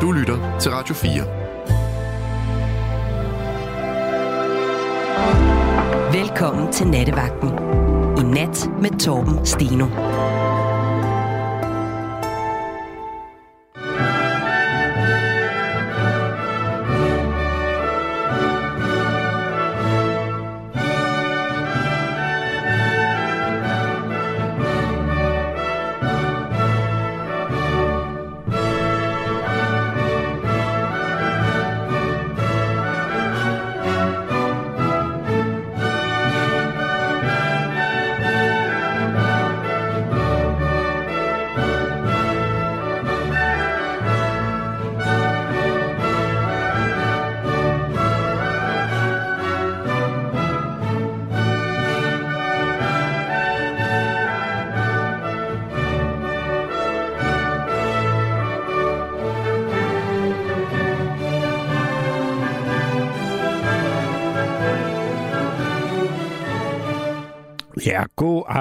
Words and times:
Du 0.00 0.12
lytter 0.12 0.58
til 0.60 0.70
Radio 0.70 0.94
4. 0.94 1.10
Velkommen 6.20 6.72
til 6.72 6.86
Nattevagten. 6.86 7.48
I 8.18 8.22
nat 8.22 8.70
med 8.82 9.00
Torben 9.00 9.46
Steno. 9.46 9.86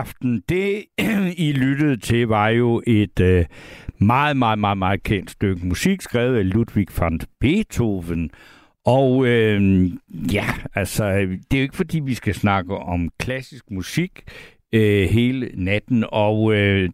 Aften. 0.07 0.43
Det, 0.49 0.85
I 1.47 1.51
lyttede 1.51 1.97
til, 1.97 2.27
var 2.27 2.47
jo 2.47 2.83
et 2.87 3.19
øh, 3.19 3.45
meget, 3.99 4.37
meget, 4.37 4.59
meget, 4.59 4.77
meget 4.77 5.03
kendt 5.03 5.31
stykke 5.31 5.67
musik, 5.67 6.01
skrevet 6.01 6.37
af 6.37 6.53
Ludwig 6.53 6.87
van 6.99 7.19
Beethoven. 7.39 8.29
Og 8.85 9.27
øh, 9.27 9.85
ja, 10.33 10.45
altså, 10.75 11.09
det 11.19 11.53
er 11.53 11.57
jo 11.57 11.61
ikke 11.61 11.75
fordi, 11.75 11.99
vi 11.99 12.13
skal 12.13 12.33
snakke 12.33 12.75
om 12.77 13.09
klassisk 13.19 13.71
musik 13.71 14.23
øh, 14.73 15.09
hele 15.09 15.51
natten. 15.53 16.05
Og 16.11 16.53
øh, 16.53 16.89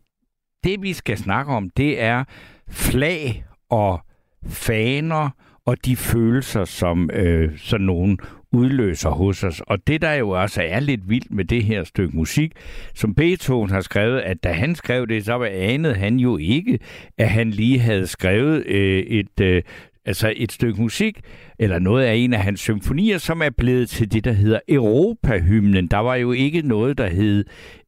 det, 0.63 0.81
vi 0.81 0.93
skal 0.93 1.17
snakke 1.17 1.51
om, 1.51 1.69
det 1.69 2.01
er 2.01 2.23
flag 2.69 3.45
og 3.69 4.01
faner 4.45 5.29
og 5.65 5.85
de 5.85 5.95
følelser, 5.95 6.65
som 6.65 7.09
øh, 7.13 7.57
sådan 7.57 7.85
nogen 7.85 8.19
udløser 8.53 9.09
hos 9.09 9.43
os. 9.43 9.61
Og 9.67 9.87
det, 9.87 10.01
der 10.01 10.13
jo 10.13 10.29
også 10.29 10.61
er 10.61 10.79
lidt 10.79 11.09
vildt 11.09 11.31
med 11.31 11.45
det 11.45 11.63
her 11.63 11.83
stykke 11.83 12.17
musik, 12.17 12.51
som 12.95 13.15
Beethoven 13.15 13.69
har 13.69 13.81
skrevet, 13.81 14.19
at 14.19 14.43
da 14.43 14.51
han 14.51 14.75
skrev 14.75 15.07
det, 15.07 15.25
så 15.25 15.41
anede 15.43 15.95
han 15.95 16.17
jo 16.17 16.37
ikke, 16.37 16.79
at 17.17 17.29
han 17.29 17.49
lige 17.49 17.79
havde 17.79 18.07
skrevet 18.07 18.65
øh, 18.65 18.99
et 18.99 19.39
øh, 19.41 19.61
altså 20.05 20.33
et 20.35 20.51
stykke 20.51 20.81
musik, 20.81 21.19
eller 21.59 21.79
noget 21.79 22.05
af 22.05 22.13
en 22.13 22.33
af 22.33 22.39
hans 22.39 22.59
symfonier, 22.59 23.17
som 23.17 23.41
er 23.41 23.49
blevet 23.49 23.89
til 23.89 24.11
det, 24.11 24.25
der 24.25 24.31
hedder 24.31 24.59
Europahymnen. 24.67 25.87
Der 25.87 25.97
var 25.97 26.15
jo 26.15 26.31
ikke 26.31 26.61
noget, 26.61 26.97
der 26.97 27.07
hed 27.07 27.45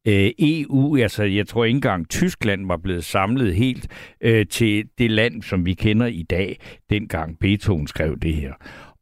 øh, 0.08 0.32
EU. 0.40 0.98
Altså, 0.98 1.24
jeg 1.24 1.48
tror 1.48 1.66
ikke 1.66 1.76
engang 1.76 2.10
Tyskland 2.10 2.68
var 2.68 2.78
blevet 2.78 3.04
samlet 3.04 3.56
helt 3.56 3.88
øh, 4.22 4.46
til 4.48 4.86
det 4.98 5.12
land, 5.12 5.42
som 5.44 5.66
vi 5.66 5.74
kender 5.74 6.06
i 6.06 6.24
dag, 6.24 6.60
dengang 6.90 7.40
Beethoven 7.40 7.88
skrev 7.88 8.20
det 8.20 8.34
her. 8.34 8.54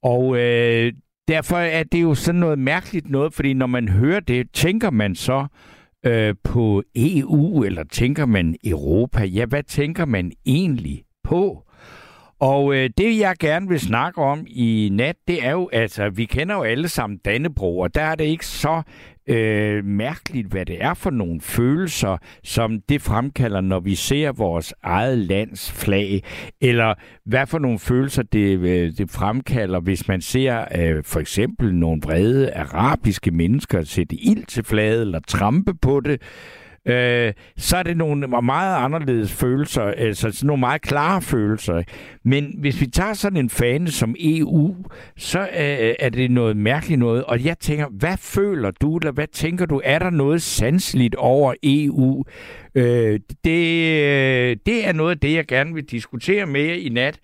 Og 0.03 0.37
øh, 0.37 0.93
derfor 1.27 1.57
er 1.57 1.83
det 1.83 2.01
jo 2.01 2.15
sådan 2.15 2.39
noget 2.39 2.59
mærkeligt 2.59 3.09
noget, 3.09 3.33
fordi 3.33 3.53
når 3.53 3.67
man 3.67 3.89
hører 3.89 4.19
det, 4.19 4.51
tænker 4.53 4.89
man 4.89 5.15
så 5.15 5.47
øh, 6.05 6.35
på 6.43 6.83
EU, 6.95 7.63
eller 7.63 7.83
tænker 7.83 8.25
man 8.25 8.55
Europa? 8.65 9.23
Ja, 9.23 9.45
hvad 9.45 9.63
tænker 9.63 10.05
man 10.05 10.31
egentlig 10.45 11.03
på? 11.23 11.63
Og 12.39 12.75
øh, 12.75 12.89
det, 12.97 13.19
jeg 13.19 13.35
gerne 13.39 13.67
vil 13.67 13.79
snakke 13.79 14.21
om 14.21 14.45
i 14.47 14.89
nat, 14.91 15.15
det 15.27 15.45
er 15.45 15.51
jo, 15.51 15.69
altså, 15.73 16.09
vi 16.09 16.25
kender 16.25 16.55
jo 16.55 16.61
alle 16.61 16.87
sammen 16.87 17.17
Dannebro, 17.25 17.79
og 17.79 17.95
der 17.95 18.01
er 18.01 18.15
det 18.15 18.25
ikke 18.25 18.45
så 18.45 18.81
øh, 19.27 19.85
mærkeligt, 19.85 20.47
hvad 20.47 20.65
det 20.65 20.83
er 20.83 20.93
for 20.93 21.09
nogle 21.09 21.41
følelser, 21.41 22.17
som 22.43 22.81
det 22.89 23.01
fremkalder, 23.01 23.61
når 23.61 23.79
vi 23.79 23.95
ser 23.95 24.31
vores 24.31 24.73
eget 24.83 25.17
lands 25.17 25.71
flag, 25.71 26.23
eller 26.61 26.93
hvad 27.25 27.47
for 27.47 27.59
nogle 27.59 27.79
følelser 27.79 28.23
det, 28.23 28.59
øh, 28.59 28.91
det 28.97 29.11
fremkalder, 29.11 29.79
hvis 29.79 30.07
man 30.07 30.21
ser 30.21 30.65
øh, 30.75 31.03
for 31.03 31.19
eksempel 31.19 31.75
nogle 31.75 32.01
vrede 32.03 32.53
arabiske 32.53 33.31
mennesker 33.31 33.83
sætte 33.83 34.15
ild 34.15 34.45
til 34.45 34.63
flaget, 34.63 35.01
eller 35.01 35.19
trampe 35.27 35.73
på 35.81 35.99
det, 35.99 36.21
øh, 36.85 37.33
så 37.57 37.77
er 37.77 37.83
det 37.83 37.97
nogle 37.97 38.27
meget 38.27 38.75
anderledes 38.85 39.33
følelser, 39.33 39.83
altså 39.83 40.31
sådan 40.31 40.47
nogle 40.47 40.59
meget 40.59 40.81
klare 40.81 41.21
følelser. 41.21 41.83
Men 42.23 42.55
hvis 42.59 42.81
vi 42.81 42.87
tager 42.87 43.13
sådan 43.13 43.37
en 43.37 43.49
fane 43.49 43.91
som 43.91 44.15
EU, 44.19 44.75
så 45.17 45.39
øh, 45.39 45.95
er 45.99 46.09
det 46.09 46.31
noget 46.31 46.57
mærkeligt 46.57 46.99
noget, 46.99 47.23
og 47.23 47.45
jeg 47.45 47.59
tænker, 47.59 47.87
hvad 47.89 48.17
føler 48.17 48.71
du, 48.71 48.97
eller 48.97 49.11
hvad 49.11 49.27
tænker 49.27 49.65
du, 49.65 49.81
er 49.83 49.99
der 49.99 50.09
noget 50.09 50.41
sandsligt 50.41 51.15
over 51.15 51.53
EU? 51.63 52.23
Øh, 52.75 53.19
det, 53.43 53.93
øh, 54.03 54.57
det 54.65 54.87
er 54.87 54.93
noget 54.93 55.11
af 55.11 55.19
det, 55.19 55.33
jeg 55.33 55.45
gerne 55.47 55.73
vil 55.73 55.83
diskutere 55.83 56.45
med 56.45 56.61
jer 56.61 56.73
i 56.73 56.89
nat 56.89 57.19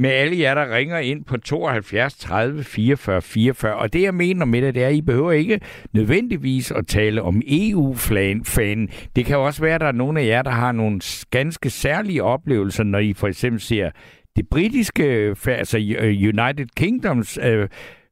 med 0.00 0.10
alle 0.10 0.38
jer, 0.38 0.54
der 0.54 0.76
ringer 0.76 0.98
ind 0.98 1.24
på 1.24 1.36
72 1.36 2.14
30 2.14 2.64
44 2.64 3.22
44. 3.22 3.74
Og 3.74 3.92
det, 3.92 4.02
jeg 4.02 4.14
mener 4.14 4.44
med 4.44 4.62
det, 4.62 4.74
det 4.74 4.82
er, 4.82 4.88
at 4.88 4.94
I 4.94 5.02
behøver 5.02 5.32
ikke 5.32 5.60
nødvendigvis 5.92 6.70
at 6.70 6.86
tale 6.86 7.22
om 7.22 7.42
EU-fanen. 7.46 8.88
Det 9.16 9.24
kan 9.26 9.36
også 9.36 9.62
være, 9.62 9.74
at 9.74 9.80
der 9.80 9.86
er 9.86 9.92
nogle 9.92 10.20
af 10.20 10.26
jer, 10.26 10.42
der 10.42 10.50
har 10.50 10.72
nogle 10.72 11.00
ganske 11.30 11.70
særlige 11.70 12.22
oplevelser, 12.22 12.84
når 12.84 12.98
I 12.98 13.12
for 13.12 13.28
eksempel 13.28 13.60
ser 13.60 13.90
det 14.36 14.48
britiske, 14.48 15.04
øh, 15.04 15.36
altså 15.46 15.78
øh, 15.78 16.08
United 16.08 16.66
Kingdoms 16.76 17.38
øh, 17.42 17.68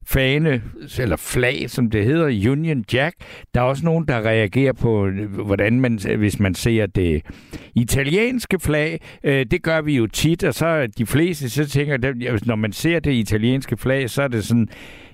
fane, 0.08 0.62
eller 0.98 1.16
flag, 1.16 1.70
som 1.70 1.90
det 1.90 2.04
hedder, 2.04 2.50
Union 2.50 2.84
Jack. 2.92 3.16
Der 3.54 3.60
er 3.60 3.64
også 3.64 3.84
nogen, 3.84 4.08
der 4.08 4.26
reagerer 4.26 4.72
på, 4.72 5.10
hvordan 5.44 5.80
man, 5.80 5.98
hvis 6.18 6.40
man 6.40 6.54
ser 6.54 6.86
det 6.86 7.22
italienske 7.74 8.58
flag. 8.58 9.00
Øh, 9.24 9.46
det 9.50 9.62
gør 9.62 9.80
vi 9.80 9.96
jo 9.96 10.06
tit, 10.06 10.44
og 10.44 10.54
så 10.54 10.86
de 10.98 11.06
fleste, 11.06 11.50
så 11.50 11.68
tænker, 11.68 11.96
når 12.46 12.56
man 12.56 12.72
ser 12.72 13.00
det 13.00 13.12
italienske 13.12 13.76
flag, 13.76 14.10
så 14.10 14.22
er 14.22 14.28
det 14.28 14.44
sådan, 14.44 14.68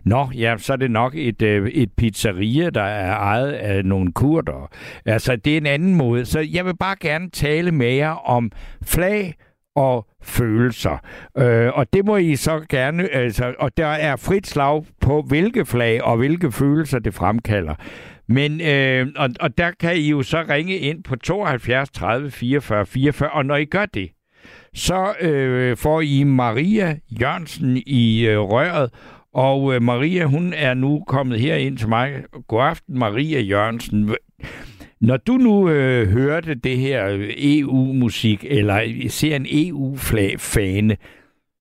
Nå, 0.05 0.29
ja, 0.35 0.55
så 0.59 0.73
er 0.73 0.77
det 0.77 0.91
nok 0.91 1.15
et, 1.15 1.43
øh, 1.43 1.69
et 1.69 1.93
pizzeria, 1.97 2.71
der 2.71 2.83
er 2.83 3.17
ejet 3.17 3.53
af 3.53 3.85
nogle 3.85 4.13
kurder. 4.13 4.71
Altså, 5.05 5.37
det 5.37 5.53
er 5.53 5.57
en 5.57 5.67
anden 5.67 5.95
måde. 5.95 6.25
Så 6.25 6.41
jeg 6.41 6.65
vil 6.65 6.77
bare 6.77 6.97
gerne 7.01 7.31
tale 7.31 7.73
med 7.73 7.93
jer 7.93 8.29
om 8.29 8.51
flag 8.83 9.35
og 9.75 10.07
følelser. 10.23 10.99
Øh, 11.39 11.71
og 11.75 11.93
det 11.93 12.05
må 12.05 12.17
I 12.17 12.37
så 12.37 12.65
gerne, 12.69 13.09
altså, 13.09 13.55
og 13.59 13.77
der 13.77 13.87
er 13.87 14.17
frit 14.17 14.47
slag 14.47 14.85
på, 15.01 15.23
hvilke 15.23 15.65
flag 15.65 16.05
og 16.05 16.17
hvilke 16.17 16.53
følelser 16.53 16.99
det 16.99 17.15
fremkalder. 17.15 17.75
Men, 18.29 18.61
øh, 18.61 19.07
og, 19.17 19.31
og 19.41 19.59
der 19.59 19.71
kan 19.81 19.97
I 19.97 20.11
jo 20.11 20.23
så 20.23 20.45
ringe 20.49 20.77
ind 20.77 21.05
på 21.05 21.17
72 21.17 21.91
30 21.91 22.31
44 22.31 22.87
44, 22.87 23.31
og 23.31 23.47
når 23.47 23.57
I 23.57 23.65
gør 23.65 23.87
det, 23.87 24.11
så 24.75 25.15
øh, 25.21 25.77
får 25.77 26.01
I 26.01 26.25
Maria 26.25 26.97
Jørgensen 27.21 27.83
i 27.87 28.27
øh, 28.27 28.41
røret, 28.41 28.91
og 29.35 29.75
øh, 29.75 29.83
Maria, 29.83 30.25
hun 30.25 30.53
er 30.53 30.75
nu 30.75 31.05
kommet 31.07 31.41
her 31.41 31.57
ind 31.57 31.79
til 31.79 31.89
mig. 31.89 32.25
God 32.49 32.63
aften, 32.63 32.99
Maria 32.99 33.41
Jørgensen. 33.41 34.15
Når 35.05 35.17
du 35.17 35.33
nu 35.33 35.69
øh, 35.69 36.09
hørte 36.09 36.55
det 36.55 36.79
her 36.79 37.29
EU-musik, 37.37 38.45
eller 38.49 39.09
ser 39.09 39.37
en 39.37 39.47
EU-fane, 39.49 40.97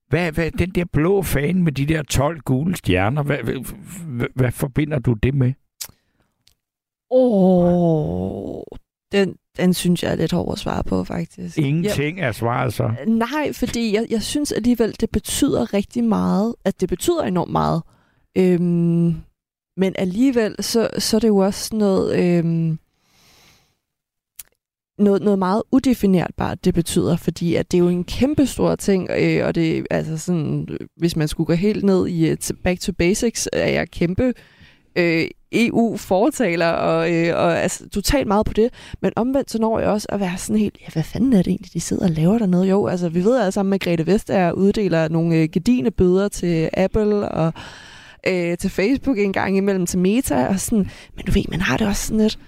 hvad, 0.09 0.31
hvad, 0.31 0.51
den 0.51 0.69
der 0.69 0.85
blå 0.85 1.21
fane 1.21 1.63
med 1.63 1.71
de 1.71 1.85
der 1.85 2.03
12 2.03 2.39
gule 2.39 2.75
stjerner, 2.75 3.23
hvad, 3.23 3.37
hvad, 3.37 4.27
hvad 4.35 4.51
forbinder 4.51 4.99
du 4.99 5.13
det 5.13 5.33
med? 5.33 5.53
Åh, 7.11 8.57
oh, 8.57 8.63
den, 9.11 9.35
den 9.57 9.73
synes 9.73 10.03
jeg 10.03 10.11
er 10.11 10.15
lidt 10.15 10.31
hård 10.31 10.51
at 10.51 10.59
svare 10.59 10.83
på, 10.83 11.03
faktisk. 11.03 11.57
Ingenting 11.57 12.17
jeg, 12.17 12.27
er 12.27 12.31
svaret 12.31 12.73
så? 12.73 12.91
Nej, 13.07 13.53
fordi 13.53 13.93
jeg, 13.93 14.07
jeg 14.09 14.21
synes 14.21 14.51
alligevel, 14.51 14.95
det 14.99 15.09
betyder 15.09 15.73
rigtig 15.73 16.03
meget, 16.03 16.55
at 16.65 16.81
det 16.81 16.89
betyder 16.89 17.23
enormt 17.23 17.51
meget. 17.51 17.81
Øhm, 18.37 19.15
men 19.77 19.95
alligevel, 19.95 20.55
så, 20.59 20.89
så 20.97 21.17
er 21.17 21.19
det 21.19 21.27
jo 21.27 21.37
også 21.37 21.75
noget... 21.75 22.19
Øhm, 22.19 22.79
noget, 24.99 25.21
noget 25.21 25.39
meget 25.39 25.63
udefinerbart, 25.71 26.65
det 26.65 26.73
betyder, 26.73 27.15
fordi 27.15 27.55
at 27.55 27.71
det 27.71 27.77
er 27.77 27.81
jo 27.81 27.89
en 27.89 28.03
kæmpe 28.03 28.45
stor 28.45 28.75
ting, 28.75 29.09
øh, 29.19 29.47
og 29.47 29.55
det 29.55 29.87
altså 29.89 30.17
sådan, 30.17 30.67
øh, 30.69 30.87
hvis 30.97 31.15
man 31.15 31.27
skulle 31.27 31.47
gå 31.47 31.53
helt 31.53 31.83
ned 31.83 32.07
i 32.07 32.29
øh, 32.29 32.37
back 32.63 32.79
to 32.79 32.91
basics, 32.91 33.49
er 33.53 33.69
jeg 33.69 33.91
kæmpe 33.91 34.33
øh, 34.95 35.27
EU-fortaler 35.51 36.67
og, 36.69 37.13
øh, 37.13 37.35
og 37.35 37.59
altså, 37.59 37.89
totalt 37.89 38.27
meget 38.27 38.45
på 38.45 38.53
det. 38.53 38.73
Men 39.01 39.11
omvendt 39.15 39.51
så 39.51 39.59
når 39.59 39.79
jeg 39.79 39.89
også 39.89 40.07
at 40.09 40.19
være 40.19 40.37
sådan 40.37 40.59
helt, 40.59 40.77
ja, 40.81 40.85
hvad 40.93 41.03
fanden 41.03 41.33
er 41.33 41.37
det 41.37 41.47
egentlig, 41.47 41.73
de 41.73 41.81
sidder 41.81 42.03
og 42.03 42.11
laver 42.11 42.37
dernede? 42.37 42.63
Jo, 42.63 42.87
altså 42.87 43.09
vi 43.09 43.23
ved 43.23 43.39
alle 43.39 43.51
sammen, 43.51 43.73
at 43.73 43.81
Grete 43.81 44.07
Vestager 44.07 44.51
uddeler 44.51 45.07
nogle 45.07 45.35
øh, 45.35 45.49
gedine 45.51 45.91
bøder 45.91 46.27
til 46.27 46.69
Apple 46.73 47.29
og 47.29 47.53
øh, 48.27 48.57
til 48.57 48.69
Facebook 48.69 49.17
en 49.17 49.33
gang 49.33 49.57
imellem 49.57 49.85
til 49.85 49.99
Meta 49.99 50.47
og 50.47 50.59
sådan. 50.59 50.89
Men 51.15 51.25
du 51.25 51.31
ved, 51.31 51.43
man 51.49 51.61
har 51.61 51.77
det 51.77 51.87
også 51.87 52.07
sådan 52.07 52.21
lidt, 52.21 52.39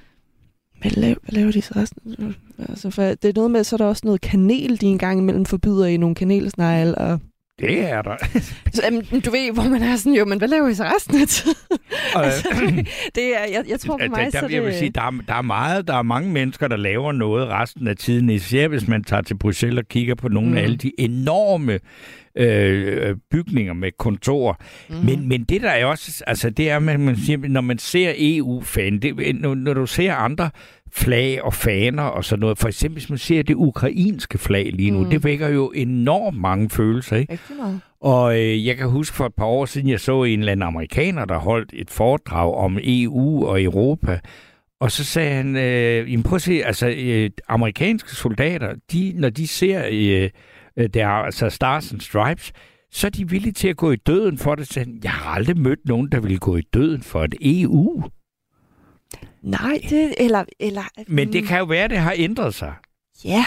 hvad 0.92 1.02
laver, 1.02 1.16
hvad 1.24 1.40
laver 1.40 1.52
de 1.52 1.62
så 1.62 1.74
resten? 1.76 2.36
Altså, 2.70 2.90
for 2.90 3.04
det 3.04 3.26
er 3.26 3.34
noget 3.36 3.52
med, 3.52 3.64
så 3.64 3.76
er 3.76 3.78
der 3.78 3.86
også 3.86 4.02
noget 4.06 4.22
kanel, 4.22 4.82
de 4.82 4.86
en 4.86 4.98
gang 4.98 5.20
imellem 5.20 5.46
forbyder 5.46 5.86
i 5.86 5.98
nogle 5.98 6.16
kanelsnegle, 6.16 6.96
og 6.96 7.20
det 7.60 7.90
er 7.90 8.02
der. 8.02 8.16
så, 8.74 8.82
um, 8.92 9.22
du 9.22 9.32
ved, 9.32 9.54
hvor 9.54 9.64
man 9.64 9.84
er 9.84 9.96
sådan, 9.96 10.14
jo, 10.14 10.26
men 10.26 10.38
hvad 10.38 10.48
laver 10.48 10.68
I 10.68 10.74
så 10.74 10.84
resten 10.84 11.22
af 11.22 11.28
tiden? 11.28 11.56
altså, 12.16 12.48
det, 12.60 12.88
det 13.16 13.38
er, 13.38 13.46
jeg, 13.52 13.64
jeg 13.68 13.80
tror 13.80 13.98
for 13.98 14.10
mig, 14.10 14.18
der, 14.18 14.30
der, 14.30 14.40
så 14.40 14.48
jeg 14.54 14.64
vil 14.64 14.72
det... 14.72 14.80
sige, 14.80 14.90
der, 14.90 15.02
er, 15.02 15.12
der 15.28 15.34
er 15.34 15.42
meget, 15.42 15.88
der 15.88 15.96
er 15.96 16.02
mange 16.02 16.32
mennesker, 16.32 16.68
der 16.68 16.78
laver 16.78 17.12
noget 17.12 17.48
resten 17.48 17.88
af 17.88 17.98
tiden, 17.98 18.30
især 18.30 18.68
hvis 18.68 18.88
man 18.88 19.04
tager 19.04 19.22
til 19.22 19.38
Bruxelles 19.38 19.80
og 19.80 19.88
kigger 19.88 20.16
på 20.16 20.28
nogle 20.28 20.50
mm. 20.50 20.58
af 20.58 20.62
alle 20.62 20.78
de 20.78 20.92
enorme 20.98 21.80
øh, 22.38 23.16
bygninger 23.32 23.74
med 23.74 23.92
kontor. 24.00 24.58
Mm. 24.90 24.96
Men, 24.96 25.30
men 25.30 25.44
det 25.44 25.62
der 25.62 25.70
er 25.70 25.86
også, 25.86 26.24
altså 26.28 26.50
det 26.50 26.70
er, 26.70 26.80
man, 26.80 27.00
man 27.00 27.16
siger, 27.16 27.38
når 27.48 27.62
man 27.62 27.78
ser 27.78 28.14
EU-fan, 28.18 29.00
det, 29.00 29.36
når, 29.36 29.56
når 29.56 29.74
du 29.74 29.86
ser 29.86 30.14
andre 30.14 30.50
flag 30.92 31.44
og 31.44 31.54
faner 31.54 32.04
og 32.04 32.26
sådan 32.26 32.40
noget. 32.40 32.58
For 32.58 32.68
eksempel, 32.68 33.00
hvis 33.00 33.10
man 33.10 33.18
ser 33.18 33.44
det 33.44 33.54
ukrainske 33.56 34.38
flag 34.38 34.72
lige 34.74 34.92
nu, 34.92 35.04
mm. 35.04 35.10
det 35.10 35.24
vækker 35.24 35.50
jo 35.50 35.72
enormt 35.76 36.38
mange 36.38 36.70
følelser, 36.70 37.16
ikke? 37.16 37.40
meget. 37.58 37.82
Og 38.02 38.40
øh, 38.40 38.66
jeg 38.66 38.78
kan 38.78 38.90
huske 38.90 39.16
for 39.16 39.26
et 39.26 39.34
par 39.38 39.46
år 39.46 39.66
siden, 39.66 39.90
jeg 39.90 40.00
så 40.00 40.24
en 40.24 40.40
eller 40.40 40.52
anden 40.52 40.68
amerikaner, 40.68 41.26
der 41.26 41.38
holdt 41.38 41.70
et 41.74 41.90
foredrag 41.90 42.56
om 42.56 42.78
EU 42.84 43.46
og 43.46 43.64
Europa. 43.64 44.20
Og 44.80 44.92
så 44.92 45.04
sagde 45.04 45.34
han, 45.34 45.56
øh, 45.56 46.24
prøv 46.24 46.36
at 46.36 46.42
se, 46.42 46.64
altså 46.66 46.88
øh, 46.98 47.30
amerikanske 47.48 48.12
soldater, 48.12 48.74
de, 48.92 49.14
når 49.16 49.30
de 49.30 49.48
ser 49.48 49.84
øh, 49.92 50.30
øh 50.78 50.90
der, 50.94 51.08
altså 51.08 51.50
Stars 51.50 51.92
and 51.92 52.02
Stripes, 52.02 52.54
så 52.92 53.08
er 53.08 53.12
de 53.12 53.30
villige 53.30 53.54
til 53.54 53.68
at 53.68 53.78
gå 53.78 53.92
i 53.92 53.96
døden 53.96 54.38
for 54.38 54.56
det. 54.56 54.68
Så 54.68 54.86
jeg 55.04 55.12
har 55.12 55.32
aldrig 55.32 55.58
mødt 55.58 55.86
nogen, 55.86 56.12
der 56.12 56.20
ville 56.20 56.38
gå 56.38 56.58
i 56.58 56.62
døden 56.62 57.02
for 57.02 57.24
et 57.24 57.36
EU. 57.42 58.04
Nej, 59.42 59.80
det, 59.90 60.14
eller... 60.18 60.46
eller 60.60 60.84
Men 61.08 61.34
det 61.34 61.48
kan 61.48 61.60
jo 61.60 61.66
være, 61.66 61.88
det 61.88 61.98
har 61.98 62.14
ændret 62.18 62.54
sig. 62.54 62.74
Ja, 63.26 63.46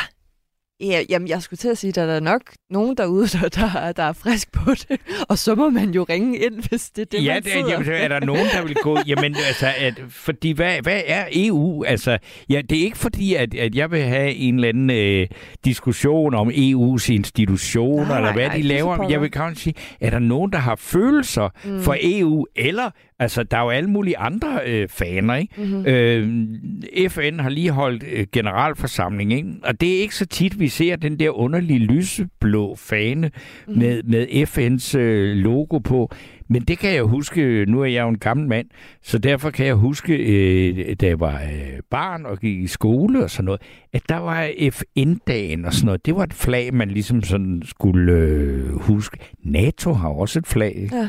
Ja, 0.80 1.02
jamen, 1.08 1.28
jeg 1.28 1.42
skulle 1.42 1.58
til 1.58 1.68
at 1.68 1.78
sige, 1.78 1.88
at 1.88 1.94
der 1.94 2.02
er 2.02 2.20
nok 2.20 2.42
nogen 2.70 2.96
derude, 2.96 3.26
der, 3.26 3.48
der, 3.48 3.92
der 3.92 4.02
er 4.02 4.12
frisk 4.12 4.52
på 4.52 4.70
det. 4.70 5.00
Og 5.28 5.38
så 5.38 5.54
må 5.54 5.70
man 5.70 5.90
jo 5.90 6.06
ringe 6.08 6.38
ind, 6.38 6.68
hvis 6.68 6.90
det 6.90 7.02
er 7.02 7.06
det, 7.06 7.24
ja, 7.24 7.34
man 7.34 7.42
det, 7.42 7.70
jamen, 7.70 7.84
så 7.84 7.92
er 7.92 8.08
der 8.08 8.20
nogen, 8.20 8.46
der 8.52 8.62
vil 8.62 8.74
gå... 8.74 8.98
Jamen, 9.06 9.36
altså, 9.46 9.66
at, 9.78 10.00
fordi 10.08 10.52
hvad, 10.52 10.82
hvad 10.82 11.00
er 11.06 11.24
EU? 11.32 11.84
Altså, 11.84 12.18
ja, 12.48 12.60
det 12.70 12.78
er 12.78 12.82
ikke 12.82 12.98
fordi, 12.98 13.34
at, 13.34 13.54
at 13.54 13.74
jeg 13.74 13.90
vil 13.90 14.02
have 14.02 14.34
en 14.34 14.54
eller 14.54 14.68
anden 14.68 14.90
øh, 14.90 15.26
diskussion 15.64 16.34
om 16.34 16.48
EU's 16.48 17.12
institutioner, 17.12 18.08
nej, 18.08 18.18
eller 18.18 18.32
hvad 18.32 18.46
nej, 18.46 18.56
de 18.56 18.62
laver. 18.62 19.08
Jeg 19.08 19.20
vil 19.20 19.30
kanskje 19.30 19.62
sige, 19.62 19.74
er 20.00 20.10
der 20.10 20.18
nogen, 20.18 20.52
der 20.52 20.58
har 20.58 20.76
følelser 20.76 21.48
mm. 21.64 21.82
for 21.82 21.96
EU, 22.00 22.46
eller 22.56 22.90
Altså, 23.20 23.42
der 23.42 23.56
er 23.56 23.62
jo 23.62 23.70
alle 23.70 23.90
mulige 23.90 24.18
andre 24.18 24.60
øh, 24.66 24.88
faner, 24.88 25.34
ikke? 25.34 25.54
Mm-hmm. 25.56 25.86
Øh, 25.86 27.10
FN 27.10 27.38
har 27.40 27.48
lige 27.48 27.70
holdt 27.70 28.04
øh, 28.12 28.26
generalforsamling, 28.32 29.32
ikke? 29.32 29.48
Og 29.62 29.80
det 29.80 29.96
er 29.96 30.00
ikke 30.00 30.14
så 30.14 30.26
tit, 30.26 30.60
vi 30.60 30.68
ser 30.68 30.96
den 30.96 31.18
der 31.18 31.30
underlige 31.30 31.78
lyseblå 31.78 32.74
fane 32.76 33.30
mm-hmm. 33.66 33.78
med, 33.78 34.02
med 34.02 34.26
FN's 34.26 34.98
øh, 34.98 35.36
logo 35.36 35.78
på. 35.78 36.10
Men 36.50 36.62
det 36.62 36.78
kan 36.78 36.94
jeg 36.94 37.02
huske, 37.02 37.64
nu 37.68 37.80
er 37.80 37.86
jeg 37.86 38.02
jo 38.02 38.08
en 38.08 38.18
gammel 38.18 38.48
mand, 38.48 38.66
så 39.02 39.18
derfor 39.18 39.50
kan 39.50 39.66
jeg 39.66 39.74
huske, 39.74 40.16
øh, 40.16 40.96
da 40.96 41.06
jeg 41.06 41.20
var 41.20 41.34
øh, 41.34 41.80
barn 41.90 42.26
og 42.26 42.38
gik 42.38 42.58
i 42.58 42.66
skole 42.66 43.24
og 43.24 43.30
sådan 43.30 43.44
noget, 43.44 43.60
at 43.92 44.02
der 44.08 44.16
var 44.16 44.50
FN-dagen 44.70 45.64
og 45.64 45.72
sådan 45.72 45.86
noget. 45.86 46.06
Det 46.06 46.14
var 46.14 46.22
et 46.22 46.34
flag, 46.34 46.74
man 46.74 46.90
ligesom 46.90 47.22
sådan 47.22 47.62
skulle 47.64 48.12
øh, 48.12 48.80
huske. 48.80 49.18
NATO 49.44 49.92
har 49.92 50.08
også 50.08 50.38
et 50.38 50.46
flag. 50.46 50.88
Ja. 50.92 51.08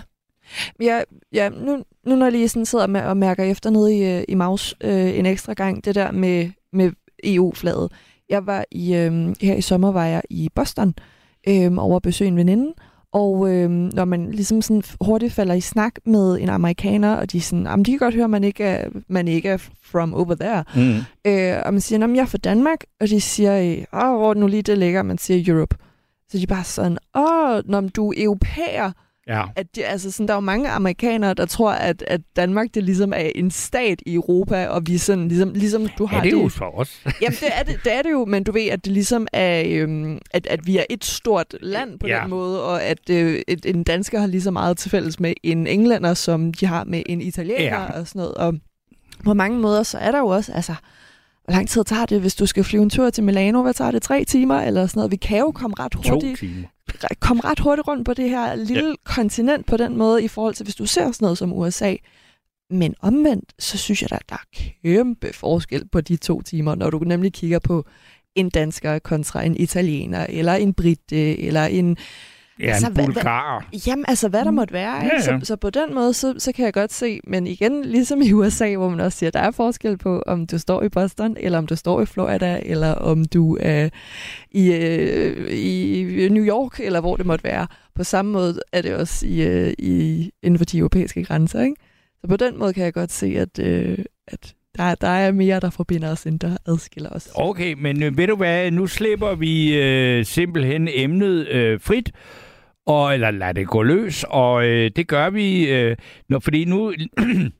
Ja, 0.81 1.01
ja 1.34 1.50
nu, 1.50 1.84
nu 2.06 2.16
når 2.16 2.25
jeg 2.25 2.31
lige 2.31 2.50
sådan 2.50 2.66
sidder 2.66 2.88
med 2.88 3.01
og 3.01 3.18
mærker 3.18 3.44
efter 3.44 3.69
nede 3.69 3.98
i, 3.98 4.18
øh, 4.18 4.24
i 4.28 4.36
Maus 4.36 4.75
øh, 4.81 5.18
en 5.19 5.25
ekstra 5.25 5.54
gang, 5.54 5.86
det 5.86 5.96
der 5.96 6.12
med, 6.12 6.50
med 6.74 6.92
EU-flaget. 7.24 7.92
Jeg 8.30 8.48
var 8.48 8.66
i, 8.72 8.96
øh, 8.96 9.36
her 9.42 9.56
i 9.56 9.62
sommer 9.62 9.92
var 9.92 10.06
jeg 10.06 10.22
i 10.30 10.50
Boston 10.56 10.94
øh, 11.48 11.78
over 11.78 11.96
at 11.96 12.01
besøge 12.01 12.28
en 12.28 12.38
veninde, 12.38 12.74
og 13.12 13.54
øh, 13.54 13.69
når 13.69 14.06
man 14.06 14.31
ligesom 14.31 14.62
sådan 14.62 14.84
hurtigt 15.01 15.34
falder 15.34 15.54
i 15.54 15.62
snak 15.62 15.94
med 16.06 16.40
en 16.40 16.50
amerikaner, 16.50 17.16
og 17.16 17.31
de 17.31 17.42
sådan, 17.42 17.84
de 17.84 17.92
kan 17.92 18.00
godt 18.00 18.16
høre, 18.16 18.24
at 18.24 18.30
man 18.30 18.44
ikke 18.44 18.63
er, 18.63 18.90
man 19.07 19.28
ikke 19.28 19.50
er 19.50 19.57
from 19.84 20.13
over 20.13 20.36
there. 20.36 20.63
Mm. 20.75 20.98
Øh, 21.25 21.57
og 21.66 21.74
man 21.74 21.81
siger, 21.81 22.04
at 22.04 22.16
jeg 22.16 22.22
er 22.22 22.25
fra 22.25 22.38
Danmark, 22.38 22.84
og 23.00 23.10
de 23.10 23.22
siger, 23.22 23.86
åh, 23.94 24.18
hvor 24.18 24.34
nu 24.34 24.48
lige 24.48 24.62
det 24.62 24.78
ligger, 24.78 25.04
man 25.04 25.18
siger 25.18 25.54
Europe. 25.54 25.75
Så 26.30 26.38
de 26.38 26.44
er 26.44 26.48
bare 26.48 26.63
sådan, 26.63 26.98
åh, 27.16 27.62
når 27.66 27.81
du 27.81 28.10
er 28.12 28.16
europæer, 28.18 28.92
Ja. 29.30 29.44
At 29.56 29.76
de, 29.76 29.86
altså 29.86 30.12
sådan, 30.12 30.28
der 30.28 30.34
er 30.34 30.38
jo 30.38 30.42
mange 30.42 30.70
amerikanere, 30.70 31.34
der 31.34 31.46
tror, 31.46 31.72
at, 31.72 32.04
at 32.08 32.22
Danmark 32.36 32.68
det 32.74 32.84
ligesom 32.84 33.14
er 33.16 33.30
en 33.36 33.52
stat 33.52 34.02
i 34.06 34.14
Europa, 34.14 34.68
og 34.68 34.81
vi 34.86 34.98
sådan, 34.98 35.28
ligesom, 35.28 35.54
ligesom 35.54 35.88
du 35.98 36.06
har 36.06 36.18
ja, 36.18 36.24
det 36.24 36.34
er 36.34 36.42
jo 36.42 36.50
for 36.50 36.80
os. 36.80 37.02
Jamen, 37.22 37.38
det 37.40 37.50
er 37.52 37.64
det, 37.64 37.80
det 37.84 37.94
er 37.94 38.02
det 38.02 38.12
jo, 38.12 38.26
men 38.26 38.44
du 38.44 38.52
ved, 38.52 38.68
at 38.68 38.86
det 38.86 38.94
ligesom 38.94 39.28
er, 39.34 39.64
øhm, 39.66 40.20
at, 40.31 40.48
at 40.48 40.68
vi 40.68 40.78
er 40.78 40.84
et 40.90 41.06
stort 41.06 41.56
land 41.62 42.00
på 42.00 42.08
ja. 42.08 42.20
den 42.22 42.30
måde, 42.30 42.64
og 42.64 42.84
at 42.84 43.10
øh, 43.10 43.42
et, 43.48 43.66
en 43.66 43.84
dansker 43.84 44.20
har 44.20 44.28
lige 44.28 44.42
så 44.42 44.52
meget 44.52 44.78
til 44.78 44.92
fælles 44.92 45.20
med 45.20 45.34
en 45.44 45.68
englænder, 45.68 46.14
som 46.14 46.54
de 46.54 46.66
har 46.66 46.84
med 46.84 47.04
en 47.06 47.22
italiener 47.22 47.81
ja. 47.81 48.00
og 48.00 48.08
sådan 48.08 48.20
noget. 48.20 48.34
Og 48.34 48.54
på 49.24 49.34
mange 49.34 49.60
måder, 49.60 49.84
så 49.84 49.98
er 49.98 50.12
der 50.12 50.20
jo 50.20 50.28
også, 50.28 50.54
altså, 50.54 50.74
hvor 51.44 51.54
lang 51.54 51.70
tid 51.70 51.84
tager 51.84 52.06
det, 52.06 52.22
hvis 52.22 52.36
du 52.36 52.46
skal 52.46 52.64
flyve 52.64 52.84
en 52.84 52.90
tur 52.90 53.10
til 53.10 53.24
Milano? 53.24 53.62
Hvad 53.62 53.74
tager 53.74 53.92
det? 53.92 54.02
Tre 54.02 54.26
timer 54.26 54.62
eller 54.62 54.88
sådan 54.88 55.00
noget? 55.00 55.12
Vi 55.12 55.16
kan 55.16 55.40
jo 55.40 55.52
komme 55.52 55.76
ret 55.80 55.94
hurtigt. 55.94 56.40
To 56.40 56.46
timer 56.46 56.68
komme 57.19 57.44
ret 57.44 57.59
hurtigt 57.59 57.88
rundt 57.88 58.06
på 58.06 58.13
det 58.13 58.30
her 58.30 58.56
lille 58.56 58.89
ja. 58.89 58.95
kontinent 59.03 59.65
på 59.65 59.77
den 59.77 59.97
måde, 59.97 60.24
i 60.24 60.27
forhold 60.27 60.53
til 60.53 60.63
hvis 60.63 60.75
du 60.75 60.86
ser 60.86 61.12
sådan 61.12 61.25
noget 61.25 61.38
som 61.38 61.53
USA. 61.53 61.95
Men 62.69 62.95
omvendt, 63.00 63.53
så 63.59 63.77
synes 63.77 64.01
jeg, 64.01 64.09
at 64.12 64.30
der 64.30 64.36
er 64.36 64.69
kæmpe 64.83 65.33
forskel 65.33 65.88
på 65.88 66.01
de 66.01 66.18
to 66.18 66.41
timer, 66.41 66.75
når 66.75 66.89
du 66.89 67.00
nemlig 67.00 67.33
kigger 67.33 67.59
på 67.59 67.86
en 68.36 68.50
dansker 68.50 69.00
kontra 69.00 69.44
en 69.44 69.57
italiener, 69.57 70.25
eller 70.30 70.53
en 70.53 70.74
brite, 70.74 71.39
eller 71.39 71.65
en 71.65 71.97
Ja, 72.59 72.65
altså, 72.65 72.88
en 72.88 72.94
bulgar. 72.94 73.65
Hvad, 73.69 73.79
jamen, 73.88 74.06
altså, 74.07 74.29
hvad 74.29 74.45
der 74.45 74.51
måtte 74.51 74.73
være. 74.73 74.95
Ja, 74.95 75.09
ja. 75.13 75.21
Så, 75.21 75.39
så 75.44 75.56
på 75.56 75.69
den 75.69 75.94
måde, 75.94 76.13
så, 76.13 76.35
så 76.38 76.51
kan 76.51 76.65
jeg 76.65 76.73
godt 76.73 76.94
se, 76.94 77.19
men 77.23 77.47
igen, 77.47 77.85
ligesom 77.85 78.21
i 78.21 78.33
USA, 78.33 78.75
hvor 78.75 78.89
man 78.89 79.00
også 79.00 79.17
siger, 79.17 79.31
der 79.31 79.39
er 79.39 79.51
forskel 79.51 79.97
på, 79.97 80.23
om 80.27 80.47
du 80.47 80.57
står 80.57 80.83
i 80.83 80.89
Boston, 80.89 81.35
eller 81.39 81.57
om 81.57 81.67
du 81.67 81.75
står 81.75 82.01
i 82.01 82.06
Florida, 82.06 82.59
eller 82.65 82.94
om 82.94 83.25
du 83.25 83.57
er 83.61 83.89
i, 84.51 84.71
øh, 84.71 85.47
i 85.51 86.29
New 86.31 86.45
York, 86.45 86.80
eller 86.80 87.01
hvor 87.01 87.16
det 87.16 87.25
måtte 87.25 87.44
være. 87.44 87.68
På 87.95 88.04
samme 88.04 88.31
måde 88.31 88.59
er 88.73 88.81
det 88.81 88.95
også 88.95 89.28
i, 89.28 89.42
øh, 89.42 89.73
i, 89.80 90.31
inden 90.44 90.57
for 90.57 90.66
de 90.66 90.78
europæiske 90.78 91.23
grænser. 91.23 91.61
Ikke? 91.61 91.75
Så 92.21 92.28
på 92.28 92.37
den 92.37 92.59
måde 92.59 92.73
kan 92.73 92.83
jeg 92.83 92.94
godt 92.94 93.11
se, 93.11 93.25
at, 93.25 93.59
øh, 93.59 93.97
at 94.28 94.54
der, 94.78 94.95
der 94.95 95.07
er 95.07 95.31
mere, 95.31 95.59
der 95.59 95.69
forbinder 95.69 96.11
os, 96.11 96.23
end 96.23 96.39
der 96.39 96.57
adskiller 96.68 97.09
os. 97.09 97.30
Okay, 97.35 97.75
men 97.78 98.04
øh, 98.04 98.18
ved 98.18 98.28
du 98.28 98.35
hvad, 98.35 98.71
nu 98.71 98.87
slipper 98.87 99.35
vi 99.35 99.81
øh, 99.81 100.25
simpelthen 100.25 100.87
emnet 100.92 101.47
øh, 101.47 101.80
frit, 101.81 102.11
og, 102.90 103.14
eller 103.14 103.31
lad 103.31 103.54
det 103.54 103.68
gå 103.68 103.84
løs, 103.84 104.26
og 104.30 104.66
øh, 104.66 104.92
det 104.96 105.08
gør 105.08 105.30
vi, 105.30 105.72
øh, 105.72 105.98
når, 106.30 106.40
fordi 106.40 106.66
nu, 106.66 106.94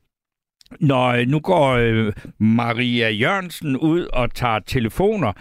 når 0.90 1.06
øh, 1.06 1.26
nu 1.26 1.40
går 1.40 1.68
øh, 1.68 2.12
Maria 2.38 3.10
Jørgensen 3.10 3.76
ud 3.76 4.04
og 4.12 4.34
tager 4.34 4.58
telefoner, 4.58 5.32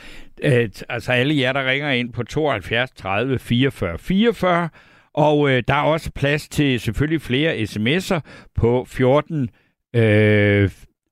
øh, 0.43 0.69
altså 0.89 1.11
alle 1.11 1.37
jer, 1.37 1.53
der 1.53 1.71
ringer 1.71 1.89
ind 1.89 2.13
på 2.13 2.23
72 2.23 2.91
30 2.91 3.39
44 3.39 3.97
44, 3.97 4.69
og 5.13 5.49
øh, 5.49 5.63
der 5.67 5.73
er 5.73 5.83
også 5.83 6.11
plads 6.15 6.49
til 6.49 6.79
selvfølgelig 6.79 7.21
flere 7.21 7.55
sms'er 7.55 8.19
på 8.55 8.85
14 8.89 9.49
øh, 9.95 10.69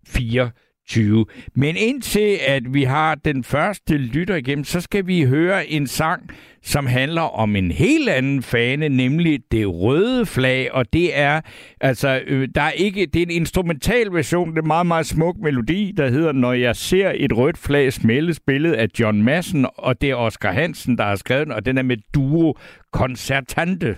4 0.08 0.50
20. 0.88 1.25
Men 1.56 1.75
indtil 1.75 2.38
at 2.48 2.74
vi 2.74 2.84
har 2.84 3.15
den 3.15 3.44
første 3.44 3.98
lytter 3.98 4.36
igennem, 4.36 4.63
så 4.63 4.82
skal 4.82 5.08
vi 5.08 5.24
høre 5.24 5.67
en 5.67 5.88
sang, 5.88 6.29
som 6.62 6.86
handler 6.86 7.22
om 7.22 7.56
en 7.56 7.72
helt 7.72 8.10
anden 8.10 8.44
fane, 8.44 8.89
nemlig 8.89 9.39
det 9.51 9.67
røde 9.67 10.25
flag, 10.25 10.74
og 10.74 10.94
det 10.94 11.17
er 11.20 11.41
altså 11.82 12.22
øh, 12.27 12.50
der 12.56 12.62
er 12.62 12.72
ikke 12.72 13.06
det 13.06 13.20
er 13.20 13.25
en 13.25 13.32
instrumental 13.32 14.13
version, 14.13 14.50
det 14.50 14.58
er 14.58 14.62
en 14.62 14.67
meget 14.67 14.86
meget 14.86 15.06
smuk 15.06 15.36
melodi, 15.38 15.94
der 15.98 16.10
hedder 16.10 16.32
Når 16.32 16.53
jeg 16.53 16.75
ser 16.75 17.12
et 17.15 17.38
rødt 17.38 17.58
flag 17.58 17.94
smælde, 17.94 18.34
spillet 18.34 18.74
af 18.74 18.88
John 19.00 19.24
Madsen, 19.24 19.65
og 19.75 20.01
det 20.01 20.10
er 20.10 20.15
Oscar 20.15 20.51
Hansen, 20.51 20.98
der 20.98 21.03
har 21.03 21.15
skrevet 21.15 21.48
den, 21.48 21.53
og 21.53 21.65
den 21.65 21.77
er 21.77 21.84
med 21.84 21.98
duo 22.13 22.56
Concertante. 22.94 23.96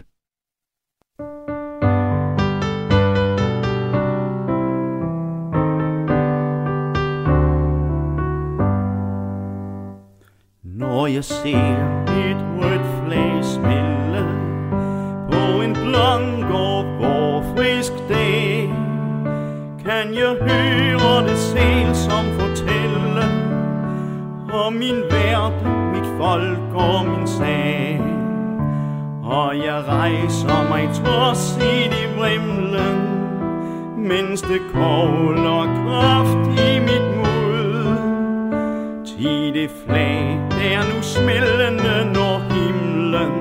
Når 11.00 11.08
jeg 11.08 11.24
ser 11.24 11.76
et 12.08 12.42
rødt 12.60 12.88
flag 13.06 13.40
spille 13.44 14.24
På 15.32 15.62
en 15.62 15.74
blank 15.74 16.54
og 16.54 17.44
frisk 17.56 17.94
dag 18.10 18.74
kan 19.86 20.14
jeg 20.14 20.36
høre 20.42 21.28
det 21.28 21.38
selv 21.38 21.96
som 21.96 22.26
fortælle 22.40 23.24
om 24.66 24.74
min 24.74 24.96
verden, 25.12 25.92
mit 25.92 26.10
folk 26.18 26.76
og 26.76 27.06
min 27.06 27.28
sag. 27.28 28.02
Og 29.24 29.58
jeg 29.58 29.84
rejser 29.88 30.70
mig 30.70 30.90
trods 30.94 31.58
i 31.58 31.88
de 31.94 32.20
vrimlen, 32.20 32.98
mens 33.98 34.42
det 34.42 34.62
kogler 34.74 35.64
kraft 35.86 36.60
i 36.60 36.80
mit 36.80 37.18
mod 37.18 37.29
i 39.20 39.52
det 39.54 39.70
flag, 39.86 40.40
der 40.50 40.96
nu 40.96 41.02
smældende 41.02 42.14
når 42.14 42.40
himlen, 42.54 43.32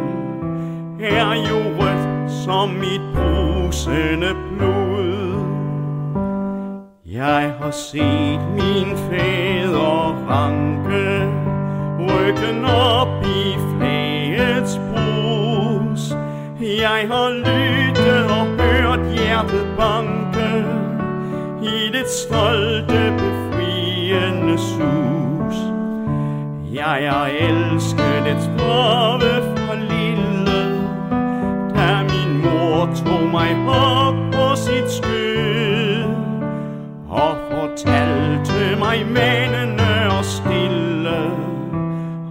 er 1.01 1.35
jo 1.35 1.59
rødt 1.79 2.33
som 2.45 2.69
mit 2.69 3.01
brusende 3.15 4.35
blod. 4.49 5.45
Jeg 7.07 7.55
har 7.61 7.71
set 7.71 8.41
min 8.55 8.97
fader 8.97 10.27
ranke, 10.31 11.29
ryggen 11.99 12.65
op 12.65 13.25
i 13.25 13.57
flagets 13.71 14.81
brus. 14.91 16.15
Jeg 16.61 17.09
har 17.11 17.31
lyttet 17.31 18.25
og 18.25 18.47
hørt 18.47 19.19
hjertet 19.19 19.67
banke 19.77 20.65
i 21.63 21.93
det 21.93 22.09
stolte 22.09 23.15
befriende 23.19 24.59
sus. 24.59 25.18
Jeg 26.79 27.13
har 27.13 27.27
elsket 27.27 28.27
et 28.27 28.43
sprove 28.43 29.35
for 29.57 29.75
lille, 29.75 30.61
da 31.75 32.03
min 32.03 32.43
mor 32.43 32.89
tog 32.95 33.31
mig 33.31 33.57
op 33.69 34.15
på 34.33 34.57
sit 34.57 34.91
skød 34.91 36.05
og 37.09 37.37
fortalte 37.51 38.77
mig 38.79 39.07
manende 39.07 40.19
og 40.19 40.25
stille 40.25 41.19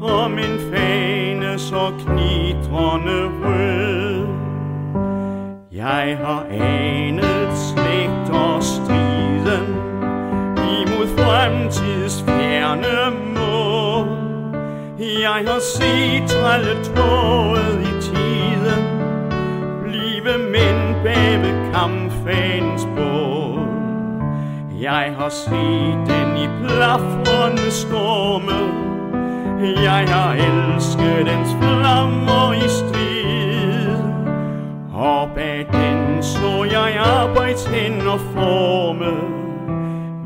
om 0.02 0.38
en 0.40 0.60
fane 0.72 1.60
så 1.60 1.92
knitrende 2.06 3.20
rød. 3.44 4.28
Jeg 5.72 6.18
har 6.24 6.46
anet 6.52 7.58
slægt 7.58 8.30
og 8.30 8.64
striden 8.64 9.68
imod 10.58 11.08
fremtids 11.18 12.24
fjerne. 12.24 13.27
Jeg 15.00 15.44
har 15.48 15.60
set 15.60 16.30
trælle 16.30 16.84
tråd 16.84 17.80
i 17.82 18.02
tiden 18.02 18.84
blive 19.84 20.38
mænd 20.38 21.04
bag 21.04 21.42
ved 21.42 21.74
kampfanens 21.74 22.88
bål. 22.96 23.68
Jeg 24.82 25.16
har 25.18 25.30
set 25.30 26.00
den 26.08 26.38
i 26.38 26.48
plafrende 26.64 27.72
storme. 27.72 28.60
Jeg 29.84 30.06
har 30.08 30.34
elsket 30.34 31.26
dens 31.26 31.50
flammer 31.62 32.54
i 32.54 32.68
strid. 32.68 33.98
Og 34.94 35.30
bag 35.36 35.68
den 35.74 36.24
så 36.24 36.64
jeg 36.72 36.98
arbejdshænder 36.98 38.18
forme. 38.18 39.12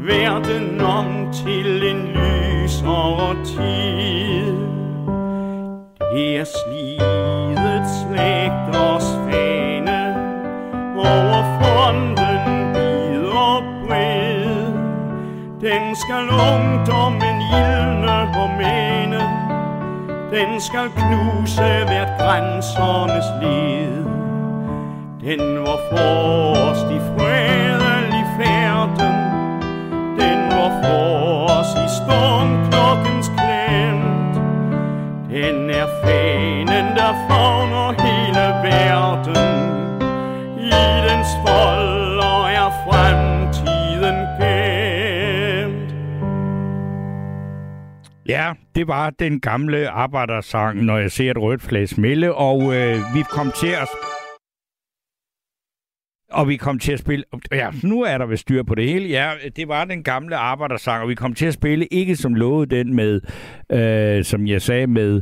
Verden 0.07 0.81
om 0.81 1.33
til 1.33 1.83
en 1.83 2.07
lysere 2.07 3.35
tid. 3.45 4.30
Her 6.13 6.39
er 6.39 6.43
slidet 6.43 7.85
slægters 8.01 9.07
fane 9.25 10.01
over 10.97 11.41
fronten 11.57 12.73
vid 12.73 13.25
og 13.27 13.63
bred. 13.87 14.65
Den 15.61 15.95
skal 15.95 16.25
ungdommen 16.51 17.37
ildne 17.59 18.11
og 18.43 18.49
mene, 18.57 19.21
den 20.31 20.61
skal 20.61 20.87
knuse 20.89 21.69
hvert 21.87 22.19
grænsernes 22.19 23.25
led. 23.41 24.05
Den 25.21 25.59
var 25.59 25.79
forrest 25.91 26.85
i 26.85 26.99
fredelig 27.15 28.25
færden, 28.39 29.15
den 30.19 30.39
var 30.57 30.71
forrest 30.83 31.77
i 31.77 31.89
stormklokken. 31.99 33.20
En 35.31 35.69
er 35.69 35.87
fanen, 36.03 36.95
der 36.95 37.13
fagner 37.29 37.91
hele 38.03 38.45
verden. 38.63 39.51
I 40.59 40.69
dens 41.07 41.27
folder 41.45 42.47
er 42.47 42.69
fremtiden 42.85 44.17
gemt. 44.39 45.95
Ja, 48.27 48.53
det 48.75 48.87
var 48.87 49.09
den 49.09 49.39
gamle 49.39 49.89
arbejdersang, 49.89 50.83
når 50.83 50.97
jeg 50.97 51.11
ser 51.11 51.31
et 51.31 51.37
rødt 51.37 51.61
flæs 51.61 51.89
smelle, 51.89 52.35
og 52.35 52.75
øh, 52.75 52.95
vi 53.13 53.23
kom 53.29 53.51
til 53.51 53.67
at... 53.67 53.87
Og 56.31 56.47
vi 56.47 56.57
kom 56.57 56.79
til 56.79 56.91
at 56.91 56.99
spille... 56.99 57.25
Ja, 57.51 57.69
nu 57.83 58.01
er 58.01 58.17
der 58.17 58.25
ved 58.25 58.37
styr 58.37 58.63
på 58.63 58.75
det 58.75 58.89
hele. 58.89 59.09
Ja, 59.09 59.31
det 59.55 59.67
var 59.67 59.85
den 59.85 60.03
gamle 60.03 60.35
arbejdersang, 60.35 61.03
og 61.03 61.09
vi 61.09 61.15
kom 61.15 61.33
til 61.33 61.45
at 61.45 61.53
spille 61.53 61.85
ikke 61.85 62.15
som 62.15 62.33
lovet 62.35 62.71
den 62.71 62.95
med, 62.95 63.21
øh, 63.71 64.23
som 64.23 64.47
jeg 64.47 64.61
sagde, 64.61 64.87
med 64.87 65.21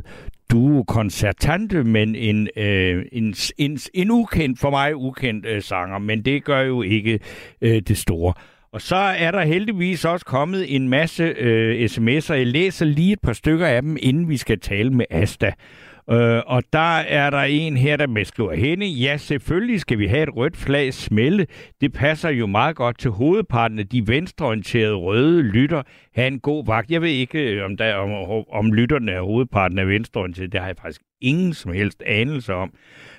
duo 0.50 0.82
koncertante, 0.82 1.84
men 1.84 2.14
en, 2.14 2.48
øh, 2.56 3.04
en, 3.12 3.34
en, 3.58 3.78
en 3.94 4.10
ukendt, 4.10 4.58
for 4.58 4.70
mig 4.70 4.96
ukendt 4.96 5.46
øh, 5.46 5.62
sanger, 5.62 5.98
men 5.98 6.22
det 6.24 6.44
gør 6.44 6.60
jo 6.60 6.82
ikke 6.82 7.20
øh, 7.60 7.82
det 7.88 7.98
store. 7.98 8.32
Og 8.72 8.80
så 8.80 8.96
er 8.96 9.30
der 9.30 9.42
heldigvis 9.42 10.04
også 10.04 10.26
kommet 10.26 10.76
en 10.76 10.88
masse 10.88 11.22
øh, 11.22 11.84
sms'er. 11.84 12.34
Jeg 12.34 12.46
læser 12.46 12.84
lige 12.84 13.12
et 13.12 13.20
par 13.20 13.32
stykker 13.32 13.66
af 13.66 13.82
dem, 13.82 13.96
inden 14.00 14.28
vi 14.28 14.36
skal 14.36 14.60
tale 14.60 14.90
med 14.90 15.04
Asta. 15.10 15.52
Øh, 16.12 16.42
og 16.46 16.62
der 16.72 16.96
er 16.98 17.30
der 17.30 17.38
en 17.38 17.76
her, 17.76 17.96
der 17.96 18.06
med 18.06 18.24
skriver 18.24 18.54
hende. 18.54 18.86
Ja, 18.86 19.16
selvfølgelig 19.16 19.80
skal 19.80 19.98
vi 19.98 20.06
have 20.06 20.22
et 20.22 20.36
rødt 20.36 20.56
flag 20.56 20.94
smelle. 20.94 21.46
Det 21.80 21.92
passer 21.92 22.28
jo 22.28 22.46
meget 22.46 22.76
godt 22.76 22.98
til 22.98 23.10
hovedparten 23.10 23.78
af 23.78 23.88
de 23.88 24.08
venstreorienterede 24.08 24.94
røde 24.94 25.42
lytter. 25.42 25.82
Ha' 26.14 26.26
en 26.26 26.40
god 26.40 26.66
vagt. 26.66 26.90
Jeg 26.90 27.02
ved 27.02 27.08
ikke, 27.08 27.54
øh, 27.54 27.64
om, 27.64 27.76
der, 27.76 27.94
om, 27.94 28.44
om 28.52 28.72
lytterne 28.72 29.12
er 29.12 29.22
hovedparten 29.22 29.78
af 29.78 29.88
venstreorienterede. 29.88 30.50
Det 30.50 30.60
har 30.60 30.66
jeg 30.66 30.76
faktisk 30.82 31.00
ingen 31.20 31.54
som 31.54 31.72
helst 31.72 32.02
anelse 32.06 32.54
om. 32.54 32.72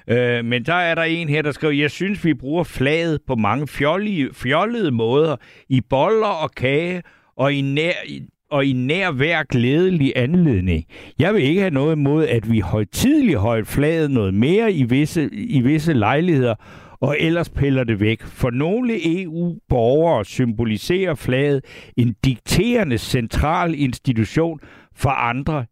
Øh, 0.07 0.45
men 0.45 0.65
der 0.65 0.73
er 0.73 0.95
der 0.95 1.03
en 1.03 1.29
her, 1.29 1.41
der 1.41 1.51
skriver, 1.51 1.73
jeg 1.73 1.91
synes, 1.91 2.25
vi 2.25 2.33
bruger 2.33 2.63
flaget 2.63 3.19
på 3.27 3.35
mange 3.35 3.67
fjollige, 3.67 4.29
fjollede 4.33 4.91
måder. 4.91 5.35
I 5.69 5.81
boller 5.81 6.43
og 6.43 6.51
kage 6.51 7.01
og 7.37 7.53
i 7.53 7.61
nær, 7.61 7.91
og 8.51 8.65
i 8.65 8.73
nær 8.73 9.11
hver 9.11 9.43
glædelig 9.43 10.13
anledning. 10.15 10.85
Jeg 11.19 11.33
vil 11.33 11.43
ikke 11.43 11.61
have 11.61 11.73
noget 11.73 11.95
imod, 11.95 12.27
at 12.27 12.51
vi 12.51 12.59
højtidligt 12.59 13.39
højt 13.39 13.67
flaget 13.67 14.11
noget 14.11 14.33
mere 14.33 14.73
i 14.73 14.83
visse, 14.83 15.29
i 15.33 15.61
visse 15.61 15.93
lejligheder, 15.93 16.55
og 17.01 17.15
ellers 17.19 17.49
piller 17.49 17.83
det 17.83 17.99
væk. 17.99 18.21
For 18.21 18.49
nogle 18.49 19.21
EU-borgere 19.21 20.25
symboliserer 20.25 21.15
flaget 21.15 21.65
en 21.97 22.15
dikterende 22.25 22.97
central 22.97 23.75
institution, 23.79 24.59
for 24.95 25.09
andre 25.09 25.65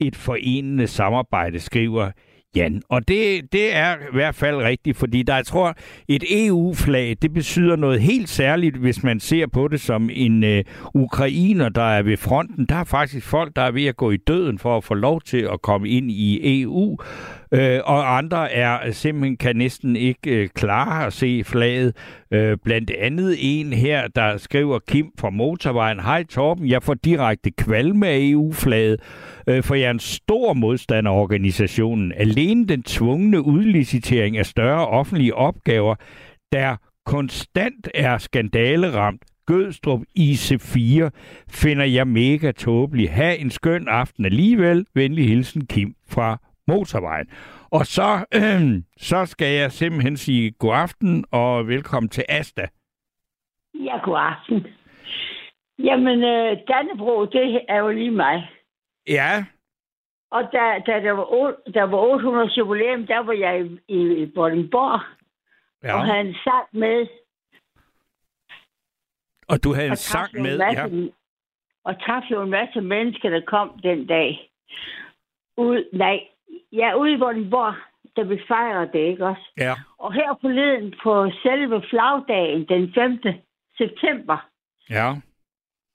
et 0.00 0.16
forenende 0.16 0.86
samarbejde, 0.86 1.60
skriver 1.60 2.10
Jan. 2.56 2.82
Og 2.88 3.08
det, 3.08 3.52
det 3.52 3.76
er 3.76 3.94
i 3.94 4.12
hvert 4.12 4.34
fald 4.34 4.56
rigtigt, 4.56 4.96
fordi 4.96 5.22
der, 5.22 5.34
jeg 5.34 5.46
tror, 5.46 5.74
et 6.08 6.24
EU-flag, 6.30 7.16
det 7.22 7.32
betyder 7.32 7.76
noget 7.76 8.00
helt 8.00 8.28
særligt, 8.28 8.76
hvis 8.76 9.02
man 9.02 9.20
ser 9.20 9.46
på 9.46 9.68
det 9.68 9.80
som 9.80 10.10
en 10.12 10.44
øh, 10.44 10.64
ukrainer, 10.94 11.68
der 11.68 11.82
er 11.82 12.02
ved 12.02 12.16
fronten. 12.16 12.66
Der 12.66 12.76
er 12.76 12.84
faktisk 12.84 13.26
folk, 13.26 13.56
der 13.56 13.62
er 13.62 13.70
ved 13.70 13.86
at 13.86 13.96
gå 13.96 14.10
i 14.10 14.16
døden 14.16 14.58
for 14.58 14.76
at 14.76 14.84
få 14.84 14.94
lov 14.94 15.20
til 15.20 15.48
at 15.52 15.62
komme 15.62 15.88
ind 15.88 16.10
i 16.10 16.60
EU. 16.62 16.98
Øh, 17.52 17.80
og 17.84 18.18
andre 18.18 18.52
er 18.52 18.90
simpelthen 18.90 19.36
kan 19.36 19.56
næsten 19.56 19.96
ikke 19.96 20.30
øh, 20.30 20.48
klare 20.48 21.06
at 21.06 21.12
se 21.12 21.44
flaget. 21.44 21.96
Øh, 22.30 22.58
blandt 22.64 22.90
andet 22.90 23.36
en 23.40 23.72
her, 23.72 24.08
der 24.08 24.36
skriver 24.36 24.78
Kim 24.78 25.10
fra 25.18 25.30
Motorvejen. 25.30 26.00
Hej 26.00 26.24
Torben, 26.24 26.68
jeg 26.68 26.82
får 26.82 26.94
direkte 26.94 27.50
kvalme 27.50 28.08
af 28.08 28.18
EU-flaget, 28.20 29.00
øh, 29.46 29.62
for 29.62 29.74
jeg 29.74 29.86
er 29.86 29.90
en 29.90 29.98
stor 29.98 30.52
modstander 30.52 31.10
af 31.10 31.20
organisationen. 31.20 32.12
Alene 32.12 32.66
den 32.66 32.82
tvungne 32.82 33.42
udlicitering 33.42 34.38
af 34.38 34.46
større 34.46 34.86
offentlige 34.86 35.34
opgaver, 35.34 35.94
der 36.52 36.76
konstant 37.06 37.88
er 37.94 38.18
skandaleramt, 38.18 39.22
Gødstrup 39.46 40.00
IC4 40.18 41.10
finder 41.48 41.84
jeg 41.84 42.06
mega 42.06 42.52
tåbelig. 42.52 43.10
Ha' 43.10 43.34
en 43.34 43.50
skøn 43.50 43.88
aften 43.88 44.24
alligevel. 44.24 44.86
Venlig 44.94 45.28
hilsen 45.28 45.66
Kim 45.66 45.94
fra 46.08 46.38
motorvejen. 46.68 47.30
Og 47.70 47.86
så, 47.86 48.26
øh, 48.34 48.82
så 48.96 49.26
skal 49.26 49.46
jeg 49.46 49.72
simpelthen 49.72 50.16
sige 50.16 50.50
god 50.50 50.74
aften 50.74 51.24
og 51.32 51.68
velkommen 51.68 52.10
til 52.10 52.24
Asta. 52.28 52.68
Ja, 53.74 53.98
god 54.04 54.18
aften. 54.18 54.66
Jamen, 55.78 56.22
øh, 56.24 56.56
Dannebro, 56.68 57.24
det 57.24 57.60
er 57.68 57.78
jo 57.78 57.88
lige 57.88 58.10
mig. 58.10 58.50
Ja, 59.08 59.44
Og 60.30 60.42
da, 60.52 60.82
da 60.86 60.92
der, 61.00 61.12
var, 61.12 61.54
der 61.74 61.82
var 61.82 61.98
800 61.98 62.50
jubilæum, 62.56 63.06
der 63.06 63.18
var 63.18 63.32
jeg 63.32 63.66
i, 63.88 64.22
i 64.22 64.32
Vordingborg, 64.34 65.00
ja. 65.82 66.00
og 66.00 66.06
ja. 66.06 66.12
han 66.12 66.34
sang 66.44 66.66
med. 66.72 67.06
Og 69.48 69.64
du 69.64 69.74
havde 69.74 69.86
en 69.86 69.90
Og 69.92 69.98
sang 69.98 70.28
traf 70.28 70.34
jo 70.38 70.42
med, 70.42 70.58
masse, 70.58 70.96
ja. 70.96 71.06
Og 71.84 72.00
traf 72.00 72.22
jo 72.30 72.42
en 72.42 72.50
masse 72.50 72.80
mennesker, 72.80 73.30
der 73.30 73.40
kom 73.40 73.80
den 73.82 74.06
dag. 74.06 74.50
Ud, 75.56 75.88
nej, 75.92 76.20
ja, 76.72 76.94
ude 76.94 77.12
i 77.12 77.16
Vordingborg, 77.18 77.74
da 78.16 78.22
vi 78.22 78.40
fejrede 78.48 78.90
det, 78.92 78.98
ikke 79.10 79.26
også? 79.26 79.50
Ja. 79.58 79.74
Og 79.98 80.12
her 80.12 80.38
forleden 80.40 80.94
på 81.02 81.30
selve 81.42 81.82
flagdagen, 81.90 82.64
den 82.68 82.92
5. 82.94 83.18
september, 83.78 84.48
Ja. 84.90 85.14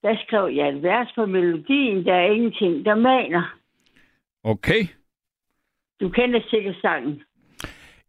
der 0.03 0.15
skrev 0.27 0.49
jeg 0.55 0.69
et 0.69 0.83
vers 0.83 1.07
på 1.15 1.25
melodien, 1.25 2.05
der 2.05 2.13
er 2.13 2.31
ingenting, 2.31 2.85
der 2.85 2.95
maner. 2.95 3.57
Okay. 4.43 4.81
Du 6.01 6.09
kender 6.09 6.39
sikkert 6.49 6.75
sangen. 6.81 7.23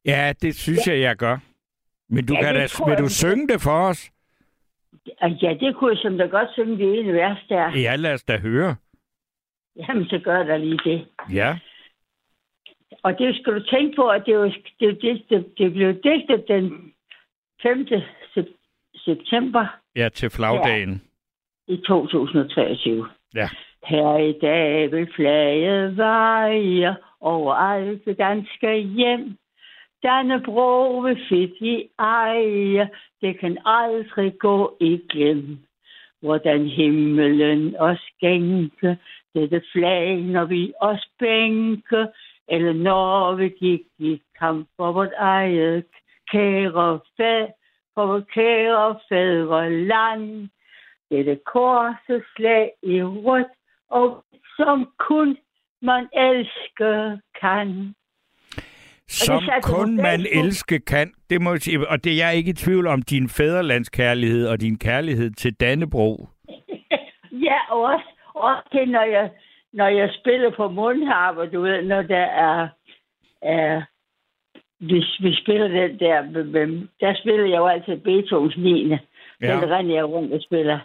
Ja, 0.04 0.32
det 0.42 0.54
synes 0.54 0.86
jeg, 0.86 1.00
jeg 1.00 1.16
gør. 1.16 1.38
Men 2.08 2.26
du 2.26 2.34
Ja, 2.34 2.40
kan 2.42 2.54
da, 2.54 2.60
vil 2.60 2.90
jeg, 2.90 2.98
du 2.98 3.08
synge 3.08 3.48
det 3.48 3.60
for 3.62 3.88
os? 3.88 4.10
Ja, 5.42 5.54
det 5.60 5.76
kunne 5.76 5.90
jeg 5.90 5.98
som 6.02 6.18
da 6.18 6.24
godt 6.26 6.48
synge 6.52 6.78
det 6.78 6.98
ene 6.98 7.12
vers 7.12 7.38
der. 7.48 7.78
Ja, 7.78 7.96
lad 7.96 8.12
os 8.14 8.22
da 8.24 8.38
høre. 8.38 8.76
Jamen, 9.76 10.04
så 10.06 10.18
gør 10.24 10.42
der 10.42 10.56
lige 10.56 10.78
det. 10.84 11.06
Ja. 11.32 11.58
Og 13.02 13.18
det 13.18 13.36
skal 13.36 13.52
du 13.54 13.60
tænke 13.60 13.96
på, 13.96 14.08
at 14.08 14.22
det, 14.26 14.38
var, 14.38 14.56
det, 14.80 15.02
det, 15.02 15.22
det, 15.30 15.58
det 15.58 15.72
blev 15.72 15.94
digtet 15.94 16.44
den 16.48 16.92
5. 17.62 17.86
Sep- 18.36 18.58
september 18.96 19.66
Ja, 19.96 20.08
til 20.08 20.30
flagdagen. 20.30 21.02
i 21.68 21.76
2023. 21.76 23.08
Ja. 23.34 23.48
Her 23.86 24.16
i 24.18 24.32
dag 24.42 24.92
vil 24.92 25.08
flaget 25.16 25.96
veje 25.96 26.96
over 27.20 27.54
alt 27.54 28.04
det 28.04 28.18
danske 28.18 28.76
hjem. 28.78 29.36
Dannebro 30.02 30.98
vil 30.98 31.18
fedt 31.28 31.52
i 31.60 31.88
eje, 31.98 32.88
det 33.20 33.38
kan 33.40 33.58
aldrig 33.64 34.38
gå 34.38 34.76
i 34.80 35.00
glem. 35.10 35.58
Hvordan 36.20 36.66
himmelen 36.66 37.76
os 37.78 37.98
skænke, 38.16 38.96
dette 39.34 39.62
flag, 39.72 40.16
når 40.16 40.44
vi 40.44 40.72
os 40.80 41.06
bænke, 41.18 42.06
eller 42.54 42.72
når 42.72 43.34
vi 43.34 43.48
gik 43.48 43.80
i 43.98 44.22
kamp 44.38 44.68
for 44.76 44.92
vort 44.92 45.14
eget 45.16 45.84
kære 46.32 47.00
fæd, 47.16 47.46
for 47.94 48.06
vort 48.06 48.28
kære 48.34 48.98
fædre 49.08 49.70
land. 49.70 50.48
Dette 51.10 51.38
korset 51.52 52.22
slag 52.36 52.70
i 52.82 53.02
rødt, 53.02 53.52
og 53.90 54.24
som 54.56 54.88
kun 54.98 55.36
man 55.82 56.08
elsker 56.12 57.18
kan. 57.40 57.94
Som 59.08 59.42
kun 59.62 59.96
man 59.96 60.26
elske 60.32 60.78
kan. 60.78 61.12
Det 61.30 61.40
må 61.40 61.50
jeg 61.50 61.60
sige. 61.60 61.88
Og 61.88 62.04
det 62.04 62.16
jeg 62.16 62.28
er 62.28 62.32
ikke 62.40 62.50
i 62.50 62.60
tvivl 62.64 62.86
om 62.86 63.02
din 63.02 63.28
fædrelandskærlighed 63.28 64.48
og 64.48 64.60
din 64.60 64.78
kærlighed 64.78 65.30
til 65.30 65.54
Dannebro. 65.54 66.28
Ja, 67.32 67.58
og 67.70 67.80
også, 67.82 68.08
også 68.34 68.62
til, 68.72 68.88
når 68.90 69.02
jeg, 69.02 69.30
når 69.72 69.86
jeg 69.86 70.10
spiller 70.20 70.50
på 70.50 70.68
mundharper, 70.68 71.44
du 71.44 71.60
ved, 71.60 71.82
når 71.82 72.02
der 72.02 72.26
er, 72.48 72.68
er 73.42 73.82
vi, 74.80 75.04
vi 75.20 75.36
spiller 75.42 75.68
den 75.68 75.98
der, 75.98 76.22
der 77.00 77.14
spiller 77.14 77.46
jeg 77.46 77.56
jo 77.56 77.66
altid 77.66 77.96
Beethovens 77.96 78.56
9. 78.56 78.90
Ja. 78.90 78.96
Den 79.40 79.70
render 79.70 79.94
jeg 79.94 80.04
rundt 80.04 80.32
og 80.32 80.42
spiller. 80.42 80.78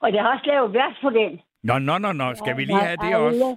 Og 0.00 0.14
jeg 0.14 0.22
har 0.22 0.32
også 0.32 0.46
lavet 0.46 0.74
vers 0.74 0.96
på 1.02 1.10
den. 1.10 1.40
Nå, 1.62 1.78
nå, 1.78 1.98
nå, 1.98 2.12
nå. 2.12 2.34
Skal 2.34 2.56
vi 2.56 2.64
lige 2.64 2.80
have 2.80 2.96
det 2.96 3.16
også? 3.16 3.56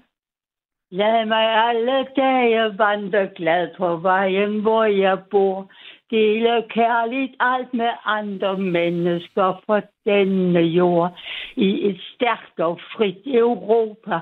Lad 0.91 1.25
mig 1.25 1.45
alle 1.67 2.07
dage 2.15 2.77
vandre 2.77 3.29
glad 3.35 3.67
på 3.77 3.97
vejen, 3.97 4.61
hvor 4.61 4.83
jeg 4.83 5.17
bor. 5.31 5.71
Dele 6.11 6.63
kærligt 6.69 7.35
alt 7.39 7.73
med 7.73 7.89
andre 8.05 8.57
mennesker 8.57 9.61
fra 9.65 9.81
denne 10.05 10.59
jord. 10.59 11.19
I 11.55 11.87
et 11.89 12.01
stærkt 12.15 12.59
og 12.59 12.79
frit 12.95 13.21
Europa, 13.25 14.19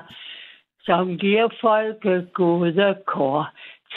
som 0.80 1.18
giver 1.18 1.48
folket 1.60 2.28
gode 2.32 2.96
kår. 3.06 3.46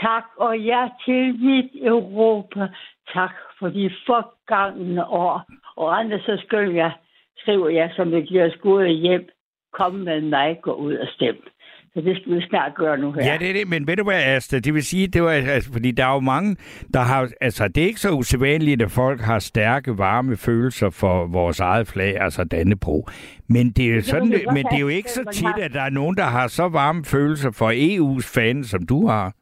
Tak 0.01 0.23
og 0.37 0.59
ja 0.59 0.89
til 1.05 1.35
mit 1.39 1.71
Europa. 1.75 2.67
Tak 3.13 3.35
for 3.59 3.67
de 3.69 3.91
forgangne 4.05 5.07
år. 5.07 5.45
Og 5.75 5.99
andre 5.99 6.19
så 6.19 6.41
skriver 6.45 6.73
jeg, 6.73 6.91
skriver 7.37 7.69
jeg 7.69 7.91
som 7.95 8.11
det 8.11 8.27
giver 8.27 8.47
os 8.47 8.57
gode 8.61 8.89
hjem. 8.89 9.29
Kom 9.73 9.93
med 9.93 10.21
mig, 10.21 10.59
gå 10.61 10.71
ud 10.71 10.93
og 10.93 11.07
stem. 11.07 11.47
Så 11.97 12.01
det 12.01 12.17
skal 12.17 12.35
vi 12.35 12.41
snart 12.41 12.71
gøre 12.75 12.97
nu 12.97 13.11
her. 13.11 13.25
Ja, 13.25 13.37
det 13.39 13.49
er 13.49 13.53
det, 13.53 13.67
men 13.67 13.87
ved 13.87 13.95
du 13.95 14.03
hvad, 14.03 14.23
Asta, 14.23 14.59
det 14.59 14.73
vil 14.73 14.83
sige, 14.83 15.07
det 15.07 15.23
var, 15.23 15.31
altså, 15.31 15.71
fordi 15.73 15.91
der 15.91 16.05
er 16.05 16.13
jo 16.13 16.19
mange, 16.19 16.55
der 16.93 16.99
har, 16.99 17.29
altså 17.41 17.67
det 17.67 17.83
er 17.83 17.87
ikke 17.87 17.99
så 17.99 18.11
usædvanligt, 18.11 18.81
at 18.81 18.91
folk 18.91 19.21
har 19.21 19.39
stærke, 19.39 19.97
varme 19.97 20.37
følelser 20.37 20.89
for 20.89 21.25
vores 21.25 21.59
eget 21.59 21.87
flag, 21.87 22.21
altså 22.21 22.43
Dannebro. 22.43 23.07
Men 23.47 23.69
det 23.69 23.85
er 23.85 23.95
jo, 23.95 24.01
sådan, 24.01 24.31
det, 24.31 24.43
men 24.53 24.65
det 24.65 24.73
er 24.73 24.79
jo 24.79 24.87
ikke 24.87 25.11
så 25.11 25.23
tit, 25.33 25.57
at 25.61 25.73
der 25.73 25.81
er 25.81 25.89
nogen, 25.89 26.17
der 26.17 26.23
har 26.23 26.47
så 26.47 26.67
varme 26.67 27.05
følelser 27.05 27.51
for 27.51 27.71
EU's 27.71 28.33
fan, 28.35 28.63
som 28.63 28.85
du 28.85 29.07
har. 29.07 29.33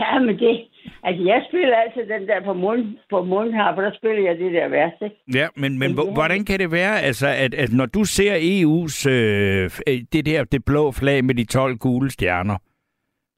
Ja, 0.00 0.18
men 0.18 0.38
det... 0.38 0.68
Altså, 1.02 1.22
jeg 1.24 1.44
spiller 1.48 1.76
altid 1.76 2.06
den 2.14 2.28
der 2.28 2.40
på 2.44 2.52
mund, 2.52 2.96
på 3.10 3.22
mundharp, 3.24 3.76
der 3.76 3.92
spiller 3.94 4.22
jeg 4.22 4.38
det 4.38 4.52
der 4.52 5.04
ikke? 5.04 5.16
Ja, 5.34 5.48
men, 5.56 5.78
men 5.78 5.94
hvor- 5.94 6.12
hvordan 6.12 6.44
kan 6.44 6.58
det 6.58 6.72
være, 6.72 7.00
altså, 7.00 7.26
at, 7.28 7.54
at 7.54 7.72
når 7.72 7.86
du 7.86 8.04
ser 8.04 8.34
EU's, 8.34 9.10
øh, 9.10 9.70
det 10.12 10.26
der 10.26 10.44
det 10.44 10.64
blå 10.64 10.92
flag 10.92 11.24
med 11.24 11.34
de 11.34 11.44
12 11.44 11.76
gule 11.78 12.10
stjerner, 12.10 12.56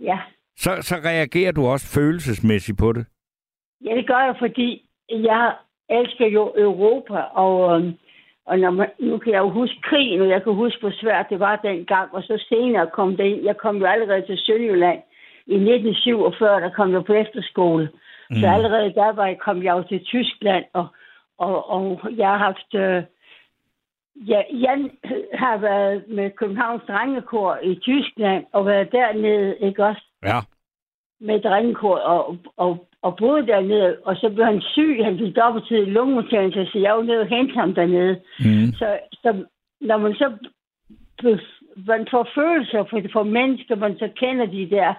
Ja. 0.00 0.18
så, 0.56 0.70
så 0.80 0.94
reagerer 1.04 1.52
du 1.52 1.66
også 1.66 1.86
følelsesmæssigt 2.00 2.78
på 2.78 2.92
det? 2.92 3.06
Ja, 3.84 3.96
det 3.96 4.06
gør 4.06 4.18
jeg, 4.24 4.34
fordi 4.38 4.88
jeg 5.10 5.52
elsker 5.90 6.26
jo 6.26 6.52
Europa, 6.56 7.14
og, 7.44 7.76
øhm, 7.80 7.92
og 8.46 8.58
når 8.58 8.70
man, 8.70 8.88
nu 9.00 9.18
kan 9.18 9.32
jeg 9.32 9.38
jo 9.38 9.48
huske 9.50 9.80
krigen, 9.82 10.20
og 10.20 10.28
jeg 10.28 10.42
kan 10.42 10.52
huske, 10.54 10.80
hvor 10.80 10.92
svært 10.94 11.26
det 11.30 11.40
var 11.40 11.56
dengang, 11.56 12.14
og 12.14 12.22
så 12.22 12.44
senere 12.48 12.90
kom 12.92 13.16
det 13.16 13.24
ind. 13.24 13.44
Jeg 13.44 13.56
kom 13.56 13.76
jo 13.76 13.84
allerede 13.86 14.26
til 14.26 14.38
Sønderjylland 14.38 14.98
i 15.46 15.54
1947, 15.54 16.60
der 16.60 16.70
kom 16.70 16.92
jeg 16.92 17.04
på 17.04 17.12
efterskole. 17.12 17.88
Mm. 18.30 18.36
Så 18.36 18.46
allerede 18.46 18.94
der 18.94 19.12
var 19.12 19.26
jeg, 19.26 19.38
kom 19.38 19.62
jeg 19.62 19.72
jo 19.76 19.82
til 19.82 20.04
Tyskland, 20.04 20.64
og, 20.72 20.86
og, 21.38 21.70
og 21.70 22.00
jeg 22.16 22.28
har 22.28 22.38
haft... 22.38 22.74
Øh, 22.74 23.02
ja, 24.28 24.40
Jan 24.52 24.90
har 25.34 25.56
været 25.56 26.04
med 26.08 26.30
Københavns 26.30 26.82
Drengekor 26.88 27.58
i 27.62 27.74
Tyskland, 27.74 28.44
og 28.52 28.66
været 28.66 28.92
dernede, 28.92 29.56
ikke 29.60 29.84
også? 29.84 30.04
Ja. 30.22 30.38
med 31.20 31.40
drengekor 31.40 31.96
og, 31.96 32.38
og, 32.56 32.88
og 33.02 33.16
boede 33.16 33.46
dernede, 33.46 33.96
og 34.04 34.16
så 34.16 34.28
blev 34.34 34.44
han 34.46 34.60
syg, 34.60 35.04
han 35.04 35.18
fik 35.18 35.36
dobbeltid 35.36 35.86
lungebetændelse, 35.86 36.72
så 36.72 36.78
jeg 36.78 36.94
var 36.94 37.02
nede 37.02 37.20
og 37.20 37.26
hente 37.26 37.54
ham 37.54 37.74
dernede. 37.74 38.20
Mm. 38.38 38.72
Så, 38.78 38.98
så 39.12 39.44
når 39.80 39.96
man 39.96 40.14
så 40.14 40.32
man 41.86 42.06
får 42.10 42.28
følelser 42.34 42.84
for, 42.90 43.00
for 43.12 43.22
mennesker, 43.22 43.74
man 43.76 43.98
så 43.98 44.08
kender 44.16 44.46
de 44.46 44.70
der. 44.70 44.94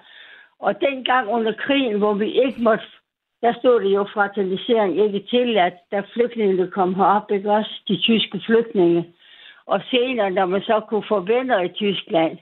Og 0.60 0.80
dengang 0.80 1.28
under 1.28 1.52
krigen, 1.52 1.98
hvor 1.98 2.14
vi 2.14 2.28
ikke 2.44 2.62
måtte, 2.62 2.84
der 3.42 3.52
stod 3.58 3.80
det 3.80 3.94
jo 3.94 4.06
fraternisering 4.14 5.04
ikke 5.04 5.26
tilladt, 5.30 5.74
da 5.92 6.02
flygtningene 6.14 6.70
kom 6.70 6.94
herop, 6.94 7.30
ikke 7.30 7.50
også? 7.50 7.72
De 7.88 7.96
tyske 8.00 8.40
flygtninge. 8.46 9.06
Og 9.66 9.80
senere, 9.90 10.30
når 10.30 10.46
man 10.46 10.60
så 10.60 10.80
kunne 10.88 11.04
få 11.08 11.20
venner 11.20 11.60
i 11.60 11.68
Tyskland, 11.68 12.38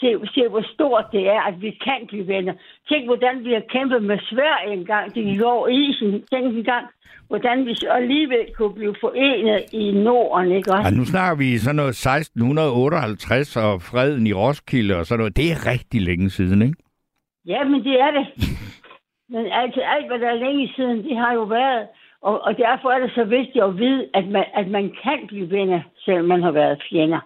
se, 0.00 0.08
se 0.34 0.48
hvor 0.48 0.64
stort 0.74 1.06
det 1.12 1.28
er, 1.28 1.40
at 1.40 1.62
vi 1.62 1.70
kan 1.70 2.00
blive 2.08 2.26
venner. 2.26 2.54
Tænk, 2.88 3.04
hvordan 3.06 3.44
vi 3.44 3.52
har 3.52 3.64
kæmpet 3.74 4.02
med 4.02 4.18
Sverige 4.30 4.72
engang, 4.72 5.14
de 5.14 5.22
gik 5.22 5.42
over 5.42 5.68
isen. 5.68 6.10
Tænk 6.32 6.56
engang, 6.56 6.86
hvordan 7.28 7.66
vi 7.66 7.76
alligevel 7.90 8.46
kunne 8.56 8.74
blive 8.74 8.94
forenet 9.00 9.62
i 9.72 9.92
Norden, 9.92 10.52
ikke 10.52 10.72
også? 10.72 10.88
Ja, 10.88 10.96
nu 10.96 11.04
snakker 11.04 11.36
vi 11.36 11.58
sådan 11.58 11.76
noget 11.76 11.90
1658 11.90 13.56
og 13.56 13.82
freden 13.82 14.26
i 14.26 14.32
Roskilde 14.32 14.96
og 14.96 15.06
sådan 15.06 15.18
noget. 15.18 15.36
Det 15.36 15.52
er 15.52 15.66
rigtig 15.72 16.00
længe 16.02 16.30
siden, 16.30 16.62
ikke? 16.62 16.89
Ja, 17.46 17.64
men 17.64 17.84
det 17.84 18.00
er 18.00 18.10
det. 18.10 18.26
Men 19.32 19.46
altså, 19.52 19.80
alt, 19.80 20.06
hvad 20.06 20.18
der 20.18 20.28
er 20.28 20.44
længe 20.46 20.72
siden, 20.76 21.04
det 21.04 21.16
har 21.16 21.32
jo 21.34 21.42
været. 21.42 21.86
Og, 22.22 22.40
og 22.46 22.56
derfor 22.56 22.88
er 22.90 22.98
det 22.98 23.10
så 23.14 23.24
vigtigt 23.24 23.64
at 23.64 23.76
vide, 23.78 24.08
at 24.14 24.28
man, 24.28 24.44
at 24.54 24.68
man 24.68 24.92
kan 25.02 25.18
blive 25.28 25.50
venner, 25.50 25.80
selvom 26.04 26.24
man 26.24 26.42
har 26.42 26.50
været 26.50 26.82
fjender. 26.90 27.20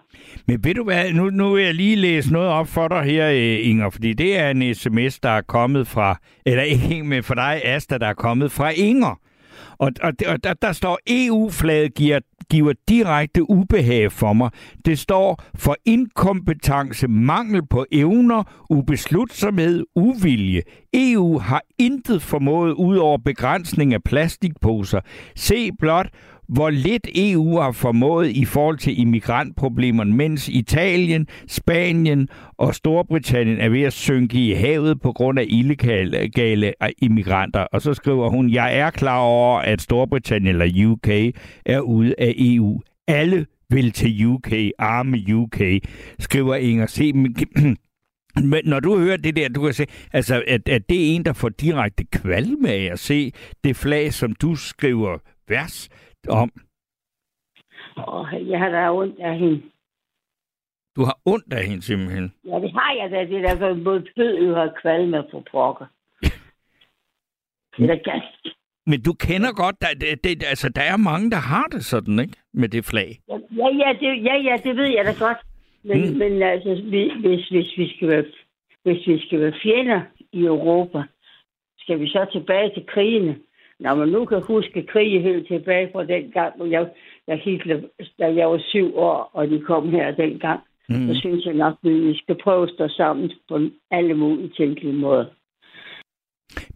Men 0.47 0.59
ved 0.63 0.73
du 0.73 0.83
hvad, 0.83 1.13
nu, 1.13 1.29
nu 1.29 1.53
vil 1.53 1.63
jeg 1.63 1.73
lige 1.73 1.95
læse 1.95 2.33
noget 2.33 2.49
op 2.49 2.67
for 2.67 2.87
dig 2.87 3.03
her, 3.03 3.29
øh, 3.29 3.69
Inger, 3.69 3.89
fordi 3.89 4.13
det 4.13 4.39
er 4.39 4.49
en 4.49 4.73
sms, 4.75 5.19
der 5.19 5.29
er 5.29 5.41
kommet 5.41 5.87
fra, 5.87 6.19
eller 6.45 6.63
ikke, 6.63 7.03
men 7.03 7.23
for 7.23 7.33
dig, 7.33 7.61
Asta, 7.65 7.97
der 7.97 8.07
er 8.07 8.13
kommet 8.13 8.51
fra 8.51 8.69
Inger. 8.69 9.19
Og, 9.77 9.91
og, 10.03 10.13
og 10.27 10.43
der, 10.43 10.53
der 10.53 10.71
står, 10.71 10.99
EU-flaget 11.07 11.93
giver, 11.93 12.19
giver 12.49 12.73
direkte 12.89 13.49
ubehag 13.49 14.11
for 14.11 14.33
mig. 14.33 14.49
Det 14.85 14.99
står 14.99 15.43
for 15.55 15.75
inkompetence, 15.85 17.07
mangel 17.07 17.67
på 17.67 17.85
evner, 17.91 18.65
ubeslutsomhed, 18.69 19.83
uvilje. 19.95 20.61
EU 20.93 21.39
har 21.39 21.61
intet 21.77 22.21
formået 22.21 22.73
ud 22.73 22.97
over 22.97 23.17
begrænsning 23.17 23.93
af 23.93 24.03
plastikposer. 24.03 24.99
Se 25.35 25.71
blot, 25.79 26.09
hvor 26.47 26.69
lidt 26.69 27.07
EU 27.15 27.59
har 27.59 27.71
formået 27.71 28.29
i 28.29 28.45
forhold 28.45 28.77
til 28.77 28.99
immigrantproblemerne, 28.99 30.13
mens 30.13 30.49
Italien, 30.49 31.27
Spanien 31.47 32.27
og 32.57 32.75
Storbritannien 32.75 33.59
er 33.59 33.69
ved 33.69 33.81
at 33.81 33.93
synke 33.93 34.37
i 34.37 34.53
havet 34.53 35.01
på 35.01 35.11
grund 35.11 35.39
af 35.39 35.45
illegale 35.49 36.73
immigranter. 36.97 37.59
Og 37.59 37.81
så 37.81 37.93
skriver 37.93 38.29
hun, 38.29 38.49
jeg 38.49 38.77
er 38.77 38.89
klar 38.89 39.19
over, 39.19 39.59
at 39.59 39.81
Storbritannien 39.81 40.61
eller 40.61 40.87
UK 40.87 41.35
er 41.65 41.79
ude 41.79 42.15
af 42.17 42.33
EU. 42.37 42.81
Alle 43.07 43.45
vil 43.69 43.91
til 43.91 44.25
UK, 44.25 44.53
arme 44.79 45.35
UK, 45.35 45.61
skriver 46.19 46.55
Inger 46.55 46.87
C. 46.87 47.11
Men 48.43 48.61
når 48.65 48.79
du 48.79 48.99
hører 48.99 49.17
det 49.17 49.35
der, 49.35 49.49
du 49.49 49.63
kan 49.63 49.73
se, 49.73 49.85
altså, 50.13 50.43
at, 50.47 50.69
at 50.69 50.89
det 50.89 51.11
er 51.11 51.15
en, 51.15 51.25
der 51.25 51.33
får 51.33 51.49
direkte 51.49 52.03
kvalme 52.11 52.69
af 52.69 52.89
at 52.91 52.99
se 52.99 53.31
det 53.63 53.75
flag, 53.75 54.13
som 54.13 54.33
du 54.33 54.55
skriver 54.55 55.17
vers 55.47 55.89
om. 56.27 56.51
Oh, 57.97 58.49
jeg 58.49 58.59
har 58.59 58.69
da 58.69 58.91
ondt 58.91 59.19
af 59.19 59.39
hende. 59.39 59.61
Du 60.95 61.01
har 61.03 61.17
ondt 61.25 61.53
af 61.53 61.63
hende 61.65 61.81
simpelthen? 61.81 62.33
Ja, 62.45 62.59
det 62.59 62.71
har 62.71 62.93
jeg 62.93 63.11
da. 63.11 63.19
Det 63.25 63.37
er 63.37 63.47
derfor 63.47 63.83
både 63.83 64.05
død 64.17 64.49
og 64.49 64.61
har 64.61 64.73
kvalme 64.81 65.23
for 65.31 65.43
pokker. 65.51 65.85
det 67.77 68.01
da 68.05 68.21
Men 68.85 69.01
du 69.01 69.13
kender 69.13 69.51
godt, 69.53 69.81
der, 69.81 69.87
det, 70.01 70.23
det, 70.23 70.43
altså, 70.43 70.69
der 70.69 70.81
er 70.81 70.97
mange, 70.97 71.31
der 71.31 71.37
har 71.37 71.67
det 71.71 71.85
sådan, 71.85 72.19
ikke? 72.19 72.33
Med 72.53 72.69
det 72.69 72.85
flag. 72.85 73.19
Ja, 73.29 73.67
ja, 73.81 73.93
det, 73.99 74.23
ja, 74.23 74.35
ja, 74.35 74.57
det 74.63 74.77
ved 74.77 74.87
jeg 74.87 75.05
da 75.05 75.25
godt. 75.25 75.37
Men, 75.83 76.11
mm. 76.11 76.17
men 76.17 76.41
altså, 76.41 76.81
hvis, 76.89 77.47
hvis, 77.49 77.77
vi 77.77 77.95
skal 77.95 78.07
være, 78.07 78.25
hvis 78.83 79.07
vi 79.07 79.19
skal 79.25 79.39
være 79.39 79.53
fjender 79.63 80.01
i 80.31 80.45
Europa, 80.45 81.03
skal 81.77 81.99
vi 81.99 82.07
så 82.07 82.25
tilbage 82.31 82.73
til 82.73 82.85
krigene. 82.87 83.35
Når 83.79 83.95
man 83.95 84.09
nu 84.09 84.25
kan 84.25 84.41
huske 84.41 84.83
krige 84.83 85.21
helt 85.21 85.47
tilbage 85.47 85.89
fra 85.91 86.03
den 86.03 86.31
gang, 86.31 86.53
hvor 86.57 86.65
jeg, 86.65 86.89
jeg 87.27 87.37
Hitler, 87.37 87.81
da 88.19 88.35
jeg 88.35 88.49
var 88.49 88.57
syv 88.57 88.97
år, 88.97 89.29
og 89.33 89.47
de 89.47 89.59
kom 89.59 89.89
her 89.89 90.11
dengang, 90.11 90.59
mm. 90.89 91.07
så 91.07 91.19
synes 91.19 91.45
jeg 91.45 91.53
nok, 91.53 91.73
at 91.83 91.91
vi 91.91 92.17
skal 92.17 92.35
prøve 92.43 92.63
at 92.63 92.69
stå 92.69 92.87
sammen 92.87 93.31
på 93.49 93.59
alle 93.91 94.13
mulige 94.13 94.51
tænkelige 94.57 94.93
måder. 94.93 95.25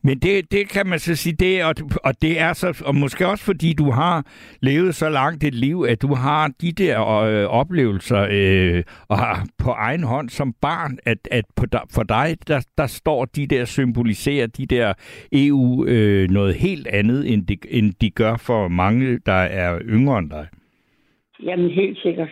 Men 0.03 0.19
det, 0.19 0.51
det 0.51 0.69
kan 0.69 0.87
man 0.87 0.99
så 0.99 1.15
sige, 1.15 1.35
det, 1.35 1.63
og, 1.63 1.73
og 2.03 2.13
det 2.21 2.39
er 2.39 2.53
så, 2.53 2.83
og 2.85 2.95
måske 2.95 3.27
også 3.27 3.45
fordi 3.45 3.73
du 3.73 3.91
har 3.91 4.25
levet 4.61 4.95
så 4.95 5.09
langt 5.09 5.43
et 5.43 5.53
liv, 5.53 5.85
at 5.89 6.01
du 6.01 6.13
har 6.13 6.51
de 6.61 6.71
der 6.71 7.21
øh, 7.21 7.45
oplevelser 7.45 8.27
øh, 8.31 8.83
og 9.09 9.17
har 9.17 9.45
på 9.63 9.69
egen 9.69 10.03
hånd 10.03 10.29
som 10.29 10.53
barn, 10.61 10.97
at, 11.05 11.17
at 11.31 11.45
på, 11.55 11.65
for 11.95 12.03
dig, 12.03 12.37
der, 12.47 12.67
der 12.77 12.87
står 12.87 13.25
de 13.25 13.47
der, 13.47 13.65
symboliserer 13.65 14.47
de 14.47 14.65
der 14.65 14.93
EU 15.31 15.85
øh, 15.85 16.29
noget 16.29 16.55
helt 16.55 16.87
andet, 16.87 17.33
end 17.33 17.47
de, 17.47 17.57
end 17.69 17.93
de 18.01 18.09
gør 18.09 18.35
for 18.37 18.67
mange, 18.67 19.19
der 19.25 19.41
er 19.61 19.79
yngre 19.81 20.19
end 20.19 20.29
dig. 20.29 20.47
Jamen 21.43 21.69
helt 21.69 21.97
sikkert. 21.97 22.29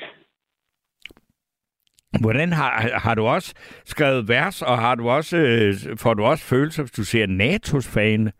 Hvordan 2.21 2.51
har, 2.51 2.99
har 3.03 3.15
du 3.15 3.25
også 3.25 3.53
skrevet 3.85 4.27
vers, 4.27 4.61
og 4.61 4.77
har 4.77 4.95
du 4.95 5.09
også, 5.09 5.37
øh, 5.37 5.97
får 5.97 6.13
du 6.13 6.23
også 6.23 6.43
følelser, 6.43 6.83
hvis 6.83 6.91
du 6.91 7.03
ser 7.03 7.25
NATO's 7.25 7.87
fane? 7.95 8.31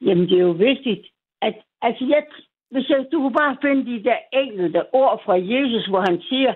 Jamen, 0.00 0.28
det 0.28 0.36
er 0.38 0.42
jo 0.42 0.50
vigtigt, 0.50 1.06
at 1.42 1.54
altså, 1.82 2.04
jeg, 2.04 2.22
hvis 2.70 2.88
jeg, 2.88 3.06
du 3.12 3.18
kunne 3.20 3.34
bare 3.34 3.56
finde 3.62 3.92
de 3.92 4.04
der 4.04 4.18
enkelte 4.32 4.94
ord 4.94 5.22
fra 5.24 5.34
Jesus, 5.34 5.86
hvor 5.86 6.00
han 6.00 6.22
siger, 6.22 6.54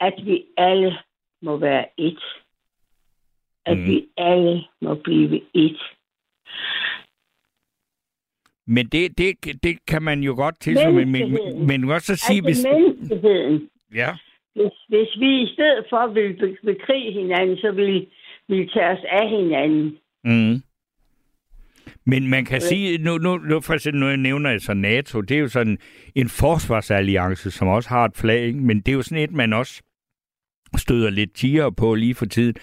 at 0.00 0.14
vi 0.24 0.44
alle 0.56 0.98
må 1.42 1.56
være 1.56 1.86
et. 1.98 2.22
At 3.66 3.78
mm. 3.78 3.86
vi 3.86 4.08
alle 4.16 4.64
må 4.80 4.94
blive 4.94 5.40
et. 5.54 5.80
Men 8.66 8.86
det, 8.86 9.18
det, 9.18 9.62
det 9.62 9.86
kan 9.86 10.02
man 10.02 10.20
jo 10.20 10.34
godt 10.34 10.60
til, 10.60 10.94
men, 10.94 11.12
men, 11.12 11.66
men 11.66 11.90
også 11.90 12.16
så 12.16 12.26
sige... 12.26 12.42
Altså 12.46 12.48
hvis... 12.48 12.66
menneskeheden. 12.72 13.68
Ja. 13.94 14.10
Hvis, 14.54 14.72
hvis 14.88 15.20
vi 15.20 15.42
i 15.42 15.52
stedet 15.52 15.84
for 15.90 16.12
vil 16.12 16.56
bekrige 16.64 17.12
hinanden, 17.12 17.56
så 17.56 17.70
vil 17.72 18.06
vi 18.48 18.70
tage 18.74 18.88
os 18.88 19.04
af 19.10 19.28
hinanden. 19.28 19.98
Mm. 20.24 20.62
Men 22.04 22.28
man 22.28 22.44
kan 22.44 22.60
sige, 22.60 22.98
nu, 22.98 23.18
nu, 23.18 23.38
nu 23.38 23.60
for 23.60 23.74
eksempel, 23.74 24.00
nu 24.00 24.16
nævner 24.16 24.50
jeg 24.50 24.60
så 24.60 24.74
NATO, 24.74 25.20
det 25.20 25.34
er 25.34 25.40
jo 25.40 25.48
sådan 25.48 25.78
en 26.14 26.28
forsvarsalliance, 26.28 27.50
som 27.50 27.68
også 27.68 27.88
har 27.88 28.04
et 28.04 28.16
flag, 28.16 28.42
ikke? 28.46 28.58
men 28.58 28.80
det 28.80 28.88
er 28.88 28.96
jo 28.96 29.02
sådan 29.02 29.24
et, 29.24 29.32
man 29.32 29.52
også 29.52 29.82
støder 30.76 31.10
lidt 31.10 31.34
tiger 31.34 31.70
på 31.70 31.94
lige 31.94 32.14
for 32.14 32.26
tiden. 32.26 32.54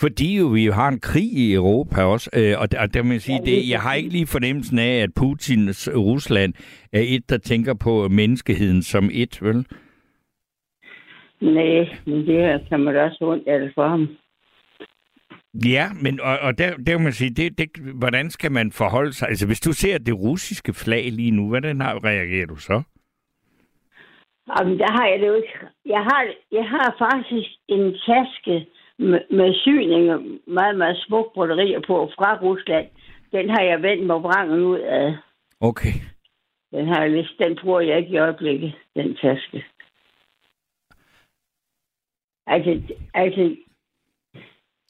Fordi 0.00 0.36
jo 0.36 0.46
vi 0.46 0.66
har 0.66 0.88
en 0.88 1.00
krig 1.00 1.32
i 1.32 1.52
Europa 1.52 2.02
også, 2.02 2.30
øh, 2.32 2.58
og, 2.58 2.68
og 2.78 2.94
der 2.94 3.02
må 3.02 3.12
jeg 3.12 3.22
sige, 3.22 3.40
det, 3.44 3.68
jeg 3.68 3.80
har 3.80 3.94
ikke 3.94 4.08
lige 4.10 4.26
fornemmelsen 4.26 4.78
af, 4.78 5.02
at 5.02 5.10
Putins 5.16 5.88
Rusland 5.94 6.54
er 6.92 7.02
et, 7.04 7.30
der 7.30 7.38
tænker 7.38 7.74
på 7.74 8.08
menneskeheden 8.08 8.82
som 8.82 9.10
et, 9.12 9.42
vel? 9.42 9.66
Nej, 11.42 11.96
men 12.06 12.26
det 12.26 12.36
her 12.40 12.58
kan 12.68 12.80
man 12.80 12.96
også 12.96 13.18
ondt 13.20 13.48
af 13.48 13.60
det 13.60 13.72
for 13.74 13.88
ham. 13.88 14.08
Ja, 15.54 15.86
men 16.02 16.20
og, 16.20 16.38
og 16.38 16.58
der, 16.58 16.76
der 16.76 16.92
kan 16.92 17.02
man 17.02 17.12
sige, 17.12 17.30
det, 17.30 17.58
det, 17.58 17.68
hvordan 17.94 18.30
skal 18.30 18.52
man 18.52 18.72
forholde 18.72 19.12
sig? 19.12 19.28
Altså, 19.28 19.46
hvis 19.46 19.60
du 19.60 19.72
ser 19.72 19.98
det 19.98 20.14
russiske 20.20 20.72
flag 20.72 21.04
lige 21.12 21.30
nu, 21.30 21.48
hvordan 21.48 21.80
har, 21.80 22.04
reagerer 22.04 22.46
du 22.46 22.56
så? 22.56 22.82
Jamen, 24.48 24.78
der 24.78 24.92
har 24.92 25.06
jeg 25.06 25.20
det 25.20 25.26
jo 25.26 25.34
ikke. 25.34 25.54
Jeg 25.86 26.00
har, 26.00 26.26
jeg 26.52 26.64
har 26.68 26.96
faktisk 26.98 27.50
en 27.68 27.92
taske 28.06 28.66
med, 28.98 29.20
med 29.30 29.54
syninger, 29.54 30.18
meget, 30.46 30.76
meget 30.78 30.96
smuk 31.06 31.34
broderier 31.34 31.80
på 31.86 32.10
fra 32.16 32.38
Rusland. 32.42 32.86
Den 33.32 33.50
har 33.50 33.62
jeg 33.62 33.82
vendt 33.82 34.06
mig 34.06 34.22
vrangen 34.22 34.60
ud 34.60 34.78
af. 34.78 35.16
Okay. 35.60 35.94
Den, 36.70 36.86
har 36.86 37.04
jeg, 37.04 37.26
den 37.38 37.58
bruger 37.62 37.80
jeg 37.80 37.98
ikke 37.98 38.12
i 38.12 38.18
øjeblikket, 38.18 38.72
den 38.96 39.16
taske. 39.16 39.64
Altså, 42.46 42.94
altså 43.14 43.56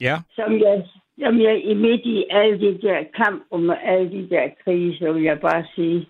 ja. 0.00 0.16
som, 0.34 0.60
jeg, 0.60 0.88
som 1.18 1.40
jeg 1.40 1.64
i 1.64 1.74
midt 1.74 2.00
i 2.04 2.26
alle 2.30 2.60
de 2.60 2.82
der 2.82 3.04
kamp 3.14 3.44
om 3.50 3.70
alle 3.70 4.10
de 4.10 4.28
der 4.30 4.48
krige, 4.64 4.98
så 4.98 5.12
vil 5.12 5.22
jeg 5.22 5.40
bare 5.40 5.66
sige, 5.74 6.08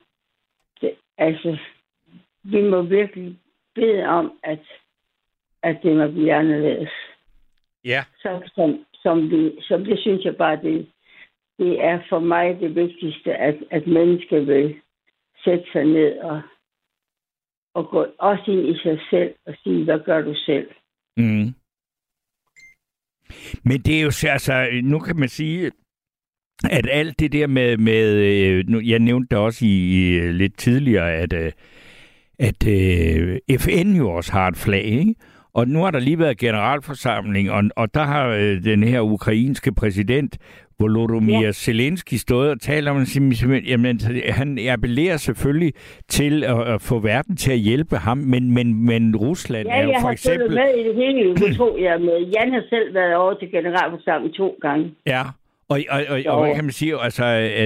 det, 0.81 0.94
altså, 1.18 1.59
vi 2.42 2.62
må 2.62 2.83
virkelig 2.83 3.38
bede 3.74 4.05
om, 4.05 4.38
at, 4.42 4.61
at 5.62 5.78
det 5.83 5.96
må 5.96 6.09
blive 6.11 6.35
anderledes. 6.35 6.90
Ja. 7.85 8.05
Så, 8.22 8.50
som, 8.55 8.85
som, 8.94 9.31
vi, 9.31 9.52
som 9.61 9.85
det 9.85 9.98
synes 10.00 10.24
jeg 10.24 10.37
bare, 10.37 10.57
det, 10.62 10.90
det 11.59 11.85
er 11.85 12.00
for 12.09 12.18
mig 12.18 12.61
det 12.61 12.74
vigtigste, 12.74 13.35
at, 13.35 13.57
at 13.70 13.87
mennesker 13.87 14.40
vil 14.40 14.81
sætte 15.44 15.64
sig 15.72 15.85
ned 15.85 16.18
og, 16.18 16.42
og 17.74 17.88
gå 17.88 18.07
også 18.18 18.50
ind 18.50 18.66
i 18.68 18.78
sig 18.78 19.00
selv 19.11 19.35
og 19.46 19.55
sige, 19.62 19.85
hvad 19.85 19.98
gør 19.98 20.20
du 20.20 20.35
selv? 20.35 20.70
Mm. 21.16 21.55
Men 23.64 23.81
det 23.81 23.96
er 23.96 24.03
jo, 24.03 24.12
altså, 24.29 24.68
nu 24.83 24.98
kan 24.98 25.16
man 25.16 25.29
sige, 25.29 25.70
at 26.70 26.88
alt 26.90 27.20
det 27.20 27.33
der 27.33 27.46
med, 27.46 27.77
med 27.77 28.14
øh, 28.14 28.64
nu, 28.68 28.81
jeg 28.81 28.98
nævnte 28.98 29.29
det 29.31 29.38
også 29.38 29.64
i, 29.64 29.68
i 29.68 30.33
lidt 30.33 30.59
tidligere, 30.59 31.12
at, 31.12 31.33
øh, 31.33 31.53
at 32.38 32.66
øh, 32.66 33.38
FN 33.59 33.96
jo 33.96 34.11
også 34.11 34.33
har 34.33 34.48
et 34.48 34.57
flag, 34.57 34.85
ikke? 34.85 35.14
Og 35.55 35.68
nu 35.68 35.83
har 35.83 35.90
der 35.90 35.98
lige 35.98 36.18
været 36.18 36.38
generalforsamling, 36.38 37.51
og, 37.51 37.64
og 37.77 37.94
der 37.94 38.05
har 38.05 38.27
øh, 38.27 38.64
den 38.64 38.83
her 38.83 39.01
ukrainske 39.01 39.72
præsident 39.72 40.38
Volodymyr 40.83 41.40
ja. 41.40 41.53
Zelensky 41.53 42.14
stået 42.14 42.51
og 42.51 42.61
talt 42.61 42.88
om, 42.88 42.97
at 42.97 43.16
jamen, 43.66 44.01
han 44.29 44.59
appellerer 44.68 45.16
selvfølgelig 45.16 45.73
til 46.09 46.45
at, 46.45 46.61
at 46.75 46.83
få 46.83 46.99
verden 46.99 47.37
til 47.37 47.53
at 47.53 47.59
hjælpe 47.59 47.97
ham, 47.97 48.18
men, 48.18 48.55
men, 48.55 48.87
men 48.87 49.16
Rusland 49.16 49.68
ja, 49.68 49.79
er 49.79 49.83
jo 49.83 49.92
for 50.01 50.09
eksempel... 50.09 50.53
Ja, 50.55 50.61
jeg 50.61 50.68
har 50.68 50.77
med 50.77 50.85
i 50.85 50.88
det 50.88 50.95
hele, 50.95 51.35
det 51.47 51.57
tog 51.57 51.79
jeg 51.81 52.01
med. 52.01 52.18
Jan 52.35 52.53
har 52.53 52.64
selv 52.71 52.95
været 52.95 53.14
over 53.14 53.35
til 53.35 53.51
generalforsamling 53.51 54.35
to 54.35 54.59
gange. 54.62 54.95
Ja, 55.07 55.23
og, 55.68 55.81
og, 55.90 56.01
og, 56.09 56.21
og 56.27 56.45
hvad 56.45 56.55
kan 56.55 56.64
man 56.64 56.73
sige? 56.73 57.03
Altså, 57.03 57.25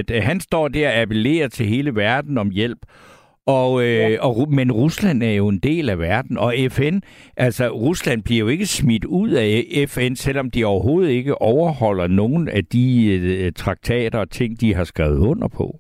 at 0.09 0.25
han 0.25 0.41
står 0.41 0.69
der 0.69 0.89
og 0.89 0.95
appellerer 0.95 1.49
til 1.49 1.67
hele 1.67 1.95
verden 1.95 2.39
om 2.39 2.51
hjælp, 2.51 2.79
og, 3.47 3.83
øh, 3.83 4.13
ja. 4.13 4.27
og, 4.27 4.53
men 4.53 4.73
Rusland 4.73 5.23
er 5.23 5.33
jo 5.33 5.49
en 5.49 5.59
del 5.59 5.89
af 5.91 5.99
verden, 5.99 6.39
og 6.39 6.55
FN, 6.71 6.99
altså 7.37 7.69
Rusland 7.69 8.23
bliver 8.23 8.41
jo 8.41 8.49
ikke 8.49 8.67
smidt 8.67 9.05
ud 9.05 9.31
af 9.31 9.65
FN, 9.89 10.15
selvom 10.15 10.51
de 10.51 10.65
overhovedet 10.65 11.11
ikke 11.11 11.43
overholder 11.43 12.07
nogen 12.07 12.49
af 12.49 12.65
de 12.65 13.07
øh, 13.07 13.53
traktater 13.53 14.19
og 14.19 14.31
ting, 14.31 14.61
de 14.61 14.75
har 14.75 14.85
skrevet 14.85 15.19
under 15.19 15.49
på. 15.49 15.79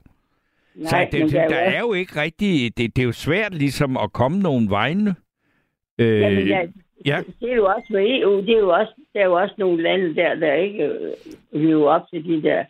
Nej, 0.77 0.89
så 0.89 1.19
det, 1.19 1.33
der, 1.33 1.49
der 1.49 1.57
er 1.57 1.81
jo 1.81 1.93
ikke 1.93 2.21
rigtig, 2.21 2.79
det, 2.79 2.97
det 2.97 3.03
er 3.03 3.07
jo 3.07 3.13
svært 3.13 3.55
ligesom 3.55 3.97
at 3.97 4.13
komme 4.13 4.39
nogen 4.39 4.71
vegne. 4.71 5.15
Øh, 5.99 6.21
Jamen, 6.21 6.49
ja, 6.49 6.61
ja. 7.07 7.23
Det 7.41 7.51
er 7.51 7.57
jo 7.57 7.67
også 7.67 7.87
med 7.91 8.21
EU, 8.21 8.41
det 8.41 8.51
er 8.51 8.59
jo 8.59 8.71
også, 8.71 8.93
der 9.15 9.21
er 9.21 9.25
jo 9.25 9.35
også 9.35 9.55
nogle 9.59 9.83
lande 9.83 10.15
der, 10.15 10.35
der 10.35 10.53
ikke 10.53 10.85
øh, 10.85 11.13
lever 11.53 11.91
op 11.91 12.03
til 12.11 12.25
de 12.25 12.43
der 12.43 12.65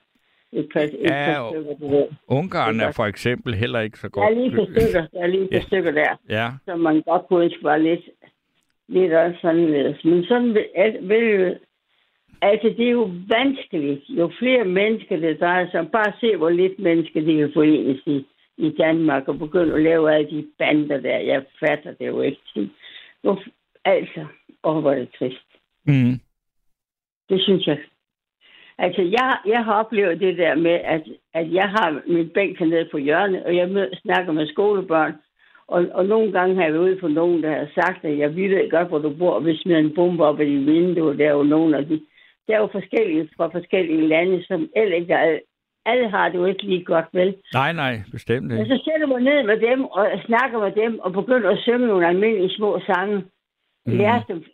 et 0.52 0.68
par, 0.72 0.80
et 0.80 0.98
ja, 1.02 1.24
par 1.24 1.50
stykker. 1.50 1.74
Det 1.74 2.08
Ungarn 2.28 2.80
er 2.80 2.92
for 2.92 3.04
eksempel 3.04 3.54
heller 3.54 3.80
ikke 3.80 3.98
så 3.98 4.08
godt. 4.08 4.24
Der 4.24 4.30
er 4.30 4.40
lige 4.40 4.56
på 4.56 4.64
stykker, 4.64 5.06
der 5.12 5.20
er 5.22 5.26
lige 5.26 5.46
på 5.46 5.54
ja. 5.54 5.60
stykker 5.60 5.90
der, 5.90 6.16
ja. 6.28 6.50
som 6.64 6.80
man 6.80 7.02
godt 7.02 7.26
kunne 7.28 7.50
var 7.62 7.76
lidt, 7.76 8.04
lidt 8.88 9.12
også 9.12 9.38
sådan 9.40 9.96
Men 10.04 10.24
sådan 10.24 10.54
vil, 10.54 10.68
vil 11.02 11.58
Altså, 12.40 12.74
det 12.78 12.86
er 12.86 12.90
jo 12.90 13.10
vanskeligt. 13.28 14.02
Jo 14.08 14.30
flere 14.38 14.64
mennesker 14.64 15.16
det 15.16 15.40
drejer 15.40 15.70
sig 15.70 15.80
om, 15.80 15.88
bare 15.88 16.12
se, 16.20 16.36
hvor 16.36 16.50
lidt 16.50 16.78
mennesker 16.78 17.20
de 17.20 17.36
kan 17.36 17.50
forenes 17.54 18.02
i. 18.06 18.26
i 18.56 18.70
Danmark 18.78 19.28
og 19.28 19.38
begynde 19.38 19.74
at 19.74 19.82
lave 19.82 20.14
alle 20.14 20.30
de 20.30 20.46
bander 20.58 21.00
der. 21.00 21.18
Jeg 21.18 21.44
fatter 21.60 21.92
det 21.92 22.06
jo 22.06 22.20
ikke. 22.20 22.70
Altså, 23.84 24.26
åh, 24.64 24.80
hvor 24.80 24.92
er 24.92 24.98
det 24.98 25.08
trist. 25.18 25.46
Mm. 25.86 26.20
Det 27.28 27.42
synes 27.42 27.66
jeg. 27.66 27.78
Altså, 28.78 29.02
jeg, 29.02 29.36
jeg 29.46 29.64
har 29.64 29.74
oplevet 29.74 30.20
det 30.20 30.38
der 30.38 30.54
med, 30.54 30.78
at, 30.84 31.02
at 31.34 31.52
jeg 31.52 31.68
har 31.68 32.02
min 32.06 32.28
bænk 32.28 32.60
nede 32.60 32.88
på 32.90 32.98
hjørnet, 32.98 33.44
og 33.44 33.56
jeg 33.56 33.68
mød, 33.68 33.88
snakker 34.02 34.32
med 34.32 34.46
skolebørn, 34.46 35.14
og, 35.68 35.86
og 35.92 36.06
nogle 36.06 36.32
gange 36.32 36.54
har 36.54 36.62
jeg 36.62 36.72
været 36.72 36.82
ude 36.82 37.00
for 37.00 37.08
nogen, 37.08 37.42
der 37.42 37.50
har 37.50 37.68
sagt, 37.74 38.04
at 38.04 38.18
jeg 38.18 38.36
ved 38.36 38.70
godt, 38.70 38.88
hvor 38.88 38.98
du 38.98 39.10
bor, 39.18 39.30
og 39.30 39.42
hvis 39.42 39.66
man 39.66 39.84
en 39.84 39.94
bombe 39.94 40.24
op 40.24 40.40
i 40.40 40.56
vinduet, 40.56 41.18
der 41.18 41.26
er 41.26 41.32
jo 41.32 41.42
nogen 41.42 41.74
af 41.74 41.86
de... 41.86 42.00
Der 42.48 42.54
er 42.54 42.58
jo 42.58 42.68
forskellige 42.72 43.28
fra 43.36 43.46
forskellige 43.46 44.08
lande, 44.08 44.44
som 44.44 44.68
ikke 44.76 45.12
er, 45.12 45.38
alle 45.86 46.10
har 46.10 46.28
det 46.28 46.38
jo 46.38 46.44
ikke 46.44 46.62
lige 46.62 46.84
godt, 46.84 47.08
vel? 47.12 47.36
Nej, 47.52 47.72
nej, 47.72 47.94
bestemt 48.12 48.52
Og 48.52 48.58
ikke. 48.58 48.76
så 48.76 48.82
sætter 48.84 49.06
man 49.06 49.22
ned 49.22 49.42
med 49.50 49.58
dem 49.70 49.84
og 49.84 50.06
snakker 50.26 50.58
med 50.58 50.72
dem 50.82 50.98
og 50.98 51.12
begynder 51.12 51.50
at 51.50 51.58
synge 51.58 51.86
nogle 51.86 52.06
almindelige 52.06 52.56
små 52.56 52.80
sange. 52.86 53.16
Mm. 53.86 53.96
Lærer 53.98 54.22
dem 54.22 54.44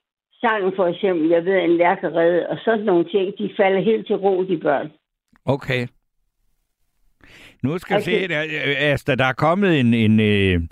sangen 0.44 0.72
for 0.76 0.86
eksempel, 0.86 1.28
jeg 1.30 1.44
ved, 1.44 1.58
en 1.58 1.76
lærkerede, 1.76 2.46
og 2.50 2.58
sådan 2.64 2.84
nogle 2.84 3.04
ting, 3.04 3.32
de 3.38 3.50
falder 3.56 3.80
helt 3.80 4.06
til 4.06 4.16
ro, 4.16 4.44
de 4.44 4.58
børn. 4.62 4.90
Okay. 5.44 5.86
Nu 7.62 7.78
skal 7.78 7.94
Altså- 7.94 8.10
se, 8.10 8.28
der, 8.28 8.42
altså, 8.78 9.14
der 9.16 9.24
er 9.24 9.32
kommet 9.32 9.80
en, 9.80 9.94
en 9.94 10.20
uh, 10.20 10.62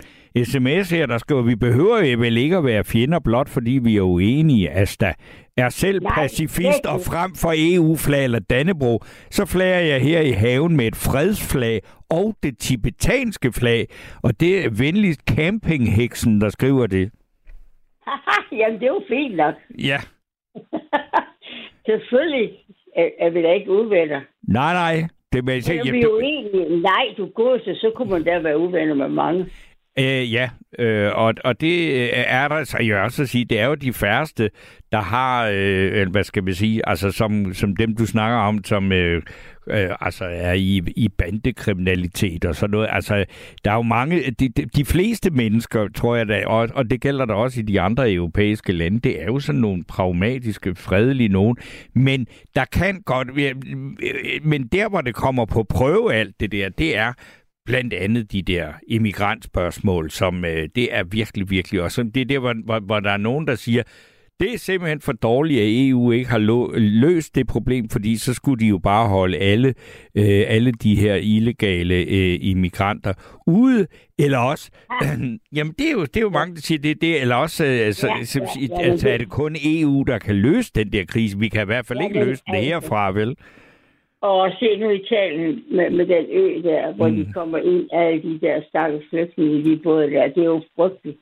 sms 0.43 0.89
her, 0.89 1.05
der 1.05 1.17
skriver, 1.17 1.41
vi 1.41 1.55
behøver 1.55 2.17
vel 2.17 2.37
ikke 2.37 2.57
at 2.57 2.65
være 2.65 2.83
fjender 2.83 3.19
blot, 3.19 3.49
fordi 3.49 3.79
vi 3.83 3.97
er 3.97 4.01
uenige. 4.01 4.71
Asta 4.71 5.13
er 5.57 5.69
selv 5.69 6.01
Nej, 6.03 6.15
pacifist 6.15 6.85
og 6.85 7.01
frem 7.01 7.31
for 7.35 7.53
EU-flag 7.57 8.23
eller 8.23 8.39
Dannebro, 8.39 8.99
så 9.31 9.45
flager 9.45 9.79
jeg 9.79 10.01
her 10.01 10.21
i 10.21 10.31
haven 10.31 10.77
med 10.77 10.85
et 10.87 10.95
fredsflag 10.95 11.81
og 12.09 12.35
det 12.43 12.57
tibetanske 12.57 13.51
flag. 13.51 13.87
Og 14.23 14.39
det 14.39 14.65
er 14.65 14.69
venligst 14.69 15.21
campingheksen, 15.29 16.41
der 16.41 16.49
skriver 16.49 16.87
det. 16.87 17.11
Jamen, 18.59 18.79
det 18.79 18.85
er 18.85 18.93
jo 18.97 19.03
fint 19.07 19.35
nok. 19.35 19.55
Ja. 19.79 19.99
Selvfølgelig 21.89 22.51
er, 22.95 23.09
er 23.19 23.29
vi 23.29 23.41
da 23.41 23.51
ikke 23.53 23.71
uvenner. 23.71 24.21
Nej, 24.43 24.73
nej. 24.73 25.07
Det, 25.33 25.39
er 25.39 25.91
vi 25.91 26.01
jo 26.01 26.19
egentlig, 26.19 26.81
nej, 26.81 27.05
du 27.17 27.25
går 27.25 27.57
så, 27.57 27.79
så 27.81 27.91
kunne 27.95 28.09
man 28.09 28.23
da 28.23 28.39
være 28.39 28.57
uvenner 28.57 28.93
med 28.93 29.09
mange. 29.09 29.45
Øh, 29.99 30.33
ja, 30.33 30.49
øh, 30.79 31.11
og, 31.15 31.33
og 31.43 31.61
det 31.61 31.91
øh, 31.93 32.09
er 32.13 32.47
der, 32.47 32.63
så 32.63 32.77
jeg 32.81 33.01
også 33.01 33.25
sige, 33.25 33.45
det 33.45 33.59
er 33.59 33.65
jo 33.65 33.75
de 33.75 33.93
færreste, 33.93 34.49
der 34.91 35.01
har, 35.01 35.49
øh, 35.53 36.11
hvad 36.11 36.23
skal 36.23 36.45
vi 36.45 36.53
sige, 36.53 36.89
altså 36.89 37.11
som, 37.11 37.53
som 37.53 37.75
dem, 37.75 37.95
du 37.95 38.05
snakker 38.05 38.37
om, 38.37 38.63
som 38.63 38.91
øh, 38.91 39.21
øh, 39.71 39.89
altså 40.01 40.25
er 40.25 40.53
i, 40.53 40.81
i 40.95 41.09
bandekriminalitet 41.09 42.45
og 42.45 42.55
sådan 42.55 42.71
noget. 42.71 42.87
Altså, 42.91 43.25
der 43.65 43.71
er 43.71 43.75
jo 43.75 43.81
mange, 43.81 44.31
de, 44.31 44.49
de, 44.49 44.65
de 44.65 44.85
fleste 44.85 45.29
mennesker, 45.29 45.87
tror 45.95 46.15
jeg 46.15 46.27
da, 46.27 46.45
og, 46.45 46.69
og 46.73 46.89
det 46.89 47.01
gælder 47.01 47.25
der 47.25 47.33
også 47.33 47.59
i 47.59 47.63
de 47.63 47.81
andre 47.81 48.13
europæiske 48.13 48.73
lande, 48.73 48.99
det 48.99 49.21
er 49.21 49.25
jo 49.25 49.39
sådan 49.39 49.61
nogle 49.61 49.83
pragmatiske, 49.83 50.75
fredelige 50.75 51.29
nogen, 51.29 51.57
men 51.93 52.27
der 52.55 52.65
kan 52.65 53.01
godt, 53.01 53.27
men 54.43 54.67
der, 54.67 54.89
hvor 54.89 55.01
det 55.01 55.15
kommer 55.15 55.45
på 55.45 55.63
prøve 55.63 56.13
alt 56.13 56.39
det 56.39 56.51
der, 56.51 56.69
det 56.69 56.97
er, 56.97 57.13
blandt 57.65 57.93
andet 57.93 58.31
de 58.31 58.41
der 58.41 58.73
immigrantspørgsmål, 58.87 60.11
som 60.11 60.45
øh, 60.45 60.69
det 60.75 60.95
er 60.95 61.03
virkelig, 61.03 61.49
virkelig 61.49 61.81
også. 61.81 62.03
Det 62.03 62.21
er 62.21 62.25
der, 62.25 62.39
hvor, 62.39 62.55
hvor, 62.65 62.79
hvor 62.79 62.99
der 62.99 63.11
er 63.11 63.17
nogen, 63.17 63.47
der 63.47 63.55
siger, 63.55 63.83
det 64.41 64.53
er 64.53 64.57
simpelthen 64.57 65.01
for 65.01 65.11
dårligt, 65.11 65.61
at 65.61 65.67
EU 65.89 66.11
ikke 66.11 66.29
har 66.29 66.37
lo- 66.37 66.71
løst 66.75 67.35
det 67.35 67.47
problem, 67.47 67.89
fordi 67.89 68.17
så 68.17 68.33
skulle 68.33 68.59
de 68.63 68.69
jo 68.69 68.77
bare 68.77 69.09
holde 69.09 69.37
alle, 69.37 69.67
øh, 70.15 70.43
alle 70.47 70.71
de 70.71 70.95
her 70.95 71.15
illegale 71.15 71.95
øh, 71.95 72.37
immigranter 72.41 73.13
ude, 73.47 73.87
eller 74.19 74.37
også, 74.37 74.71
øh, 75.03 75.09
jamen 75.57 75.73
det 75.79 75.87
er, 75.87 75.91
jo, 75.91 76.01
det 76.01 76.17
er 76.17 76.21
jo 76.21 76.29
mange, 76.29 76.55
der 76.55 76.61
siger 76.61 76.79
det, 76.81 77.01
det 77.01 77.21
eller 77.21 77.35
også, 77.35 77.65
øh, 77.65 77.85
altså, 77.89 78.07
Ja, 78.07 78.13
ja, 78.13 78.41
ja, 78.61 78.83
ja, 78.83 78.91
altså 78.91 79.09
er 79.09 79.17
det 79.17 79.29
kun 79.29 79.55
EU, 79.65 80.03
der 80.07 80.17
kan 80.19 80.35
løse 80.35 80.71
den 80.75 80.93
der 80.93 81.05
krise. 81.05 81.39
Vi 81.39 81.47
kan 81.49 81.61
i 81.61 81.65
hvert 81.65 81.85
fald 81.85 81.99
Ja, 81.99 82.05
ikke 82.05 82.25
løse 82.25 82.43
den 82.47 82.55
altså- 82.55 82.69
herfra, 82.69 83.11
vel? 83.11 83.35
Og 84.21 84.51
se 84.59 84.77
nu 84.77 84.89
Italien 84.89 85.63
med, 85.71 85.89
med 85.89 86.05
den 86.05 86.25
ø 86.31 86.61
der, 86.63 86.93
hvor 86.93 87.07
mm. 87.07 87.15
de 87.15 87.33
kommer 87.33 87.57
ind, 87.57 87.89
alle 87.93 88.21
de 88.21 88.39
der 88.41 88.61
stakkels 88.69 89.05
flygtninge 89.09 89.63
de 89.63 89.79
både 89.83 90.11
der. 90.11 90.27
Det 90.27 90.37
er 90.37 90.43
jo 90.45 90.61
frygteligt, 90.75 91.17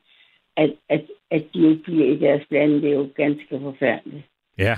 at, 0.56 0.72
at, 0.88 1.02
at 1.30 1.42
de 1.54 1.68
ikke 1.70 1.82
bliver 1.82 2.06
i 2.06 2.16
deres 2.16 2.42
lande. 2.50 2.82
Det 2.82 2.90
er 2.90 2.94
jo 2.94 3.08
ganske 3.16 3.60
forfærdeligt. 3.62 4.24
Ja. 4.58 4.74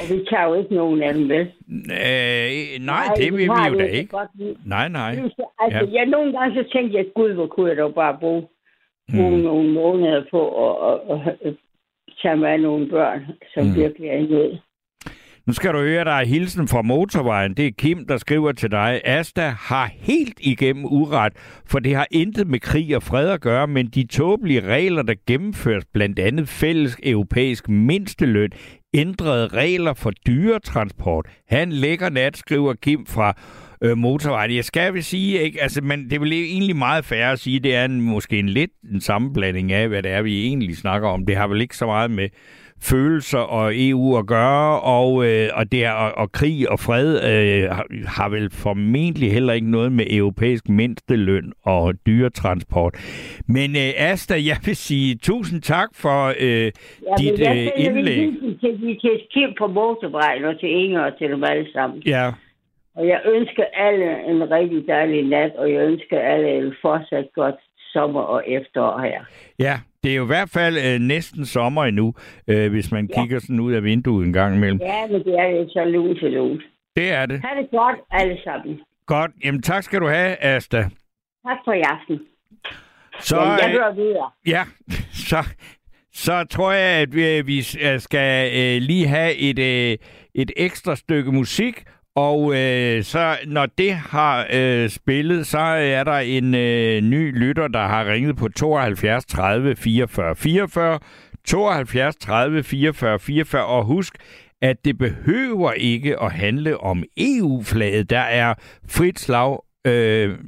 Og 0.00 0.04
vi 0.10 0.24
tager 0.30 0.44
jo 0.48 0.54
ikke 0.54 0.74
nogen 0.74 1.02
af 1.02 1.14
dem, 1.14 1.28
vel? 1.28 1.40
Øh, 1.70 2.84
nej, 2.84 3.04
det 3.16 3.32
vi 3.32 3.36
vil 3.36 3.46
har 3.48 3.70
vi 3.70 3.76
jo 3.76 3.80
det 3.82 3.88
da 3.90 3.96
ikke. 3.98 4.10
Godt, 4.10 4.30
vi, 4.34 4.56
Nej, 4.66 4.88
nej. 4.88 5.10
Altså, 5.10 5.44
ja. 5.70 5.92
jeg, 5.92 6.06
nogle 6.06 6.38
gange 6.38 6.54
så 6.64 6.70
tænkte 6.72 6.96
jeg, 6.98 7.06
gud, 7.14 7.32
hvor 7.32 7.46
kunne 7.46 7.68
jeg 7.68 7.76
dog 7.76 7.94
bare 7.94 8.16
bruge, 8.20 8.46
bruge 9.16 9.36
Mm. 9.36 9.42
nogle 9.42 9.72
måneder 9.72 10.24
på 10.30 10.40
at, 10.66 11.00
at, 11.10 11.20
at, 11.28 11.36
at 11.48 11.54
tage 12.22 12.36
mig 12.36 12.52
af 12.52 12.60
nogle 12.60 12.88
børn, 12.88 13.26
som 13.54 13.62
Mm. 13.64 13.70
mm. 13.70 13.76
virkelig 13.76 14.08
er 14.08 14.16
i 14.18 14.26
nød. 14.26 14.56
Nu 15.46 15.52
skal 15.52 15.72
du 15.72 15.78
høre, 15.78 16.04
dig 16.04 16.26
hilsen 16.26 16.68
fra 16.68 16.82
motorvejen. 16.82 17.54
Det 17.54 17.66
er 17.66 17.70
Kim, 17.78 18.06
der 18.06 18.16
skriver 18.16 18.52
til 18.52 18.70
dig. 18.70 19.00
Asta 19.04 19.54
har 19.58 19.90
helt 20.00 20.38
igennem 20.40 20.84
uret, 20.84 21.32
for 21.66 21.78
det 21.78 21.94
har 21.94 22.06
intet 22.10 22.46
med 22.46 22.60
krig 22.60 22.96
og 22.96 23.02
fred 23.02 23.28
at 23.28 23.40
gøre, 23.40 23.66
men 23.66 23.86
de 23.86 24.06
tåbelige 24.06 24.60
regler, 24.60 25.02
der 25.02 25.14
gennemføres, 25.26 25.84
blandt 25.92 26.18
andet 26.18 26.48
fælles 26.48 26.96
europæisk 27.02 27.68
mindsteløn, 27.68 28.50
ændrede 28.94 29.46
regler 29.46 29.94
for 29.94 30.10
dyretransport. 30.10 31.26
Han 31.48 31.72
lægger 31.72 32.08
nat, 32.08 32.36
skriver 32.36 32.74
Kim 32.74 33.06
fra 33.06 33.34
øh, 33.82 33.98
motorvejen. 33.98 34.54
Jeg 34.54 34.64
skal 34.64 34.94
vil 34.94 35.04
sige, 35.04 35.42
ikke? 35.42 35.62
Altså, 35.62 35.80
men 35.80 36.04
det 36.04 36.12
er 36.12 36.20
vel 36.20 36.32
egentlig 36.32 36.76
meget 36.76 37.04
færre 37.04 37.32
at 37.32 37.40
sige, 37.40 37.60
det 37.60 37.74
er 37.74 37.84
en, 37.84 38.00
måske 38.00 38.38
en 38.38 38.48
lidt 38.48 38.70
en 38.92 39.00
sammenblanding 39.00 39.72
af, 39.72 39.88
hvad 39.88 40.02
det 40.02 40.10
er, 40.10 40.22
vi 40.22 40.46
egentlig 40.46 40.76
snakker 40.76 41.08
om. 41.08 41.26
Det 41.26 41.36
har 41.36 41.46
vel 41.46 41.60
ikke 41.60 41.76
så 41.76 41.86
meget 41.86 42.10
med 42.10 42.28
følelser 42.90 43.38
og 43.38 43.72
EU 43.74 44.16
at 44.18 44.26
gøre, 44.26 44.80
og, 44.80 45.26
øh, 45.26 45.48
og, 45.54 45.72
det 45.72 45.84
er, 45.84 45.92
og, 45.92 46.12
og 46.22 46.32
krig 46.32 46.70
og 46.70 46.78
fred 46.80 47.08
øh, 47.30 47.70
har, 47.76 47.86
har 48.06 48.28
vel 48.28 48.50
formentlig 48.52 49.32
heller 49.32 49.52
ikke 49.52 49.70
noget 49.70 49.92
med 49.92 50.04
europæisk 50.10 50.68
mindsteløn 50.68 51.52
og 51.62 51.94
dyretransport. 52.06 52.94
Men 53.48 53.70
øh, 53.76 53.90
Asta, 54.10 54.34
jeg 54.34 54.56
vil 54.64 54.76
sige 54.76 55.16
tusind 55.22 55.62
tak 55.62 55.88
for 55.94 56.26
øh, 56.40 56.44
Ja, 56.46 56.70
dit 57.18 57.32
men 57.32 57.40
jeg 57.40 57.72
øh, 57.76 57.84
indlæg. 57.84 58.16
hilsen 58.16 58.58
til, 58.58 59.00
til 59.00 59.20
Kim 59.32 59.50
på 59.58 59.66
motorvejen 59.66 60.44
og 60.44 60.60
til 60.60 60.68
Inger 60.70 61.00
og 61.00 61.18
til 61.18 61.30
dem 61.30 61.44
alle 61.44 61.72
sammen. 61.72 62.02
Ja, 62.06 62.32
Og 62.96 63.06
jeg 63.06 63.20
ønsker 63.34 63.64
alle 63.74 64.30
en 64.30 64.50
rigtig 64.50 64.84
dejlig 64.88 65.22
nat, 65.28 65.52
og 65.56 65.72
jeg 65.72 65.80
ønsker 65.90 66.18
alle 66.20 66.48
en 66.58 66.74
fortsat 66.82 67.26
godt 67.34 67.54
sommer 67.92 68.20
og 68.20 68.42
efterår 68.48 68.98
her. 69.00 69.20
ja. 69.58 69.76
Det 70.04 70.12
er 70.12 70.16
jo 70.16 70.24
i 70.24 70.26
hvert 70.26 70.50
fald 70.50 70.76
øh, 70.86 70.98
næsten 71.00 71.46
sommer 71.46 71.84
endnu, 71.84 72.14
øh, 72.48 72.70
hvis 72.70 72.92
man 72.92 73.08
Ja. 73.16 73.20
kigger 73.20 73.38
sådan 73.38 73.60
ud 73.60 73.72
af 73.72 73.84
vinduet 73.84 74.26
en 74.26 74.32
gang 74.32 74.56
imellem. 74.56 74.80
Ja, 74.82 75.06
men 75.06 75.24
det 75.24 75.34
er 75.38 75.48
jo 75.48 75.68
så 75.68 75.84
lun 75.84 76.16
til 76.18 76.30
lun. 76.32 76.60
Det 76.96 77.10
er 77.12 77.26
det. 77.26 77.40
Ha' 77.44 77.60
det 77.60 77.68
godt, 77.70 77.96
alle 78.10 78.38
sammen. 78.44 78.80
Godt. 79.06 79.30
Jamen 79.44 79.62
tak 79.62 79.82
skal 79.82 80.00
du 80.00 80.06
have, 80.08 80.36
Asta. 80.44 80.76
Tak 81.46 81.58
for 81.64 81.72
i 81.72 81.80
aften. 81.80 82.20
Så, 83.20 83.36
Jamen, 83.36 83.58
jeg 83.62 83.68
øh, 83.68 83.72
hører 83.72 83.94
videre. 83.94 84.30
Ja, 84.46 84.62
så, 85.30 85.36
så 86.12 86.44
tror 86.50 86.72
jeg, 86.72 87.00
at 87.02 87.14
vi, 87.14 87.42
vi 87.42 87.62
skal 87.98 88.50
øh, 88.60 88.82
lige 88.82 89.06
have 89.06 89.34
et, 89.36 89.58
øh, 89.58 89.96
et 90.34 90.50
ekstra 90.56 90.96
stykke 90.96 91.32
musik, 91.32 91.82
og 92.16 92.54
øh, 92.56 93.02
så 93.04 93.36
når 93.46 93.66
det 93.66 93.94
har 93.94 94.46
øh, 94.52 94.90
spillet, 94.90 95.46
så 95.46 95.58
er 95.58 96.04
der 96.04 96.18
en 96.18 96.54
øh, 96.54 97.00
ny 97.00 97.38
lytter, 97.38 97.68
der 97.68 97.86
har 97.86 98.06
ringet 98.06 98.36
på 98.36 98.48
72 98.48 99.24
30 99.24 99.76
44 99.76 100.36
44, 100.36 100.98
72 101.44 102.16
30 102.16 102.62
44 102.62 103.18
44, 103.18 103.66
og 103.66 103.84
husk, 103.84 104.14
at 104.62 104.84
det 104.84 104.98
behøver 104.98 105.72
ikke 105.72 106.22
at 106.22 106.32
handle 106.32 106.80
om 106.80 107.04
EU-flaget. 107.16 108.10
Der 108.10 108.18
er 108.18 108.54
frit 108.88 109.20
slag 109.20 109.58
øh, 109.86 110.38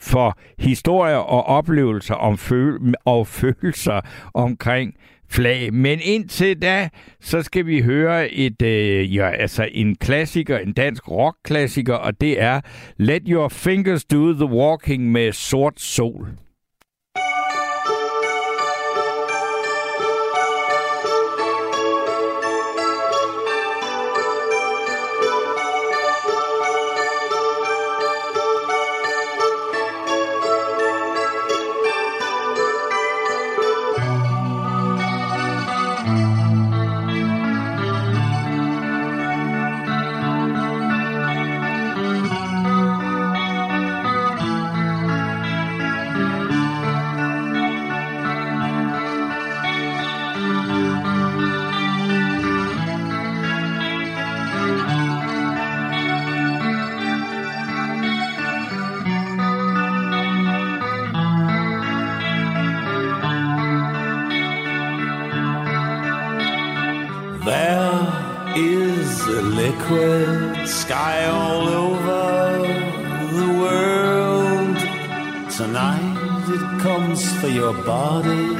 for 0.00 0.38
historier 0.58 1.16
og 1.16 1.46
oplevelser 1.46 2.14
om 2.14 2.38
føl- 2.38 2.94
og 3.04 3.26
følelser 3.40 4.00
omkring 4.34 4.94
flag. 5.32 5.74
Men 5.74 6.00
indtil 6.02 6.62
da, 6.62 6.88
så 7.20 7.42
skal 7.42 7.66
vi 7.66 7.80
høre 7.80 8.30
et, 8.30 8.62
øh, 8.62 9.14
ja, 9.14 9.30
altså 9.30 9.68
en 9.72 9.96
klassiker, 9.96 10.58
en 10.58 10.72
dansk 10.72 11.10
rockklassiker, 11.10 11.94
og 11.94 12.20
det 12.20 12.42
er 12.42 12.60
Let 12.96 13.22
Your 13.26 13.48
Fingers 13.48 14.04
Do 14.04 14.32
the 14.32 14.46
Walking 14.46 15.12
med 15.12 15.32
Sort 15.32 15.80
Sol. 15.80 16.28
Comes 76.82 77.22
for 77.40 77.46
your 77.46 77.74
body. 77.84 78.56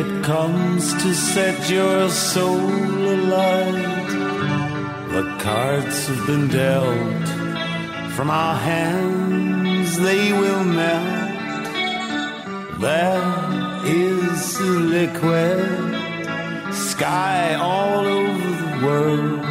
It 0.00 0.22
comes 0.22 0.92
to 1.02 1.14
set 1.14 1.70
your 1.70 2.10
soul 2.10 2.70
alight. 3.16 4.08
The 5.14 5.24
cards 5.40 6.06
have 6.08 6.26
been 6.26 6.48
dealt 6.48 7.28
from 8.14 8.28
our 8.30 8.56
hands, 8.56 9.98
they 9.98 10.32
will 10.32 10.64
melt. 10.64 11.64
There 12.78 13.22
is 13.86 14.60
liquid 14.60 15.94
sky 16.74 17.54
all 17.54 18.04
over 18.04 18.50
the 18.62 18.86
world 18.86 19.42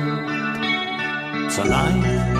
tonight. 1.55 2.36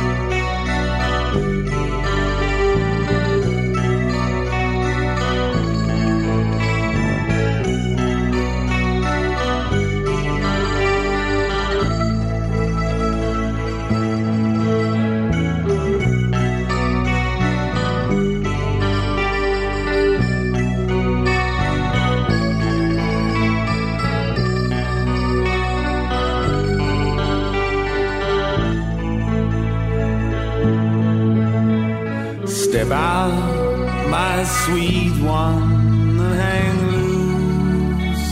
My 34.38 34.44
sweet 34.44 35.18
one, 35.20 36.20
hang 36.20 36.78
loose. 36.94 38.30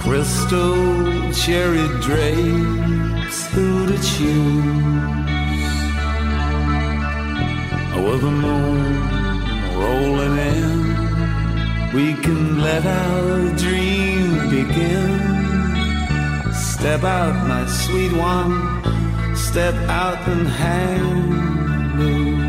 Crystal 0.00 1.32
cherry 1.34 1.88
drapes, 2.06 3.38
who 3.52 3.86
to 3.90 3.98
choose? 4.12 5.76
Oh, 7.92 8.02
with 8.08 8.22
the 8.22 8.34
moon 8.46 8.82
rolling 9.82 10.36
in, 10.54 10.72
we 11.92 12.06
can 12.24 12.62
let 12.62 12.86
our 12.86 13.54
dream 13.58 14.48
begin. 14.48 15.20
Step 16.54 17.04
out, 17.04 17.36
my 17.46 17.66
sweet 17.66 18.12
one 18.14 18.54
step 19.36 19.74
out 19.88 20.26
and 20.28 20.48
hang 20.48 21.98
loose. 21.98 22.47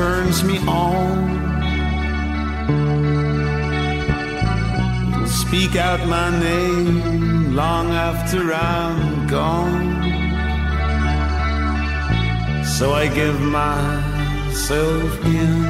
Turns 0.00 0.44
me 0.44 0.56
on. 0.66 1.28
speak 5.26 5.76
out 5.76 6.00
my 6.08 6.30
name 6.40 7.54
long 7.54 7.90
after 7.90 8.54
I'm 8.54 9.09
gone. 9.30 10.02
So 12.64 12.92
I 12.92 13.06
give 13.06 13.40
myself 13.40 15.24
in, 15.24 15.64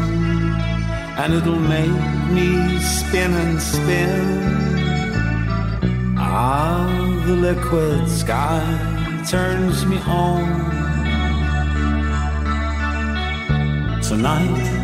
and 1.20 1.35
it'll 1.35 1.66
make 1.79 2.03
me 2.33 2.79
spin 2.79 3.33
and 3.35 3.61
spin. 3.61 4.20
Ah, 6.16 6.88
the 7.27 7.35
liquid 7.35 8.09
sky 8.09 8.62
turns 9.29 9.85
me 9.85 9.99
on. 10.07 10.70
Tonight. 14.01 14.80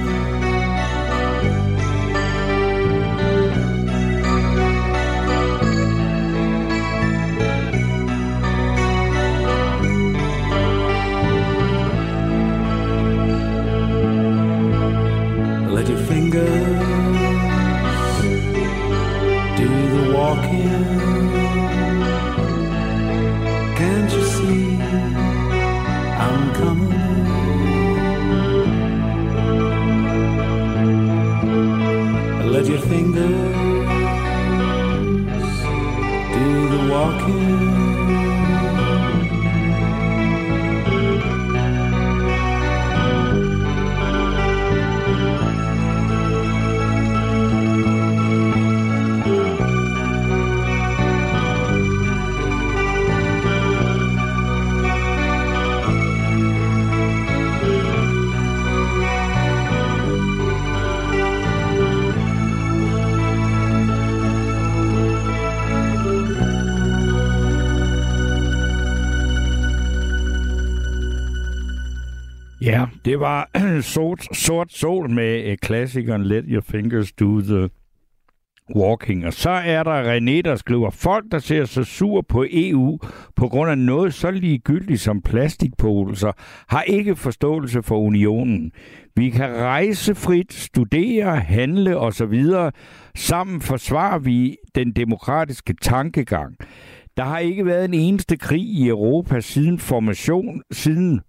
Det 73.07 73.21
var 73.21 73.51
sort, 73.95 74.37
sort 74.37 74.73
sol 74.73 75.11
med 75.11 75.51
uh, 75.51 75.57
klassikeren 75.63 76.25
Let 76.25 76.45
Your 76.49 76.61
Fingers 76.61 77.13
Do 77.13 77.41
The 77.41 77.69
Walking. 78.77 79.27
Og 79.27 79.33
så 79.33 79.51
er 79.51 79.83
der 79.83 80.17
René, 80.17 80.43
der 80.43 80.57
skriver, 80.57 80.91
folk, 80.91 81.25
der 81.31 81.39
ser 81.39 81.65
så 81.65 81.85
sur 81.85 82.21
på 82.29 82.45
EU 82.51 82.99
på 83.37 83.49
grund 83.49 83.71
af 83.71 83.79
noget 83.79 84.15
så 84.15 84.31
ligegyldigt 84.31 85.01
som 85.01 85.23
plastikposer, 85.23 86.33
har 86.69 86.83
ikke 86.83 87.17
forståelse 87.17 87.83
for 87.83 87.99
unionen. 87.99 88.73
Vi 89.17 89.31
kan 89.31 89.55
rejse 89.57 90.15
frit, 90.15 90.53
studere, 90.53 91.37
handle 91.37 91.99
osv. 91.99 92.45
Sammen 93.15 93.61
forsvarer 93.61 94.19
vi 94.19 94.57
den 94.75 94.93
demokratiske 94.93 95.75
tankegang. 95.83 96.57
Der 97.17 97.25
har 97.25 97.39
ikke 97.39 97.67
været 97.67 97.85
en 97.85 97.95
eneste 97.95 98.37
krig 98.37 98.65
i 98.65 98.89
Europa 98.89 99.41
siden 99.41 99.79
formation, 99.79 100.63
siden 100.73 101.21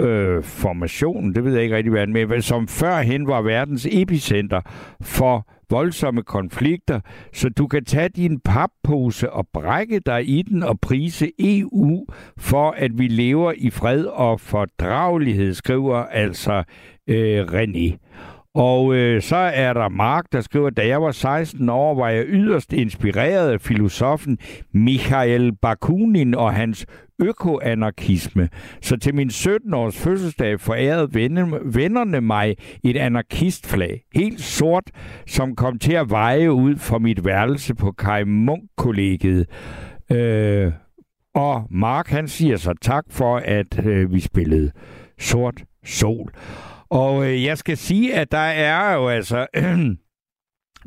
øh, 0.00 0.42
formationen, 0.42 1.34
det 1.34 1.44
ved 1.44 1.52
jeg 1.52 1.62
ikke 1.62 1.76
rigtig, 1.76 1.90
hvad 1.90 2.06
med, 2.06 2.26
men 2.26 2.42
som 2.42 2.68
førhen 2.68 3.26
var 3.26 3.42
verdens 3.42 3.86
epicenter 3.90 4.60
for 5.02 5.46
voldsomme 5.70 6.22
konflikter, 6.22 7.00
så 7.32 7.48
du 7.48 7.66
kan 7.66 7.84
tage 7.84 8.08
din 8.08 8.40
pappose 8.40 9.30
og 9.30 9.46
brække 9.52 10.00
dig 10.06 10.28
i 10.28 10.42
den 10.42 10.62
og 10.62 10.80
prise 10.80 11.30
EU 11.38 12.06
for, 12.38 12.70
at 12.70 12.98
vi 12.98 13.08
lever 13.08 13.52
i 13.56 13.70
fred 13.70 14.04
og 14.04 14.40
fordragelighed, 14.40 15.54
skriver 15.54 15.96
altså 15.96 16.62
øh, 17.06 17.44
René. 17.44 17.96
Og 18.54 18.94
øh, 18.94 19.22
så 19.22 19.36
er 19.36 19.72
der 19.72 19.88
Mark, 19.88 20.24
der 20.32 20.40
skriver, 20.40 20.70
da 20.70 20.86
jeg 20.86 21.02
var 21.02 21.10
16 21.10 21.68
år, 21.68 21.94
var 21.94 22.08
jeg 22.08 22.24
yderst 22.26 22.72
inspireret 22.72 23.50
af 23.50 23.60
filosofen 23.60 24.38
Mikhail 24.72 25.52
Bakunin 25.62 26.34
og 26.34 26.54
hans 26.54 26.86
økoanarkisme. 27.20 28.48
Så 28.82 28.96
til 28.96 29.14
min 29.14 29.28
17-års 29.28 29.96
fødselsdag 29.96 30.60
forærede 30.60 31.14
vennerne 31.64 32.20
mig 32.20 32.56
et 32.84 32.96
anarkistflag, 32.96 34.02
helt 34.14 34.40
sort, 34.40 34.90
som 35.26 35.56
kom 35.56 35.78
til 35.78 35.92
at 35.92 36.10
veje 36.10 36.52
ud 36.52 36.76
fra 36.76 36.98
mit 36.98 37.24
værelse 37.24 37.74
på 37.74 37.92
Kai 37.92 38.24
Munk-kollegiet. 38.24 39.46
Øh, 40.12 40.72
og 41.34 41.66
Mark 41.70 42.08
han 42.08 42.28
siger 42.28 42.56
så 42.56 42.74
tak 42.82 43.04
for, 43.10 43.36
at 43.36 43.86
øh, 43.86 44.12
vi 44.12 44.20
spillede 44.20 44.70
Sort 45.18 45.64
Sol. 45.84 46.32
Og 46.90 47.26
øh, 47.26 47.44
jeg 47.44 47.58
skal 47.58 47.76
sige, 47.76 48.14
at 48.14 48.32
der 48.32 48.38
er 48.38 48.94
jo 48.94 49.08
altså 49.08 49.46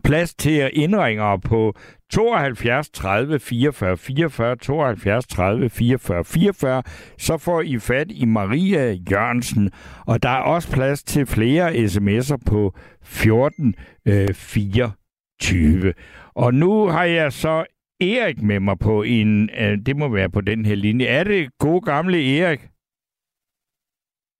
plads 0.03 0.35
til 0.35 0.69
indringer 0.73 1.37
på 1.37 1.75
72 2.11 2.89
30 2.89 3.39
44 3.39 3.97
44, 3.97 4.55
72 4.55 5.27
30 5.27 5.69
44 5.69 6.25
44, 6.25 6.83
så 7.17 7.37
får 7.37 7.61
I 7.61 7.79
fat 7.79 8.11
i 8.11 8.25
Maria 8.25 8.97
Jørgensen, 9.11 9.71
og 10.07 10.23
der 10.23 10.29
er 10.29 10.41
også 10.41 10.71
plads 10.71 11.03
til 11.03 11.25
flere 11.25 11.71
sms'er 11.71 12.37
på 12.45 12.75
14 13.03 13.75
øh, 14.07 14.33
24. 14.33 15.93
Og 16.35 16.53
nu 16.53 16.87
har 16.87 17.03
jeg 17.03 17.33
så 17.33 17.65
Erik 17.99 18.41
med 18.41 18.59
mig 18.59 18.79
på 18.79 19.03
en, 19.03 19.49
øh, 19.49 19.77
det 19.85 19.97
må 19.97 20.07
være 20.07 20.29
på 20.29 20.41
den 20.41 20.65
her 20.65 20.75
linje. 20.75 21.05
Er 21.05 21.23
det 21.23 21.57
god 21.57 21.81
gamle 21.81 22.37
Erik? 22.37 22.59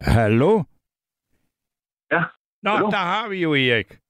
Hallo? 0.02 0.64
Ja. 2.12 2.24
Nå, 2.64 2.72
Hallo? 2.72 2.90
der 2.90 2.98
har 2.98 3.30
vi 3.30 3.42
jo 3.42 3.54
Erik. 3.54 4.03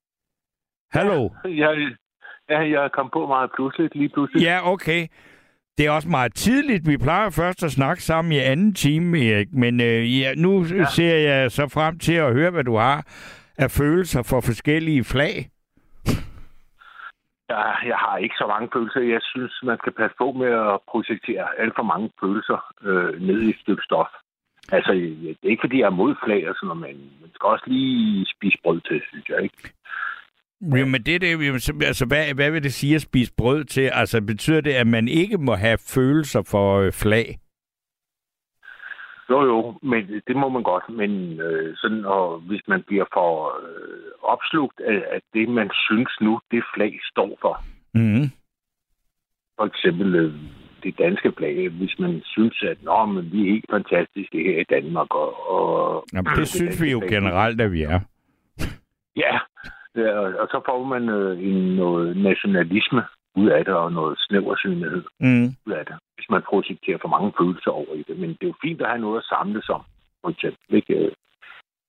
Hallo? 0.94 1.30
Jeg, 1.46 1.92
ja, 2.50 2.60
jeg 2.60 2.92
kom 2.92 3.10
på 3.14 3.28
meget 3.28 3.50
pludseligt, 3.56 3.96
lige 3.96 4.10
pludselig. 4.10 4.44
Ja, 4.44 4.72
okay. 4.74 5.08
Det 5.78 5.86
er 5.86 5.92
også 5.92 6.10
meget 6.10 6.34
tidligt. 6.34 6.88
Vi 6.88 6.98
plejer 6.98 7.30
først 7.30 7.64
at 7.64 7.72
snakke 7.72 8.04
sammen 8.04 8.32
i 8.32 8.38
anden 8.38 8.74
time, 8.74 9.18
Erik. 9.18 9.54
Men 9.54 9.82
øh, 9.82 10.20
ja, 10.20 10.34
nu 10.36 10.64
ja. 10.64 10.86
ser 10.86 11.18
jeg 11.18 11.52
så 11.52 11.68
frem 11.74 12.00
til 12.00 12.14
at 12.14 12.34
høre, 12.34 12.52
hvad 12.52 12.64
du 12.64 12.76
har 12.76 12.98
af 13.58 13.72
følelser 13.72 14.24
for 14.24 14.42
forskellige 14.42 15.04
flag. 15.04 15.36
Jeg, 17.50 17.76
jeg 17.86 17.98
har 17.98 18.18
ikke 18.18 18.36
så 18.38 18.48
mange 18.48 18.70
følelser. 18.74 19.00
Jeg 19.00 19.22
synes, 19.22 19.54
man 19.64 19.78
skal 19.78 19.94
passe 19.94 20.16
på 20.18 20.32
med 20.32 20.52
at 20.74 20.80
projektere 20.92 21.46
alt 21.60 21.74
for 21.76 21.84
mange 21.84 22.10
følelser 22.22 22.60
øh, 22.84 23.22
ned 23.28 23.42
i 23.42 23.50
et 23.50 23.60
stykke 23.62 23.84
stof. 23.84 24.08
Altså, 24.72 24.92
det 24.94 25.38
er 25.44 25.54
ikke 25.54 25.66
fordi, 25.66 25.80
jeg 25.80 25.86
er 25.86 26.00
mod 26.02 26.16
flag 26.26 26.50
og 26.50 26.56
sådan 26.56 26.68
noget, 26.68 26.82
men 26.82 26.98
man 27.22 27.30
skal 27.34 27.48
også 27.48 27.66
lige 27.68 28.26
spise 28.36 28.58
brød 28.64 28.82
til, 28.90 29.02
synes 29.10 29.30
jeg 29.30 29.44
ikke. 29.44 29.58
Jo, 30.80 30.86
men 30.86 31.04
det, 31.04 31.22
det 31.22 31.84
altså, 31.86 32.06
hvad, 32.06 32.34
hvad 32.36 32.52
vil 32.52 32.64
det 32.64 32.74
sige 32.74 32.96
at 32.96 33.02
spise 33.02 33.34
brød 33.38 33.64
til? 33.64 33.90
Altså, 33.94 34.22
betyder 34.22 34.62
det, 34.62 34.72
at 34.74 34.88
man 34.88 35.08
ikke 35.08 35.38
må 35.38 35.56
have 35.56 35.78
følelser 35.78 36.42
for 36.52 36.78
øh, 36.80 36.92
flag? 36.92 37.40
Jo, 39.30 39.44
jo, 39.46 39.80
men 39.84 40.22
det 40.28 40.36
må 40.36 40.50
man 40.50 40.64
godt. 40.64 40.84
Men 40.90 41.40
øh, 41.40 41.76
sådan, 41.78 42.06
og 42.06 42.40
hvis 42.40 42.62
man 42.68 42.84
bliver 42.88 43.06
for 43.14 43.30
øh, 43.68 44.12
opslugt 44.24 44.80
af, 44.80 45.04
af 45.16 45.22
det, 45.34 45.50
man 45.50 45.70
synes 45.88 46.10
nu, 46.22 46.40
det 46.52 46.64
flag 46.76 47.00
står 47.12 47.38
for, 47.42 47.64
Mm. 47.96 48.30
for 49.58 49.66
eksempel 49.66 50.16
øh, 50.16 50.34
det 50.84 50.98
danske 50.98 51.34
flag, 51.38 51.70
hvis 51.70 51.96
man 52.00 52.22
synes, 52.26 52.64
at 52.72 52.78
Nå, 52.84 53.06
men 53.06 53.32
vi 53.32 53.42
er 53.48 53.52
helt 53.54 53.66
fantastiske 53.72 54.38
her 54.44 54.60
i 54.60 54.66
Danmark. 54.70 55.16
Og, 55.16 55.50
og 55.50 56.06
Jamen, 56.14 56.36
det 56.36 56.48
synes 56.48 56.82
vi 56.82 56.92
jo 56.92 57.00
flag- 57.00 57.10
generelt, 57.10 57.62
at 57.62 57.72
vi 57.72 57.82
er. 57.84 58.00
Ja, 59.16 59.40
ja 59.96 60.10
og, 60.42 60.48
så 60.54 60.62
får 60.70 60.84
man 60.94 61.10
øh, 61.10 61.40
en, 61.50 61.76
noget 61.76 62.18
nationalisme 62.18 63.02
ud 63.36 63.48
af 63.50 63.66
det, 63.66 63.74
og 63.74 63.92
noget 63.92 64.16
snæversynlighed 64.28 65.04
Mm. 65.20 65.46
ud 65.68 65.74
af 65.80 65.86
det, 65.86 65.96
hvis 66.16 66.30
man 66.30 66.42
projekterer 66.50 66.98
for 67.02 67.08
mange 67.16 67.34
følelser 67.40 67.72
over 67.72 67.94
i 67.96 68.04
det. 68.08 68.16
Men 68.20 68.30
det 68.30 68.44
er 68.44 68.48
jo 68.54 68.64
fint 68.66 68.82
at 68.82 68.90
have 68.90 69.02
noget 69.02 69.18
at 69.18 69.30
samles 69.34 69.70
om, 69.70 69.84
for 70.22 70.30
eksempel. 70.30 70.76
Ikke? 70.80 71.12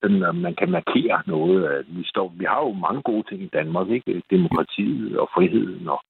Sådan, 0.03 0.23
at 0.23 0.35
man 0.35 0.55
kan 0.55 0.71
markere 0.71 1.17
noget. 1.27 1.65
At 1.65 1.85
vi, 1.97 2.03
står, 2.05 2.33
vi 2.39 2.45
har 2.45 2.59
jo 2.67 2.73
mange 2.73 3.01
gode 3.01 3.23
ting 3.29 3.41
i 3.41 3.49
Danmark, 3.53 3.87
ikke? 3.89 4.21
Demokratiet 4.31 5.19
og 5.19 5.29
friheden 5.35 5.87
og 5.89 6.01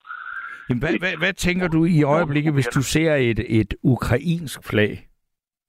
Jamen, 0.69 0.79
hvad, 0.79 0.99
hvad, 0.99 1.17
hvad 1.17 1.33
tænker 1.33 1.67
du 1.67 1.85
i 1.85 2.03
øjeblikket, 2.03 2.53
hvis 2.53 2.67
du 2.67 2.81
ser 2.81 3.15
et, 3.15 3.39
et 3.59 3.73
ukrainsk 3.83 4.63
flag? 4.63 5.07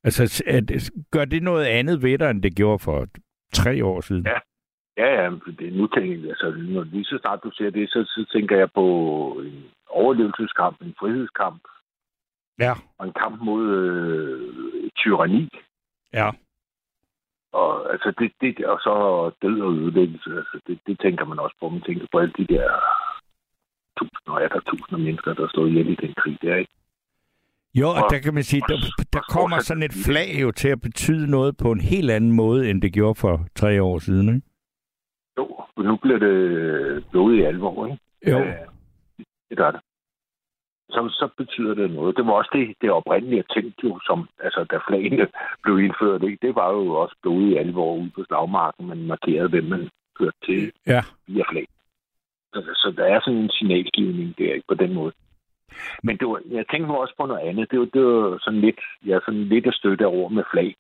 Altså, 0.05 0.45
at, 0.47 0.91
gør 1.11 1.25
det 1.25 1.43
noget 1.43 1.65
andet 1.65 2.03
ved 2.03 2.19
dig, 2.19 2.31
end 2.31 2.43
det 2.43 2.57
gjorde 2.57 2.79
for 2.79 3.07
tre 3.53 3.85
år 3.85 4.01
siden? 4.01 4.27
Ja. 4.27 4.39
Ja, 4.97 5.23
ja, 5.23 5.31
det, 5.59 5.73
nu 5.73 5.87
tænker 5.87 6.13
jeg, 6.21 6.29
altså, 6.29 6.55
når 6.59 6.83
lige 6.85 7.05
så 7.05 7.19
snart 7.23 7.41
du 7.45 7.51
ser 7.55 7.71
det, 7.71 7.91
så, 7.91 8.05
så 8.07 8.27
tænker 8.33 8.57
jeg 8.57 8.71
på 8.73 8.85
en 9.45 9.65
overlevelseskamp, 9.89 10.81
en 10.83 10.95
frihedskamp, 11.01 11.63
Ja. 12.59 12.73
og 12.99 13.07
en 13.07 13.13
kamp 13.23 13.41
mod 13.43 13.65
øh, 13.67 14.91
tyranni. 14.97 15.49
Ja. 16.13 16.31
Og, 17.53 17.93
altså, 17.93 18.13
det, 18.19 18.33
det, 18.41 18.67
og 18.67 18.79
så 18.81 18.95
død 19.43 19.61
og 19.61 19.73
ødelæggelse, 19.73 20.31
altså, 20.37 20.61
det, 20.67 20.79
det 20.87 21.01
tænker 21.01 21.25
man 21.25 21.39
også 21.39 21.57
på. 21.61 21.69
Man 21.69 21.83
tænker 21.83 22.07
på 22.13 22.19
alle 22.19 22.35
de 22.39 22.47
der 22.47 22.69
tusinder 23.99 24.33
og 24.33 24.43
atter 24.45 24.61
tusinder 24.61 25.05
mennesker, 25.05 25.35
der 25.35 25.49
står 25.49 25.67
ihjel 25.67 25.89
i 25.89 25.95
den 25.95 26.15
krig 26.15 26.39
der, 26.43 26.57
ikke? 26.57 26.73
Jo, 27.75 27.89
og 27.89 27.95
Og- 27.95 28.11
der 28.11 28.19
kan 28.19 28.35
man 28.35 28.43
sige, 28.43 28.63
der, 28.69 28.77
der 29.13 29.21
kommer 29.31 29.59
sådan 29.61 29.83
et 29.83 29.95
flag 30.07 30.29
jo 30.43 30.51
til 30.51 30.69
at 30.69 30.81
betyde 30.81 31.31
noget 31.31 31.57
på 31.57 31.71
en 31.73 31.81
helt 31.81 32.11
anden 32.11 32.33
måde, 32.33 32.71
end 32.71 32.83
det 32.83 32.93
gjorde 32.93 33.15
for 33.21 33.47
tre 33.55 33.83
år 33.83 33.99
siden, 33.99 34.29
ikke? 34.35 34.47
Jo, 35.39 35.65
nu 35.77 35.97
bliver 35.97 36.19
det 36.19 37.05
blodet 37.11 37.37
i 37.39 37.43
alvor, 37.43 37.87
ikke? 37.87 37.99
Jo. 38.31 38.39
Ja, 38.39 38.55
det 39.51 39.57
gør 39.57 39.71
det. 39.71 39.81
Så, 40.89 41.09
så 41.09 41.29
betyder 41.37 41.75
det 41.75 41.91
noget. 41.91 42.17
Det 42.17 42.27
var 42.27 42.33
også 42.33 42.51
det, 42.53 42.75
det 42.81 42.91
oprindelige 42.91 43.45
tænkt 43.55 43.85
jo, 43.85 44.01
som, 44.07 44.29
altså 44.41 44.65
da 44.65 44.79
flagene 44.89 45.29
blev 45.63 45.79
indført, 45.81 46.23
ikke? 46.23 46.47
det 46.47 46.55
var 46.55 46.73
jo 46.73 46.95
også 46.95 47.17
blodet 47.23 47.51
i 47.51 47.57
alvor 47.57 47.97
ude 47.97 48.11
på 48.15 48.25
slagmarken. 48.29 48.87
Man 48.89 49.07
markerede, 49.07 49.49
hvem 49.49 49.65
man 49.65 49.91
hørte 50.21 50.37
til 50.45 50.73
Ja. 50.87 51.03
via 51.27 51.45
flag. 51.51 51.67
Så, 52.55 52.61
så 52.75 52.95
der 52.97 53.05
er 53.05 53.21
sådan 53.21 53.39
en 53.39 53.51
signalgivning 53.51 54.39
der, 54.39 54.55
ikke 54.55 54.69
på 54.69 54.75
den 54.75 54.95
måde. 54.95 55.13
Men 56.03 56.17
det 56.19 56.29
var, 56.29 56.41
jeg 56.51 56.65
tænkte 56.71 56.89
nu 56.89 56.95
også 56.97 57.15
på 57.21 57.27
noget 57.27 57.49
andet. 57.49 57.71
Det 57.71 57.79
var, 57.81 57.85
det 57.85 58.05
var 58.05 58.39
sådan 58.41 58.61
lidt, 58.61 58.81
ja, 59.07 59.19
sådan 59.25 59.45
lidt 59.45 59.67
at 59.67 59.75
støtte 59.75 60.07
over 60.07 60.29
med 60.29 60.45
flag. 60.53 60.75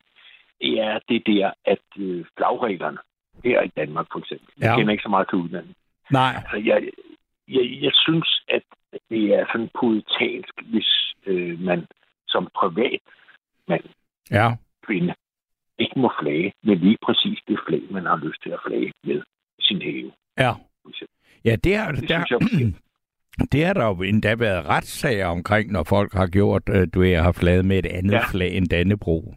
Det 0.61 0.80
er 0.80 0.98
det 1.09 1.26
der, 1.26 1.50
at 1.64 1.84
øh, 1.98 2.24
flagreglerne 2.36 2.98
her 3.45 3.62
i 3.62 3.70
Danmark 3.76 4.07
for 4.12 4.18
eksempel. 4.18 4.49
Jeg 4.59 4.66
Ja. 4.70 4.76
kender 4.76 4.93
ikke 4.93 5.03
så 5.03 5.09
meget 5.09 5.28
til 5.28 5.39
udlandet. 5.39 5.74
Nej. 6.11 6.32
Altså, 6.37 6.57
jeg, 6.57 6.82
jeg, 7.49 7.64
jeg 7.82 7.93
synes, 7.95 8.28
at 8.49 8.62
det 9.11 9.24
er 9.34 9.45
sådan 9.53 9.70
poetansk, 9.80 10.55
hvis 10.72 10.91
øh, 11.26 11.61
man 11.61 11.87
som 12.28 12.49
privat 12.61 13.01
mand, 13.68 13.84
Ja. 14.30 14.49
kvinde, 14.87 15.14
ikke 15.78 15.99
må 16.01 16.12
flage 16.20 16.53
med 16.62 16.76
lige 16.76 16.99
præcis 17.07 17.39
det 17.49 17.59
flag, 17.68 17.82
man 17.91 18.07
har 18.07 18.16
lyst 18.16 18.43
til 18.43 18.51
at 18.51 18.59
flage 18.66 18.93
med 19.05 19.22
sin 19.61 19.82
have. 19.82 20.12
Ja. 20.39 20.53
Ja, 21.45 21.57
det 21.57 21.74
er, 21.74 21.93
Det 21.93 22.09
der, 22.09 22.24
jeg 22.30 22.72
det 23.53 23.64
er 23.64 23.72
der 23.72 23.87
jo 23.87 24.03
endda 24.03 24.34
været 24.34 24.66
retssager 24.66 25.26
omkring, 25.26 25.72
når 25.72 25.84
folk 25.84 26.12
har 26.12 26.26
gjort, 26.26 26.62
øh, 26.68 26.89
du 26.95 27.03
har 27.03 27.32
flaget 27.32 27.64
med 27.64 27.78
et 27.78 27.87
andet. 27.87 28.12
Ja. 28.12 28.20
flag 28.30 28.57
end 28.57 28.68
Dannebro. 28.68 29.34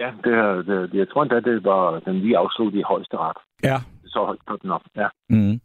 Ja, 0.00 0.10
det, 0.24 0.66
det, 0.66 0.94
jeg 0.98 1.08
tror 1.08 1.22
endda, 1.22 1.40
det 1.40 1.64
var 1.64 2.00
den 2.00 2.20
lige 2.20 2.38
afsluttet 2.38 2.78
i 2.78 2.82
højesteret. 2.82 3.36
Ja. 3.62 3.76
Så 4.06 4.36
på 4.48 4.58
den 4.62 4.70
op, 4.70 4.82
ja. 4.96 5.08
Mm. 5.28 5.60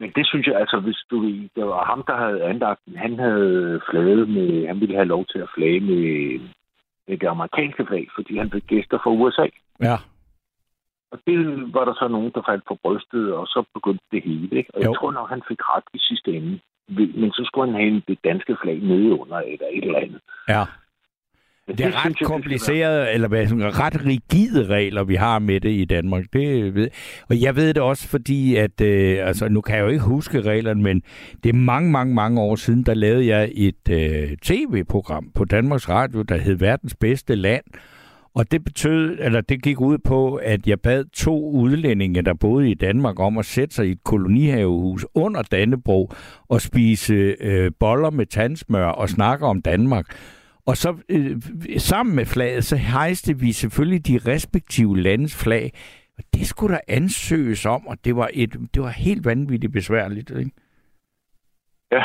Men 0.00 0.12
det 0.16 0.26
synes 0.26 0.46
jeg, 0.46 0.56
altså, 0.56 0.80
hvis 0.80 1.00
du 1.10 1.16
det 1.56 1.64
var 1.66 1.84
ham, 1.84 2.04
der 2.06 2.16
havde 2.16 2.44
anlagt 2.44 2.80
den, 2.86 2.96
han 2.96 3.18
havde 3.18 3.80
flaget 3.90 4.28
med, 4.28 4.66
han 4.66 4.80
ville 4.80 4.94
have 4.94 5.12
lov 5.14 5.26
til 5.26 5.38
at 5.38 5.48
flage 5.54 5.80
med, 5.80 6.38
med 7.08 7.18
det 7.18 7.26
amerikanske 7.26 7.86
flag, 7.86 8.08
fordi 8.14 8.38
han 8.38 8.50
blev 8.50 8.62
gæster 8.62 8.98
fra 9.02 9.10
USA. 9.10 9.46
Ja. 9.80 9.96
Og 11.12 11.18
det 11.26 11.38
var 11.74 11.84
der 11.84 11.94
så 11.94 12.08
nogen, 12.08 12.30
der 12.34 12.42
faldt 12.48 12.64
på 12.68 12.78
brystet, 12.82 13.32
og 13.34 13.46
så 13.46 13.64
begyndte 13.74 14.04
det 14.12 14.22
hele. 14.22 14.56
Ikke? 14.58 14.70
Og 14.74 14.80
Jo. 14.84 14.90
jeg 14.90 14.96
tror 14.98 15.10
nok, 15.12 15.28
han 15.28 15.42
fik 15.48 15.60
ret 15.60 15.84
i 15.94 15.98
sidste 15.98 16.32
ende. 16.32 16.60
Men 17.20 17.32
så 17.32 17.42
skulle 17.44 17.70
han 17.72 17.80
have 17.80 18.02
det 18.08 18.18
danske 18.24 18.56
flag 18.62 18.78
nede 18.82 19.20
under, 19.20 19.36
eller 19.38 19.66
et 19.72 19.84
eller 19.84 19.98
andet. 19.98 20.20
Ja. 20.48 20.64
Men 21.68 21.78
Det 21.78 21.86
er 21.86 22.04
ret 22.04 22.18
det 22.18 22.26
kompliceret, 22.26 23.14
eller 23.14 23.28
hvad, 23.28 23.46
ret 23.52 24.06
rigide 24.06 24.66
regler, 24.66 25.04
vi 25.04 25.14
har 25.14 25.38
med 25.38 25.60
det 25.60 25.70
i 25.70 25.84
Danmark. 25.84 26.24
Det 26.32 26.74
ved. 26.74 26.88
Og 27.28 27.40
jeg 27.40 27.56
ved 27.56 27.74
det 27.74 27.82
også, 27.82 28.08
fordi 28.08 28.56
at, 28.56 28.80
øh, 28.80 29.28
altså 29.28 29.48
nu 29.48 29.60
kan 29.60 29.76
jeg 29.76 29.82
jo 29.82 29.88
ikke 29.88 30.04
huske 30.04 30.40
reglerne, 30.40 30.82
men 30.82 31.02
det 31.42 31.48
er 31.48 31.54
mange, 31.54 31.90
mange, 31.90 32.14
mange 32.14 32.40
år 32.40 32.56
siden, 32.56 32.82
der 32.82 32.94
lavede 32.94 33.26
jeg 33.26 33.50
et 33.54 33.88
øh, 33.90 34.36
tv-program 34.42 35.30
på 35.34 35.44
Danmarks 35.44 35.88
Radio, 35.88 36.22
der 36.22 36.36
hed 36.36 36.54
Verdens 36.54 36.94
Bedste 36.94 37.34
Land. 37.34 37.64
Og 38.34 38.50
det 38.50 38.64
betød, 38.64 39.18
eller 39.20 39.40
det 39.40 39.62
gik 39.62 39.80
ud 39.80 39.98
på, 39.98 40.34
at 40.34 40.66
jeg 40.66 40.80
bad 40.80 41.04
to 41.12 41.50
udlændinge, 41.50 42.22
der 42.22 42.34
boede 42.34 42.70
i 42.70 42.74
Danmark, 42.74 43.20
om 43.20 43.38
at 43.38 43.44
sætte 43.44 43.74
sig 43.74 43.88
i 43.88 43.90
et 43.90 44.04
kolonihavehus 44.04 45.06
under 45.14 45.42
Dannebro 45.42 46.12
og 46.48 46.60
spise 46.60 47.14
øh, 47.40 47.70
boller 47.80 48.10
med 48.10 48.26
tandsmør 48.26 48.86
og 48.86 49.08
snakke 49.08 49.46
om 49.46 49.62
Danmark. 49.62 50.06
Og 50.68 50.76
så 50.76 50.90
øh, 51.14 51.42
sammen 51.90 52.16
med 52.16 52.26
flaget, 52.26 52.64
så 52.64 52.76
hejste 52.76 53.38
vi 53.38 53.52
selvfølgelig 53.52 54.06
de 54.06 54.32
respektive 54.32 55.00
landes 55.00 55.44
flag. 55.44 55.72
Og 56.18 56.24
det 56.34 56.46
skulle 56.46 56.74
der 56.74 56.80
ansøges 56.88 57.66
om, 57.66 57.86
og 57.86 57.96
det 58.04 58.16
var, 58.16 58.30
et, 58.34 58.52
det 58.74 58.82
var 58.82 58.88
helt 58.88 59.24
vanvittigt 59.24 59.72
besværligt. 59.72 60.30
Ikke? 60.30 60.50
Ja, 61.90 62.04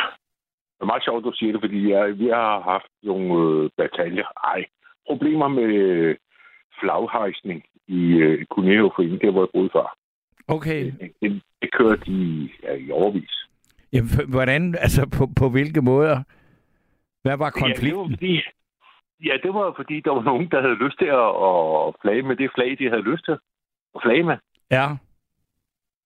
det 0.74 0.82
er 0.82 0.86
meget 0.86 1.04
sjovt, 1.04 1.24
du 1.24 1.32
siger 1.36 1.52
det, 1.52 1.62
fordi 1.62 1.92
jeg, 1.92 2.20
vi 2.20 2.28
har 2.28 2.62
haft 2.62 2.92
nogle 3.04 3.28
øh, 3.64 3.70
bataljer, 3.78 4.28
ej, 4.44 4.66
problemer 5.08 5.48
med 5.48 5.72
flaghejsning 6.80 7.64
i 7.88 8.02
øh, 8.26 8.46
Kuneo-foreningen, 8.46 9.22
der 9.22 9.32
hvor 9.32 9.42
jeg 9.42 9.54
boede 9.54 9.70
før. 9.74 9.98
Okay. 10.48 10.92
Det, 11.22 11.42
det 11.62 11.70
kørte 11.74 12.12
i, 12.12 12.52
ja, 12.64 12.74
i 12.76 12.92
overvis. 12.92 13.48
Jamen, 13.94 14.10
hvordan, 14.30 14.76
altså 14.80 15.10
på, 15.18 15.28
på 15.40 15.50
hvilke 15.50 15.82
måder? 15.82 16.24
Hvad 17.24 17.38
var 17.38 17.46
Ja, 17.46 17.52
det 17.52 17.62
var 17.62 17.68
konflikten? 17.68 18.10
fordi, 18.16 18.34
ja, 19.28 19.34
det 19.44 19.54
var 19.54 19.74
fordi, 19.76 19.96
der 20.06 20.12
var 20.12 20.22
nogen, 20.22 20.50
der 20.52 20.62
havde 20.62 20.76
lyst 20.86 20.98
til 21.00 21.10
at, 21.24 21.30
at 21.44 21.96
flage 22.02 22.22
med 22.30 22.36
det 22.36 22.50
flag, 22.56 22.70
de 22.80 22.90
havde 22.90 23.10
lyst 23.12 23.26
til. 23.26 23.38
at 23.96 24.02
flage 24.06 24.24
med. 24.24 24.38
Ja. 24.72 24.86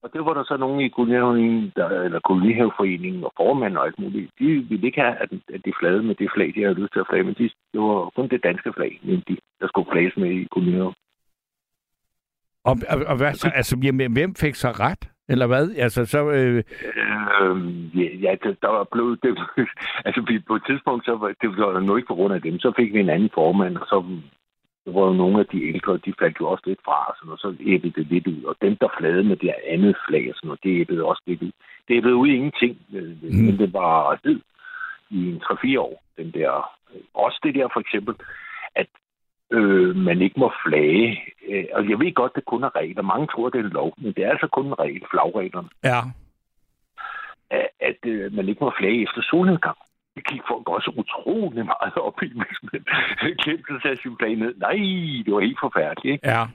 Og 0.04 0.14
det 0.14 0.26
var 0.26 0.34
der 0.34 0.44
så 0.44 0.58
nogen 0.58 0.82
i 0.82 0.88
kolonihaveforeningen, 0.90 1.72
der, 1.76 1.88
eller 1.90 2.20
kolonihaveforeningen 2.20 3.24
og 3.24 3.32
formanden 3.38 3.78
og 3.78 3.86
alt 3.86 4.00
muligt. 4.00 4.32
De 4.40 4.46
ville 4.70 4.88
ikke 4.88 5.02
have, 5.02 5.16
at, 5.24 5.30
at 5.56 5.62
de 5.66 5.74
flagede 5.80 6.04
med 6.04 6.16
det 6.16 6.30
flag, 6.36 6.48
de 6.56 6.62
havde 6.62 6.80
lyst 6.82 6.94
til 6.94 7.00
at 7.00 7.08
flage 7.10 7.24
med. 7.24 7.36
De, 7.36 7.44
det 7.74 7.82
var 7.82 8.10
kun 8.16 8.28
det 8.30 8.44
danske 8.44 8.74
flag, 8.74 9.00
de, 9.28 9.38
der 9.60 9.68
skulle 9.68 9.92
flages 9.92 10.18
med 10.18 10.30
i 10.32 10.48
kolonihaven. 10.52 10.94
Og, 12.64 12.76
og, 12.90 12.98
og 13.08 13.18
hvad 13.18 13.34
så? 13.34 13.52
Altså, 13.56 13.78
jamen, 13.84 14.14
hvem 14.14 14.36
fik 14.36 14.56
så 14.56 14.70
ret? 14.72 15.10
Eller 15.30 15.48
hvad? 15.48 15.76
Altså, 15.78 16.06
så... 16.06 16.32
Øh... 16.32 16.64
Øh, 17.42 18.24
ja, 18.24 18.36
det, 18.44 18.58
der 18.62 18.68
var 18.68 18.88
blevet... 18.92 19.20
Det, 19.24 19.40
altså, 20.06 20.22
vi, 20.28 20.40
på 20.40 20.56
et 20.56 20.64
tidspunkt, 20.68 21.06
så 21.06 21.16
var 21.16 21.28
det 21.42 21.58
var 21.58 21.80
nu 21.80 21.96
ikke 21.96 22.08
på 22.08 22.16
grund 22.16 22.34
af 22.34 22.42
dem, 22.42 22.60
så 22.60 22.74
fik 22.78 22.94
vi 22.94 23.00
en 23.00 23.10
anden 23.10 23.30
formand, 23.34 23.78
og 23.78 23.88
så 23.88 24.04
så 24.88 24.94
var 24.94 25.06
jo 25.08 25.14
nogle 25.14 25.40
af 25.40 25.46
de 25.46 25.68
ældre, 25.74 25.98
de 26.06 26.14
faldt 26.20 26.40
jo 26.40 26.46
også 26.48 26.64
lidt 26.68 26.80
fra, 26.86 27.00
og, 27.10 27.16
sådan, 27.18 27.32
og 27.32 27.40
så 27.40 27.56
æbbede 27.74 27.94
det 27.98 28.08
lidt 28.08 28.28
ud. 28.28 28.44
Og 28.44 28.56
dem, 28.62 28.76
der 28.82 28.96
flade 28.98 29.24
med 29.24 29.36
det 29.36 29.54
andet 29.68 29.96
flag, 30.08 30.26
og 30.30 30.36
sådan 30.36 30.48
noget, 30.48 30.64
det 30.64 30.82
æbbede 30.82 31.04
også 31.04 31.24
lidt 31.26 31.42
ud. 31.42 31.52
Det 31.88 31.98
æbbede 31.98 32.16
ud 32.16 32.28
i 32.28 32.36
ingenting, 32.36 32.78
mm. 32.90 33.44
men 33.46 33.58
det 33.58 33.74
var 33.74 34.20
hed 34.24 34.40
i 35.10 35.20
en 35.32 35.42
3-4 35.44 35.80
år. 35.80 36.04
Den 36.18 36.32
der, 36.32 36.50
også 37.14 37.40
det 37.44 37.56
der 37.56 37.68
for 37.74 37.80
eksempel, 37.80 38.16
øh, 39.52 39.96
man 39.96 40.22
ikke 40.22 40.40
må 40.40 40.52
flage. 40.66 41.22
Øh, 41.50 41.66
og 41.74 41.90
jeg 41.90 42.00
ved 42.00 42.14
godt, 42.14 42.36
det 42.36 42.46
kun 42.46 42.64
er 42.64 42.76
regler. 42.76 43.02
Mange 43.02 43.28
tror, 43.28 43.50
det 43.50 43.60
er 43.60 43.64
en 43.64 43.70
lov, 43.70 43.94
men 43.98 44.14
det 44.14 44.24
er 44.26 44.32
altså 44.32 44.48
kun 44.48 44.66
en 44.66 44.80
regel, 44.80 45.04
flagreglerne. 45.12 45.70
Ja. 45.84 46.00
At, 47.52 47.68
at 47.80 48.00
øh, 48.06 48.34
man 48.34 48.50
ikke 48.50 48.64
må 48.64 48.72
flage 48.80 49.04
efter 49.04 49.22
solnedgang. 49.22 49.78
Det 50.16 50.28
gik 50.28 50.42
folk 50.48 50.70
også 50.70 50.92
utrolig 50.98 51.66
meget 51.66 51.98
op 52.08 52.24
i, 52.24 52.28
hvis 52.42 52.60
man 52.64 52.82
glemte 53.44 53.74
at 53.74 53.82
tage 53.84 53.98
sin 53.98 54.16
flag 54.20 54.36
ned. 54.36 54.54
Nej, 54.58 54.78
det 55.26 55.34
var 55.34 55.40
helt 55.40 55.60
forfærdeligt. 55.62 56.14
Ikke? 56.14 56.30
Ja. 56.30 56.46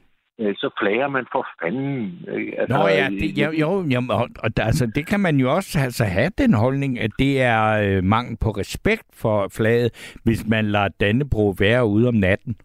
Øh, 0.41 0.55
så 0.57 0.71
flager 0.81 1.09
man 1.09 1.27
for 1.33 1.47
fanden. 1.63 2.25
Altså, 2.59 2.77
Nå 2.77 2.87
ja, 2.87 3.09
det, 3.11 3.39
jo, 3.39 3.51
jo, 3.51 3.85
jo 3.95 4.03
og, 4.09 4.51
altså, 4.57 4.87
det 4.95 5.07
kan 5.07 5.21
man 5.21 5.37
jo 5.37 5.55
også 5.55 5.79
altså, 5.79 6.05
have 6.05 6.31
den 6.39 6.55
holdning, 6.55 7.01
at 7.01 7.11
det 7.19 7.43
er 7.43 7.65
øh, 7.85 8.05
mangel 8.05 8.37
på 8.37 8.51
respekt 8.51 9.07
for 9.13 9.49
flaget, 9.49 10.17
hvis 10.25 10.47
man 10.47 10.65
lader 10.65 10.89
Dannebro 10.89 11.55
være 11.59 11.85
ude 11.87 12.09
om 12.09 12.15
natten. 12.15 12.57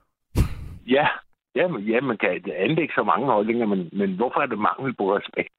Ja, 0.88 1.08
ja, 1.56 1.68
men, 1.68 1.82
ja 1.84 2.02
man 2.02 2.18
kan 2.18 2.30
anlægge 2.58 2.94
så 2.94 3.04
mange 3.04 3.26
holdninger, 3.26 3.66
men, 3.66 3.90
men 3.94 4.16
hvorfor 4.16 4.40
er 4.42 4.46
det 4.46 4.60
mangel 4.60 4.96
på 4.96 5.16
respekt? 5.18 5.54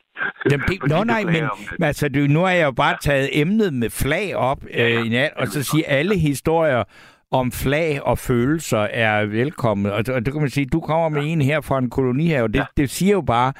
Jamen, 0.50 0.66
det, 0.68 0.76
nå 0.92 1.04
nej, 1.04 1.24
men, 1.24 1.42
men 1.78 1.84
altså, 1.86 2.08
du, 2.08 2.18
nu 2.18 2.40
har 2.40 2.50
jeg 2.50 2.64
jo 2.64 2.72
bare 2.72 2.96
taget 3.00 3.40
emnet 3.40 3.74
med 3.74 3.90
flag 3.90 4.36
op 4.36 4.64
øh, 4.78 5.06
i 5.06 5.08
nat, 5.08 5.32
og 5.36 5.46
så 5.46 5.62
sige, 5.62 5.88
alle 5.88 6.18
historier 6.18 6.84
om 7.30 7.52
flag 7.52 8.02
og 8.02 8.18
følelser 8.18 8.78
er 8.78 9.26
velkomne. 9.26 9.92
Og, 9.92 10.04
og 10.14 10.26
det 10.26 10.32
kan 10.32 10.40
man 10.40 10.50
sige, 10.50 10.66
du 10.66 10.80
kommer 10.80 11.08
med 11.08 11.22
ja. 11.22 11.28
en 11.28 11.40
her 11.40 11.60
fra 11.60 11.78
en 11.78 11.90
kolonihave. 11.90 12.48
Det, 12.48 12.56
ja. 12.56 12.64
det 12.76 12.90
siger 12.90 13.12
jo 13.12 13.20
bare 13.20 13.52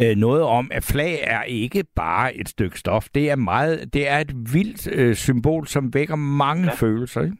øh, 0.00 0.16
noget 0.16 0.42
om, 0.42 0.70
at 0.72 0.84
flag 0.92 1.18
er 1.22 1.42
ikke 1.42 1.84
bare 1.96 2.36
et 2.36 2.48
stykke 2.48 2.78
stof. 2.78 3.08
Det 3.14 3.30
er 3.30 3.36
meget, 3.36 3.94
det 3.94 4.08
er 4.08 4.18
et 4.18 4.34
vildt 4.52 4.92
øh, 4.92 5.14
symbol, 5.14 5.66
som 5.66 5.94
vækker 5.94 6.16
mange 6.16 6.64
ja. 6.64 6.72
følelser. 6.72 7.22
Ikke? 7.22 7.36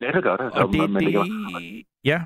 Ja, 0.00 0.12
det 0.12 0.22
gør 0.22 0.36
det. 0.36 0.52
Og 0.52 0.72
det, 0.72 0.90
man, 0.90 1.04
det, 1.04 1.84
ja. 2.04 2.20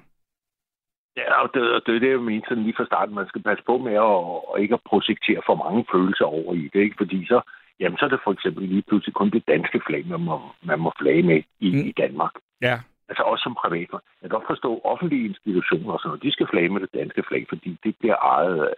Ja, 1.16 1.42
og 1.42 1.48
det, 1.54 1.62
og 1.74 1.80
det 1.86 1.94
er 1.94 2.00
det, 2.00 2.10
jeg 2.10 2.20
mener 2.20 2.46
sådan 2.48 2.62
lige 2.62 2.74
fra 2.76 2.86
starten. 2.90 3.14
Man 3.14 3.28
skal 3.28 3.42
passe 3.42 3.64
på 3.66 3.78
med 3.78 3.96
at, 4.10 4.18
at 4.50 4.62
ikke 4.62 4.74
at 4.78 4.88
projektere 4.90 5.40
for 5.46 5.54
mange 5.64 5.84
følelser 5.92 6.24
over 6.24 6.54
i 6.54 6.70
det, 6.72 6.80
ikke? 6.80 6.96
Fordi 7.02 7.18
så, 7.26 7.38
jamen, 7.80 7.98
så 7.98 8.04
er 8.04 8.08
det 8.12 8.24
for 8.24 8.32
eksempel 8.32 8.62
lige 8.68 8.86
pludselig 8.88 9.14
kun 9.14 9.30
det 9.30 9.42
danske 9.48 9.80
flag, 9.86 10.02
man 10.06 10.20
må, 10.20 10.36
man 10.62 10.78
må 10.84 10.92
flage 11.00 11.22
med 11.22 11.42
i, 11.60 11.70
mm. 11.72 11.88
i 11.90 11.92
Danmark. 12.02 12.34
Ja. 12.62 12.76
Altså 13.08 13.22
også 13.22 13.42
som 13.42 13.54
privat. 13.62 13.88
Jeg 13.92 14.30
kan 14.30 14.36
godt 14.38 14.50
forstå, 14.52 14.80
offentlige 14.84 15.28
institutioner 15.28 15.92
og 15.92 16.00
sådan 16.00 16.08
noget, 16.08 16.22
de 16.22 16.32
skal 16.32 16.46
flage 16.52 16.68
med 16.68 16.80
det 16.80 16.92
danske 16.94 17.22
flag, 17.28 17.46
fordi 17.48 17.78
det 17.84 17.94
bliver 18.00 18.16
ejet 18.16 18.60
af 18.62 18.72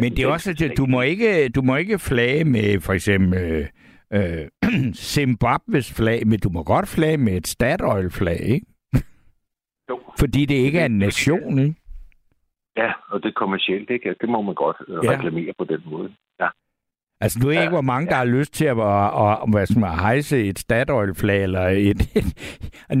Men 0.00 0.10
det 0.16 0.22
er 0.24 0.32
også, 0.32 0.50
at 0.50 0.78
du 0.78 0.86
må, 0.86 1.00
ikke, 1.02 1.48
du 1.48 1.62
må 1.62 1.76
ikke 1.76 1.98
flage 1.98 2.44
med 2.44 2.80
for 2.80 2.92
eksempel 2.92 3.68
øh, 4.12 4.44
Zimbabwes 5.14 5.94
flag, 5.96 6.26
men 6.26 6.38
du 6.38 6.48
må 6.48 6.62
godt 6.62 6.88
flage 6.88 7.16
med 7.16 7.32
et 7.32 7.46
Statoil-flag, 7.46 8.40
ikke? 8.40 8.66
Jo. 9.90 10.00
Fordi 10.18 10.44
det 10.44 10.54
ikke 10.54 10.80
er 10.80 10.86
en 10.86 10.98
nation, 10.98 11.58
ikke? 11.58 11.77
Ja, 12.80 12.92
og 13.10 13.22
det 13.22 13.28
er 13.28 13.40
kommercielt, 13.42 13.90
ikke? 13.90 14.14
Det 14.20 14.28
må 14.28 14.42
man 14.42 14.54
godt 14.54 14.76
øh, 14.88 15.04
ja. 15.04 15.10
reklamere 15.10 15.52
på 15.58 15.64
den 15.64 15.82
måde. 15.86 16.14
Ja. 16.40 16.48
Altså, 17.20 17.38
du 17.42 17.46
ved 17.46 17.54
ja, 17.54 17.60
ikke, 17.60 17.72
hvor 17.72 17.90
mange, 17.92 18.06
ja. 18.06 18.10
der 18.10 18.16
har 18.16 18.38
lyst 18.38 18.54
til 18.54 18.64
at, 18.64 18.78
at, 18.78 19.38
at, 19.42 19.50
hvad 19.50 19.66
skal 19.66 19.80
man, 19.80 19.98
hejse 19.98 20.44
et 20.44 20.58
Statoil-flag, 20.58 21.42
eller 21.42 21.60
et, 21.60 22.00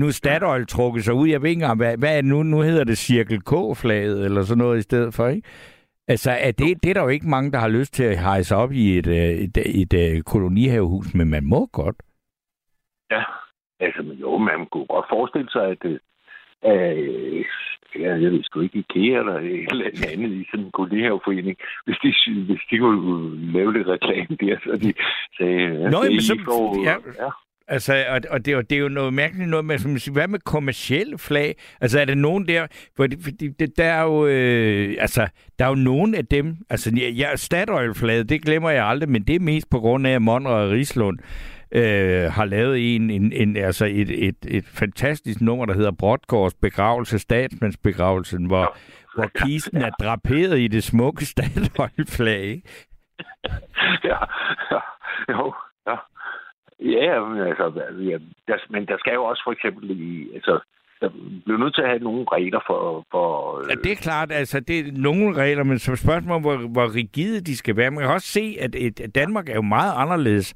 nu 0.00 0.06
er 0.06 0.10
Statoil 0.10 0.66
trukket 0.66 1.04
sig 1.04 1.14
ud. 1.14 1.28
Jeg 1.28 1.42
ved 1.42 1.50
ikke 1.50 1.62
engang, 1.62 1.78
hvad, 1.78 1.96
hvad 1.98 2.16
er 2.16 2.20
det 2.20 2.30
nu? 2.30 2.42
Nu 2.42 2.60
hedder 2.60 2.84
det 2.84 2.98
Cirkel 2.98 3.40
K-flaget, 3.40 4.24
eller 4.24 4.42
sådan 4.42 4.58
noget 4.58 4.78
i 4.78 4.82
stedet 4.82 5.14
for, 5.14 5.28
ikke? 5.28 5.48
Altså, 6.08 6.30
er 6.30 6.52
det, 6.52 6.82
det 6.82 6.90
er 6.90 6.94
der 6.94 7.02
jo 7.02 7.08
ikke 7.08 7.28
mange, 7.28 7.52
der 7.52 7.58
har 7.58 7.68
lyst 7.68 7.94
til 7.94 8.04
at 8.04 8.18
hejse 8.18 8.56
op 8.56 8.72
i 8.72 8.98
et, 8.98 9.06
øh, 9.06 9.14
et, 9.14 9.56
et, 9.56 9.94
et 9.94 10.16
øh, 10.16 10.22
kolonihavehus, 10.22 11.14
men 11.14 11.30
man 11.30 11.44
må 11.44 11.66
godt. 11.66 11.96
Ja, 13.10 13.22
altså, 13.80 14.02
jo, 14.02 14.38
man 14.38 14.66
kunne 14.66 14.86
godt 14.86 15.06
forestille 15.08 15.50
sig, 15.50 15.64
at 15.70 15.84
øh, 16.64 17.44
ja, 17.96 18.10
jeg 18.22 18.30
ved 18.32 18.44
sgu 18.44 18.60
ikke, 18.60 18.78
IKEA 18.78 19.18
eller 19.18 19.36
et 19.38 19.66
eller 19.70 20.08
andet 20.12 20.30
i 20.30 20.46
sådan 20.50 20.64
en 20.64 20.70
kollegaforening, 20.70 21.56
hvis 21.84 21.96
de, 22.02 22.14
hvis 22.48 22.60
de 22.70 22.78
kunne 22.78 23.52
lave 23.52 23.72
lidt 23.72 23.88
reklame 23.88 24.36
der, 24.40 24.56
så 24.64 24.78
de 24.82 24.94
sagde... 25.36 25.90
Nå, 25.90 26.02
men 26.02 26.20
så... 26.20 26.38
Får, 26.44 26.84
ja. 26.84 26.96
ja. 27.24 27.30
Altså, 27.70 28.04
og, 28.08 28.20
og, 28.30 28.44
det, 28.44 28.56
og 28.56 28.70
det 28.70 28.76
er 28.76 28.80
jo 28.80 28.88
noget 28.88 29.14
mærkeligt 29.14 29.50
noget 29.50 29.64
med, 29.64 29.78
som 29.78 29.98
siger, 29.98 30.12
hvad 30.12 30.28
med 30.28 30.38
kommersielle 30.38 31.18
flag? 31.18 31.54
Altså, 31.80 32.00
er 32.00 32.04
der 32.04 32.14
nogen 32.14 32.48
der, 32.48 32.66
fordi, 32.96 33.16
fordi 33.22 33.48
det, 33.48 33.78
der 33.78 33.84
er 33.84 34.02
jo, 34.02 34.26
øh, 34.26 34.96
altså, 34.98 35.28
der 35.58 35.64
er 35.64 35.68
jo 35.68 35.74
nogen 35.74 36.14
af 36.14 36.26
dem, 36.26 36.56
altså, 36.70 36.90
ja, 37.18 37.36
Statoil-flaget, 37.36 38.28
det 38.28 38.42
glemmer 38.42 38.70
jeg 38.70 38.86
aldrig, 38.86 39.08
men 39.08 39.22
det 39.22 39.34
er 39.34 39.40
mest 39.40 39.70
på 39.70 39.78
grund 39.78 40.06
af, 40.06 40.10
at 40.10 40.22
Monrad 40.22 40.66
og 40.66 40.70
Rislund 40.70 41.18
øh, 41.72 42.32
har 42.32 42.44
lavet 42.44 42.94
en, 42.94 43.10
en, 43.10 43.32
en 43.32 43.56
altså 43.56 43.84
et, 43.84 44.28
et, 44.28 44.36
et 44.48 44.64
fantastisk 44.64 45.40
nummer, 45.40 45.66
der 45.66 45.74
hedder 45.74 45.90
Brodgårds 45.90 46.54
begravelse, 46.54 47.18
statsmandsbegravelsen, 47.18 48.46
hvor, 48.46 48.60
ja. 48.60 48.66
hvor 49.14 49.30
kisten 49.46 49.82
er 49.82 49.90
draperet 49.90 50.58
i 50.58 50.68
det 50.68 50.84
smukke 50.84 51.24
Statoil-flag. 51.26 52.62
ja, 54.04 54.18
ja, 54.70 54.80
jo, 55.28 55.54
ja. 55.86 55.96
Ja, 56.80 57.24
men, 57.24 57.40
altså, 57.40 57.82
ja, 58.00 58.18
der, 58.48 58.56
men 58.70 58.86
der 58.86 58.98
skal 58.98 59.14
jo 59.14 59.24
også 59.24 59.42
for 59.46 59.52
eksempel 59.52 59.90
i, 59.90 60.34
altså, 60.34 60.60
der 61.00 61.08
bliver 61.44 61.58
nødt 61.58 61.74
til 61.74 61.82
at 61.82 61.88
have 61.88 61.98
nogle 61.98 62.26
regler 62.32 62.60
for... 62.66 63.06
for 63.10 63.26
ja, 63.70 63.74
det 63.74 63.92
er 63.92 63.96
klart, 63.96 64.32
altså 64.32 64.60
det 64.60 64.78
er 64.78 64.92
nogle 64.92 65.36
regler, 65.36 65.64
men 65.64 65.78
som 65.78 65.96
spørgsmål, 65.96 66.40
hvor, 66.40 66.56
hvor 66.56 66.94
rigide 66.94 67.40
de 67.40 67.56
skal 67.56 67.76
være. 67.76 67.90
Man 67.90 68.00
kan 68.00 68.10
også 68.10 68.28
se, 68.28 68.56
at, 68.60 68.74
et, 68.74 69.00
at 69.00 69.14
Danmark 69.14 69.48
er 69.48 69.54
jo 69.54 69.62
meget 69.62 69.92
anderledes 69.96 70.54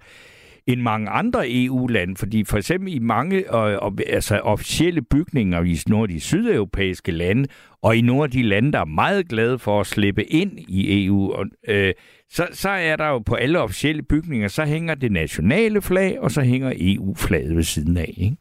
end 0.66 0.80
mange 0.80 1.10
andre 1.10 1.44
EU-lande, 1.48 2.16
fordi 2.16 2.44
for 2.44 2.58
eksempel 2.58 2.94
i 2.94 2.98
mange 2.98 3.36
øh, 3.36 3.78
altså 4.06 4.38
officielle 4.38 5.02
bygninger 5.02 5.62
i 5.62 5.78
nogle 5.88 6.02
af 6.02 6.08
de 6.08 6.20
sydeuropæiske 6.20 7.12
lande, 7.12 7.48
og 7.82 7.96
i 7.96 8.00
nogle 8.00 8.24
af 8.24 8.30
de 8.30 8.42
lande, 8.42 8.72
der 8.72 8.78
er 8.78 8.84
meget 8.84 9.28
glade 9.28 9.58
for 9.58 9.80
at 9.80 9.86
slippe 9.86 10.24
ind 10.24 10.58
i 10.58 11.06
EU, 11.06 11.32
og, 11.32 11.46
øh, 11.68 11.94
så, 12.30 12.48
så 12.52 12.68
er 12.68 12.96
der 12.96 13.06
jo 13.06 13.18
på 13.18 13.34
alle 13.34 13.60
officielle 13.60 14.02
bygninger, 14.02 14.48
så 14.48 14.64
hænger 14.64 14.94
det 14.94 15.12
nationale 15.12 15.82
flag, 15.82 16.20
og 16.20 16.30
så 16.30 16.42
hænger 16.42 16.72
EU-flaget 16.76 17.56
ved 17.56 17.62
siden 17.62 17.96
af. 17.96 18.14
Ikke? 18.16 18.36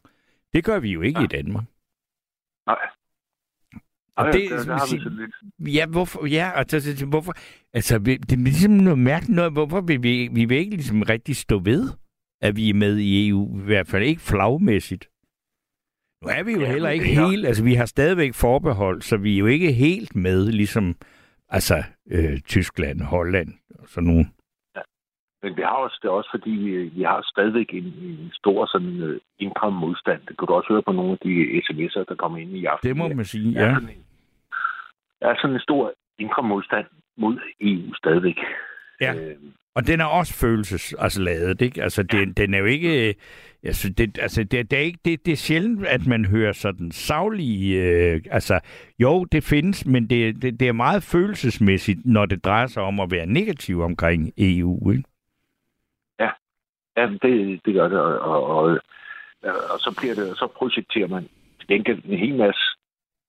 Det 0.52 0.64
gør 0.64 0.78
vi 0.78 0.90
jo 0.90 1.00
ikke 1.00 1.20
ja. 1.20 1.24
i 1.24 1.28
Danmark. 1.28 1.64
Nej. 2.66 2.76
Og 4.16 4.26
det, 4.26 4.34
det, 4.34 4.50
det 4.50 4.92
vi 4.92 4.98
lidt. 4.98 5.74
Ja, 5.74 5.86
hvorfor? 5.86 6.26
Ja, 6.26 6.50
altså, 6.54 7.06
hvorfor? 7.06 7.34
Altså, 7.72 7.98
det 7.98 8.32
er 8.32 8.36
ligesom 8.36 8.70
noget 8.72 8.98
mærkeligt 8.98 9.36
noget. 9.36 9.52
Hvorfor 9.52 9.80
vil 9.80 10.02
vi, 10.02 10.28
vi 10.32 10.44
vil 10.44 10.56
ikke 10.56 10.76
ligesom 10.76 11.02
rigtig 11.02 11.36
stå 11.36 11.58
ved? 11.58 11.90
At 12.42 12.56
vi 12.56 12.70
er 12.70 12.74
med 12.74 12.96
i 12.96 13.28
EU, 13.28 13.60
i 13.60 13.64
hvert 13.64 13.86
fald 13.86 14.02
ikke 14.02 14.20
flagmæssigt. 14.20 15.08
Nu 16.22 16.28
er 16.28 16.42
vi 16.42 16.52
jo 16.52 16.66
heller 16.74 16.90
ikke 16.90 17.04
helt, 17.06 17.46
altså 17.46 17.64
vi 17.64 17.74
har 17.74 17.86
stadigvæk 17.86 18.34
forbehold, 18.34 19.00
så 19.00 19.16
vi 19.16 19.34
er 19.34 19.38
jo 19.38 19.46
ikke 19.46 19.72
helt 19.72 20.16
med, 20.16 20.52
ligesom 20.52 20.94
altså 21.48 21.76
øh, 22.10 22.40
Tyskland, 22.40 23.00
Holland 23.00 23.48
og 23.78 23.88
sådan 23.88 24.08
nogle. 24.08 24.26
Ja. 24.76 24.80
Men 25.42 25.56
vi 25.56 25.62
har 25.62 25.76
også, 25.84 25.98
det 26.02 26.10
også 26.10 26.30
fordi, 26.30 26.50
vi, 26.50 26.88
vi 26.96 27.02
har 27.02 27.20
stadigvæk 27.32 27.68
en, 27.72 27.84
en 27.84 28.30
stor 28.32 28.66
sådan 28.66 29.02
uh, 29.02 29.16
indre 29.38 29.70
modstand. 29.70 30.20
Det 30.28 30.38
kan 30.38 30.46
du 30.46 30.54
også 30.54 30.68
høre 30.72 30.82
på 30.82 30.92
nogle 30.92 31.12
af 31.12 31.18
de 31.18 31.62
sms'er, 31.66 32.04
der 32.08 32.14
kommer 32.14 32.38
ind 32.38 32.50
i 32.50 32.64
aften. 32.64 32.88
Det 32.88 32.96
må 32.96 33.08
man 33.08 33.24
sige, 33.24 33.50
ja. 33.50 33.60
Der 33.60 33.68
er 33.68 33.74
sådan 33.74 33.88
en, 33.88 34.04
der 35.20 35.28
er 35.28 35.36
sådan 35.36 35.56
en 35.56 35.60
stor 35.60 35.94
indre 36.18 36.42
modstand 36.42 36.86
mod 37.16 37.38
EU 37.60 37.94
stadigvæk. 37.94 38.38
Ja. 39.00 39.14
Øh, 39.14 39.36
og 39.74 39.86
den 39.86 40.00
er 40.00 40.04
også 40.04 40.34
følelses, 40.34 40.94
altså 40.98 41.22
lavet, 41.22 41.60
ikke? 41.60 41.82
Altså, 41.82 42.02
den, 42.02 42.32
den 42.32 42.54
er 42.54 42.58
jo 42.58 42.64
ikke... 42.64 43.14
Altså, 43.64 43.90
det, 43.90 44.18
altså, 44.18 44.44
det, 44.44 44.70
det, 44.70 44.78
er 44.78 44.82
ikke, 44.82 44.98
det, 45.04 45.26
det 45.26 45.32
er 45.32 45.36
sjældent, 45.36 45.86
at 45.86 46.06
man 46.06 46.24
hører 46.24 46.52
sådan 46.52 46.90
savlige... 46.92 47.82
Øh, 47.82 48.20
altså, 48.30 48.60
jo, 48.98 49.24
det 49.24 49.44
findes, 49.44 49.86
men 49.86 50.10
det, 50.10 50.42
det, 50.42 50.60
det 50.60 50.68
er 50.68 50.72
meget 50.72 51.02
følelsesmæssigt, 51.02 51.98
når 52.06 52.26
det 52.26 52.44
drejer 52.44 52.66
sig 52.66 52.82
om 52.82 53.00
at 53.00 53.10
være 53.10 53.26
negativ 53.26 53.80
omkring 53.80 54.32
EU, 54.38 54.90
ikke? 54.90 55.04
Ja, 56.20 56.30
ja 56.96 57.06
det, 57.22 57.60
det 57.64 57.74
gør 57.74 57.88
det, 57.88 57.98
og, 58.00 58.20
og, 58.20 58.46
og, 58.46 58.78
og 59.42 59.78
så 59.78 59.96
bliver 60.00 60.14
det, 60.14 60.38
så 60.38 60.46
projekterer 60.56 61.08
man 61.08 61.28
til 61.58 61.68
gengæld 61.68 62.04
en 62.04 62.18
hel 62.18 62.34
masse 62.34 62.60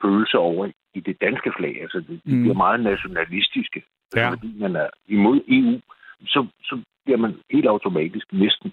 følelse 0.01 0.37
over 0.37 0.71
i 0.93 0.99
det 0.99 1.21
danske 1.21 1.51
flag. 1.57 1.81
Altså, 1.81 1.97
det, 1.97 2.21
de 2.25 2.35
Mm. 2.35 2.41
bliver 2.41 2.55
meget 2.55 2.79
nationalistiske. 2.83 3.83
Ja. 4.15 4.29
Fordi 4.29 4.53
man 4.59 4.75
er 4.75 4.89
imod 5.07 5.39
EU, 5.47 5.79
så, 6.25 6.47
så 6.63 6.81
bliver 7.05 7.17
man 7.17 7.33
helt 7.51 7.67
automatisk 7.67 8.33
næsten 8.33 8.71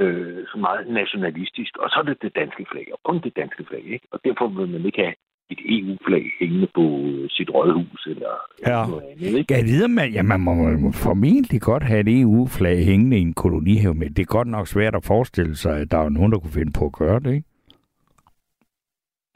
øh, 0.00 0.46
så 0.52 0.58
meget 0.58 0.88
nationalistisk. 0.88 1.76
Og 1.76 1.90
så 1.90 1.96
er 1.98 2.02
det 2.02 2.22
det 2.22 2.34
danske 2.36 2.66
flag, 2.72 2.86
og 2.92 3.00
kun 3.04 3.20
det 3.22 3.36
danske 3.36 3.64
flag. 3.68 3.84
Ikke? 3.84 4.06
Og 4.10 4.20
derfor 4.24 4.46
vil 4.48 4.68
man 4.68 4.84
ikke 4.86 4.98
have 5.02 5.14
et 5.50 5.58
EU-flag 5.64 6.24
hængende 6.40 6.68
på 6.74 6.84
sit 7.28 7.50
rådhus 7.54 8.06
eller 8.06 8.32
Ja. 8.66 8.86
noget 8.86 9.02
andet. 9.10 9.38
Ikke? 9.38 9.54
Jeg 9.54 9.64
ved, 9.64 9.88
man, 9.88 10.12
ja, 10.12 10.22
man 10.22 10.40
må, 10.40 10.52
må 10.54 10.92
formentlig 10.92 11.60
godt 11.60 11.82
have 11.82 12.00
et 12.00 12.20
EU-flag 12.20 12.84
hængende 12.84 13.18
i 13.18 13.20
en 13.20 13.34
kolonihave, 13.34 13.94
men 13.94 14.08
det 14.08 14.18
er 14.18 14.34
godt 14.36 14.48
nok 14.48 14.66
svært 14.68 14.94
at 14.94 15.04
forestille 15.04 15.56
sig, 15.56 15.80
at 15.80 15.90
der 15.90 15.98
er 15.98 16.08
nogen, 16.08 16.32
der 16.32 16.38
kunne 16.38 16.52
finde 16.60 16.72
på 16.78 16.84
at 16.86 16.92
gøre 16.92 17.20
det, 17.20 17.32
ikke? 17.34 17.48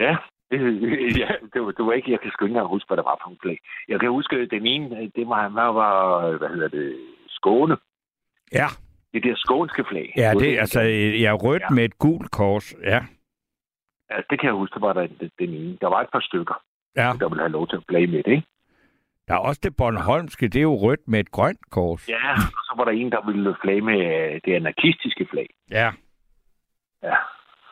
Ja, 0.01 0.17
ja 1.23 1.29
det, 1.53 1.63
var, 1.65 1.71
det 1.71 1.87
var 1.87 1.93
ikke, 1.93 2.11
jeg 2.13 2.21
kan 2.21 2.31
sgu 2.31 2.45
ikke 2.45 2.53
engang 2.53 2.69
huske, 2.69 2.87
hvad 2.89 2.97
der 2.97 3.03
var 3.03 3.19
for 3.23 3.31
en 3.31 3.39
flag. 3.43 3.59
Jeg 3.89 4.01
kan 4.01 4.11
huske, 4.11 4.47
den 4.47 4.67
ene, 4.67 5.11
det 5.17 5.29
var, 5.29 5.49
hvad 5.49 5.73
var, 5.73 6.31
hvad 6.39 6.49
hedder 6.49 6.69
det, 6.69 6.97
Skåne. 7.29 7.77
Ja, 8.53 8.67
Det 9.13 9.23
der 9.25 9.33
skånske 9.37 9.85
flag. 9.89 10.13
ja 10.17 10.35
det 10.35 10.59
altså, 10.59 10.81
jeg 11.23 11.31
er 11.31 11.39
rødt 11.47 11.63
Ja. 11.63 11.75
med 11.75 11.85
et 11.85 11.99
gult 11.99 12.31
kors, 12.31 12.75
ja. 12.85 13.01
Ja, 14.11 14.17
det 14.31 14.41
kan 14.41 14.47
jeg 14.47 14.55
huske, 14.55 14.75
det 14.75 14.83
var 14.83 14.93
der 14.93 15.07
den, 15.07 15.31
den 15.39 15.51
ene. 15.51 15.79
Der 15.81 15.87
var 15.89 16.01
et 16.01 16.09
par 16.13 16.21
stykker, 16.21 16.55
ja. 16.97 17.13
der 17.21 17.29
ville 17.29 17.43
have 17.43 17.53
lov 17.53 17.69
til 17.69 17.77
at 17.77 17.83
flage 17.89 18.07
med 18.07 18.23
det, 18.23 18.31
ikke? 18.33 18.47
Der 19.29 19.35
er 19.35 19.39
også 19.39 19.61
det 19.65 19.77
Bornholmske, 19.77 20.49
det 20.49 20.59
er 20.59 20.63
jo 20.63 20.75
rødt 20.75 21.01
med 21.09 21.21
et 21.21 21.31
grønt 21.31 21.71
kors. 21.71 22.09
Ja, 22.09 22.33
og 22.33 22.63
så 22.69 22.73
var 22.77 22.85
der 22.85 22.93
en, 22.93 23.13
der 23.13 23.27
ville 23.27 23.57
flage 23.63 23.81
med 23.81 23.99
øh, 24.35 24.41
det 24.45 24.55
anarkistiske 24.55 25.27
flag. 25.31 25.49
Ja. 25.71 25.93
Ja, 27.03 27.17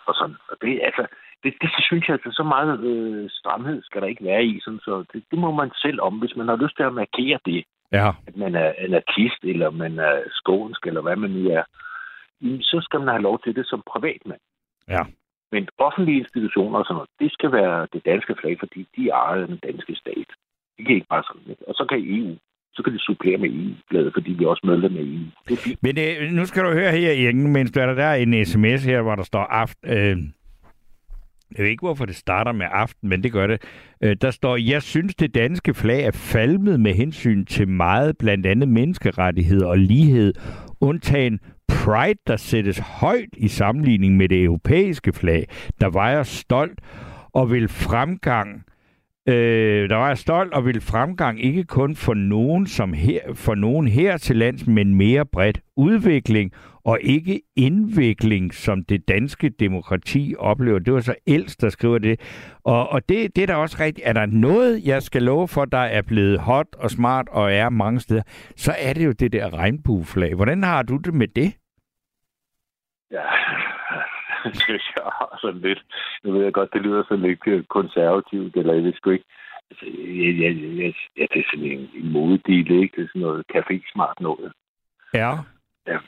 og 0.07 0.15
sådan. 0.15 0.37
Og 0.51 0.57
det, 0.63 0.81
altså, 0.85 1.07
det, 1.43 1.53
det 1.63 1.71
synes 1.89 2.09
jeg, 2.09 2.15
altså, 2.15 2.31
så 2.33 2.43
meget 2.43 2.81
øh, 2.91 3.31
stramhed 3.31 3.83
skal 3.83 4.01
der 4.03 4.09
ikke 4.09 4.25
være 4.25 4.45
i. 4.45 4.61
Sådan, 4.61 4.81
så 4.81 5.05
det, 5.13 5.25
det 5.31 5.39
må 5.39 5.51
man 5.61 5.71
selv 5.75 6.01
om, 6.01 6.15
hvis 6.19 6.37
man 6.37 6.49
har 6.49 6.57
lyst 6.57 6.77
til 6.77 6.83
at 6.83 6.99
markere 7.03 7.39
det, 7.45 7.65
Ja, 7.93 8.09
at 8.27 8.37
man 8.37 8.55
er 8.55 8.73
anarkist, 8.79 9.43
eller 9.43 9.71
man 9.71 9.99
er 9.99 10.23
skånsk, 10.31 10.87
eller 10.87 11.03
hvad 11.03 11.17
man 11.17 11.31
nu 11.31 11.51
er, 11.51 11.63
så 12.61 12.79
skal 12.83 12.99
man 13.01 13.09
have 13.09 13.23
lov 13.23 13.41
til 13.45 13.57
det 13.57 13.67
som 13.67 13.83
privatmand. 13.93 14.41
Ja. 14.89 15.03
Men 15.53 15.69
offentlige 15.79 16.19
institutioner 16.19 16.79
og 16.79 16.85
sådan 16.85 16.95
noget, 16.95 17.11
det 17.21 17.33
skal 17.33 17.53
være 17.53 17.89
det 17.93 18.05
danske 18.05 18.35
flag, 18.41 18.57
fordi 18.59 18.81
de 18.97 19.09
ejer 19.09 19.47
den 19.47 19.61
danske 19.69 19.95
stat. 19.95 20.29
Det 20.77 20.87
kan 20.87 20.95
ikke 20.95 21.13
bare 21.15 21.25
sådan. 21.29 21.51
Ikke? 21.51 21.69
Og 21.69 21.75
så 21.75 21.85
kan 21.89 21.99
EU, 22.15 22.37
så 22.75 22.83
kan 22.83 22.93
de 22.93 22.99
supplere 22.99 23.39
med 23.39 23.51
EU-flaget, 23.51 24.13
fordi 24.17 24.31
vi 24.33 24.45
er 24.45 24.49
også 24.49 24.67
medlem 24.67 24.97
af 24.97 25.01
EU. 25.01 25.27
Det 25.49 25.53
er 25.59 25.63
fint. 25.67 25.83
Men 25.83 25.95
øh, 25.99 26.31
nu 26.39 26.45
skal 26.47 26.65
du 26.65 26.71
høre 26.73 26.93
her, 26.93 27.13
Jørgen, 27.23 27.53
mens 27.53 27.71
der 27.71 27.83
er 27.83 27.95
der 27.95 28.13
en 28.13 28.45
sms 28.45 28.85
her, 28.85 29.03
hvor 29.03 29.15
der 29.15 29.23
står 29.23 29.45
aften. 29.63 29.91
Øh, 29.97 30.17
jeg 31.57 31.63
ved 31.63 31.71
ikke, 31.71 31.87
hvorfor 31.87 32.07
det 32.07 32.17
starter 32.17 32.53
med 32.53 32.67
aften, 32.71 33.09
men 33.09 33.23
det 33.23 33.33
gør 33.33 33.47
det. 33.47 33.63
Øh, 34.01 34.17
der 34.21 34.31
står, 34.31 34.57
jeg 34.57 34.83
synes, 34.83 35.15
det 35.15 35.35
danske 35.35 35.75
flag 35.75 36.05
er 36.05 36.11
falmet 36.11 36.81
med 36.81 36.95
hensyn 36.95 37.45
til 37.45 37.69
meget, 37.69 38.17
blandt 38.19 38.47
andet 38.47 38.69
menneskerettigheder 38.69 39.67
og 39.67 39.79
lighed, 39.79 40.35
undtagen 40.81 41.41
Pride, 41.69 42.19
der 42.27 42.37
sættes 42.37 42.79
højt 42.79 43.29
i 43.37 43.49
sammenligning 43.49 44.17
med 44.17 44.29
det 44.29 44.45
europæiske 44.45 45.13
flag, 45.13 45.47
der 45.81 45.91
vejer 45.91 46.23
stolt 46.23 46.81
og 47.33 47.51
vil 47.51 47.69
fremgang 47.69 48.65
Øh, 49.31 49.89
der 49.91 49.97
var 49.97 50.09
jeg 50.09 50.19
stolt 50.19 50.55
og 50.55 50.67
ville 50.67 50.81
fremgang 50.81 51.45
ikke 51.45 51.65
kun 51.65 51.97
for 51.97 52.15
nogen, 52.15 52.67
som 52.67 52.93
her, 52.93 53.21
for 53.35 53.55
nogen 53.55 53.89
her 53.89 54.17
til 54.17 54.37
lands, 54.37 54.67
men 54.67 54.95
mere 54.95 55.27
bredt 55.27 55.61
udvikling 55.77 56.53
og 56.85 56.99
ikke 57.03 57.41
indvikling, 57.57 58.55
som 58.55 58.85
det 58.85 59.09
danske 59.09 59.49
demokrati 59.49 60.35
oplever. 60.39 60.79
Det 60.79 60.95
var 60.95 61.01
så 61.01 61.15
Els, 61.27 61.57
der 61.57 61.69
skriver 61.69 61.99
det. 61.99 62.21
Og, 62.65 62.89
og 62.89 63.09
det, 63.09 63.37
det 63.37 63.43
er 63.43 63.47
da 63.47 63.55
også 63.55 63.77
rigtigt. 63.81 64.09
Er 64.09 64.13
der 64.13 64.27
noget, 64.27 64.83
jeg 64.85 65.03
skal 65.03 65.23
love 65.23 65.49
for, 65.49 65.65
der 65.65 65.79
er 65.79 66.03
blevet 66.03 66.41
hot 66.41 66.67
og 66.79 66.91
smart 66.91 67.29
og 67.29 67.53
er 67.53 67.69
mange 67.69 68.01
steder, 68.01 68.23
så 68.57 68.75
er 68.79 68.93
det 68.93 69.07
jo 69.07 69.13
det 69.13 69.33
der 69.33 69.55
regnbueflag. 69.55 70.35
Hvordan 70.35 70.63
har 70.63 70.83
du 70.83 70.97
det 70.97 71.15
med 71.15 71.29
det? 71.29 71.53
Ja, 73.11 73.23
synes 74.65 74.87
jeg 74.97 75.05
har 75.19 75.39
sådan 75.41 75.61
lidt. 75.61 75.83
Nu 76.23 76.33
ved 76.33 76.45
jeg 76.45 76.53
godt, 76.53 76.73
det 76.73 76.83
lyder 76.83 77.03
sådan 77.09 77.27
lidt 77.29 77.47
øh, 77.47 77.65
konservativt, 77.65 78.57
eller 78.57 78.75
jeg 78.75 78.85
ved 78.85 78.93
sgu 78.95 79.11
ikke. 79.11 79.31
Altså, 79.71 79.87
jeg, 80.25 80.33
jeg, 80.43 80.53
jeg, 80.83 80.95
jeg, 81.17 81.29
det 81.33 81.41
er 81.41 81.49
sådan 81.51 81.71
en, 81.75 81.91
en 81.95 82.13
modedel, 82.13 82.83
ikke? 82.83 82.97
Det 82.97 83.03
er 83.05 83.09
sådan 83.09 83.23
noget 83.23 83.45
café-smart 83.55 84.21
noget. 84.21 84.53
Ja. 85.87 85.99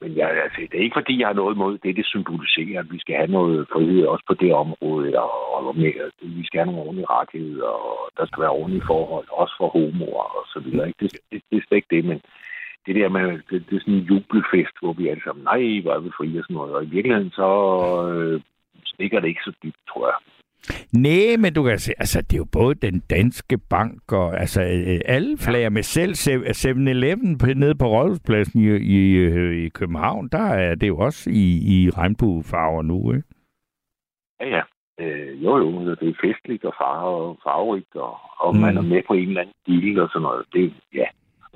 Men 0.00 0.16
jeg, 0.16 0.28
altså, 0.44 0.60
det 0.70 0.78
er 0.78 0.84
ikke, 0.84 0.98
fordi 1.00 1.20
jeg 1.20 1.28
har 1.28 1.34
noget 1.34 1.54
imod 1.54 1.78
det, 1.78 1.96
det 1.96 2.06
symboliserer, 2.06 2.80
at 2.80 2.92
vi 2.92 2.98
skal 3.00 3.16
have 3.16 3.32
noget 3.38 3.68
frihed 3.72 4.04
også 4.06 4.24
på 4.26 4.34
det 4.34 4.52
område, 4.54 5.18
og, 5.18 5.66
og 5.66 5.76
mere, 5.76 6.10
vi 6.22 6.46
skal 6.46 6.58
have 6.58 6.66
nogle 6.66 6.82
ordentlige 6.82 7.10
rettigheder, 7.10 7.72
og 7.88 8.10
der 8.16 8.26
skal 8.26 8.42
være 8.42 8.58
ordentlige 8.60 8.86
forhold, 8.86 9.26
også 9.30 9.54
for 9.58 9.68
homoer 9.68 10.26
og 10.38 10.44
så 10.52 10.58
videre. 10.60 10.86
Ikke? 10.88 10.98
Det, 11.00 11.12
det, 11.30 11.42
det 11.50 11.56
er 11.58 11.64
slet 11.66 11.76
ikke 11.76 11.94
det, 11.96 12.04
men 12.04 12.20
det 12.86 12.94
der 12.94 13.08
med, 13.08 13.22
det, 13.50 13.64
det 13.70 13.76
er 13.76 13.80
sådan 13.80 13.94
en 13.94 14.00
jubelfest, 14.10 14.74
hvor 14.82 14.92
vi 14.92 15.08
alle 15.08 15.22
sammen, 15.24 15.44
nej, 15.44 15.80
hvor 15.82 15.92
er 15.94 16.00
vi 16.00 16.10
fri 16.16 16.38
og 16.38 16.44
sådan 16.44 16.54
noget. 16.54 16.74
Og 16.74 16.84
i 16.84 16.88
virkeligheden 16.88 17.30
så 17.30 17.48
øh, 18.12 18.40
stikker 18.84 19.20
det 19.20 19.28
ikke 19.28 19.40
så 19.44 19.52
dybt, 19.62 19.76
tror 19.88 20.06
jeg. 20.06 20.18
Nej, 20.92 21.36
men 21.38 21.54
du 21.54 21.62
kan 21.62 21.78
se, 21.78 21.92
altså 21.98 22.22
det 22.22 22.32
er 22.32 22.38
jo 22.38 22.46
både 22.52 22.74
den 22.74 23.02
danske 23.10 23.58
bank 23.58 24.12
og 24.12 24.40
altså 24.40 24.62
øh, 24.62 25.00
alle 25.04 25.38
flager 25.38 25.70
med 25.70 25.82
selv 25.82 26.12
7-Eleven 26.12 27.38
på- 27.38 27.46
nede 27.56 27.74
på 27.74 27.86
Rådhuspladsen 27.86 28.60
i, 28.60 28.66
i, 28.76 29.16
øh, 29.16 29.64
i 29.64 29.68
København, 29.68 30.28
der 30.28 30.46
er 30.66 30.74
det 30.74 30.88
jo 30.88 30.98
også 30.98 31.30
i, 31.30 31.46
i 31.74 31.90
regnbuefarver 31.90 32.82
nu, 32.82 33.12
ikke? 33.12 33.28
Ja, 34.40 34.48
ja. 34.56 34.62
Øh, 35.00 35.44
jo, 35.44 35.58
jo, 35.58 35.90
det 35.90 36.08
er 36.08 36.14
festligt 36.20 36.64
og 36.64 36.74
farve, 36.78 37.36
farverigt, 37.44 37.96
og, 37.96 38.18
og 38.38 38.54
mm. 38.54 38.60
man 38.60 38.76
er 38.76 38.82
med 38.82 39.02
på 39.06 39.12
en 39.14 39.28
eller 39.28 39.40
anden 39.40 39.54
deal 39.66 40.00
og 40.00 40.08
sådan 40.12 40.22
noget. 40.22 40.44
Det, 40.52 40.74
ja. 40.94 41.04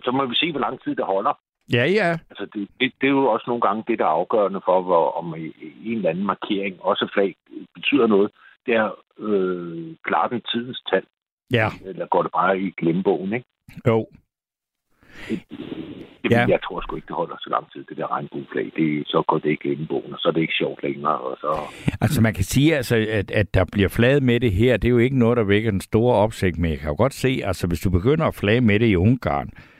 Så 0.02 0.10
må 0.10 0.26
vi 0.26 0.34
se, 0.34 0.50
hvor 0.50 0.60
lang 0.60 0.80
tid 0.82 0.94
det 0.96 1.04
holder. 1.04 1.38
Ja, 1.72 1.84
ja. 1.84 2.10
Altså, 2.30 2.46
det, 2.54 2.68
det, 2.80 2.92
det 3.00 3.06
er 3.06 3.10
jo 3.10 3.26
også 3.26 3.44
nogle 3.46 3.60
gange 3.60 3.84
det, 3.88 3.98
der 3.98 4.04
er 4.04 4.08
afgørende 4.20 4.60
for, 4.64 4.82
hvor, 4.82 5.10
om 5.10 5.34
i, 5.36 5.46
i 5.82 5.90
en 5.92 5.96
eller 5.96 6.10
anden 6.10 6.26
markering, 6.26 6.82
også 6.82 7.10
flag, 7.14 7.36
betyder 7.74 8.06
noget. 8.06 8.30
Det 8.66 8.74
er 8.74 8.90
øh, 9.18 9.94
klart 10.04 10.30
den 10.30 10.42
tidens 10.52 10.82
tand, 10.90 11.04
Ja, 11.50 11.68
eller 11.84 12.06
går 12.06 12.22
det 12.22 12.32
bare 12.32 12.60
i 12.60 12.70
glemmebogen, 12.70 13.32
ikke? 13.32 13.46
jo. 13.86 14.06
Det, 15.28 15.40
Ja. 16.30 16.40
ja. 16.40 16.46
Jeg 16.48 16.58
tror 16.64 16.80
sgu 16.80 16.96
ikke, 16.96 17.06
det 17.06 17.16
holder 17.16 17.36
så 17.40 17.50
lang 17.50 17.72
tid, 17.72 17.84
det 17.84 17.96
der 17.96 18.12
regnbueflag. 18.12 18.72
Det, 18.76 19.02
så 19.06 19.22
går 19.28 19.38
det 19.38 19.50
ikke 19.50 19.62
glemmebogen, 19.62 20.12
og 20.12 20.18
så 20.18 20.28
er 20.28 20.32
det 20.32 20.40
ikke 20.40 20.54
sjovt 20.58 20.82
længere, 20.82 21.18
og 21.18 21.36
så... 21.40 21.60
Altså 22.00 22.22
man 22.22 22.34
kan 22.34 22.44
sige, 22.44 22.76
altså, 22.76 23.06
at, 23.10 23.30
at 23.30 23.54
der 23.54 23.64
bliver 23.72 23.88
flaget 23.88 24.22
med 24.22 24.40
det 24.40 24.52
her, 24.52 24.76
det 24.76 24.88
er 24.88 24.92
jo 24.92 24.98
ikke 24.98 25.18
noget, 25.18 25.36
der 25.36 25.44
vækker 25.44 25.70
den 25.70 25.80
store 25.80 26.14
opsigt, 26.16 26.58
men 26.58 26.70
jeg 26.70 26.78
kan 26.78 26.88
jo 26.88 26.94
godt 26.96 27.14
se, 27.14 27.40
altså 27.44 27.66
hvis 27.66 27.80
du 27.80 27.90
begynder 27.90 28.26
at 28.26 28.34
flage 28.34 28.60
med 28.60 28.80
det 28.80 28.86
i 28.86 28.96
Ungarn, 28.96 29.50
øh, 29.56 29.73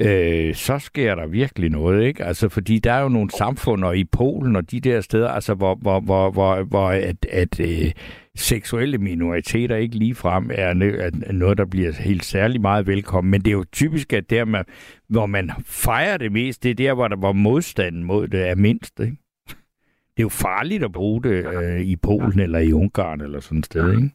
Øh, 0.00 0.54
så 0.54 0.78
sker 0.78 1.14
der 1.14 1.26
virkelig 1.26 1.70
noget, 1.70 2.04
ikke? 2.04 2.24
Altså, 2.24 2.48
fordi 2.48 2.78
der 2.78 2.92
er 2.92 3.02
jo 3.02 3.08
nogle 3.08 3.30
samfund, 3.30 3.84
og 3.84 3.96
i 3.96 4.04
Polen 4.04 4.56
og 4.56 4.70
de 4.70 4.80
der 4.80 5.00
steder, 5.00 5.28
altså, 5.28 5.54
hvor, 5.54 5.74
hvor, 5.74 6.00
hvor, 6.00 6.30
hvor, 6.30 6.62
hvor 6.62 6.88
at, 6.88 7.26
at 7.30 7.60
øh, 7.60 7.92
seksuelle 8.36 8.98
minoriteter 8.98 9.76
ikke 9.76 9.96
ligefrem 9.96 10.50
er, 10.54 10.66
er 11.26 11.32
noget, 11.32 11.58
der 11.58 11.64
bliver 11.64 11.92
helt 11.92 12.24
særlig 12.24 12.60
meget 12.60 12.86
velkommen. 12.86 13.30
Men 13.30 13.40
det 13.40 13.48
er 13.48 13.52
jo 13.52 13.64
typisk, 13.72 14.12
at 14.12 14.30
der, 14.30 14.44
man, 14.44 14.64
hvor 15.08 15.26
man 15.26 15.50
fejrer 15.66 16.16
det 16.16 16.32
mest, 16.32 16.62
det 16.62 16.70
er 16.70 16.74
der, 16.74 16.94
hvor 16.94 17.08
der 17.08 17.16
var 17.16 17.32
modstanden 17.32 18.04
mod 18.04 18.28
det 18.28 18.48
er 18.48 18.54
mindst, 18.54 19.00
ikke? 19.00 19.16
Det 20.16 20.22
er 20.22 20.22
jo 20.22 20.28
farligt 20.28 20.84
at 20.84 20.92
bruge 20.92 21.22
det 21.22 21.46
øh, 21.54 21.80
i 21.80 21.96
Polen 21.96 22.40
eller 22.40 22.58
i 22.58 22.72
Ungarn 22.72 23.20
eller 23.20 23.40
sådan 23.40 23.58
et 23.58 23.66
sted, 23.66 23.90
ikke? 23.96 24.10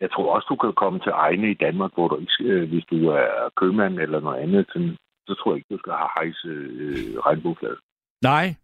Jeg 0.00 0.10
tror 0.10 0.34
også, 0.34 0.46
du 0.50 0.56
kan 0.56 0.72
komme 0.72 0.98
til 0.98 1.12
egne 1.14 1.50
i 1.50 1.54
Danmark, 1.54 1.92
hvor 1.94 2.08
du 2.08 2.16
ikke, 2.16 2.52
øh, 2.52 2.68
hvis 2.68 2.84
du 2.90 3.08
er 3.08 3.48
købmand 3.56 3.98
eller 3.98 4.20
noget 4.20 4.42
andet, 4.42 4.66
sådan, 4.72 4.96
så 5.28 5.34
tror 5.34 5.50
jeg 5.52 5.56
ikke, 5.56 5.74
du 5.74 5.78
skal 5.78 5.92
have 5.92 6.10
hejse 6.18 6.48
øh, 6.48 7.18
regnbueflade. 7.26 7.76
Nej, 8.22 8.54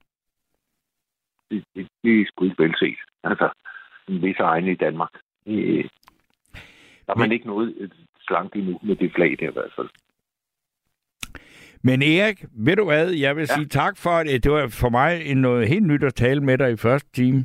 Det, 1.51 1.65
det, 1.75 1.89
det 2.03 2.21
er 2.21 2.25
sgu 2.29 2.45
ikke 2.45 2.63
velset. 2.63 2.99
Altså, 3.25 3.49
en 4.09 4.23
vis 4.23 4.37
egne 4.39 4.73
i 4.73 4.77
Danmark. 4.77 5.13
Det, 5.47 5.91
der 7.07 7.13
er 7.13 7.17
man 7.19 7.29
Men- 7.29 7.33
ikke 7.33 7.47
noget 7.47 7.75
øh, 7.81 7.91
slankt 8.21 8.55
endnu 8.57 8.81
med 8.83 8.97
det 8.97 9.13
flag 9.15 9.37
der 9.41 9.49
i 9.51 9.53
hvert 9.53 9.73
fald. 9.77 9.89
Men 11.83 12.03
Erik, 12.03 12.45
ved 12.53 12.77
du 12.77 12.85
hvad, 12.85 13.11
jeg 13.11 13.37
vil 13.37 13.43
ja. 13.43 13.53
Ja. 13.53 13.55
sige 13.55 13.67
tak 13.69 13.97
for, 13.97 14.11
at 14.11 14.27
det 14.45 14.53
var 14.53 14.69
for 14.69 14.89
mig 14.89 15.27
en 15.27 15.37
noget 15.37 15.69
helt 15.69 15.87
nyt 15.87 16.05
at 16.05 16.15
tale 16.15 16.41
med 16.41 16.59
dig 16.59 16.71
i 16.73 16.77
første 16.77 17.13
time. 17.13 17.45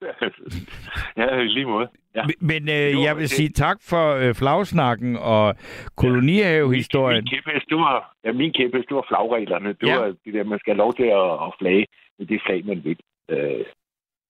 ja, 1.20 1.34
i 1.40 1.44
lige 1.46 1.66
måde. 1.66 1.88
Ja. 2.16 2.22
Men- 2.40 2.68
øh, 2.70 2.92
Jo, 2.94 3.02
jeg 3.02 3.16
vil 3.16 3.22
det- 3.22 3.30
sige 3.30 3.48
tak 3.48 3.76
for 3.90 4.14
øh, 4.14 4.34
flagsnakken 4.34 5.16
og 5.16 5.54
kolonihavehistorien. 5.96 7.24
Min 7.24 7.26
kæphest, 7.44 7.66
det 7.68 7.76
var, 7.76 8.12
ja, 8.24 8.32
min 8.32 8.52
kæphest, 8.52 8.88
det 8.88 8.96
var 8.96 9.04
flagreglerne. 9.08 9.68
Det 9.68 9.86
Ja. 9.86 9.92
ja. 9.92 9.98
var 9.98 10.06
det 10.24 10.34
der, 10.34 10.44
man 10.44 10.58
skal 10.58 10.70
have 10.72 10.78
lov 10.84 10.92
til 10.94 11.08
at, 11.20 11.30
at 11.46 11.50
flage 11.60 11.86
med 12.18 12.26
det 12.26 12.40
flag, 12.46 12.66
man 12.66 12.80
vil. 12.84 12.96
Øh, 13.30 13.64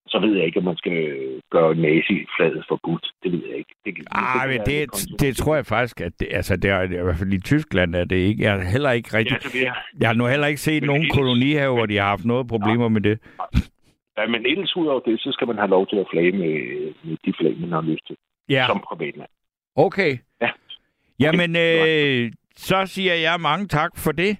så 0.08 0.18
ved 0.18 0.36
jeg 0.36 0.46
ikke, 0.46 0.58
om 0.58 0.64
man 0.64 0.76
skal 0.76 0.98
gøre 1.50 1.74
nazi-flaget 1.74 2.64
forbudt. 2.68 3.06
Det 3.22 3.32
ved 3.32 3.42
jeg 3.48 3.56
ikke. 3.58 3.74
Det, 3.84 3.92
Ah, 4.10 4.48
men 4.48 4.60
er 4.60 4.64
det, 4.64 4.78
lidt 4.80 5.20
det 5.20 5.36
tror 5.36 5.54
jeg 5.54 5.66
faktisk, 5.66 6.00
at 6.00 6.12
det, 6.20 6.28
altså, 6.30 6.56
det 6.56 6.70
er, 6.70 6.82
i 6.82 6.86
hvert 6.86 7.16
fald 7.16 7.32
i 7.32 7.40
Tyskland 7.40 7.94
er 7.94 8.04
det 8.04 8.16
ikke. 8.16 8.42
Jeg 8.44 8.52
har 8.52 8.64
heller 8.72 8.90
ikke 8.90 9.16
rigtig, 9.18 9.38
Ja, 9.54 9.58
det 9.58 9.76
jeg 10.00 10.08
har 10.08 10.14
nu 10.14 10.26
heller 10.26 10.46
ikke 10.46 10.60
set 10.60 10.82
Men 10.82 10.86
nogen 10.86 11.02
det- 11.02 11.12
kolonihave, 11.12 11.74
hvor 11.74 11.86
de 11.86 11.96
har 11.96 12.04
haft 12.08 12.24
noget 12.24 12.48
problemer 12.48 12.88
med 12.88 13.00
det. 13.00 13.18
Ja, 14.20 14.26
men 14.26 14.46
ellers 14.46 14.76
ud 14.76 14.86
over 14.86 15.00
det, 15.00 15.20
så 15.20 15.32
skal 15.32 15.46
man 15.46 15.56
have 15.56 15.68
lov 15.70 15.86
til 15.86 15.96
at 15.96 16.06
flage 16.12 16.32
med, 16.32 16.54
med 17.04 17.16
de 17.24 17.32
flag, 17.40 17.56
man 17.60 17.72
har 17.72 17.82
lyst 17.82 18.06
til. 18.06 18.16
Ja. 18.48 18.64
som 18.66 18.80
privatland. 18.88 19.28
Okay. 19.76 20.18
Ja. 20.42 20.50
Jamen, 21.20 21.56
øh, 21.56 22.32
så 22.56 22.82
siger 22.86 23.14
jeg 23.14 23.40
mange 23.40 23.66
tak 23.66 23.90
for 23.96 24.12
det. 24.12 24.36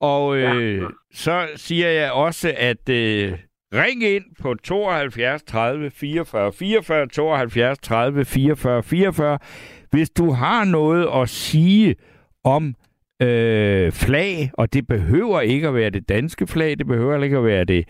Og 0.00 0.36
øh, 0.36 0.76
Ja. 0.78 0.86
så 1.12 1.46
siger 1.56 1.88
jeg 1.88 2.12
også, 2.12 2.54
at 2.56 2.88
øh, 2.88 3.32
ring 3.74 4.02
ind 4.04 4.24
på 4.42 4.54
72 4.54 5.42
30 5.42 5.90
44 5.90 6.52
44, 6.52 7.06
72 7.06 7.78
30 7.78 8.24
44 8.24 8.82
44, 8.82 9.38
hvis 9.90 10.10
du 10.10 10.30
har 10.30 10.64
noget 10.64 11.08
at 11.22 11.28
sige 11.28 11.94
om 12.44 12.74
øh, 13.22 13.92
flag, 13.92 14.50
og 14.52 14.72
det 14.72 14.86
behøver 14.86 15.40
ikke 15.40 15.68
at 15.68 15.74
være 15.74 15.90
det 15.90 16.08
danske 16.08 16.46
flag, 16.46 16.78
det 16.78 16.86
behøver 16.86 17.22
ikke 17.24 17.36
at 17.38 17.44
være 17.44 17.64
det 17.64 17.88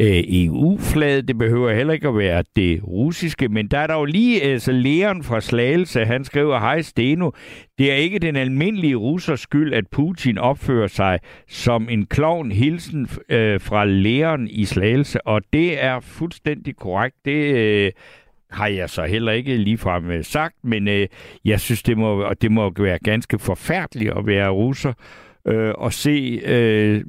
øh, 0.00 0.22
EU-flaget, 0.28 1.28
det 1.28 1.38
behøver 1.38 1.74
heller 1.74 1.94
ikke 1.94 2.08
at 2.08 2.18
være 2.18 2.44
det 2.56 2.80
russiske, 2.84 3.48
men 3.48 3.68
der 3.68 3.78
er 3.78 3.86
der 3.86 3.94
jo 3.94 4.04
lige, 4.04 4.42
altså 4.42 4.72
Leon 4.72 5.22
fra 5.22 5.40
Slagelse, 5.40 6.04
han 6.04 6.24
skriver, 6.24 6.58
hej 6.58 6.82
Steno, 6.82 7.30
det 7.78 7.92
er 7.92 7.96
ikke 7.96 8.18
den 8.18 8.36
almindelige 8.36 8.96
russers 8.96 9.40
skyld, 9.40 9.74
at 9.74 9.84
Putin 9.92 10.38
opfører 10.38 10.86
sig 10.86 11.18
som 11.48 11.88
en 11.88 12.06
klovn. 12.06 12.52
Hilsen 12.52 13.08
øh, 13.28 13.60
fra 13.60 13.84
læreren 13.84 14.48
i 14.50 14.64
Slagelse, 14.64 15.26
og 15.26 15.42
det 15.52 15.84
er 15.84 16.00
fuldstændig 16.00 16.76
korrekt. 16.76 17.16
Det 17.24 17.54
øh, 17.54 17.92
har 18.50 18.66
jeg 18.66 18.90
så 18.90 19.04
heller 19.04 19.32
ikke 19.32 19.56
ligefrem 19.56 20.10
øh, 20.10 20.24
sagt, 20.24 20.54
men 20.64 20.88
øh, 20.88 21.08
jeg 21.44 21.60
synes, 21.60 21.82
det 21.82 21.98
må, 21.98 22.22
og 22.22 22.42
det 22.42 22.52
må 22.52 22.72
være 22.78 22.98
ganske 22.98 23.38
forfærdeligt 23.38 24.12
at 24.18 24.26
være 24.26 24.48
russer 24.48 24.92
øh, 25.48 25.72
og 25.78 25.92
se, 25.92 26.40
øh, 26.46 27.04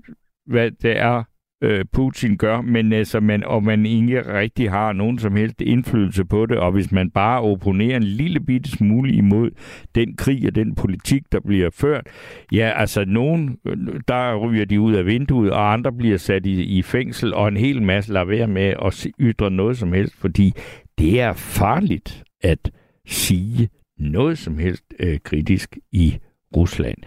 hvad 0.45 0.71
det 0.71 0.97
er, 0.97 1.23
øh, 1.61 1.85
Putin 1.93 2.37
gør, 2.37 2.61
men 2.61 2.93
altså, 2.93 3.19
man, 3.19 3.43
og 3.43 3.63
man 3.63 3.85
ikke 3.85 4.33
rigtig 4.39 4.71
har 4.71 4.93
nogen 4.93 5.19
som 5.19 5.35
helst 5.35 5.61
indflydelse 5.61 6.25
på 6.25 6.45
det, 6.45 6.57
og 6.57 6.71
hvis 6.71 6.91
man 6.91 7.11
bare 7.11 7.41
opponerer 7.41 7.97
en 7.97 8.03
lille 8.03 8.39
bitte 8.39 8.71
smule 8.71 9.13
imod 9.13 9.51
den 9.95 10.15
krig 10.15 10.47
og 10.47 10.55
den 10.55 10.75
politik, 10.75 11.23
der 11.31 11.39
bliver 11.39 11.69
ført, 11.73 12.07
ja, 12.51 12.71
altså 12.75 13.05
nogen, 13.05 13.57
øh, 13.65 13.77
der 14.07 14.35
ryger 14.35 14.65
de 14.65 14.79
ud 14.79 14.93
af 14.93 15.05
vinduet, 15.05 15.51
og 15.51 15.73
andre 15.73 15.91
bliver 15.93 16.17
sat 16.17 16.45
i, 16.45 16.63
i 16.63 16.81
fængsel, 16.81 17.33
og 17.33 17.47
en 17.47 17.57
hel 17.57 17.81
masse 17.81 18.13
lader 18.13 18.25
være 18.25 18.47
med 18.47 18.73
at 18.85 19.07
ytre 19.19 19.51
noget 19.51 19.77
som 19.77 19.93
helst, 19.93 20.15
fordi 20.15 20.53
det 20.97 21.21
er 21.21 21.33
farligt 21.33 22.23
at 22.41 22.71
sige 23.05 23.69
noget 23.99 24.37
som 24.37 24.57
helst 24.57 24.83
øh, 24.99 25.19
kritisk 25.23 25.77
i 25.91 26.17
Rusland. 26.55 26.97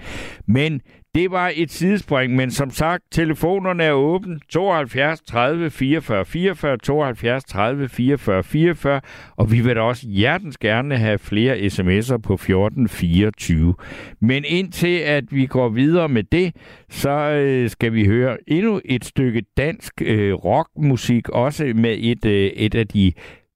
Men 0.47 0.81
det 1.19 1.31
var 1.31 1.53
et 1.55 1.71
sidespring, 1.71 2.37
men 2.37 2.51
som 2.51 2.71
sagt, 2.71 3.05
telefonerne 3.11 3.85
er 3.85 3.93
åbne. 3.93 4.39
72 4.49 5.21
30 5.21 5.71
44 5.71 6.25
44, 6.25 6.77
72 6.79 7.45
30 7.45 7.89
44 7.89 8.43
44, 8.43 9.01
og 9.37 9.53
vi 9.53 9.61
vil 9.61 9.77
da 9.77 9.81
også 9.81 10.07
hjertens 10.09 10.59
gerne 10.59 10.97
have 10.97 11.19
flere 11.19 11.57
sms'er 11.57 12.17
på 12.17 12.37
14 12.37 12.89
24. 12.89 13.75
Men 14.21 14.45
indtil 14.47 14.99
at 14.99 15.25
vi 15.31 15.47
går 15.47 15.69
videre 15.69 16.09
med 16.09 16.23
det, 16.23 16.57
så 16.89 17.11
øh, 17.11 17.71
skal 17.71 17.93
vi 17.93 18.07
høre 18.07 18.37
endnu 18.47 18.81
et 18.85 19.05
stykke 19.05 19.43
dansk 19.57 19.93
øh, 20.03 20.35
rockmusik, 20.35 21.29
også 21.29 21.73
med 21.75 21.97
et, 21.99 22.25
øh, 22.25 22.47
et 22.47 22.75
af 22.75 22.89
de 22.89 23.13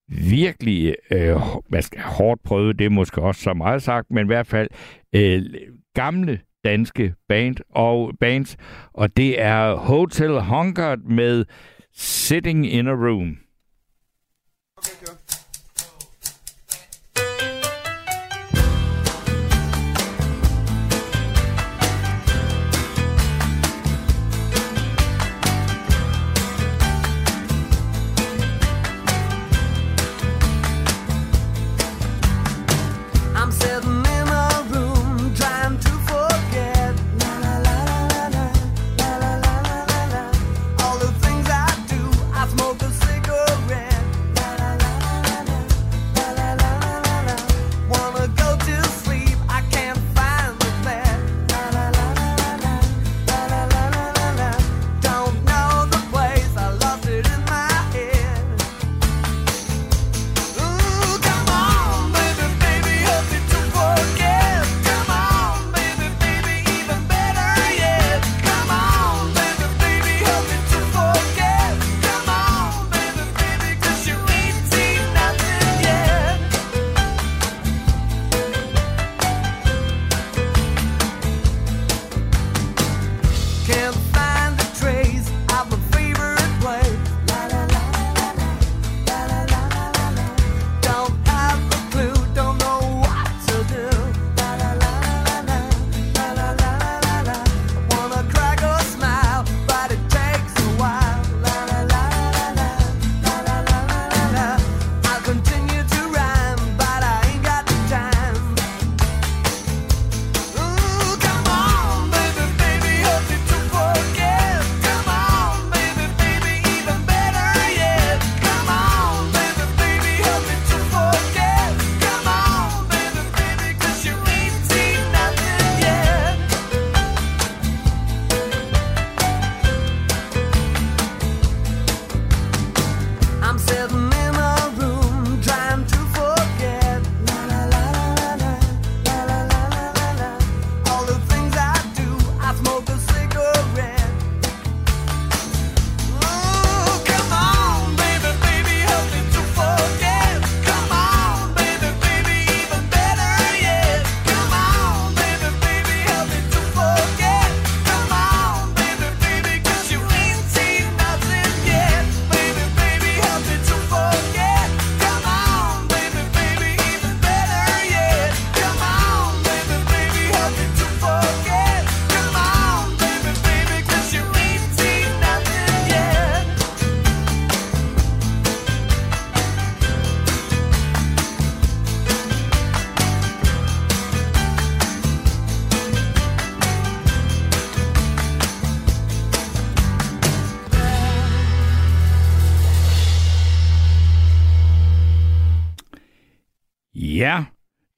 virkelig 0.08 0.94
øh, 1.10 1.36
hvad 1.68 1.82
skal, 1.82 2.00
hårdt 2.00 2.42
prøvet, 2.42 2.78
det 2.78 2.84
er 2.84 2.90
måske 2.90 3.22
også 3.22 3.42
så 3.42 3.54
meget 3.54 3.82
sagt, 3.82 4.10
men 4.10 4.26
i 4.26 4.26
hvert 4.26 4.46
fald 4.46 4.68
øh, 5.14 5.42
gamle 5.94 6.38
danske 6.64 7.14
band 7.28 7.56
og 7.70 8.12
bands, 8.20 8.56
og 8.92 9.16
det 9.16 9.40
er 9.40 9.74
Hotel 9.74 10.40
Hunkert 10.40 10.98
med 11.04 11.44
Sitting 11.94 12.66
in 12.66 12.88
a 12.88 12.92
Room. 12.92 13.38
Okay, 14.76 15.21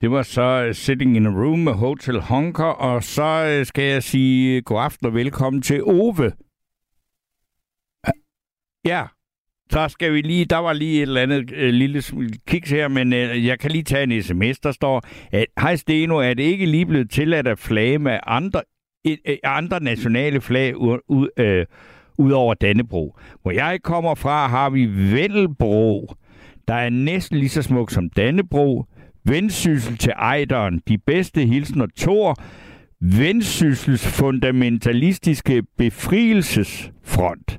det 0.04 0.10
var 0.10 0.22
så 0.22 0.64
øh, 0.68 0.74
Sitting 0.74 1.16
in 1.16 1.26
a 1.26 1.30
Room 1.30 1.58
med 1.58 1.72
Hotel 1.72 2.20
Honker, 2.20 2.64
og 2.64 3.02
så 3.02 3.56
øh, 3.58 3.66
skal 3.66 3.84
jeg 3.84 4.02
sige 4.02 4.56
øh, 4.56 4.62
god 4.62 4.80
aften 4.80 5.06
og 5.06 5.14
velkommen 5.14 5.62
til 5.62 5.84
Ove. 5.84 6.32
Ja, 8.84 9.06
så 9.70 9.88
skal 9.88 10.12
vi 10.12 10.20
lige, 10.20 10.44
der 10.44 10.56
var 10.56 10.72
lige 10.72 10.96
et 10.96 11.02
eller 11.02 11.20
andet 11.20 11.52
øh, 11.52 11.68
lille 11.68 12.02
kiks 12.46 12.70
her, 12.70 12.88
men 12.88 13.12
øh, 13.12 13.46
jeg 13.46 13.58
kan 13.58 13.70
lige 13.70 13.82
tage 13.82 14.02
en 14.02 14.22
sms, 14.22 14.58
der 14.58 14.72
står, 14.72 15.02
at 15.32 15.46
hej 15.60 15.76
Steno, 15.76 16.16
er 16.18 16.34
det 16.34 16.42
ikke 16.42 16.66
lige 16.66 16.86
blevet 16.86 17.10
tilladt 17.10 17.48
at 17.48 17.58
flage 17.58 17.98
med 17.98 18.18
andre, 18.26 18.62
et, 19.04 19.18
uh, 19.28 19.34
andre 19.44 19.80
nationale 19.80 20.40
flag 20.40 20.76
ud, 20.76 20.98
ud, 21.08 21.28
øh, 21.36 21.66
ud 22.18 22.30
over 22.30 22.54
Dannebro? 22.54 23.16
Hvor 23.42 23.50
jeg 23.50 23.78
kommer 23.82 24.14
fra, 24.14 24.48
har 24.48 24.70
vi 24.70 24.86
Vendelbro, 25.12 26.14
der 26.68 26.74
er 26.74 26.90
næsten 26.90 27.38
lige 27.38 27.48
så 27.48 27.62
smuk 27.62 27.90
som 27.90 28.10
Dannebro, 28.10 28.84
Vendsyssel 29.24 29.96
til 29.96 30.12
Ejderen, 30.16 30.80
de 30.88 30.98
bedste 30.98 31.46
hilsner 31.46 31.86
Thor, 31.98 32.36
Vendsyssels 33.00 34.06
fundamentalistiske 34.06 35.62
befrielsesfront. 35.78 37.58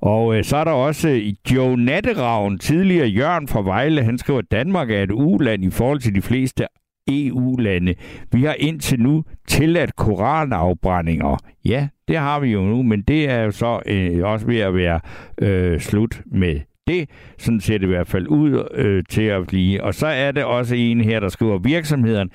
Og 0.00 0.36
øh, 0.36 0.44
så 0.44 0.56
er 0.56 0.64
der 0.64 0.70
også 0.70 1.08
øh, 1.08 1.16
i 1.16 1.36
Joe 1.54 1.76
Natteravn, 1.76 2.58
tidligere 2.58 3.06
Jørgen 3.06 3.48
fra 3.48 3.62
Vejle, 3.62 4.04
han 4.04 4.18
skriver, 4.18 4.38
at 4.38 4.50
Danmark 4.50 4.90
er 4.90 5.02
et 5.02 5.10
uland 5.12 5.64
i 5.64 5.70
forhold 5.70 6.00
til 6.00 6.14
de 6.14 6.22
fleste 6.22 6.66
EU-lande. 7.08 7.94
Vi 8.32 8.44
har 8.44 8.54
indtil 8.58 9.00
nu 9.00 9.24
tilladt 9.48 9.96
koranafbrændinger. 9.96 11.36
Ja, 11.64 11.88
det 12.08 12.16
har 12.16 12.40
vi 12.40 12.48
jo 12.48 12.60
nu, 12.60 12.82
men 12.82 13.02
det 13.02 13.30
er 13.30 13.42
jo 13.42 13.50
så 13.50 13.80
øh, 13.86 14.24
også 14.24 14.46
ved 14.46 14.58
at 14.58 14.74
være 14.74 15.00
øh, 15.42 15.80
slut 15.80 16.22
med 16.26 16.60
det. 16.90 17.10
Sådan 17.38 17.60
ser 17.60 17.78
det 17.78 17.86
i 17.86 17.94
hvert 17.94 18.08
fald 18.08 18.26
ud 18.28 18.68
øh, 18.74 19.04
til 19.08 19.22
at 19.22 19.46
blive. 19.46 19.82
Og 19.82 19.94
så 19.94 20.06
er 20.06 20.32
det 20.32 20.44
også 20.44 20.74
en 20.74 21.00
her, 21.00 21.20
der 21.20 21.28
skriver, 21.28 21.58
virksomheden 21.58 22.30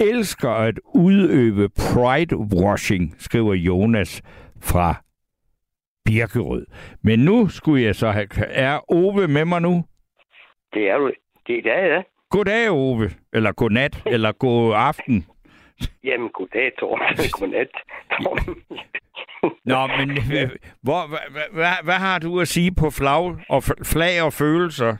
elsker 0.00 0.50
at 0.50 0.80
udøve 0.94 1.68
pride 1.68 2.36
washing, 2.36 3.14
skriver 3.18 3.54
Jonas 3.54 4.22
fra 4.62 4.94
Birkerød. 6.04 6.66
Men 7.02 7.18
nu 7.18 7.48
skulle 7.48 7.82
jeg 7.82 7.94
så 7.94 8.10
have... 8.10 8.26
Er 8.38 8.92
Ove 8.92 9.28
med 9.28 9.44
mig 9.44 9.62
nu? 9.62 9.84
Det 10.74 10.90
er 10.90 10.98
du. 10.98 11.12
Det, 11.46 11.66
er 11.66 11.86
ja. 11.94 12.02
Goddag, 12.30 12.70
Ove. 12.70 13.10
Eller 13.32 13.52
godnat. 13.52 14.02
eller 14.14 14.32
god 14.32 14.72
aften. 14.76 15.26
Jamen, 16.04 16.28
goddag, 16.28 16.72
Torben. 16.78 17.06
Godnat, 17.38 17.68
Torben. 18.22 18.62
Nå, 19.72 19.86
men 19.98 20.10
øh, 20.10 20.50
hvor, 20.82 21.08
hvad, 21.08 21.48
hvad, 21.52 21.76
hvad 21.84 21.94
har 22.06 22.18
du 22.18 22.40
at 22.40 22.48
sige 22.48 22.72
på 22.80 22.90
flag 22.90 23.24
og, 23.48 23.62
flag 23.94 24.22
og 24.22 24.32
følelser? 24.32 24.96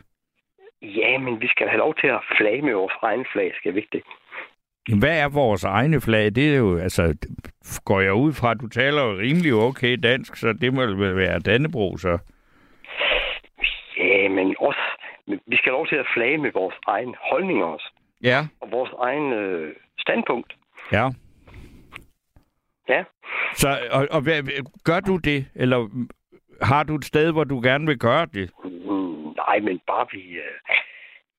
Ja, 0.82 1.18
men 1.18 1.40
vi 1.40 1.48
skal 1.48 1.68
have 1.68 1.78
lov 1.78 1.94
til 1.94 2.06
at 2.06 2.20
flage 2.38 2.62
med 2.62 2.74
vores 2.74 2.92
egen 3.02 3.26
flag, 3.32 3.52
skal 3.58 3.74
vi 3.74 3.78
ikke 3.78 3.88
det? 3.92 4.02
Hvad 4.98 5.20
er 5.20 5.28
vores 5.28 5.64
egne 5.64 6.00
flag? 6.00 6.24
Det 6.34 6.52
er 6.54 6.56
jo, 6.58 6.78
altså, 6.78 7.14
går 7.84 8.00
jeg 8.00 8.12
ud 8.14 8.32
fra, 8.32 8.50
at 8.50 8.60
du 8.60 8.68
taler 8.68 9.02
jo 9.02 9.12
rimelig 9.18 9.54
okay 9.54 9.96
dansk, 10.02 10.36
så 10.36 10.52
det 10.52 10.74
må 10.74 10.80
vel 10.86 11.16
være 11.16 11.38
Dannebro, 11.38 11.96
så. 11.96 12.18
Ja, 13.98 14.28
men 14.28 14.56
også, 14.60 14.80
vi 15.26 15.56
skal 15.56 15.70
have 15.70 15.78
lov 15.78 15.86
til 15.86 15.96
at 15.96 16.06
flage 16.14 16.38
med 16.38 16.50
vores 16.54 16.74
egen 16.86 17.14
holdninger 17.30 17.64
også. 17.66 17.88
Ja, 18.22 18.40
Og 18.60 18.70
vores 18.70 18.90
egen 19.02 19.32
øh, 19.32 19.74
standpunkt. 19.98 20.52
ja. 20.92 21.08
Ja. 22.88 23.04
Så, 23.54 23.68
og, 23.92 24.08
og 24.10 24.22
hvad, 24.22 24.42
gør 24.84 25.00
du 25.00 25.16
det, 25.16 25.46
eller 25.54 26.06
har 26.62 26.82
du 26.82 26.94
et 26.94 27.04
sted, 27.04 27.32
hvor 27.32 27.44
du 27.44 27.60
gerne 27.60 27.86
vil 27.86 27.98
gøre 27.98 28.26
det? 28.26 28.50
Mm, 28.64 29.34
nej, 29.36 29.58
men 29.60 29.80
bare 29.86 30.06
vi 30.12 30.22
øh, 30.38 30.60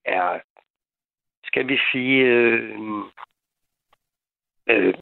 er, 0.06 0.39
skal 1.43 1.68
vi 1.68 1.80
sige, 1.91 2.24
øh, 2.24 2.80
øh, 4.70 4.93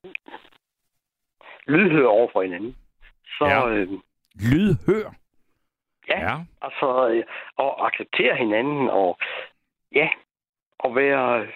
lydhør 1.67 2.07
over 2.07 2.29
for 2.33 2.41
hinanden. 2.41 2.75
Så 3.37 3.45
Ja. 3.45 3.67
øh, 3.69 3.87
Lydhør. 4.51 5.13
ja, 6.07 6.19
Ja. 6.19 6.37
altså, 6.61 7.09
øh, 7.09 7.23
og 7.55 7.87
acceptere 7.87 8.35
hinanden, 8.35 8.89
og 8.89 9.17
ja, 9.91 10.09
og 10.79 10.95
være 10.95 11.41
øh, 11.41 11.49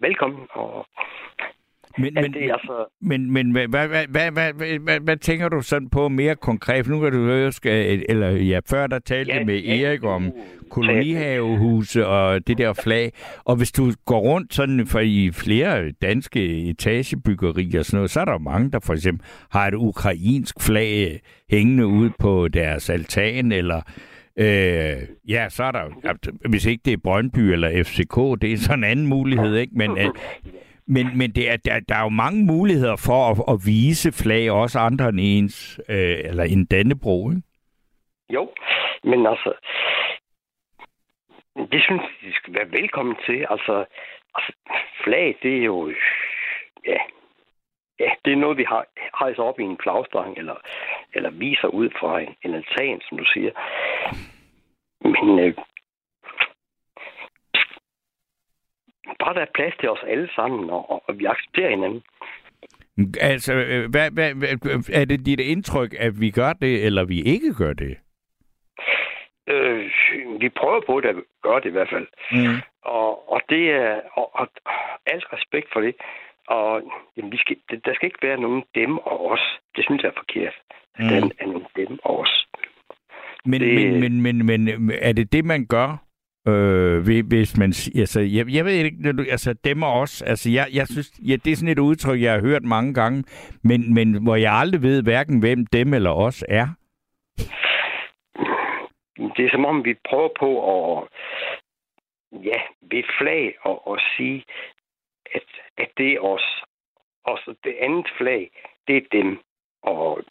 velkommen. 0.00 0.46
Og 0.50 0.86
Men, 1.98 2.14
men, 2.14 2.32
det 2.32 2.50
altså, 2.52 2.84
men, 3.00 3.32
men 3.32 3.50
hvad, 3.50 3.68
hvad, 3.68 3.88
hvad, 3.88 4.06
hvad, 4.08 4.30
hvad, 4.30 4.78
hvad, 4.78 5.00
hvad, 5.00 5.16
tænker 5.16 5.48
du 5.48 5.60
sådan 5.60 5.90
på 5.90 6.08
mere 6.08 6.36
konkret? 6.36 6.88
Nu 6.88 7.00
kan 7.00 7.12
du 7.12 7.18
høre, 7.18 7.52
eller 8.08 8.30
ja, 8.30 8.60
før 8.70 8.86
der 8.86 8.98
talte 8.98 9.34
Ja, 9.34 9.44
med 9.44 9.58
ja, 9.58 9.82
Erik 9.82 10.04
om 10.04 10.32
kolonihavehuse 10.70 12.06
og 12.06 12.46
det 12.46 12.58
der 12.58 12.72
flag. 12.72 13.12
Og 13.44 13.56
hvis 13.56 13.72
du 13.72 13.92
går 14.04 14.20
rundt 14.20 14.54
sådan 14.54 14.86
for 14.86 15.00
i 15.00 15.30
flere 15.32 15.90
danske 15.90 16.70
etagebyggerier 16.70 17.78
og 17.78 17.84
sådan 17.84 17.96
noget, 17.96 18.10
så 18.10 18.20
er 18.20 18.24
der 18.24 18.38
mange, 18.38 18.70
der 18.70 18.80
for 18.80 18.94
eksempel 18.94 19.26
har 19.50 19.68
et 19.68 19.74
ukrainsk 19.74 20.54
flag 20.60 21.20
hængende 21.50 21.86
ud 21.86 22.10
på 22.18 22.48
deres 22.48 22.90
altan, 22.90 23.52
eller 23.52 23.80
Øh, 24.40 24.96
ja, 25.28 25.48
så 25.48 25.64
er 25.64 25.70
der 25.70 26.48
hvis 26.48 26.66
ikke 26.66 26.82
det 26.84 26.92
er 26.92 26.96
Brøndby 27.04 27.38
eller 27.38 27.84
FCK, 27.84 28.42
det 28.42 28.52
er 28.52 28.56
sådan 28.56 28.78
en 28.78 28.84
anden 28.84 29.06
mulighed, 29.06 29.56
ikke? 29.56 29.72
Men, 29.76 29.98
øh, 29.98 30.10
men, 30.88 31.18
men 31.18 31.30
det 31.30 31.50
er, 31.50 31.56
der, 31.56 31.80
der 31.88 31.94
er 31.94 32.02
jo 32.02 32.08
mange 32.24 32.44
muligheder 32.46 32.96
for 32.96 33.20
at, 33.30 33.54
at 33.54 33.58
vise 33.66 34.12
flag, 34.22 34.50
også 34.50 34.78
andre 34.78 35.08
end 35.08 35.20
ens, 35.20 35.80
øh, 35.88 36.18
eller 36.24 36.44
en 36.44 36.64
Dannebro, 36.66 37.30
ikke? 37.30 37.42
Jo, 38.30 38.50
men 39.04 39.26
altså, 39.26 39.52
det 41.72 41.82
synes 41.82 42.02
jeg, 42.02 42.30
de 42.30 42.34
skal 42.34 42.54
være 42.54 42.70
velkommen 42.70 43.16
til. 43.26 43.46
Altså, 43.50 43.84
altså 44.34 44.52
flag, 45.04 45.38
det 45.42 45.58
er 45.58 45.64
jo, 45.64 45.92
ja, 46.86 46.98
ja, 48.00 48.10
det 48.24 48.32
er 48.32 48.36
noget, 48.36 48.58
vi 48.58 48.64
har, 48.68 48.86
hejser 49.20 49.42
op 49.42 49.60
i 49.60 49.62
en 49.62 49.78
flagstang, 49.82 50.38
eller, 50.38 50.56
eller 51.14 51.30
viser 51.30 51.68
ud 51.68 51.90
fra 52.00 52.20
en, 52.20 52.34
en 52.44 52.54
altan, 52.54 53.00
som 53.08 53.18
du 53.18 53.24
siger. 53.24 53.52
Men 55.00 55.38
øh, 55.38 55.54
bare 59.18 59.34
der 59.34 59.40
er 59.40 59.52
plads 59.54 59.74
til 59.80 59.90
os 59.90 59.98
alle 60.06 60.28
sammen, 60.34 60.70
og, 60.70 61.08
og, 61.08 61.18
vi 61.18 61.24
accepterer 61.24 61.70
hinanden. 61.70 62.02
Altså, 63.20 63.54
øh, 63.54 63.90
hvad, 63.90 64.10
hvad, 64.10 64.34
hvad, 64.34 64.48
er 64.92 65.04
det 65.04 65.26
dit 65.26 65.40
indtryk, 65.40 65.94
at 65.98 66.20
vi 66.20 66.30
gør 66.30 66.52
det, 66.52 66.84
eller 66.86 67.04
vi 67.04 67.22
ikke 67.22 67.54
gør 67.54 67.72
det? 67.72 67.96
Øh, 69.46 69.90
vi 70.40 70.48
prøver 70.48 70.80
på 70.86 71.00
det 71.00 71.08
at 71.08 71.16
gøre 71.42 71.60
det 71.60 71.66
i 71.66 71.72
hvert 71.72 71.88
fald. 71.92 72.06
Mm. 72.32 72.56
Og, 72.82 73.32
og 73.32 73.40
det 73.48 73.70
er 73.70 74.00
og, 74.12 74.30
og, 74.34 74.48
alt 75.06 75.24
respekt 75.32 75.68
for 75.72 75.80
det. 75.80 75.94
Og 76.46 76.82
jamen, 77.16 77.32
vi 77.32 77.36
skal, 77.36 77.56
der 77.84 77.94
skal 77.94 78.06
ikke 78.06 78.26
være 78.28 78.40
nogen 78.40 78.62
dem 78.74 78.98
og 78.98 79.30
os. 79.30 79.40
Det 79.76 79.84
synes 79.84 80.02
jeg 80.02 80.08
er 80.08 80.18
forkert. 80.24 80.54
Mm. 80.98 81.04
Der 81.08 81.16
er 81.38 81.46
nogen 81.46 81.66
dem 81.76 81.98
og 82.04 82.18
os. 82.20 82.46
Men, 83.44 83.60
Det- 83.60 84.00
men, 84.00 84.22
men, 84.22 84.46
men, 84.46 84.64
men 84.64 84.90
er 85.02 85.12
det 85.12 85.32
det, 85.32 85.44
man 85.44 85.66
gør? 85.66 85.96
Øh, 86.48 87.26
hvis 87.28 87.56
man, 87.58 87.72
altså, 88.02 88.20
jeg, 88.20 88.44
jeg 88.48 88.64
ved 88.64 88.72
ikke, 88.72 89.12
du, 89.12 89.24
altså 89.30 89.52
dem 89.64 89.82
og 89.82 89.92
os, 89.92 90.22
altså 90.22 90.50
jeg, 90.50 90.66
jeg 90.72 90.86
synes, 90.86 91.10
ja, 91.28 91.36
det 91.44 91.52
er 91.52 91.56
sådan 91.56 91.72
et 91.72 91.78
udtryk, 91.78 92.20
jeg 92.22 92.32
har 92.32 92.40
hørt 92.40 92.62
mange 92.62 92.94
gange, 92.94 93.24
men, 93.64 93.94
men 93.94 94.22
hvor 94.22 94.36
jeg 94.36 94.52
aldrig 94.52 94.82
ved 94.82 95.02
hverken, 95.02 95.40
hvem 95.40 95.66
dem 95.66 95.94
eller 95.94 96.10
os 96.10 96.44
er. 96.48 96.66
Det 99.36 99.44
er 99.46 99.50
som 99.50 99.64
om, 99.64 99.84
vi 99.84 99.94
prøver 100.08 100.28
på 100.40 100.50
at 100.74 101.08
ja, 102.32 102.60
ved 102.90 103.04
flag 103.18 103.54
og, 103.62 103.86
og 103.88 103.98
sige, 104.16 104.44
at, 105.34 105.42
at 105.78 105.88
det 105.96 106.12
er 106.12 106.20
os. 106.20 106.62
Og 107.24 107.38
så 107.44 107.54
det 107.64 107.74
andet 107.80 108.08
flag, 108.18 108.50
det 108.88 108.96
er 108.96 109.06
dem. 109.12 109.38
Og 109.82 110.24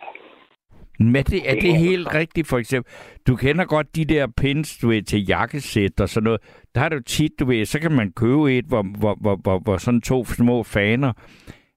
men 0.99 1.15
er 1.15 1.21
det, 1.23 1.49
er 1.49 1.53
Det 1.59 1.77
helt 1.77 2.13
rigtigt, 2.13 2.47
for 2.47 2.57
eksempel? 2.57 2.93
Du 3.27 3.35
kender 3.35 3.65
godt 3.65 3.95
de 3.95 4.05
der 4.05 4.27
pins, 4.37 4.77
du 4.77 4.87
ved, 4.87 5.01
til 5.01 5.25
jakkesæt 5.27 5.99
og 5.99 6.09
sådan 6.09 6.23
noget. 6.23 6.41
Der 6.75 6.81
er 6.81 6.89
det 6.89 6.95
jo 6.95 7.01
tit, 7.01 7.31
du 7.39 7.45
ved, 7.45 7.65
så 7.65 7.79
kan 7.79 7.91
man 7.91 8.11
købe 8.11 8.57
et, 8.57 8.65
hvor, 8.65 8.85
hvor, 8.97 9.17
hvor, 9.21 9.35
hvor, 9.35 9.59
hvor 9.59 9.77
sådan 9.77 10.01
to 10.01 10.25
små 10.25 10.63
faner 10.63 11.13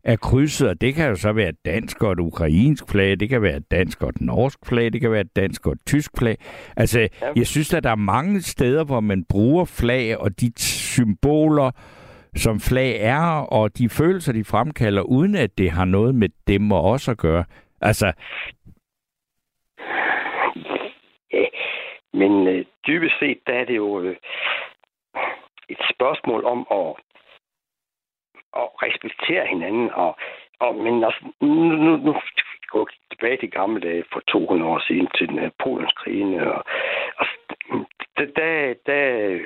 er 0.05 0.17
krydset, 0.17 0.69
og 0.69 0.81
det 0.81 0.95
kan 0.95 1.09
jo 1.09 1.17
så 1.17 1.33
være 1.33 1.49
et 1.49 1.65
dansk 1.65 2.03
og 2.03 2.13
et 2.13 2.19
ukrainsk 2.21 2.89
flag, 2.89 3.21
det 3.21 3.29
kan 3.29 3.43
være 3.43 3.57
et 3.57 3.71
dansk 3.71 4.03
og 4.03 4.09
et 4.09 4.21
norsk 4.21 4.59
flag, 4.67 4.93
det 4.93 5.01
kan 5.01 5.11
være 5.11 5.21
et 5.21 5.37
dansk 5.37 5.67
og 5.67 5.73
et 5.73 5.79
tysk 5.87 6.11
flag. 6.19 6.37
Altså, 6.77 7.01
Ja. 7.01 7.09
jeg 7.37 7.47
synes, 7.47 7.75
at 7.75 7.85
der 7.85 7.91
er 7.91 7.95
mange 7.97 8.41
steder, 8.43 8.85
hvor 8.85 9.01
man 9.01 9.25
bruger 9.29 9.65
flag 9.65 10.19
og 10.19 10.41
de 10.41 10.53
symboler, 10.57 11.71
som 12.37 12.61
flag 12.61 12.97
er, 13.01 13.23
og 13.53 13.79
de 13.79 13.89
følelser, 13.89 14.33
de 14.33 14.45
fremkalder, 14.45 15.03
uden 15.03 15.35
at 15.35 15.59
det 15.59 15.71
har 15.71 15.85
noget 15.85 16.15
med 16.15 16.29
dem 16.47 16.73
og 16.73 16.85
os 16.85 17.09
at 17.09 17.17
gøre. 17.19 17.45
Altså, 17.81 18.13
Ja, 21.33 21.45
men 22.13 22.47
øh, 22.47 22.65
dybest 22.87 23.19
set, 23.19 23.39
der 23.47 23.55
er 23.55 23.65
det 23.65 23.77
jo 23.77 24.01
øh, 24.01 24.17
et 25.69 25.81
spørgsmål 25.95 26.45
om 26.45 26.61
at, 26.71 26.91
at 28.61 28.69
respektere 28.85 29.47
hinanden. 29.47 29.91
Og, 29.91 30.17
og, 30.61 30.75
men 30.75 31.05
altså, 31.05 31.25
nu, 31.41 31.49
nu, 31.85 31.97
nu 31.97 32.13
vi 32.13 32.85
tilbage 33.11 33.37
til 33.37 33.51
gamle 33.51 33.81
dage 33.81 34.05
for 34.13 34.21
200 34.21 34.71
år 34.71 34.83
siden 34.89 35.09
til 35.19 35.35
Napoleonskrigen. 35.35 36.35
Og, 36.35 36.65
og 37.17 37.27
der, 38.17 38.27
der, 38.37 38.75
der 38.87 39.39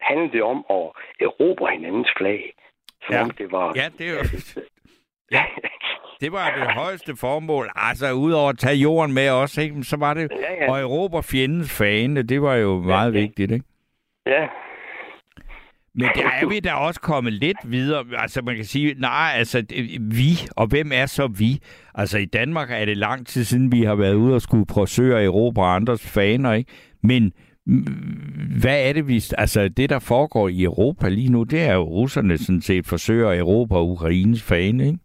handlede 0.00 0.32
det 0.32 0.42
om 0.42 0.64
at 0.70 0.86
erobre 1.20 1.70
hinandens 1.72 2.10
flag. 2.16 2.52
Som 3.02 3.14
Ja. 3.14 3.22
om 3.22 3.30
det 3.30 3.52
var... 3.52 3.72
Ja, 3.76 3.88
det 3.98 4.08
er 4.08 4.12
jo... 4.12 4.22
Ja, 5.32 5.44
det 6.20 6.32
var 6.32 6.54
det 6.54 6.74
højeste 6.74 7.16
formål. 7.16 7.70
Altså, 7.74 8.12
udover 8.12 8.50
at 8.50 8.58
tage 8.58 8.76
jorden 8.76 9.14
med 9.14 9.30
os, 9.30 9.56
ikke? 9.58 9.84
så 9.84 9.96
var 9.96 10.14
det 10.14 10.30
ja, 10.30 10.64
ja. 10.64 10.76
at 10.76 10.82
erobre 10.82 11.22
fjendens 11.22 11.72
fane. 11.72 12.22
Det 12.22 12.42
var 12.42 12.54
jo 12.54 12.80
meget 12.80 13.14
ja. 13.14 13.20
vigtigt, 13.20 13.52
ikke? 13.52 13.64
ja. 14.26 14.46
Men 15.98 16.08
der 16.14 16.30
er 16.42 16.46
vi 16.48 16.60
da 16.60 16.72
også 16.72 17.00
kommet 17.00 17.32
lidt 17.32 17.56
videre. 17.64 18.04
Altså, 18.16 18.42
man 18.42 18.56
kan 18.56 18.64
sige, 18.64 18.94
nej, 18.98 19.32
altså, 19.34 19.64
vi, 20.00 20.30
og 20.50 20.66
hvem 20.66 20.90
er 20.94 21.06
så 21.06 21.26
vi? 21.26 21.58
Altså, 21.94 22.18
i 22.18 22.24
Danmark 22.24 22.70
er 22.70 22.84
det 22.84 22.96
lang 22.96 23.26
tid 23.26 23.44
siden, 23.44 23.72
vi 23.72 23.82
har 23.82 23.94
været 23.94 24.14
ude 24.14 24.34
og 24.34 24.42
skulle 24.42 24.66
forsøge 24.74 25.16
at 25.16 25.24
erobre 25.24 25.66
andres 25.66 26.06
faner, 26.06 26.52
ikke? 26.52 26.72
Men 27.02 27.32
mm, 27.66 27.86
hvad 28.60 28.88
er 28.88 28.92
det, 28.92 29.08
vi... 29.08 29.24
Altså, 29.38 29.68
det, 29.68 29.90
der 29.90 29.98
foregår 29.98 30.48
i 30.48 30.62
Europa 30.62 31.08
lige 31.08 31.32
nu, 31.32 31.42
det 31.42 31.60
er 31.62 31.74
jo 31.74 31.82
russerne 31.82 32.38
sådan 32.38 32.62
set 32.62 32.86
forsøger 32.86 33.28
at 33.28 33.38
erobre 33.38 33.82
Ukraines 33.82 34.42
fane, 34.42 34.86
ikke? 34.86 34.98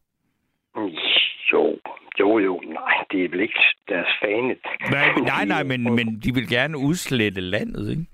Jo, 1.53 1.77
jo, 2.19 2.39
jo. 2.39 2.59
Nej, 2.65 2.93
det 3.11 3.25
er 3.25 3.29
vel 3.29 3.39
ikke 3.39 3.59
deres 3.89 4.07
fane. 4.23 4.55
Nej, 4.91 5.07
nej, 5.33 5.45
nej 5.45 5.63
men, 5.63 5.95
men 5.95 6.19
de 6.23 6.33
vil 6.33 6.47
gerne 6.49 6.77
udslette 6.77 7.41
landet, 7.41 7.89
ikke? 7.89 8.05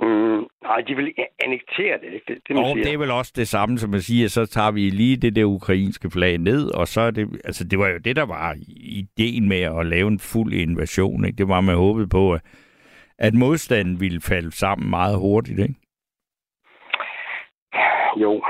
Mm, 0.00 0.46
nej, 0.62 0.80
de 0.88 0.94
vil 0.96 1.14
annektere 1.44 1.98
det, 1.98 2.12
ikke? 2.14 2.24
Det, 2.28 2.38
det, 2.48 2.56
man 2.56 2.64
Og 2.64 2.70
siger. 2.74 2.84
det 2.84 2.92
er 2.94 2.98
vel 2.98 3.10
også 3.10 3.32
det 3.36 3.48
samme, 3.48 3.78
som 3.78 3.94
at 3.94 4.02
sige, 4.02 4.24
at 4.24 4.30
så 4.30 4.46
tager 4.46 4.70
vi 4.70 4.90
lige 4.90 5.16
det 5.16 5.36
der 5.36 5.44
ukrainske 5.44 6.10
flag 6.10 6.38
ned, 6.38 6.70
og 6.74 6.88
så 6.88 7.00
er 7.00 7.10
det, 7.10 7.40
altså 7.44 7.64
det 7.64 7.78
var 7.78 7.88
jo 7.88 7.98
det, 7.98 8.16
der 8.16 8.26
var 8.26 8.56
ideen 8.76 9.48
med 9.48 9.60
at 9.60 9.86
lave 9.86 10.08
en 10.08 10.18
fuld 10.18 10.52
invasion, 10.52 11.24
ikke? 11.24 11.36
Det 11.36 11.48
var, 11.48 11.60
man 11.60 11.76
håbede 11.76 12.08
på, 12.08 12.32
at, 12.32 12.40
at 13.18 13.34
modstanden 13.34 14.00
ville 14.00 14.20
falde 14.20 14.52
sammen 14.52 14.90
meget 14.90 15.18
hurtigt, 15.18 15.58
ikke? 15.58 15.74
Jo, 18.16 18.42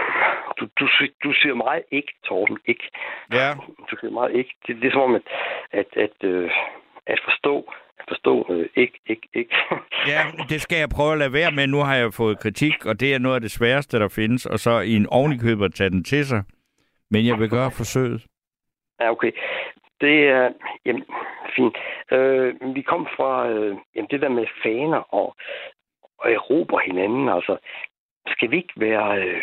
du, 0.61 0.69
du, 0.81 0.89
du 1.25 1.33
siger 1.33 1.55
meget 1.55 1.83
ikke, 1.91 2.13
Torben, 2.25 2.59
ikke. 2.67 2.91
Ja. 3.33 3.55
Du 3.91 3.97
siger 4.01 4.11
meget 4.11 4.35
ikke. 4.35 4.55
Det, 4.67 4.77
det 4.77 4.89
er 4.89 4.93
som 4.93 5.01
om, 5.01 5.15
at, 5.15 5.27
at, 5.73 5.87
at, 5.97 6.17
øh, 6.25 6.51
at 7.07 7.21
forstå, 7.25 7.73
at 7.99 8.05
forstå 8.09 8.47
øh, 8.51 8.69
ikke, 8.77 8.99
ikke, 9.07 9.29
ikke. 9.35 9.57
Ja, 10.13 10.21
det 10.49 10.61
skal 10.61 10.79
jeg 10.79 10.89
prøve 10.89 11.13
at 11.13 11.19
lade 11.19 11.33
være 11.33 11.53
med. 11.53 11.67
Nu 11.67 11.79
har 11.79 11.97
jeg 11.97 12.15
fået 12.15 12.41
kritik, 12.41 12.87
og 12.87 13.01
det 13.01 13.15
er 13.15 13.19
noget 13.19 13.35
af 13.35 13.41
det 13.41 13.51
sværeste, 13.51 13.99
der 13.99 14.09
findes, 14.09 14.47
og 14.47 14.59
så 14.59 14.81
i 14.81 14.95
en 14.97 15.07
ovenikøber 15.07 15.65
at 15.65 15.75
tage 15.75 15.91
den 15.91 16.05
til 16.05 16.27
sig. 16.27 16.43
Men 17.11 17.27
jeg 17.27 17.39
vil 17.39 17.51
gøre 17.51 17.71
forsøget. 17.71 18.27
Ja, 19.01 19.11
okay. 19.11 19.33
Det 20.01 20.29
er, 20.29 20.51
jamen, 20.87 21.05
fint. 21.57 21.77
Øh, 22.13 22.55
vi 22.75 22.83
kom 22.83 23.07
fra, 23.17 23.49
øh, 23.49 23.77
jamen, 23.95 24.09
det 24.11 24.21
der 24.21 24.29
med 24.29 24.47
faner 24.63 25.15
og, 25.15 25.37
og 26.19 26.33
erobre 26.33 26.81
hinanden, 26.87 27.29
altså, 27.29 27.57
skal 28.27 28.51
vi 28.51 28.57
ikke 28.57 28.75
være, 28.77 29.23
øh, 29.23 29.43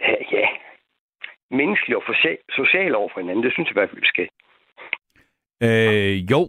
ja, 0.00 0.14
ja, 0.32 0.48
menneskelige 1.50 1.96
og 1.96 2.02
social, 2.56 2.94
over 2.94 3.08
for 3.12 3.20
hinanden? 3.20 3.44
Det 3.44 3.52
synes 3.52 3.66
jeg 3.66 3.72
i 3.72 3.78
hvert 3.78 3.90
fald, 3.90 4.00
vi 4.00 4.06
skal. 4.06 4.28
Øh, 5.62 6.30
jo. 6.30 6.40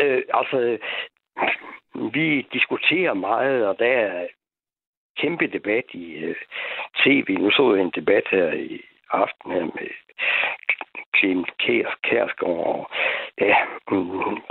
Øh, 0.00 0.22
altså, 0.34 0.78
vi 2.12 2.48
diskuterer 2.52 3.14
meget, 3.14 3.66
og 3.66 3.78
der 3.78 3.86
er 3.86 4.26
kæmpe 5.16 5.46
debat 5.46 5.84
i 5.92 6.14
øh, 6.14 6.36
tv. 6.96 7.36
Nu 7.38 7.50
så 7.50 7.74
jeg 7.74 7.84
en 7.84 7.92
debat 7.94 8.24
her 8.30 8.52
i 8.52 8.80
aften 9.10 9.52
her 9.52 9.64
med 9.64 9.90
Clement 11.16 11.56
Kærs, 11.58 11.94
Kærsgaard, 12.02 12.66
og 12.66 12.90
ja, 13.40 13.54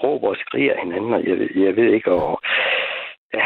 råber 0.04 0.30
og 0.30 0.36
skriger 0.36 0.80
hinanden, 0.84 1.14
og 1.14 1.24
jeg, 1.28 1.38
jeg 1.56 1.76
ved 1.76 1.94
ikke, 1.94 2.12
og 2.12 2.42
ja, 3.34 3.46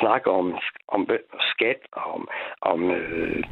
snakker 0.00 0.30
om, 0.30 0.58
om 0.88 1.08
skat, 1.40 1.76
og 1.92 2.02
om, 2.14 2.28
om 2.62 2.90
øh, 2.90 3.44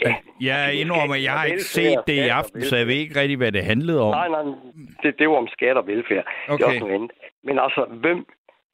ja, 0.00 0.14
Jeg 0.40 0.74
indrømmer, 0.74 1.16
jeg 1.16 1.32
har 1.32 1.44
ikke 1.44 1.62
set 1.64 1.98
det 2.06 2.12
i 2.14 2.28
aften, 2.28 2.62
så 2.62 2.76
jeg 2.76 2.86
ved 2.86 2.94
ikke 2.94 3.20
rigtig, 3.20 3.36
hvad 3.36 3.52
det 3.52 3.64
handlede 3.64 4.02
om. 4.02 4.10
Nej, 4.10 4.28
nej, 4.28 4.42
det, 5.02 5.18
det 5.18 5.28
var 5.28 5.36
om 5.36 5.48
skat 5.48 5.76
og 5.76 5.86
velfærd. 5.86 6.24
Det 6.24 6.48
er 6.48 6.52
Okay. 6.54 6.64
også 6.64 6.86
andet. 6.94 7.10
Men 7.44 7.58
altså, 7.58 7.84
hvem, 7.90 8.26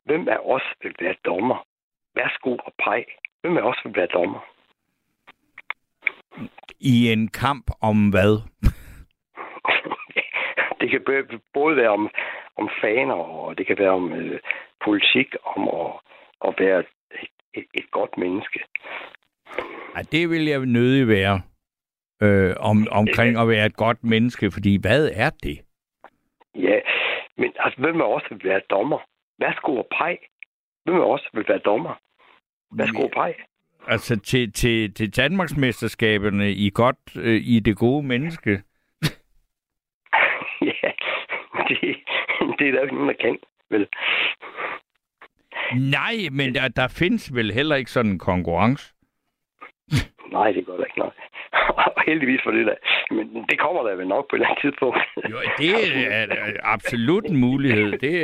hvem 0.05 0.29
af 0.29 0.39
os 0.45 0.63
vil 0.83 0.95
være 1.01 1.15
dommer? 1.25 1.67
Værsgo 2.15 2.51
og 2.51 2.73
peg. 2.85 3.05
Hvem 3.41 3.57
af 3.57 3.63
os 3.63 3.77
vil 3.85 3.97
være 3.97 4.07
dommer? 4.07 4.41
I 6.81 7.13
en 7.13 7.29
kamp 7.29 7.71
om 7.83 8.11
hvad? 8.11 8.39
det 10.81 10.91
kan 10.91 11.01
både 11.55 11.77
være 11.77 11.89
om, 11.89 12.11
om 12.59 12.69
faner, 12.81 13.15
og 13.15 13.59
det 13.59 13.67
kan 13.67 13.79
være 13.79 13.91
om 13.91 14.13
øh, 14.13 14.41
politik, 14.85 15.29
om 15.45 15.69
at, 15.69 15.93
at 16.49 16.55
være 16.59 16.79
et, 16.81 16.87
et, 17.55 17.67
et 17.75 17.91
godt 17.91 18.19
menneske. 18.19 18.61
Ej, 19.95 20.03
det 20.13 20.31
vil 20.31 20.45
jeg 20.45 20.67
nødig 20.67 21.09
være. 21.09 21.41
Øh, 22.23 22.55
om, 22.61 22.87
omkring 22.91 23.39
at 23.39 23.49
være 23.49 23.67
et 23.67 23.77
godt 23.77 24.05
menneske, 24.05 24.51
fordi 24.51 24.79
hvad 24.81 25.11
er 25.15 25.31
det? 25.31 25.59
Ja, 26.55 26.79
men 27.37 27.53
altså, 27.59 27.81
hvem 27.81 28.01
os 28.01 28.23
vil 28.31 28.41
være 28.45 28.61
dommer? 28.71 28.99
Værsgo 29.39 29.77
og 29.77 29.87
peg. 29.99 30.19
Hvem 30.85 30.97
af 30.97 31.13
os 31.15 31.29
vil 31.35 31.45
være 31.49 31.59
dommer? 31.59 31.95
Værsgo 32.71 33.03
og 33.03 33.11
peg. 33.11 33.35
Altså 33.87 34.21
til, 34.21 34.53
til, 34.53 34.95
til 34.95 35.17
Danmarksmesterskaberne 35.17 36.51
i 36.51 36.71
godt 36.75 37.17
øh, 37.17 37.41
i 37.45 37.61
det 37.61 37.77
gode 37.77 38.07
menneske. 38.07 38.51
ja, 40.83 40.91
det, 41.69 41.97
det 42.59 42.69
er 42.69 42.73
der 42.73 42.79
jo 42.79 42.83
ikke 42.83 42.95
nogen, 42.95 43.09
der 43.09 43.23
kan, 43.25 43.39
vel? 43.71 43.89
Nej, 45.75 46.17
men 46.33 46.55
der, 46.55 46.69
der 46.69 46.89
findes 46.89 47.35
vel 47.35 47.53
heller 47.53 47.77
ikke 47.77 47.91
sådan 47.91 48.13
en 48.13 48.19
konkurrence. 48.19 48.95
Nej, 50.37 50.53
det 50.53 50.67
gør 50.67 50.77
der 50.77 50.85
ikke, 50.85 50.99
nej. 50.99 51.11
Og 51.97 52.03
heldigvis 52.07 52.41
for 52.45 52.51
det 52.51 52.67
der. 52.67 52.75
Men 53.11 53.45
det 53.51 53.59
kommer 53.59 53.83
der 53.83 53.97
vel 53.97 54.09
nok 54.09 54.31
på 54.31 54.37
et 54.37 54.41
eller 54.41 54.49
andet 54.49 54.63
tidspunkt. 54.63 54.99
Jo, 55.31 55.39
det 55.59 55.71
er 56.13 56.27
absolut 56.63 57.25
en 57.25 57.37
mulighed. 57.37 57.99
Det, 57.99 58.15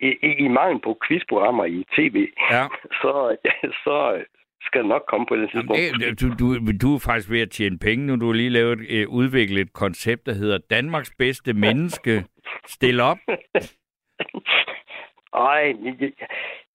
I, 0.00 0.08
i, 0.22 0.30
i 0.44 0.48
mangel 0.48 0.80
på 0.80 0.98
quizprogrammer 1.06 1.64
i 1.64 1.84
tv, 1.96 2.28
ja. 2.50 2.66
så, 3.00 3.36
så 3.84 4.24
skal 4.62 4.80
det 4.80 4.88
nok 4.88 5.04
komme 5.08 5.26
på 5.26 5.34
et 5.34 5.38
eller 5.38 5.48
andet 5.48 5.78
tidspunkt. 6.18 6.20
Det, 6.20 6.20
du, 6.20 6.26
du, 6.38 6.72
du 6.82 6.94
er 6.94 6.98
faktisk 6.98 7.30
ved 7.30 7.40
at 7.40 7.50
tjene 7.50 7.78
penge 7.78 8.06
nu. 8.06 8.16
Du 8.16 8.26
har 8.26 8.32
lige 8.32 8.50
lavet, 8.50 8.78
øh, 8.90 9.08
udviklet 9.08 9.60
et 9.60 9.72
koncept, 9.72 10.26
der 10.26 10.34
hedder 10.34 10.58
Danmarks 10.70 11.12
bedste 11.18 11.52
menneske. 11.52 12.24
Stil 12.66 13.00
op. 13.00 13.18
Ej, 15.34 15.74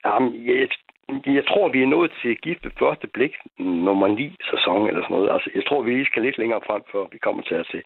jamen, 0.06 0.48
jeg, 0.48 0.68
jeg 1.10 1.46
tror, 1.48 1.70
vi 1.70 1.82
er 1.82 1.88
nået 1.88 2.12
til 2.22 2.38
gift 2.38 2.66
ved 2.66 2.72
første 2.80 3.08
blik 3.08 3.34
nummer 3.60 4.08
9 4.08 4.36
sæson 4.52 4.88
eller 4.88 5.02
sådan 5.02 5.16
noget. 5.16 5.32
Altså, 5.34 5.50
jeg 5.56 5.66
tror, 5.66 5.82
vi 5.82 6.06
skal 6.06 6.22
lidt 6.22 6.38
længere 6.38 6.62
frem, 6.68 6.82
før 6.92 7.04
vi 7.12 7.18
kommer 7.18 7.44
til 7.44 7.56
at 7.56 7.68
se. 7.72 7.82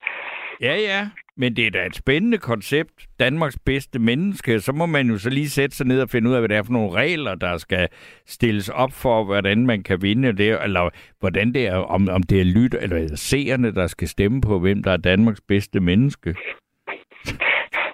Ja, 0.62 0.76
ja. 0.76 1.02
Men 1.38 1.56
det 1.56 1.68
er 1.68 1.72
da 1.72 1.86
et 1.86 1.96
spændende 1.96 2.38
koncept. 2.38 3.08
Danmarks 3.20 3.60
bedste 3.66 4.00
menneske. 4.00 4.60
Så 4.60 4.72
må 4.74 4.86
man 4.86 5.08
jo 5.08 5.18
så 5.18 5.30
lige 5.30 5.50
sætte 5.50 5.76
sig 5.76 5.88
ned 5.88 6.02
og 6.02 6.10
finde 6.10 6.30
ud 6.30 6.36
af, 6.36 6.42
hvad 6.42 6.50
det 6.50 6.58
er 6.58 6.64
for 6.64 6.74
nogle 6.74 6.92
regler, 6.92 7.36
der 7.36 7.58
skal 7.58 7.88
stilles 8.26 8.70
op 8.70 8.92
for, 9.04 9.24
hvordan 9.24 9.66
man 9.66 9.84
kan 9.84 10.02
vinde 10.02 10.38
det. 10.38 10.64
Eller 10.64 10.90
hvordan 11.20 11.54
det 11.54 11.68
er, 11.68 11.78
om, 11.78 12.08
om 12.12 12.24
det 12.24 12.40
er 12.42 12.46
lyt 12.58 12.74
eller 12.74 13.16
seerne, 13.16 13.76
der 13.76 13.88
skal 13.88 14.08
stemme 14.08 14.42
på, 14.42 14.60
hvem 14.60 14.84
der 14.84 14.92
er 14.92 14.98
Danmarks 14.98 15.42
bedste 15.48 15.80
menneske. 15.80 16.36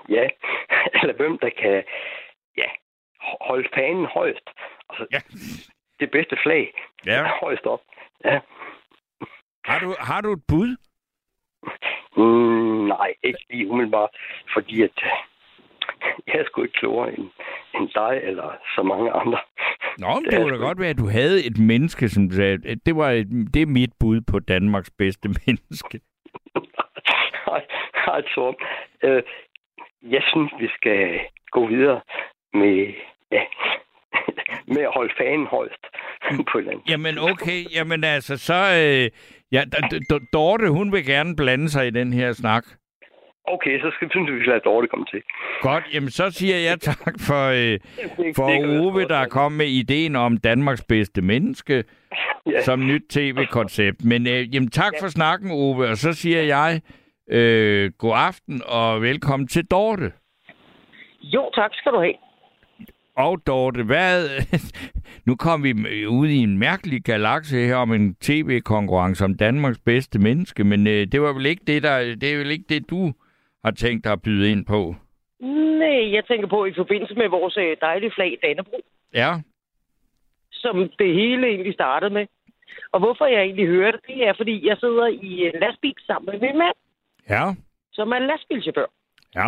Ja, 0.09 0.25
eller 1.01 1.15
hvem 1.17 1.37
der 1.37 1.49
kan 1.61 1.83
ja, 2.57 2.69
holde 3.41 3.69
fanen 3.75 4.05
højst. 4.05 4.49
Altså, 4.99 5.05
ja. 5.11 5.19
det 5.99 6.11
bedste 6.11 6.37
flag 6.43 6.73
Ja. 7.05 7.27
højst 7.43 7.65
op. 7.65 7.81
Ja. 8.25 8.39
Har 9.65 9.79
du, 9.79 9.95
har 9.99 10.21
du 10.21 10.31
et 10.33 10.43
bud? 10.47 10.77
Mm, 12.17 12.87
nej, 12.87 13.13
ikke 13.23 13.39
lige 13.49 13.67
umiddelbart, 13.67 14.09
fordi 14.53 14.81
at 14.81 14.91
jeg 16.27 16.35
er 16.35 16.43
sgu 16.45 16.61
ikke 16.63 16.73
klogere 16.73 17.17
end, 17.17 17.29
end 17.75 17.89
dig 17.89 18.19
eller 18.23 18.57
så 18.75 18.83
mange 18.83 19.11
andre. 19.11 19.39
Nå, 19.97 20.07
men 20.07 20.25
det 20.25 20.39
kunne 20.39 20.51
da 20.51 20.57
godt 20.57 20.79
være, 20.79 20.89
at 20.89 20.97
du 20.97 21.07
havde 21.07 21.45
et 21.45 21.57
menneske, 21.57 22.09
som 22.09 22.31
sagde, 22.31 22.59
at 22.65 22.77
det, 22.85 22.95
var 22.95 23.09
et, 23.11 23.27
det 23.53 23.61
er 23.61 23.65
mit 23.65 23.93
bud 23.99 24.21
på 24.21 24.39
Danmarks 24.39 24.91
bedste 24.97 25.29
menneske. 25.45 25.99
Nej, 28.07 28.21
Torben. 28.21 28.65
Øh, 29.03 29.23
jeg 30.01 30.23
synes, 30.31 30.51
vi 30.59 30.67
skal 30.67 31.19
gå 31.51 31.67
videre 31.67 32.01
med, 32.53 32.93
ja, 33.31 33.43
med 34.67 34.81
at 34.81 34.93
holde 34.93 35.13
fanen 35.17 35.47
højst 35.47 35.83
på 36.51 36.57
andet. 36.57 36.89
Jamen 36.89 37.19
okay, 37.19 37.59
jamen 37.75 38.03
altså, 38.03 38.37
så... 38.37 38.53
Øh, 38.53 39.09
ja, 39.51 39.63
Dorte, 40.33 40.69
hun 40.69 40.91
vil 40.91 41.05
gerne 41.05 41.35
blande 41.35 41.69
sig 41.69 41.87
i 41.87 41.89
den 41.89 42.13
her 42.13 42.33
snak. 42.33 42.65
Okay, 43.47 43.79
så 43.81 43.91
skal, 43.95 44.09
synes 44.11 44.27
jeg, 44.27 44.35
vi 44.35 44.41
skal 44.41 44.51
lade 44.51 44.63
dårligt 44.65 44.91
komme 44.91 45.05
til. 45.05 45.21
Godt, 45.61 45.83
jamen 45.93 46.09
så 46.09 46.31
siger 46.31 46.57
jeg 46.57 46.79
tak 46.79 47.15
for, 47.27 47.43
øh, 47.61 47.79
for 48.35 48.47
Ove, 48.81 49.05
der 49.07 49.25
kom 49.27 49.51
med 49.51 49.65
ideen 49.67 50.15
om 50.15 50.37
Danmarks 50.37 50.83
bedste 50.89 51.21
menneske 51.21 51.83
Ja. 52.51 52.61
som 52.61 52.79
nyt 52.79 53.03
tv-koncept. 53.09 54.05
Men 54.05 54.27
øh, 54.27 54.55
jamen, 54.55 54.69
tak 54.69 54.93
for 55.01 55.07
snakken, 55.07 55.51
Ove, 55.51 55.87
og 55.89 55.97
så 55.97 56.13
siger 56.13 56.41
jeg 56.41 56.81
øh, 57.29 57.91
god 57.97 58.13
aften 58.15 58.61
og 58.67 59.01
velkommen 59.01 59.47
til 59.47 59.65
Dorte. 59.65 60.11
Jo, 61.21 61.51
tak 61.55 61.71
skal 61.73 61.91
du 61.91 61.99
have. 61.99 62.13
Og 63.15 63.47
Dorte, 63.47 63.83
hvad... 63.83 64.29
nu 65.27 65.35
kom 65.35 65.63
vi 65.63 65.71
ud 66.07 66.27
i 66.27 66.37
en 66.37 66.57
mærkelig 66.57 67.03
galakse 67.03 67.57
her 67.57 67.75
om 67.75 67.93
en 67.93 68.15
tv-konkurrence 68.15 69.25
om 69.25 69.37
Danmarks 69.37 69.79
bedste 69.85 70.19
menneske, 70.19 70.63
men 70.63 70.87
øh, 70.87 71.07
det 71.07 71.21
var 71.21 71.33
vel 71.33 71.45
ikke 71.45 71.63
det, 71.67 71.83
der, 71.83 72.15
det 72.21 72.33
er 72.33 72.37
vel 72.37 72.51
ikke 72.51 72.65
det, 72.69 72.89
du 72.89 73.13
har 73.63 73.71
tænkt 73.71 74.03
dig 74.03 74.11
at 74.11 74.21
byde 74.21 74.51
ind 74.51 74.65
på? 74.65 74.95
Nej, 75.79 76.13
jeg 76.13 76.25
tænker 76.27 76.47
på 76.47 76.65
i 76.65 76.73
forbindelse 76.73 77.15
med 77.15 77.27
vores 77.29 77.57
øh, 77.57 77.77
dejlige 77.81 78.11
flag 78.15 78.37
Dannebro, 78.43 78.79
Ja, 79.13 79.31
som 80.51 80.89
det 80.99 81.13
hele 81.13 81.47
egentlig 81.47 81.73
startede 81.73 82.13
med. 82.13 82.25
Og 82.91 82.99
hvorfor 82.99 83.25
jeg 83.25 83.41
egentlig 83.41 83.67
hører 83.67 83.91
det, 83.91 83.99
det 84.07 84.27
er, 84.27 84.33
fordi 84.37 84.67
jeg 84.67 84.77
sidder 84.79 85.07
i 85.07 85.47
en 85.47 85.59
lastbil 85.61 85.95
sammen 86.07 86.29
med 86.31 86.39
min 86.47 86.57
mand, 86.57 86.75
ja, 87.29 87.45
som 87.93 88.11
er 88.11 88.19
lastbilchauffør. 88.19 88.85
ja. 89.35 89.47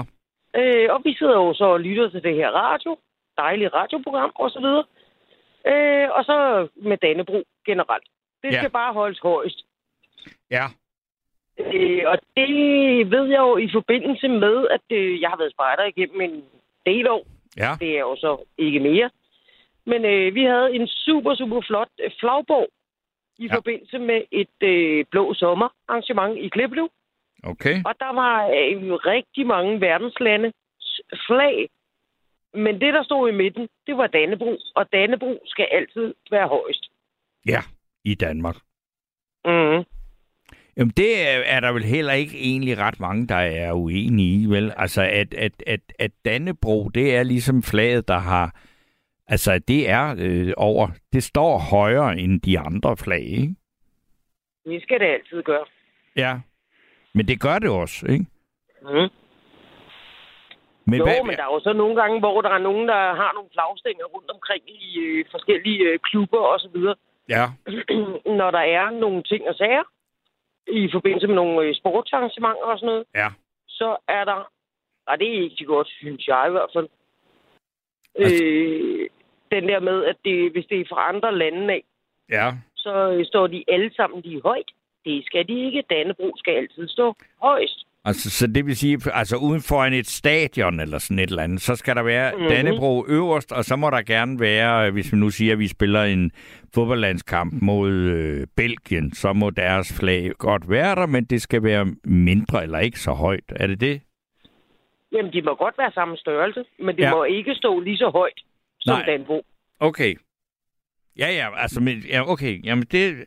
Øh, 0.55 0.88
og 0.93 1.01
vi 1.03 1.13
sidder 1.20 1.34
jo 1.36 1.53
så 1.53 1.63
og 1.63 1.80
lytter 1.80 2.09
til 2.09 2.24
det 2.24 2.36
her 2.36 2.49
radio, 2.49 2.97
dejlige 3.38 3.67
radioprogram 3.69 4.31
og 4.35 4.51
så 4.51 4.59
videre. 4.59 4.83
Øh, 5.67 6.09
og 6.17 6.23
så 6.25 6.67
med 6.75 6.97
Dannebro 6.97 7.43
generelt. 7.65 8.07
Det 8.43 8.51
Ja. 8.53 8.57
skal 8.59 8.69
bare 8.69 8.93
holdes 8.93 9.19
højst. 9.19 9.59
Ja, 10.51 10.65
Øh, 11.73 12.03
og 12.05 12.17
det 12.38 12.49
ved 13.11 13.25
jeg 13.25 13.39
jo 13.39 13.57
i 13.57 13.69
forbindelse 13.73 14.27
med, 14.27 14.67
at 14.71 14.81
øh, 14.97 15.21
jeg 15.21 15.29
har 15.29 15.38
været 15.38 15.51
spejder 15.51 15.83
igennem 15.83 16.21
en 16.21 16.43
del 16.85 17.07
år. 17.09 17.25
ja, 17.57 17.71
Det 17.79 17.89
er 17.95 17.99
jo 17.99 18.15
så 18.15 18.45
ikke 18.57 18.79
mere. 18.79 19.09
Men 19.85 20.05
øh, 20.05 20.35
vi 20.35 20.43
havde 20.43 20.75
en 20.75 20.88
super, 20.88 21.35
super 21.35 21.61
flot 21.61 21.89
øh, 22.03 22.11
flagborg 22.19 22.67
i 23.38 23.45
ja. 23.47 23.55
forbindelse 23.55 23.99
med 23.99 24.21
et 24.31 24.57
øh, 24.63 25.05
blå 25.11 25.33
sommer 25.33 25.69
arrangement 25.88 26.38
i 26.38 26.47
Kliplev. 26.47 26.89
okay. 27.43 27.75
Og 27.85 27.93
der 27.99 28.13
var 28.13 28.45
øh, 28.47 28.93
rigtig 28.93 29.47
mange 29.47 29.81
verdenslande 29.81 30.53
flag. 31.27 31.69
Men 32.58 32.82
det, 32.82 32.93
der 32.93 33.03
stod 33.03 33.30
i 33.30 33.36
midten, 33.36 33.68
det 33.88 33.97
var 33.97 34.08
Dannebro. 34.08 34.58
Og 34.76 34.91
Dannebro 34.93 35.39
skal 35.45 35.68
altid 35.72 36.14
være 36.32 36.47
højst. 36.47 36.89
Ja, 37.45 37.62
i 38.03 38.16
Danmark. 38.16 38.55
Mm. 39.45 39.84
Jamen, 40.78 40.93
det 40.97 41.28
er, 41.28 41.39
er 41.45 41.60
der 41.60 41.72
vel 41.72 41.84
heller 41.84 42.14
ikke 42.14 42.38
egentlig 42.38 42.78
ret 42.78 42.99
mange, 42.99 43.28
der 43.28 43.36
er 43.36 43.74
uenige 43.74 44.41
i, 44.41 44.45
vel? 44.45 44.74
Altså, 44.78 45.01
at, 45.01 45.34
at, 45.34 45.64
at, 45.68 45.80
at 45.99 46.12
Dannebro, 46.26 46.89
det 46.89 47.16
er 47.16 47.24
ligesom 47.24 47.64
flaget, 47.64 48.08
der 48.08 48.18
har... 48.18 48.55
Altså, 49.28 49.60
det 49.60 49.89
er 49.89 50.16
øh, 50.20 50.53
over... 50.58 50.88
Det 51.14 51.24
står 51.24 51.58
højere 51.58 52.18
end 52.20 52.41
de 52.41 52.60
andre 52.60 52.97
flag, 52.97 53.22
ikke? 53.22 53.55
Det 54.66 54.82
skal 54.82 54.99
det 54.99 55.05
altid 55.05 55.43
gøre. 55.43 55.66
Ja. 56.16 56.39
Men 57.14 57.28
det 57.28 57.41
gør 57.41 57.60
det 57.60 57.70
også, 57.70 58.05
ikke? 58.05 58.26
Mm. 58.82 59.10
Men 60.89 60.97
jo, 60.99 61.03
hvad, 61.05 61.23
men 61.23 61.35
der 61.39 61.43
er 61.43 61.53
jo 61.53 61.59
så 61.59 61.73
nogle 61.73 61.95
gange, 62.01 62.19
hvor 62.19 62.41
der 62.41 62.49
er 62.49 62.57
nogen, 62.69 62.88
der 62.88 63.01
har 63.21 63.31
nogle 63.33 63.49
flagstænger 63.53 64.05
rundt 64.05 64.29
omkring 64.31 64.63
i 64.69 64.99
øh, 64.99 65.25
forskellige 65.31 65.83
øh, 65.89 65.99
klubber 65.99 66.39
og 66.53 66.59
så 66.59 66.69
videre. 66.73 66.95
Ja, 67.29 67.45
Når 68.39 68.51
der 68.51 68.63
er 68.77 68.89
nogle 68.89 69.23
ting 69.23 69.47
og 69.49 69.55
sager 69.55 69.83
i 70.67 70.89
forbindelse 70.91 71.27
med 71.27 71.35
nogle 71.35 71.61
øh, 71.61 71.75
sportsarrangementer 71.75 72.65
og 72.71 72.77
sådan 72.79 72.88
noget, 72.88 73.05
ja. 73.15 73.29
så 73.67 73.97
er 74.07 74.23
der... 74.25 74.49
Og 75.07 75.19
det 75.19 75.27
er 75.27 75.41
ikke 75.43 75.55
så 75.59 75.65
godt, 75.65 75.88
synes 75.88 76.27
jeg 76.27 76.45
i 76.47 76.51
hvert 76.51 76.71
fald. 76.75 76.88
Altså- 78.19 78.43
Øh, 78.43 79.09
den 79.51 79.63
der 79.69 79.79
med, 79.79 80.03
at 80.05 80.15
det, 80.25 80.51
hvis 80.51 80.65
det 80.65 80.79
er 80.79 80.85
fra 80.89 81.09
andre 81.09 81.35
lande 81.38 81.73
af, 81.73 81.83
Ja, 82.29 82.53
så 82.75 83.11
øh, 83.11 83.25
står 83.25 83.47
de 83.47 83.63
alle 83.67 83.93
sammen 83.95 84.21
lige 84.21 84.41
højt. 84.41 84.71
Det 85.05 85.25
skal 85.25 85.47
de 85.47 85.65
ikke. 85.65 85.83
Dannebro 85.89 86.33
skal 86.38 86.53
altid 86.53 86.88
stå 86.88 87.15
højst. 87.41 87.86
Altså, 88.06 88.30
så 88.30 88.48
det 88.48 88.66
vil 88.66 88.78
sige, 88.78 89.00
altså 89.14 89.36
uden 89.38 89.62
for 89.62 89.84
en 89.84 89.93
et 89.93 90.08
stadion 90.08 90.80
eller 90.80 90.98
sådan 90.98 91.20
et 91.20 91.30
eller 91.30 91.43
andet, 91.43 91.62
så 91.62 91.76
skal 91.76 91.95
der 91.95 92.04
være 92.04 92.32
mm-hmm. 92.32 92.45
Mhm. 92.45 92.54
Dannebro 92.56 93.06
øverst, 93.08 93.52
og 93.52 93.66
så 93.66 93.76
må 93.76 93.89
der 93.89 94.02
gerne 94.02 94.39
være, 94.39 94.88
øh, 94.88 94.93
hvis 94.93 95.12
vi 95.14 95.18
nu 95.18 95.30
siger, 95.30 95.54
at 95.54 95.60
vi 95.60 95.68
spiller 95.68 96.04
en 96.04 96.32
fodboldlandskamp 96.74 97.54
mod 97.62 97.91
øh, 97.91 98.48
Belgien, 98.58 99.14
så 99.14 99.34
må 99.34 99.50
deres 99.50 99.93
flag 100.00 100.32
godt 100.38 100.70
være 100.70 100.95
der, 100.95 101.06
men 101.06 101.26
det 101.26 101.41
skal 101.41 101.64
være 101.64 101.86
mindre 102.04 102.64
eller 102.64 102.80
ikke 102.80 103.00
så 103.00 103.12
højt. 103.12 103.43
Er 103.56 103.68
det 103.68 103.82
det? 103.82 104.02
Jamen, 105.12 105.34
de 105.34 105.41
må 105.41 105.56
godt 105.56 105.76
være 105.78 105.91
samme 105.91 106.18
størrelse, 106.18 106.64
men 106.80 106.95
det 106.95 107.02
Ja. 107.04 107.12
må 107.12 107.24
ikke 107.24 107.56
stå 107.56 107.80
lige 107.80 107.98
så 107.98 108.10
højt 108.10 108.39
som 108.80 108.95
Nej. 108.98 109.06
Dannebro. 109.06 109.45
Okay. 109.80 110.16
Ja, 111.20 111.28
ja, 111.32 111.48
altså, 111.62 111.80
men, 111.82 111.98
ja, 112.00 112.32
okay. 112.32 112.64
Jamen, 112.64 112.86
det, 112.91 113.26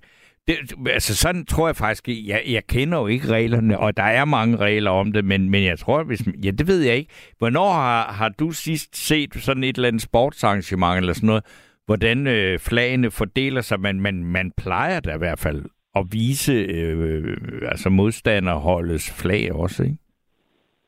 det, 0.49 0.88
altså, 0.88 1.16
sådan 1.16 1.47
tror 1.47 1.68
jeg 1.68 1.76
faktisk, 1.76 2.09
jeg, 2.09 2.43
jeg 2.47 2.66
kender 2.66 2.99
jo 2.99 3.07
ikke 3.07 3.28
reglerne, 3.28 3.78
og 3.78 3.97
der 3.97 4.03
er 4.03 4.24
mange 4.24 4.57
regler 4.57 4.91
om 4.91 5.12
det, 5.12 5.24
men, 5.24 5.51
men 5.51 5.64
jeg 5.64 5.78
tror, 5.78 6.03
hvis, 6.03 6.22
ja, 6.45 6.51
det 6.51 6.66
ved 6.68 6.82
jeg 6.82 6.97
ikke. 6.97 7.11
Hvornår 7.38 7.72
har, 7.72 8.12
har 8.12 8.28
du 8.28 8.51
sidst 8.51 9.07
set 9.07 9.34
sådan 9.34 9.64
et 9.64 9.76
eller 9.76 9.88
andet 9.88 10.03
sportsarrangement 10.03 10.97
eller 10.97 11.12
sådan 11.12 11.26
noget, 11.26 11.45
hvordan 11.86 12.26
øh, 12.26 12.59
flagene 12.59 13.11
fordeler 13.11 13.61
sig? 13.61 13.80
Man, 13.80 14.01
man, 14.01 14.24
man 14.24 14.53
plejer 14.57 15.01
da 15.01 15.14
i 15.14 15.18
hvert 15.18 15.38
fald 15.38 15.64
at 15.97 16.05
vise 16.12 16.53
øh, 16.53 17.36
altså 17.62 17.91
modstanderholdets 17.91 19.22
flag 19.22 19.53
også, 19.53 19.82
ikke? 19.82 19.97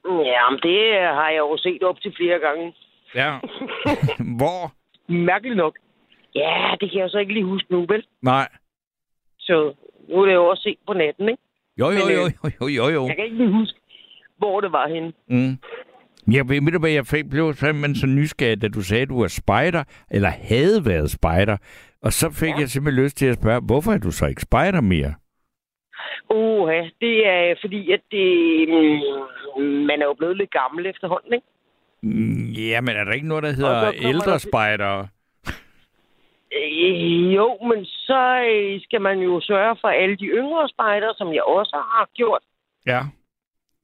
Ja, 0.04 0.50
men 0.50 0.60
det 0.62 0.80
har 1.18 1.28
jeg 1.30 1.38
jo 1.38 1.56
set 1.56 1.82
op 1.82 2.00
til 2.00 2.12
flere 2.16 2.38
gange. 2.38 2.74
Ja. 3.14 3.38
Hvor? 4.38 4.72
Mærkeligt 5.12 5.56
nok. 5.56 5.74
Ja, 6.34 6.74
det 6.80 6.90
kan 6.90 7.00
jeg 7.00 7.10
så 7.10 7.18
ikke 7.18 7.32
lige 7.32 7.44
huske 7.44 7.72
nu, 7.72 7.86
vel? 7.88 8.04
Nej. 8.22 8.48
Så 9.46 9.74
nu 10.08 10.20
er 10.22 10.26
det 10.26 10.34
jo 10.34 10.46
også 10.46 10.62
set 10.62 10.78
på 10.86 10.92
natten, 10.92 11.28
ikke? 11.28 11.42
Jo, 11.80 11.86
jo, 11.90 12.04
Men, 12.06 12.16
jo, 12.16 12.24
øh, 12.24 12.32
jo, 12.44 12.50
jo, 12.60 12.66
jo, 12.68 12.88
jo. 12.96 13.06
Jeg 13.06 13.16
kan 13.16 13.24
ikke 13.24 13.36
lige 13.36 13.52
huske, 13.52 13.78
hvor 14.38 14.60
det 14.60 14.72
var 14.72 14.88
henne. 14.88 15.12
Mm. 15.28 15.58
Jeg 16.32 16.48
ved, 16.48 16.62
ved 16.64 16.72
du 16.72 16.78
hvad, 16.78 16.90
jeg 16.90 17.04
blev 17.30 17.54
simpelthen 17.54 17.94
så 17.94 18.06
nysgerrig, 18.06 18.62
da 18.62 18.68
du 18.68 18.82
sagde, 18.82 19.02
at 19.02 19.08
du 19.08 19.20
var 19.20 19.28
spejder, 19.28 19.84
eller 20.10 20.28
havde 20.28 20.84
været 20.84 21.10
spejder. 21.10 21.56
Og 22.02 22.12
så 22.12 22.30
fik 22.30 22.48
ja. 22.48 22.58
Jeg 22.60 22.68
simpelthen 22.68 23.04
lyst 23.04 23.16
til 23.16 23.26
at 23.26 23.38
spørge, 23.40 23.60
hvorfor 23.66 23.92
er 23.92 23.98
du 23.98 24.10
så 24.10 24.26
ikke 24.26 24.42
spejder 24.42 24.80
mere? 24.80 25.14
Oha, 26.30 26.80
det 27.00 27.26
er 27.26 27.54
fordi, 27.60 27.92
at 27.92 28.00
det, 28.10 28.28
mm, 29.58 29.64
man 29.64 30.02
er 30.02 30.06
jo 30.06 30.14
blevet 30.18 30.36
lidt 30.36 30.50
gammel 30.50 30.86
efterhånden, 30.86 31.32
ikke? 31.32 31.46
Mm, 32.02 32.50
Ja, 32.52 32.80
men 32.80 32.96
er 32.96 33.04
der 33.04 33.12
ikke 33.12 33.28
noget, 33.28 33.42
der 33.44 33.52
hedder 33.52 33.92
ældre 33.94 34.38
spejdere? 34.38 35.08
Øh, 36.56 37.34
jo, 37.34 37.58
men 37.70 37.84
så 37.84 38.44
øh, 38.50 38.80
skal 38.82 39.00
man 39.00 39.18
jo 39.18 39.40
sørge 39.40 39.76
for 39.80 39.88
alle 39.88 40.16
de 40.16 40.26
yngre 40.26 40.68
spejdere, 40.68 41.14
som 41.14 41.34
jeg 41.34 41.42
også 41.42 41.76
har 41.76 42.08
gjort. 42.14 42.42
Ja. 42.86 43.00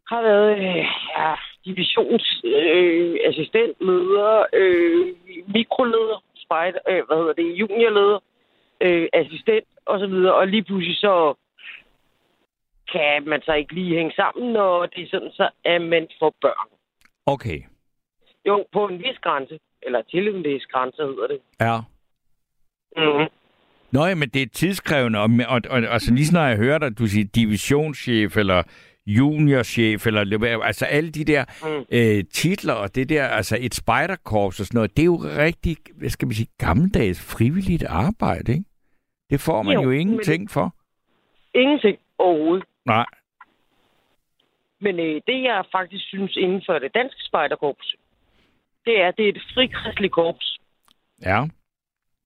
Har 0.08 0.22
været 0.22 0.58
øh, 0.58 0.86
ja, 1.16 1.34
divisionsassistent, 1.64 3.76
øh, 3.80 4.44
øh, 4.52 5.06
mikroleder, 5.54 6.22
spejder, 6.36 6.78
øh, 6.88 7.06
hvad 7.06 7.16
hedder 7.16 7.32
det, 7.32 7.58
juniorleder, 7.60 8.18
øh, 8.80 9.08
assistent 9.12 9.66
og 9.86 9.98
så 9.98 10.06
videre. 10.06 10.34
Og 10.34 10.48
lige 10.48 10.64
pludselig 10.64 10.96
så 10.96 11.34
kan 12.92 13.28
man 13.28 13.42
så 13.42 13.52
ikke 13.52 13.74
lige 13.74 13.96
hænge 13.96 14.12
sammen, 14.16 14.52
når 14.52 14.86
det 14.86 15.02
er 15.02 15.08
sådan, 15.10 15.32
så 15.32 15.48
er 15.64 15.78
man 15.78 16.08
for 16.18 16.34
børn. 16.40 16.68
Okay. 17.26 17.60
Jo, 18.46 18.64
på 18.72 18.86
en 18.86 18.98
vis 18.98 19.18
grænse. 19.22 19.58
Eller 19.82 20.02
til 20.02 20.28
en 20.28 20.44
vis 20.44 20.66
grænse 20.66 21.02
hedder 21.02 21.26
det. 21.26 21.40
Ja. 21.60 21.78
Mm-hmm. 22.96 23.28
Nå, 23.90 24.04
ja, 24.06 24.14
men 24.14 24.28
det 24.28 24.42
er 24.42 24.46
tidskrævende, 24.52 25.18
og, 25.18 25.30
og, 25.48 25.60
og, 25.70 25.82
og 25.90 26.00
så 26.00 26.14
lige 26.14 26.26
snart 26.26 26.48
jeg 26.50 26.56
hører 26.56 26.78
dig, 26.78 26.98
du 26.98 27.06
siger 27.06 27.24
divisionschef, 27.34 28.36
eller 28.36 28.62
juniorchef, 29.06 30.06
eller 30.06 30.60
altså 30.62 30.84
alle 30.84 31.10
de 31.10 31.24
der 31.24 31.44
Mm. 31.62 31.84
øh, 31.90 32.24
titler, 32.32 32.72
og 32.72 32.94
det 32.94 33.08
der, 33.08 33.26
altså 33.28 33.56
et 33.60 33.74
spejderkorps 33.74 34.60
og 34.60 34.66
sådan 34.66 34.78
noget, 34.78 34.96
det 34.96 35.02
er 35.02 35.06
jo 35.06 35.16
rigtig, 35.36 35.76
hvad 35.94 36.08
skal 36.10 36.28
man 36.28 36.34
sige, 36.34 36.48
gammeldags 36.58 37.32
frivilligt 37.36 37.84
arbejde, 37.84 38.52
ikke? 38.52 38.64
Det 39.30 39.40
får 39.40 39.62
man 39.62 39.74
jo, 39.74 39.80
Jo, 39.82 39.84
jo 39.84 39.90
men- 39.90 40.00
ingenting 40.00 40.50
for. 40.50 40.74
Ingenting 41.54 41.98
overhovedet. 42.18 42.64
Nej. 42.86 43.06
Men 44.80 45.00
øh, 45.00 45.20
det, 45.26 45.42
jeg 45.42 45.64
faktisk 45.72 46.04
synes 46.08 46.36
inden 46.36 46.62
for 46.66 46.78
det 46.78 46.94
danske 46.94 47.20
spejderkorps, 47.28 47.94
det 48.84 49.00
er, 49.00 49.10
det 49.10 49.24
er 49.24 49.28
et 49.28 49.42
frikristligt 49.54 50.12
korps. 50.12 50.58
Ja. 51.22 51.44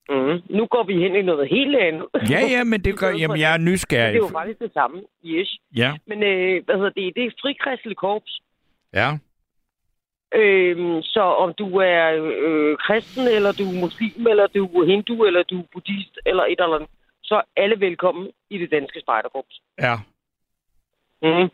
Mm. 0.09 0.43
Nu 0.59 0.67
går 0.67 0.83
vi 0.83 0.95
hen 1.03 1.15
i 1.17 1.23
noget 1.23 1.49
helt 1.49 1.77
andet. 1.77 2.07
Ja, 2.31 2.41
ja, 2.41 2.65
men 2.65 2.81
det 2.85 2.99
gør, 3.01 3.11
jamen 3.11 3.41
jeg 3.41 3.55
er 3.55 3.59
Men 3.59 3.67
det 3.67 3.73
nysgerrig. 3.73 4.15
er 4.15 4.19
jo 4.19 4.29
faktisk 4.29 4.59
det 4.59 4.73
samme. 4.73 5.03
Yes. 5.25 5.51
Ja, 5.77 5.93
Men 6.07 6.23
øh, 6.23 6.65
hvad 6.65 6.75
hedder 6.75 6.91
det? 6.91 7.13
Det 7.17 7.23
er 7.23 7.27
et 7.27 7.35
frikristligt 7.43 7.99
korps. 7.99 8.41
ja. 8.93 9.19
Øhm, 10.35 11.03
så 11.03 11.21
om 11.21 11.55
du 11.55 11.77
er 11.77 12.31
øh, 12.39 12.77
kristen, 12.77 13.29
eller 13.29 13.53
du 13.53 13.65
er 13.65 13.81
muslim, 13.81 14.27
eller 14.27 14.47
du 14.47 14.65
er 14.81 14.87
hindu, 14.87 15.25
eller 15.25 15.43
du 15.43 15.59
er 15.61 15.65
buddhist, 15.73 16.19
eller 16.27 16.43
et 16.45 16.61
eller 16.61 16.75
andet, 16.77 16.89
så 17.23 17.35
er 17.35 17.43
alle 17.63 17.81
velkommen 17.81 18.29
i 18.51 18.59
det 18.59 18.71
danske 18.71 19.01
spejderkorps. 19.01 19.61
Ja. 19.81 19.95
Mm. 21.23 21.49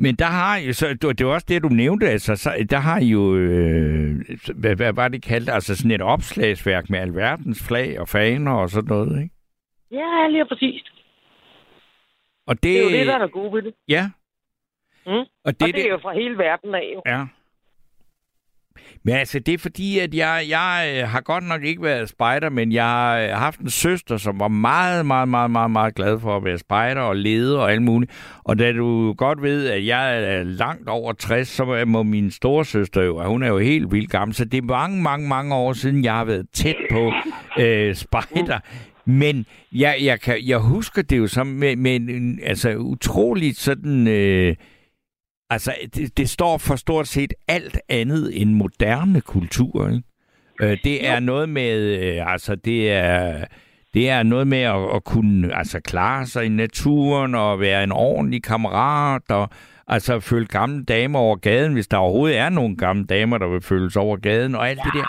Men 0.00 0.14
der 0.14 0.24
har 0.24 0.56
jo, 0.58 0.72
så, 0.72 0.86
det 1.18 1.26
var 1.26 1.32
også 1.32 1.46
det, 1.48 1.62
du 1.62 1.68
nævnte, 1.68 2.08
altså, 2.08 2.36
så, 2.36 2.66
der 2.70 2.78
har 2.78 3.00
jo, 3.00 3.36
øh, 3.36 4.16
hvad, 4.54 4.76
hvad 4.76 4.92
var 4.92 5.08
det 5.08 5.22
kaldt, 5.22 5.50
altså 5.50 5.76
sådan 5.76 5.90
et 5.90 6.02
opslagsværk 6.02 6.90
med 6.90 6.98
alverdens 6.98 7.66
flag 7.68 8.00
og 8.00 8.08
faner 8.08 8.52
og 8.52 8.70
sådan 8.70 8.88
noget, 8.88 9.22
ikke? 9.22 9.34
Ja, 9.90 10.28
lige 10.28 10.46
præcis. 10.46 10.82
Og 12.46 12.54
det, 12.54 12.62
Det 12.62 12.78
er 12.78 12.82
jo 12.82 12.90
det, 12.98 13.06
der 13.06 13.18
er 13.18 13.28
gode 13.28 13.52
ved 13.52 13.62
det. 13.62 13.74
Ja. 13.88 14.10
Mm. 15.06 15.12
Og 15.12 15.26
Og 15.44 15.52
det, 15.52 15.66
det, 15.66 15.74
det 15.74 15.84
er 15.84 15.88
jo 15.88 15.98
fra 16.02 16.14
hele 16.14 16.38
verden 16.38 16.74
af, 16.74 16.90
jo. 16.94 17.02
Ja. 17.06 17.26
Men 19.04 19.14
altså, 19.14 19.38
det 19.38 19.54
er 19.54 19.58
fordi, 19.58 19.98
at 19.98 20.14
jeg, 20.14 20.46
jeg 20.48 20.94
øh, 20.96 21.08
har 21.08 21.20
godt 21.20 21.44
nok 21.44 21.64
ikke 21.64 21.82
været 21.82 22.08
spejder, 22.08 22.50
men 22.50 22.72
jeg 22.72 22.84
har 22.84 23.18
øh, 23.18 23.28
haft 23.28 23.60
en 23.60 23.70
søster, 23.70 24.16
som 24.16 24.40
var 24.40 24.48
meget, 24.48 25.06
meget, 25.06 25.28
meget, 25.28 25.50
meget, 25.50 25.70
meget 25.70 25.94
glad 25.94 26.20
for 26.20 26.36
at 26.36 26.44
være 26.44 26.58
spejder 26.58 27.00
og 27.00 27.16
leder 27.16 27.58
og 27.58 27.72
alt 27.72 27.82
muligt. 27.82 28.12
Og 28.44 28.58
da 28.58 28.72
du 28.72 29.12
godt 29.12 29.42
ved, 29.42 29.68
at 29.68 29.86
jeg 29.86 30.24
er 30.24 30.42
langt 30.42 30.88
over 30.88 31.12
60, 31.12 31.48
så 31.48 31.84
må 31.86 32.02
min 32.02 32.30
storesøster 32.30 33.02
jo, 33.02 33.28
hun 33.28 33.42
er 33.42 33.48
jo 33.48 33.58
helt 33.58 33.92
vildt 33.92 34.10
gammel. 34.10 34.34
Så 34.34 34.44
det 34.44 34.58
er 34.58 34.62
mange, 34.62 35.02
mange, 35.02 35.28
mange 35.28 35.54
år 35.54 35.72
siden, 35.72 36.04
jeg 36.04 36.14
har 36.14 36.24
været 36.24 36.46
tæt 36.52 36.76
på 36.90 37.12
øh, 37.58 37.94
spejder. 37.94 38.58
Men 39.04 39.46
jeg, 39.72 39.96
jeg, 40.02 40.20
kan, 40.20 40.36
jeg 40.46 40.58
husker 40.58 41.02
det 41.02 41.18
jo 41.18 41.26
som 41.26 41.46
med, 41.46 41.76
med 41.76 41.96
en, 41.96 42.40
altså 42.42 42.76
utroligt 42.76 43.58
sådan... 43.58 44.08
Øh, 44.08 44.56
altså, 45.50 45.74
det, 45.94 46.18
det 46.18 46.30
står 46.30 46.58
for 46.58 46.76
stort 46.76 47.08
set 47.08 47.34
alt 47.48 47.80
andet 47.88 48.42
end 48.42 48.50
moderne 48.54 49.20
kultur, 49.20 49.88
ikke? 49.88 50.02
Øh, 50.60 50.78
det 50.84 51.06
er 51.06 51.20
noget 51.20 51.48
med, 51.48 51.98
øh, 51.98 52.32
altså 52.32 52.54
det 52.54 52.92
er, 52.92 53.44
det 53.94 54.10
er 54.10 54.22
noget 54.22 54.46
med 54.46 54.62
at, 54.62 54.94
at 54.94 55.04
kunne 55.04 55.56
altså, 55.56 55.80
klare 55.80 56.26
sig 56.26 56.44
i 56.44 56.48
naturen 56.48 57.34
og 57.34 57.60
være 57.60 57.84
en 57.84 57.92
ordentlig 57.92 58.42
kammerat 58.42 59.30
og 59.30 59.48
altså 59.86 60.20
følge 60.20 60.46
gamle 60.46 60.84
damer 60.84 61.18
over 61.18 61.36
gaden, 61.36 61.72
hvis 61.72 61.88
der 61.88 61.96
overhovedet 61.96 62.38
er 62.38 62.48
nogle 62.48 62.76
gamle 62.76 63.06
damer, 63.06 63.38
der 63.38 63.48
vil 63.48 63.60
følges 63.60 63.96
over 63.96 64.16
gaden 64.16 64.54
og 64.54 64.68
alt 64.68 64.78
ja. 64.78 64.82
det 64.84 64.92
der. 64.94 65.06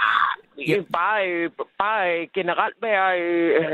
Ja. 0.68 0.82
Bare, 0.94 1.28
øh, 1.28 1.52
bare 1.78 2.20
øh, 2.22 2.28
generelt 2.34 2.76
være... 2.82 3.20
Øh, 3.22 3.72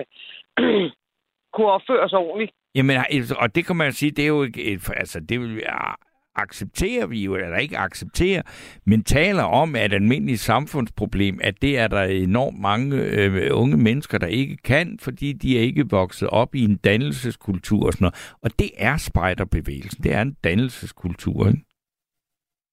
øh, 0.60 0.92
kunne 1.54 1.68
opføre 1.68 2.10
sig 2.10 2.20
ordentligt. 2.20 2.52
Jamen, 2.76 2.98
og 3.38 3.56
det 3.56 3.66
kan 3.66 3.76
man 3.76 3.92
sige, 3.92 4.12
det 4.12 4.24
er 4.24 4.28
jo 4.28 4.44
ikke, 4.44 4.80
altså, 4.96 5.20
det 5.20 5.40
vil, 5.40 5.64
accepterer 6.36 7.08
vi 7.08 7.24
jo, 7.24 7.36
eller 7.36 7.58
ikke 7.58 7.78
accepterer, 7.78 8.42
men 8.86 9.04
taler 9.04 9.44
om, 9.44 9.76
at 9.76 9.86
et 9.86 9.94
almindeligt 9.94 10.40
samfundsproblem, 10.40 11.40
at 11.44 11.62
det 11.62 11.78
er 11.78 11.88
der 11.88 12.04
enormt 12.04 12.60
mange 12.60 12.98
øh, 12.98 13.50
unge 13.52 13.78
mennesker, 13.78 14.18
der 14.18 14.28
ikke 14.28 14.58
kan, 14.58 15.00
fordi 15.02 15.34
de 15.34 15.58
er 15.58 15.62
ikke 15.62 15.90
vokset 15.90 16.30
op 16.30 16.56
i 16.56 16.64
en 16.64 16.78
dannelseskultur 16.78 17.86
og 17.86 17.94
sådan 17.94 18.06
noget. 18.06 18.36
Og 18.44 18.60
det 18.60 18.72
er 18.78 18.98
spejderbevægelsen. 18.98 20.04
Det 20.04 20.14
er 20.14 20.22
en 20.22 20.38
dannelseskultur, 20.44 21.48
ikke? 21.48 21.62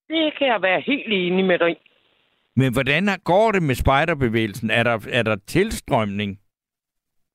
Det 0.08 0.38
kan 0.38 0.46
jeg 0.46 0.62
være 0.62 0.80
helt 0.80 1.12
enig 1.12 1.44
med 1.44 1.58
dig 1.58 1.70
i. 1.70 1.76
Men 2.56 2.72
hvordan 2.72 3.08
går 3.24 3.52
det 3.52 3.62
med 3.62 3.74
spejderbevægelsen? 3.74 4.70
Er 4.70 4.82
der, 4.82 4.98
er 5.12 5.22
der 5.22 5.36
tilstrømning? 5.46 6.38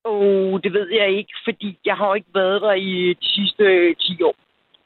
Oh, 0.04 0.60
det 0.64 0.72
ved 0.72 0.88
jeg 0.92 1.10
ikke, 1.10 1.32
fordi 1.44 1.78
jeg 1.84 1.96
har 1.96 2.14
ikke 2.14 2.34
været 2.34 2.62
der 2.62 2.72
i 2.72 3.14
de 3.20 3.26
sidste 3.26 3.94
10 3.94 4.22
år. 4.22 4.36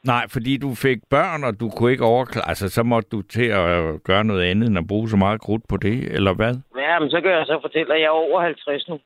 Nej, 0.03 0.27
fordi 0.29 0.57
du 0.57 0.75
fik 0.75 0.97
børn, 1.09 1.43
og 1.43 1.59
du 1.59 1.69
kunne 1.69 1.91
ikke 1.91 2.05
overklare, 2.05 2.49
altså 2.49 2.69
så 2.69 2.83
måtte 2.83 3.09
du 3.09 3.21
til 3.21 3.45
at 3.45 4.03
gøre 4.03 4.23
noget 4.23 4.43
andet, 4.43 4.69
end 4.69 4.77
at 4.77 4.87
bruge 4.87 5.09
så 5.09 5.17
meget 5.17 5.41
krudt 5.41 5.63
på 5.69 5.77
det, 5.77 6.11
eller 6.11 6.33
hvad? 6.33 6.55
Ja, 6.77 6.99
men 6.99 7.09
så 7.09 7.21
kan 7.21 7.31
jeg 7.31 7.45
så 7.45 7.59
fortælle, 7.61 7.93
at 7.93 7.99
jeg 7.99 8.05
er 8.05 8.09
over 8.09 8.41
50 8.41 8.87
nu. 8.87 8.99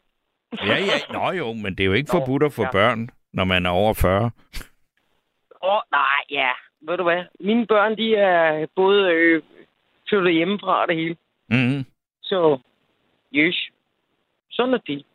ja, 0.65 0.77
ja, 0.91 0.97
nå 1.13 1.31
jo, 1.31 1.53
men 1.53 1.75
det 1.75 1.79
er 1.79 1.85
jo 1.85 1.93
ikke 1.93 2.11
forbudt 2.11 2.43
at 2.43 2.53
få 2.53 2.63
ja. 2.63 2.71
børn, 2.71 3.09
når 3.33 3.43
man 3.43 3.65
er 3.65 3.69
over 3.69 3.93
40. 3.93 4.31
Åh, 5.63 5.73
oh, 5.73 5.81
nej, 5.91 6.19
ja. 6.31 6.49
Ved 6.81 6.97
du 6.97 7.03
hvad? 7.03 7.23
Mine 7.39 7.65
børn, 7.67 7.97
de 7.97 8.15
er 8.15 8.65
både 8.75 9.11
øh, 9.11 9.41
flyttet 10.09 10.33
hjemmefra 10.33 10.81
og 10.81 10.87
det 10.87 10.95
hele. 10.95 11.15
Mm-hmm. 11.49 11.85
Så, 12.23 12.59
yes. 13.33 13.69
Sådan 14.51 14.73
er 14.73 14.77
det. 14.77 15.05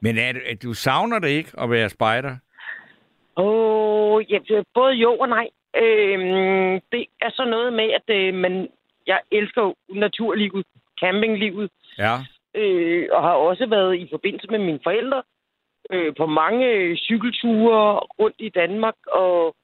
Men 0.00 0.18
er, 0.18 0.32
er, 0.46 0.54
du 0.62 0.74
savner 0.74 1.18
det 1.18 1.28
ikke 1.28 1.50
at 1.58 1.70
være 1.70 1.88
spejder? 1.88 2.36
Åh, 3.36 3.46
oh, 3.46 3.73
ja, 4.20 4.62
både 4.74 4.94
jo 4.94 5.16
og 5.16 5.28
nej. 5.28 5.48
Øhm, 5.76 6.80
det 6.92 7.06
er 7.20 7.30
så 7.30 7.44
noget 7.44 7.72
med, 7.72 7.90
at 7.98 8.16
øh, 8.16 8.34
man, 8.34 8.68
jeg 9.06 9.20
elsker 9.30 9.74
naturlivet, 9.88 10.66
campinglivet. 11.00 11.70
Ja. 11.98 12.14
Øh, 12.54 13.08
og 13.12 13.22
har 13.22 13.32
også 13.32 13.66
været 13.66 13.96
i 13.96 14.06
forbindelse 14.10 14.48
med 14.50 14.58
mine 14.58 14.80
forældre 14.82 15.22
øh, 15.90 16.14
på 16.16 16.26
mange 16.26 16.66
øh, 16.66 16.96
cykelture 16.96 17.98
rundt 17.98 18.36
i 18.38 18.48
Danmark 18.48 18.94
og 19.06 19.56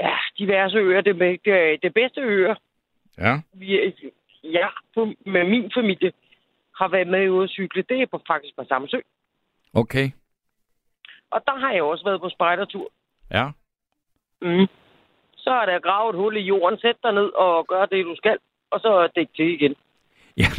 ja, 0.00 0.14
diverse 0.38 0.78
øer. 0.78 1.00
Det, 1.00 1.40
det, 1.44 1.82
det 1.82 1.94
bedste 1.94 2.20
øer. 2.20 2.54
Ja. 3.18 3.40
Vi, 3.52 3.94
ja, 4.44 4.68
på, 4.94 5.12
med 5.26 5.44
min 5.44 5.70
familie 5.74 6.12
har 6.76 6.88
været 6.88 7.08
med 7.08 7.30
ude 7.30 7.44
at 7.44 7.50
cykle. 7.50 7.82
Det 7.82 8.02
er 8.02 8.06
på, 8.06 8.22
faktisk 8.26 8.56
på 8.56 8.64
samme 8.68 8.88
sø. 8.88 8.98
Okay. 9.74 10.10
Og 11.30 11.42
der 11.46 11.58
har 11.58 11.72
jeg 11.72 11.82
også 11.82 12.04
været 12.04 12.20
på 12.20 12.28
spejdertur. 12.28 12.90
Ja. 13.30 13.50
Mm. 14.42 14.66
Så 15.36 15.50
er 15.50 15.66
der 15.66 15.78
gravet 15.80 16.14
et 16.14 16.20
hul 16.20 16.36
i 16.36 16.40
jorden. 16.40 16.78
Sæt 16.78 16.96
dig 17.02 17.12
ned 17.12 17.28
og 17.36 17.66
gør 17.66 17.86
det, 17.86 18.04
du 18.04 18.14
skal. 18.16 18.38
Og 18.70 18.80
så 18.80 19.08
dæk 19.16 19.28
til 19.36 19.48
igen. 19.54 19.74
Ja. 20.36 20.50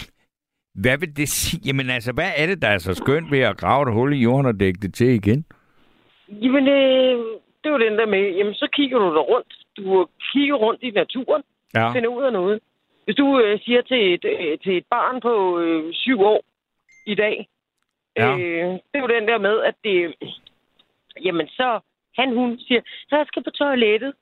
Hvad 0.75 0.97
vil 0.97 1.17
det 1.17 1.29
sige? 1.29 1.61
Jamen 1.65 1.89
altså, 1.89 2.11
hvad 2.13 2.31
er 2.37 2.45
det, 2.47 2.61
der 2.61 2.67
er 2.67 2.77
så 2.77 2.93
skønt 2.93 3.31
ved 3.31 3.39
at 3.39 3.57
grave 3.57 3.87
et 3.87 3.93
hul 3.93 4.13
i 4.13 4.17
jorden 4.17 4.45
og 4.45 4.59
dække 4.59 4.79
det 4.81 4.93
til 4.93 5.07
igen? 5.07 5.45
Jamen, 6.29 6.67
øh, 6.67 7.17
det 7.63 7.65
er 7.65 7.69
jo 7.69 7.79
den 7.79 7.97
der 7.99 8.05
med, 8.05 8.35
jamen 8.37 8.53
så 8.53 8.67
kigger 8.73 8.99
du 8.99 9.05
der 9.15 9.21
rundt. 9.21 9.53
Du 9.77 10.07
kigger 10.33 10.55
rundt 10.55 10.83
i 10.83 10.91
naturen. 10.91 11.43
Ja. 11.73 11.91
Finder 11.93 12.09
ud 12.09 12.23
af 12.23 12.33
noget. 12.33 12.59
Hvis 13.05 13.15
du 13.15 13.39
øh, 13.39 13.59
siger 13.59 13.81
til 13.81 14.13
et, 14.13 14.25
øh, 14.25 14.59
til 14.59 14.77
et 14.77 14.85
barn 14.89 15.21
på 15.21 15.59
øh, 15.59 15.93
syv 15.93 16.21
år 16.21 16.43
i 17.05 17.15
dag, 17.15 17.47
Ja. 18.17 18.31
øh, 18.37 18.69
det 18.71 18.93
er 18.93 18.99
jo 18.99 19.07
den 19.07 19.27
der 19.27 19.37
med, 19.37 19.59
at 19.61 19.75
det, 19.83 20.15
jamen 21.23 21.47
så 21.47 21.79
han, 22.17 22.35
hun 22.35 22.59
siger, 22.59 22.81
jeg 23.11 23.25
skal 23.27 23.43
på 23.43 23.49
toilettet. 23.49 24.13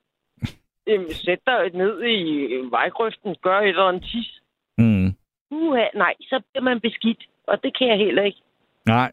Jamen, 0.87 1.13
sæt 1.13 1.39
dig 1.45 1.71
ned 1.73 2.03
i 2.07 2.21
vejgrøften, 2.71 3.35
gør 3.41 3.59
et 3.59 3.69
eller 3.69 3.83
andet 3.83 4.03
tis. 4.03 4.41
Mm. 4.77 5.13
Uha, 5.51 5.85
nej, 5.95 6.13
så 6.21 6.41
bliver 6.51 6.63
man 6.63 6.79
beskidt, 6.79 7.23
og 7.47 7.63
det 7.63 7.77
kan 7.77 7.87
jeg 7.87 7.97
heller 7.97 8.23
ikke. 8.23 8.41
Nej. 8.85 9.11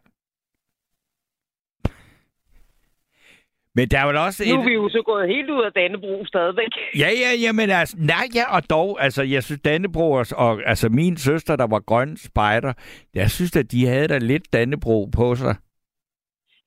Men 3.77 3.87
der 3.87 3.99
er 3.99 4.07
vel 4.07 4.17
også 4.17 4.43
Nu 4.47 4.55
er 4.55 4.59
et... 4.59 4.67
vi 4.69 4.73
jo 4.73 4.89
så 4.89 5.01
gået 5.05 5.27
helt 5.27 5.49
ud 5.49 5.63
af 5.63 5.71
Dannebro 5.73 6.25
stadigvæk. 6.25 6.71
Ja, 6.97 7.09
ja, 7.23 7.31
jamen 7.41 7.69
altså, 7.69 7.97
nej, 7.99 8.27
ja, 8.35 8.55
og 8.55 8.69
dog, 8.69 9.03
altså, 9.03 9.23
jeg 9.23 9.43
synes, 9.43 9.61
Dannebro 9.61 10.11
og, 10.11 10.25
og 10.35 10.61
altså, 10.65 10.89
min 10.89 11.17
søster, 11.17 11.55
der 11.55 11.67
var 11.67 11.79
grøn 11.79 12.17
spejder, 12.17 12.73
jeg 13.13 13.31
synes, 13.31 13.55
at 13.55 13.71
de 13.71 13.85
havde 13.85 14.07
da 14.07 14.17
lidt 14.17 14.53
Dannebro 14.53 15.09
på 15.15 15.35
sig. 15.35 15.55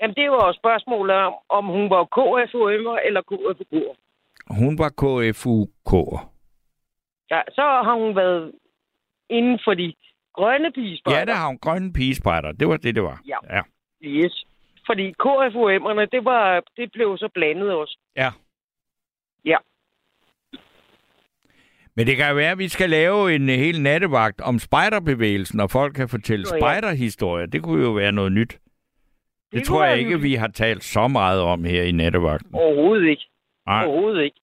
Jamen, 0.01 0.15
det 0.15 0.31
var 0.31 0.47
jo 0.47 0.53
spørgsmålet 0.53 1.17
om, 1.17 1.35
om 1.49 1.65
hun 1.67 1.91
var 1.91 2.05
KFUM'er 2.17 3.07
eller 3.07 3.23
KFUK'er. 3.31 3.95
Hun 4.61 4.79
var 4.79 4.91
KFUK. 5.03 5.93
Ja, 7.31 7.41
så 7.53 7.63
har 7.63 7.95
hun 7.95 8.17
været 8.17 8.53
inden 9.31 9.59
for 9.65 9.75
de 9.75 9.95
grønne 10.35 10.73
pigespejder. 10.73 11.19
Ja, 11.19 11.25
der 11.25 11.35
har 11.35 11.47
hun 11.47 11.59
grønne 11.59 11.93
pigespejder. 11.93 12.53
Det 12.53 12.69
var 12.69 12.77
det, 12.77 12.95
det 12.95 13.03
var. 13.03 13.21
Ja. 13.29 13.39
ja. 13.57 13.63
Yes. 14.03 14.45
Fordi 14.87 15.15
KFUM'erne, 15.23 16.05
det, 16.13 16.25
var, 16.25 16.63
det 16.77 16.93
blev 16.93 17.19
så 17.19 17.29
blandet 17.35 17.73
også. 17.73 17.99
Ja. 18.17 18.31
Ja. 19.45 19.57
Men 21.95 22.07
det 22.07 22.17
kan 22.17 22.29
jo 22.29 22.35
være, 22.35 22.51
at 22.51 22.59
vi 22.59 22.69
skal 22.69 22.91
lave 22.91 23.35
en 23.35 23.49
hel 23.49 23.83
nattevagt 23.83 24.41
om 24.41 24.59
spejderbevægelsen, 24.59 25.61
og 25.61 25.71
folk 25.71 25.95
kan 25.95 26.09
fortælle 26.09 26.47
spejderhistorier. 26.47 27.47
Det 27.47 27.63
kunne 27.63 27.85
jo 27.85 27.91
være 27.91 28.13
noget 28.13 28.33
nyt. 28.33 28.59
Det, 29.53 29.59
det 29.59 29.65
tror 29.67 29.85
jeg 29.85 29.99
ikke, 29.99 30.21
vi 30.21 30.35
har 30.35 30.49
talt 30.49 30.85
så 30.85 31.09
meget 31.09 31.41
om 31.41 31.65
her 31.65 31.83
i 31.83 31.93
nattevagten. 31.93 32.55
Overhovedet 32.55 33.09
ikke. 33.09 33.23
Nej. 33.67 33.85
Overhovedet 33.87 34.23
ikke. 34.23 34.37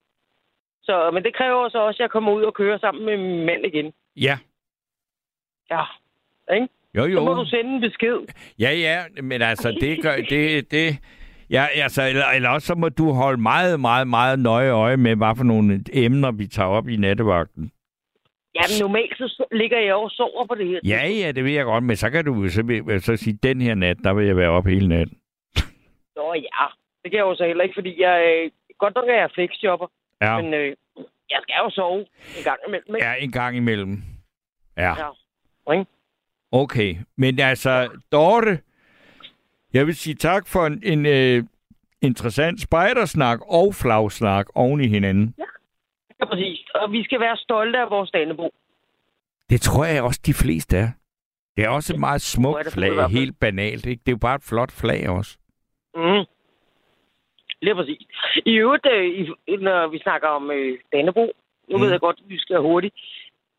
Så, 0.83 1.11
men 1.13 1.23
det 1.23 1.35
kræver 1.35 1.69
så 1.69 1.77
også, 1.77 1.97
at 1.97 1.99
jeg 2.01 2.09
kommer 2.11 2.31
ud 2.31 2.43
og 2.43 2.53
kører 2.53 2.77
sammen 2.77 3.05
med 3.05 3.17
min 3.17 3.45
mand 3.45 3.65
igen. 3.65 3.93
Ja. 4.15 4.37
Ja. 5.71 5.83
Ikke? 6.53 6.67
Jo, 6.95 7.03
Så 7.15 7.23
må 7.23 7.31
jo. 7.31 7.37
du 7.37 7.45
sende 7.45 7.73
en 7.75 7.81
besked. 7.81 8.17
Ja, 8.59 8.71
ja, 8.71 9.21
men 9.23 9.41
altså, 9.41 9.77
det 9.81 10.01
gør... 10.01 10.15
Det, 10.29 10.71
det, 10.71 10.97
ja, 11.49 11.65
altså, 11.73 12.07
eller, 12.07 12.25
eller 12.35 12.49
også 12.49 12.67
så 12.67 12.75
må 12.75 12.89
du 12.89 13.11
holde 13.11 13.41
meget, 13.41 13.79
meget, 13.79 14.07
meget 14.07 14.39
nøje 14.39 14.71
øje 14.71 14.97
med, 14.97 15.15
hvad 15.15 15.35
for 15.37 15.43
nogle 15.43 15.83
emner, 15.93 16.31
vi 16.31 16.47
tager 16.47 16.69
op 16.69 16.87
i 16.87 16.95
nattevagten. 16.95 17.71
Jamen, 18.57 18.77
normalt 18.81 19.17
så 19.17 19.45
ligger 19.51 19.79
jeg 19.79 19.95
og 19.95 20.11
sover 20.11 20.45
på 20.45 20.55
det 20.55 20.67
her. 20.67 20.79
Ja, 20.83 21.07
ja, 21.07 21.31
det 21.31 21.43
ved 21.43 21.51
jeg 21.51 21.65
godt, 21.65 21.83
men 21.83 21.95
så 21.95 22.09
kan 22.09 22.25
du 22.25 22.49
så, 22.49 22.99
så 22.99 23.15
sige, 23.17 23.39
den 23.43 23.61
her 23.61 23.75
nat, 23.75 23.97
der 24.03 24.13
vil 24.13 24.25
jeg 24.25 24.37
være 24.37 24.49
op 24.49 24.65
hele 24.65 24.87
natten. 24.87 25.17
Nå 26.15 26.33
ja, 26.33 26.65
det 27.03 27.11
kan 27.11 27.17
jeg 27.17 27.25
jo 27.29 27.35
så 27.35 27.45
heller 27.45 27.63
ikke, 27.63 27.75
fordi 27.75 28.01
jeg... 28.01 28.43
Øh, 28.45 28.51
godt 28.79 28.95
nok 28.95 29.09
er 29.09 29.13
jeg 29.13 29.29
flexjobber, 29.35 29.87
Ja, 30.21 30.41
men 30.41 30.53
øh, 30.53 30.75
jeg 31.29 31.39
skal 31.41 31.55
jo 31.63 31.69
sove 31.69 31.99
en 32.37 32.43
gang 32.43 32.59
imellem. 32.67 32.95
Ikke? 32.95 33.07
ja 33.07 33.13
en 33.19 33.31
gang 33.31 33.57
imellem. 33.57 34.03
Ja. 34.77 34.93
Ja. 35.67 35.73
Ikke? 35.73 35.85
Okay, 36.51 36.95
men 37.17 37.39
altså, 37.39 37.89
Dorte, 38.11 38.59
jeg 39.73 39.87
vil 39.87 39.95
sige 39.95 40.15
tak 40.15 40.47
for 40.47 40.65
en, 40.65 40.81
en 40.83 41.05
øh, 41.05 41.43
interessant 42.01 42.61
spejdersnak 42.61 43.39
og 43.47 43.75
flagsnak 43.75 44.45
oven 44.55 44.81
i 44.81 44.87
hinanden. 44.87 45.35
Ja, 45.37 45.43
præcis. 46.25 46.65
Og 46.75 46.91
vi 46.91 47.03
skal 47.03 47.19
være 47.19 47.37
stolte 47.37 47.79
af 47.79 47.89
vores 47.89 48.11
Dannebro. 48.11 48.53
Det 49.49 49.61
tror 49.61 49.85
jeg 49.85 50.03
også, 50.03 50.21
de 50.25 50.33
fleste 50.33 50.77
er. 50.77 50.89
Det 51.57 51.65
er 51.65 51.69
også 51.69 51.93
et 51.93 51.99
meget 51.99 52.21
smukt 52.21 52.73
flag, 52.73 53.07
helt 53.09 53.39
banalt. 53.39 53.85
Ikke? 53.85 53.99
Det 54.05 54.07
er 54.11 54.15
jo 54.15 54.17
bare 54.17 54.35
et 54.35 54.43
flot 54.43 54.71
flag 54.71 55.09
også. 55.09 55.37
Mm. 55.95 56.23
Lige 57.61 57.75
præcis. 57.75 58.07
I 58.45 58.51
øvrigt, 58.53 58.85
øh, 58.91 59.59
når 59.61 59.87
vi 59.87 59.99
snakker 59.99 60.27
om 60.27 60.51
øh, 60.51 60.79
Dannebro, 60.93 61.31
nu 61.69 61.77
Mm. 61.77 61.83
ved 61.83 61.91
jeg 61.91 61.99
godt, 61.99 62.19
at 62.23 62.29
vi 62.29 62.37
skal 62.39 62.57
hurtigt. 62.59 62.95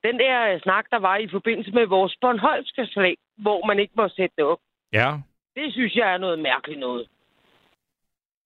den 0.04 0.18
der 0.18 0.52
øh, 0.54 0.60
snak, 0.60 0.84
der 0.90 0.98
var 0.98 1.16
i 1.16 1.28
forbindelse 1.28 1.70
med 1.72 1.86
vores 1.86 2.16
Bornholmske 2.20 2.88
flag, 2.94 3.16
hvor 3.36 3.66
man 3.66 3.78
ikke 3.78 3.92
må 3.96 4.08
sætte 4.08 4.34
det 4.36 4.44
op, 4.44 4.58
Ja. 4.92 5.16
det 5.56 5.72
synes 5.72 5.94
jeg 5.94 6.12
er 6.14 6.18
noget 6.18 6.38
mærkeligt 6.38 6.80
noget. 6.80 7.06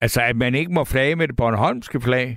Altså, 0.01 0.22
at 0.22 0.36
man 0.36 0.55
ikke 0.55 0.72
må 0.72 0.84
flage 0.84 1.16
med 1.16 1.28
det 1.28 1.36
Bornholmske 1.36 2.01
flag? 2.01 2.36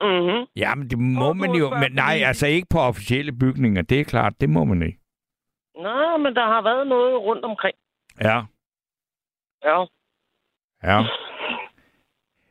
Mm-hmm. 0.00 0.46
Jamen, 0.56 0.90
det 0.90 0.98
må 0.98 1.28
Og 1.28 1.36
man 1.36 1.50
jo. 1.50 1.70
Men 1.70 1.92
nej, 1.92 2.20
altså 2.24 2.46
ikke 2.46 2.66
på 2.70 2.78
officielle 2.78 3.32
bygninger. 3.32 3.82
Det 3.82 4.00
er 4.00 4.04
klart, 4.04 4.32
det 4.40 4.50
må 4.50 4.64
man 4.64 4.82
ikke. 4.82 4.98
Nå, 5.76 6.16
men 6.16 6.34
der 6.34 6.46
har 6.46 6.62
været 6.62 6.86
noget 6.86 7.20
rundt 7.20 7.44
omkring. 7.44 7.76
Ja, 8.20 8.42
Ja. 9.64 9.84
ja. 10.82 11.02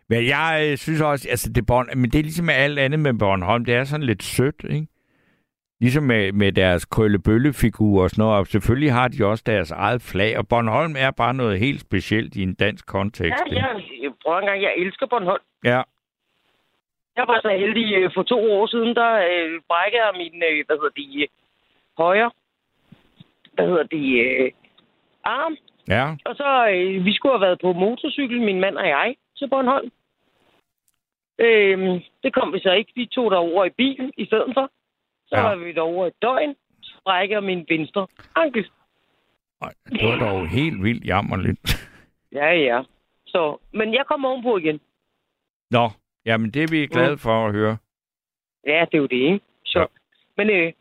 Men 0.09 0.27
jeg 0.27 0.67
øh, 0.71 0.77
synes 0.77 1.01
også, 1.01 1.29
altså 1.29 1.51
det 1.53 1.65
Born, 1.65 1.87
men 1.95 2.11
det 2.11 2.19
er 2.19 2.23
ligesom 2.23 2.45
med 2.45 2.53
alt 2.53 2.79
andet 2.79 2.99
med 2.99 3.13
Bornholm, 3.19 3.65
det 3.65 3.75
er 3.75 3.83
sådan 3.83 4.05
lidt 4.05 4.23
sødt, 4.23 4.63
ikke? 4.69 4.87
Ligesom 5.81 6.03
med, 6.03 6.31
med 6.31 6.51
deres 6.51 6.85
krøllebøllefigur 6.85 8.03
og 8.03 8.09
sådan 8.09 8.21
noget, 8.23 8.39
og 8.39 8.47
selvfølgelig 8.47 8.93
har 8.93 9.07
de 9.07 9.25
også 9.25 9.43
deres 9.45 9.71
eget 9.71 10.01
flag, 10.01 10.37
og 10.37 10.47
Bornholm 10.47 10.95
er 10.97 11.11
bare 11.11 11.33
noget 11.33 11.59
helt 11.59 11.81
specielt 11.81 12.35
i 12.35 12.43
en 12.43 12.55
dansk 12.55 12.85
kontekst. 12.87 13.43
Ja, 13.51 13.55
jeg, 13.55 14.11
prøver 14.23 14.39
en 14.39 14.45
gang, 14.45 14.61
jeg 14.61 14.73
elsker 14.77 15.05
Bornholm. 15.07 15.43
ja. 15.63 15.81
Jeg 17.17 17.25
var 17.27 17.39
så 17.41 17.49
heldig 17.49 17.93
øh, 17.95 18.11
for 18.13 18.23
to 18.23 18.51
år 18.53 18.65
siden, 18.67 18.95
der 18.95 19.11
øh, 19.31 19.61
brækkede 19.69 20.03
jeg 20.05 20.13
min, 20.17 20.43
øh, 20.49 20.65
hvad 20.65 20.75
hedder 20.77 20.95
det, 21.01 21.21
øh, 21.21 21.27
højre, 21.97 22.31
hvad 23.53 23.65
hedder 23.67 23.83
det, 23.83 24.07
øh, 24.25 24.51
arm. 25.23 25.57
Ja, 25.87 26.05
Og 26.25 26.35
så, 26.35 26.67
øh, 26.73 27.05
vi 27.05 27.13
skulle 27.13 27.33
have 27.33 27.45
været 27.47 27.59
på 27.61 27.73
motorcykel, 27.73 28.41
min 28.41 28.59
mand 28.59 28.77
og 28.77 28.87
jeg, 28.87 29.15
til 29.37 29.49
Bornholm. 29.49 29.91
Øh, 31.39 32.01
det 32.23 32.33
kom 32.33 32.53
vi 32.53 32.59
så 32.59 32.71
ikke. 32.71 32.91
Vi 32.95 33.05
tog 33.05 33.31
derover 33.31 33.65
i 33.65 33.69
bilen 33.69 34.11
i 34.17 34.25
stedet 34.25 34.51
for. 34.53 34.69
Så 35.27 35.35
Ja. 35.35 35.41
var 35.41 35.55
vi 35.55 35.71
derovre 35.71 36.07
et 36.07 36.21
døgn. 36.21 36.55
Så 36.81 37.25
jeg 37.29 37.43
min 37.43 37.65
venstre 37.69 38.07
ankel. 38.35 38.69
Ej, 39.61 39.73
det 39.89 40.07
var 40.07 40.19
dog 40.19 40.47
helt 40.47 40.83
vildt 40.83 41.05
jammerligt. 41.05 41.89
Ja, 42.31 42.51
ja. 42.51 42.81
Så, 43.25 43.57
men 43.71 43.93
jeg 43.93 44.05
kom 44.05 44.25
ovenpå 44.25 44.57
igen. 44.57 44.79
Nå, 45.71 45.89
jamen 46.25 46.51
det 46.51 46.63
er 46.63 46.67
vi 46.67 46.87
glade 46.87 47.17
for 47.17 47.47
at 47.47 47.53
høre. 47.53 47.77
Ja, 48.67 48.85
det 48.91 48.93
er 48.93 48.97
jo 48.97 49.05
det, 49.05 49.33
ikke? 49.33 49.39
Så. 49.65 49.79
Ja. 49.79 49.85
Men 50.37 50.49
øh, 50.49 50.73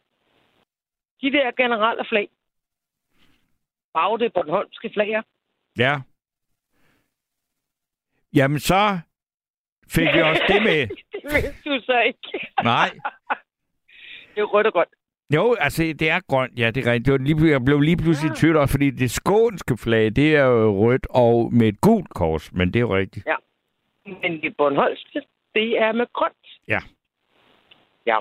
de 1.22 1.32
der 1.32 1.50
generelle 1.56 2.04
flag, 2.08 2.28
bare 3.94 4.18
det 4.18 4.32
Bornholmske 4.32 4.90
flag 4.94 5.10
er. 5.10 5.22
Ja. 5.78 6.00
Jamen 8.34 8.58
så 8.60 8.98
fik 9.88 10.08
vi 10.14 10.20
også 10.20 10.42
det 10.48 10.62
med. 10.62 10.80
det 11.12 11.22
vidste 11.24 11.70
du 11.70 11.80
så 11.82 12.00
ikke. 12.00 12.48
Nej. 12.62 12.90
Det 14.34 14.40
er 14.40 14.44
rødt 14.44 14.66
og 14.66 14.72
grønt. 14.72 14.88
Jo, 15.34 15.56
altså 15.58 15.82
det 15.82 16.10
er 16.10 16.20
grønt. 16.20 16.58
Ja, 16.58 16.70
det 16.70 16.86
er 16.86 16.92
rigtigt. 16.92 17.06
Det 17.06 17.12
var 17.12 17.18
lige, 17.18 17.50
jeg 17.50 17.64
blev 17.64 17.80
lige 17.80 17.96
pludselig 17.96 18.32
i 18.32 18.34
tvivl 18.34 18.56
også, 18.56 18.72
fordi 18.72 18.90
det 18.90 19.10
skånske 19.10 19.76
flag, 19.76 20.16
det 20.16 20.36
er 20.36 20.44
jo 20.44 20.86
rødt 20.86 21.06
og 21.10 21.54
med 21.54 21.68
et 21.68 21.80
gult 21.80 22.08
kors, 22.08 22.52
men 22.52 22.68
det 22.68 22.76
er 22.76 22.80
jo 22.80 22.96
rigtigt. 22.96 23.26
Men 24.06 24.42
det 24.42 24.56
Bornholmske, 24.56 25.22
det 25.54 25.78
er 25.78 25.92
med 25.92 26.06
grønt. 26.12 26.46
Ja. 26.68 26.78
Ja. 28.06 28.16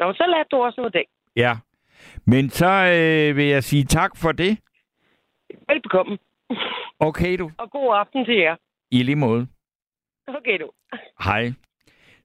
Nå, 0.00 0.12
så 0.12 0.24
lærte 0.28 0.48
du 0.50 0.56
også 0.56 0.80
noget 0.80 0.94
dag. 0.94 1.08
Ja. 1.36 1.56
Men 2.26 2.50
så 2.50 2.66
øh, 2.66 3.36
vil 3.36 3.44
jeg 3.44 3.64
sige 3.64 3.84
tak 3.84 4.10
for 4.16 4.32
det. 4.32 4.58
Velbekomme. 5.68 6.18
Okay 7.00 7.36
du. 7.38 7.50
Og 7.58 7.70
god 7.70 7.96
aften 7.96 8.24
til 8.24 8.36
jer. 8.36 8.56
I 8.90 9.02
lige 9.02 9.16
måde. 9.16 9.48
Okay, 10.28 10.58
du. 10.60 10.70
Hej. 11.24 11.52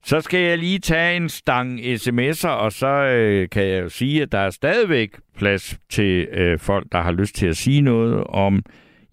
Så 0.03 0.21
skal 0.21 0.39
jeg 0.39 0.57
lige 0.57 0.79
tage 0.79 1.15
en 1.15 1.29
stang 1.29 1.79
sms'er, 1.79 2.49
og 2.49 2.71
så 2.71 2.87
øh, 2.87 3.49
kan 3.49 3.63
jeg 3.67 3.83
jo 3.83 3.89
sige, 3.89 4.21
at 4.21 4.31
der 4.31 4.37
er 4.39 4.49
stadigvæk 4.49 5.09
plads 5.37 5.79
til 5.89 6.27
øh, 6.31 6.59
folk, 6.59 6.87
der 6.91 7.01
har 7.01 7.11
lyst 7.11 7.35
til 7.35 7.47
at 7.47 7.57
sige 7.57 7.81
noget 7.81 8.23
om, 8.23 8.63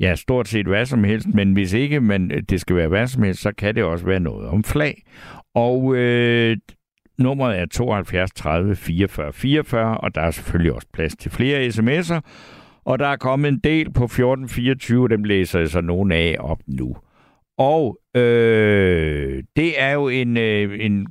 ja, 0.00 0.14
stort 0.14 0.48
set 0.48 0.66
hvad 0.66 0.86
som 0.86 1.04
helst, 1.04 1.26
men 1.34 1.52
hvis 1.52 1.72
ikke 1.72 2.00
men 2.00 2.30
øh, 2.30 2.42
det 2.42 2.60
skal 2.60 2.76
være 2.76 2.88
hvad 2.88 3.06
som 3.06 3.22
helst, 3.22 3.42
så 3.42 3.52
kan 3.52 3.74
det 3.74 3.84
også 3.84 4.06
være 4.06 4.20
noget 4.20 4.48
om 4.48 4.64
flag. 4.64 5.02
Og 5.54 5.96
øh, 5.96 6.56
nummeret 7.18 7.58
er 7.58 7.66
72 7.66 8.30
30 8.32 8.76
44 8.76 9.32
44, 9.32 9.98
og 9.98 10.14
der 10.14 10.20
er 10.20 10.30
selvfølgelig 10.30 10.72
også 10.72 10.88
plads 10.92 11.16
til 11.16 11.30
flere 11.30 11.66
sms'er. 11.68 12.20
Og 12.84 12.98
der 12.98 13.06
er 13.06 13.16
kommet 13.16 13.48
en 13.48 13.60
del 13.64 13.92
på 13.92 14.04
1424, 14.04 15.08
dem 15.08 15.24
læser 15.24 15.58
jeg 15.58 15.68
så 15.68 15.80
nogle 15.80 16.14
af 16.14 16.36
op 16.40 16.58
nu. 16.66 16.96
Og 17.58 17.98
øh, 18.14 19.42
det 19.56 19.82
er 19.82 19.92
jo 19.92 20.08
en, 20.08 20.36
øh, 20.36 20.84
en 20.84 21.06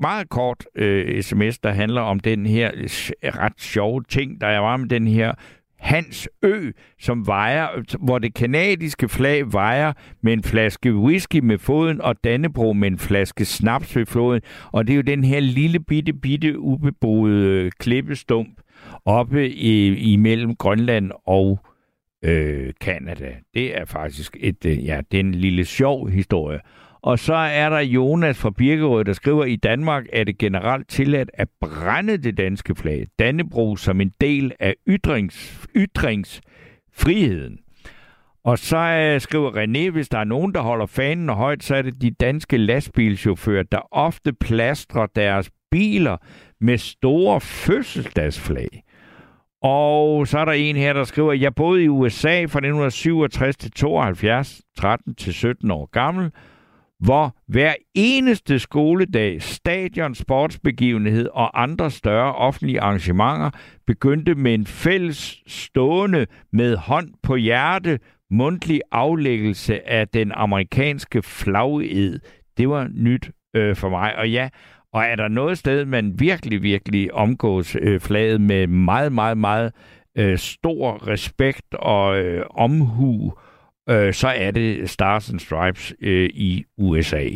meget 0.00 0.28
kort 0.28 0.66
øh, 0.74 1.22
sms, 1.22 1.58
der 1.58 1.70
handler 1.70 2.00
om 2.00 2.20
den 2.20 2.46
her 2.46 2.70
ret 3.22 3.60
sjove 3.60 4.02
ting, 4.08 4.40
der 4.40 4.58
var 4.58 4.76
med 4.76 4.88
den 4.88 5.06
her 5.06 5.32
Hans 5.80 6.28
Ø, 6.42 6.70
som 6.98 7.26
vejer, 7.26 7.68
hvor 7.98 8.18
det 8.18 8.34
kanadiske 8.34 9.08
flag 9.08 9.52
vejer 9.52 9.92
med 10.22 10.32
en 10.32 10.42
flaske 10.42 10.94
whisky 10.94 11.38
med 11.38 11.58
foden, 11.58 12.00
og 12.00 12.24
Dannebro 12.24 12.72
med 12.72 12.88
en 12.88 12.98
flaske 12.98 13.44
snaps 13.44 13.96
ved 13.96 14.06
floden. 14.06 14.42
Og 14.72 14.86
det 14.86 14.92
er 14.92 14.96
jo 14.96 15.02
den 15.02 15.24
her 15.24 15.40
lille 15.40 15.80
bitte, 15.80 16.12
bitte 16.12 16.58
ubeboede 16.58 17.46
øh, 17.46 17.70
klippestump 17.78 18.60
oppe 19.04 19.50
i, 19.50 19.94
imellem 20.12 20.56
Grønland 20.56 21.10
og 21.26 21.58
øh, 22.24 22.72
Canada. 22.80 23.34
Det 23.54 23.76
er 23.78 23.84
faktisk 23.84 24.36
et, 24.40 24.66
øh, 24.66 24.84
ja, 24.84 25.00
det 25.12 25.20
er 25.20 25.24
en 25.24 25.34
lille 25.34 25.64
sjov 25.64 26.08
historie. 26.08 26.60
Og 27.02 27.18
så 27.18 27.34
er 27.34 27.68
der 27.68 27.80
Jonas 27.80 28.38
fra 28.38 28.50
Birkerød, 28.50 29.04
der 29.04 29.12
skriver, 29.12 29.44
i 29.44 29.56
Danmark 29.56 30.04
er 30.12 30.24
det 30.24 30.38
generelt 30.38 30.88
tilladt 30.88 31.30
at 31.34 31.48
brænde 31.60 32.16
det 32.16 32.38
danske 32.38 32.74
flag, 32.74 33.06
Dannebrog, 33.18 33.78
som 33.78 34.00
en 34.00 34.12
del 34.20 34.52
af 34.60 34.74
ytrings, 34.88 35.68
ytringsfriheden. 35.76 37.58
Og 38.44 38.58
så 38.58 38.76
øh, 38.76 39.20
skriver 39.20 39.50
René, 39.50 39.90
hvis 39.90 40.08
der 40.08 40.18
er 40.18 40.24
nogen, 40.24 40.54
der 40.54 40.60
holder 40.60 40.86
fanen 40.86 41.28
højt, 41.28 41.64
så 41.64 41.74
er 41.74 41.82
det 41.82 42.02
de 42.02 42.10
danske 42.10 42.56
lastbilchauffører, 42.56 43.62
der 43.62 43.80
ofte 43.90 44.32
plastrer 44.32 45.06
deres 45.16 45.50
biler 45.70 46.16
med 46.60 46.78
store 46.78 47.40
fødselsdagsflag. 47.40 48.82
Og 49.62 50.26
så 50.26 50.38
er 50.38 50.44
der 50.44 50.52
en 50.52 50.76
her, 50.76 50.92
der 50.92 51.04
skriver, 51.04 51.32
jeg 51.32 51.54
boede 51.54 51.84
i 51.84 51.88
USA 51.88 52.40
fra 52.40 52.58
1967 52.58 53.56
til 53.56 53.70
72, 53.70 54.62
13 54.76 55.14
til 55.14 55.34
17 55.34 55.70
år 55.70 55.88
gammel, 55.92 56.30
hvor 57.00 57.36
hver 57.48 57.74
eneste 57.94 58.58
skoledag, 58.58 59.42
stadion, 59.42 60.14
sportsbegivenhed 60.14 61.28
og 61.32 61.62
andre 61.62 61.90
større 61.90 62.34
offentlige 62.34 62.80
arrangementer 62.80 63.50
begyndte 63.86 64.34
med 64.34 64.54
en 64.54 64.66
fælles 64.66 65.42
stående 65.46 66.26
med 66.52 66.76
hånd 66.76 67.08
på 67.22 67.36
hjerte 67.36 67.98
mundtlig 68.30 68.80
aflæggelse 68.92 69.88
af 69.88 70.08
den 70.08 70.32
amerikanske 70.32 71.22
flaged. 71.22 72.20
Det 72.56 72.68
var 72.68 72.88
nyt 72.94 73.30
øh, 73.56 73.76
for 73.76 73.88
mig. 73.88 74.16
Og 74.16 74.30
ja, 74.30 74.48
og 74.92 75.02
er 75.02 75.16
der 75.16 75.28
noget 75.28 75.58
sted, 75.58 75.84
man 75.84 76.20
virkelig, 76.20 76.62
virkelig 76.62 77.14
omgås 77.14 77.76
øh, 77.80 78.00
flaget 78.00 78.40
med 78.40 78.66
meget, 78.66 79.12
meget, 79.12 79.38
meget 79.38 79.72
øh, 80.18 80.38
stor 80.38 81.08
respekt 81.08 81.74
og 81.74 82.18
øh, 82.18 82.44
omhu, 82.50 83.26
øh, 83.26 83.49
Øh, 83.90 84.14
så 84.14 84.28
er 84.28 84.50
det 84.50 84.90
Stars 84.90 85.30
and 85.30 85.40
Stripes 85.40 85.94
øh, 86.00 86.30
i 86.34 86.64
USA. 86.78 87.28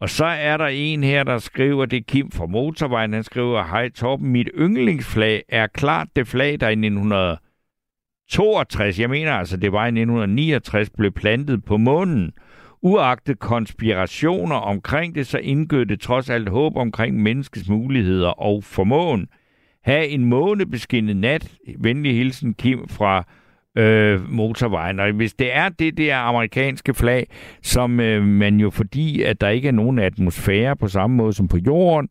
Og 0.00 0.10
så 0.10 0.24
er 0.24 0.56
der 0.56 0.66
en 0.66 1.04
her, 1.04 1.24
der 1.24 1.38
skriver, 1.38 1.86
det 1.86 1.96
er 1.96 2.02
Kim 2.08 2.30
fra 2.30 2.46
Motorvejen, 2.46 3.12
han 3.12 3.22
skriver, 3.22 3.62
hej 3.62 3.88
Torben, 3.88 4.28
mit 4.28 4.48
yndlingsflag 4.54 5.42
er 5.48 5.66
klart 5.66 6.08
det 6.16 6.28
flag, 6.28 6.60
der 6.60 6.68
i 6.68 6.72
1962, 6.72 9.00
jeg 9.00 9.10
mener 9.10 9.32
altså, 9.32 9.56
det 9.56 9.72
var 9.72 9.84
i 9.84 9.88
1969, 9.88 10.90
blev 10.90 11.12
plantet 11.12 11.64
på 11.64 11.76
månen. 11.76 12.32
Uagtet 12.82 13.38
konspirationer 13.38 14.56
omkring 14.56 15.14
det, 15.14 15.26
så 15.26 15.38
indgød 15.38 15.86
det 15.86 16.00
trods 16.00 16.30
alt 16.30 16.48
håb 16.48 16.76
omkring 16.76 17.22
menneskets 17.22 17.68
muligheder 17.68 18.28
og 18.28 18.64
formåen. 18.64 19.28
Ha' 19.84 20.04
en 20.04 20.24
månebeskinnet 20.24 21.16
nat. 21.16 21.52
Venlig 21.78 22.14
hilsen, 22.14 22.54
Kim 22.54 22.88
fra 22.88 23.24
øh, 23.76 24.30
motorvejen. 24.30 25.00
Og 25.00 25.12
hvis 25.12 25.34
det 25.34 25.56
er 25.56 25.68
det 25.68 25.96
der 25.96 26.16
amerikanske 26.16 26.94
flag, 26.94 27.26
som 27.62 28.00
øh, 28.00 28.22
man 28.22 28.60
jo 28.60 28.70
fordi, 28.70 29.22
at 29.22 29.40
der 29.40 29.48
ikke 29.48 29.68
er 29.68 29.72
nogen 29.72 29.98
atmosfære 29.98 30.76
på 30.76 30.88
samme 30.88 31.16
måde 31.16 31.32
som 31.32 31.48
på 31.48 31.56
jorden, 31.56 32.08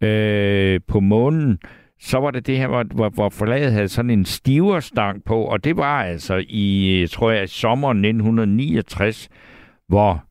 øh, 0.00 0.80
på 0.88 1.00
månen, 1.00 1.58
så 2.00 2.18
var 2.18 2.30
det 2.30 2.46
det 2.46 2.56
her, 2.56 2.68
hvor, 2.68 2.84
hvor, 2.94 3.08
hvor 3.08 3.28
flaget 3.28 3.72
havde 3.72 3.88
sådan 3.88 4.10
en 4.10 4.24
stiverstang 4.24 5.24
på, 5.24 5.44
og 5.44 5.64
det 5.64 5.76
var 5.76 6.02
altså 6.02 6.44
i, 6.48 7.06
tror 7.10 7.30
jeg, 7.30 7.48
sommeren 7.48 8.04
1969, 8.04 9.28
hvor 9.88 10.24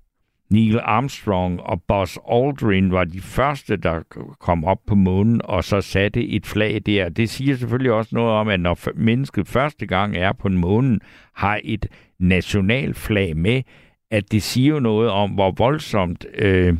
Neil 0.49 0.79
Armstrong 0.79 1.61
og 1.61 1.83
Buzz 1.87 2.17
Aldrin 2.31 2.91
var 2.91 3.03
de 3.03 3.21
første, 3.21 3.75
der 3.75 4.01
kom 4.39 4.65
op 4.65 4.79
på 4.87 4.95
månen 4.95 5.41
og 5.43 5.63
så 5.63 5.81
satte 5.81 6.27
et 6.27 6.45
flag 6.45 6.81
der. 6.85 7.09
Det 7.09 7.29
siger 7.29 7.55
selvfølgelig 7.55 7.91
også 7.91 8.15
noget 8.15 8.31
om, 8.31 8.47
at 8.47 8.59
når 8.59 8.77
mennesket 8.95 9.47
første 9.47 9.85
gang 9.85 10.17
er 10.17 10.31
på 10.31 10.49
månen, 10.49 11.01
har 11.33 11.59
et 11.63 11.87
nationalflag 12.19 13.37
med, 13.37 13.63
at 14.11 14.31
det 14.31 14.43
siger 14.43 14.79
noget 14.79 15.09
om, 15.09 15.31
hvor 15.31 15.51
voldsomt 15.51 16.25
øh, 16.33 16.77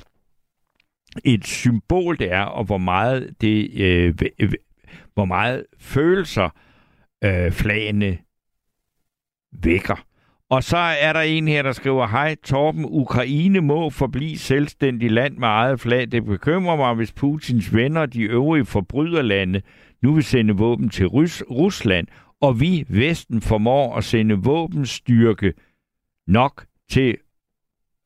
et 1.23 1.45
symbol 1.45 2.17
det 2.19 2.31
er, 2.31 2.43
og 2.43 2.63
hvor 2.63 2.77
meget 2.77 3.35
det, 3.41 3.81
øh, 3.81 4.15
hvor 5.13 5.25
meget 5.25 5.65
følelser 5.79 6.49
øh, 7.23 7.51
flagene 7.51 8.17
vækker. 9.63 10.05
Og 10.49 10.63
så 10.63 10.77
er 10.77 11.13
der 11.13 11.19
en 11.19 11.47
her, 11.47 11.61
der 11.61 11.72
skriver, 11.72 12.07
Hej 12.07 12.35
Torben, 12.35 12.85
Ukraine 12.85 13.61
må 13.61 13.89
forblive 13.89 14.38
selvstændig 14.38 15.11
land 15.11 15.38
med 15.38 15.47
eget 15.47 15.80
flag. 15.80 16.11
Det 16.11 16.26
bekymrer 16.26 16.76
mig, 16.76 16.93
hvis 16.95 17.11
Putins 17.11 17.76
venner 17.76 18.05
de 18.05 18.22
øvrige 18.22 18.65
forbryderlande 18.65 19.61
nu 20.01 20.13
vil 20.13 20.23
sende 20.23 20.53
våben 20.53 20.89
til 20.89 21.05
Rus- 21.07 21.43
Rusland, 21.49 22.07
og 22.41 22.59
vi, 22.59 22.85
Vesten, 22.89 23.41
formår 23.41 23.95
at 23.95 24.03
sende 24.03 24.35
våbenstyrke 24.35 25.53
nok 26.27 26.65
til 26.89 27.17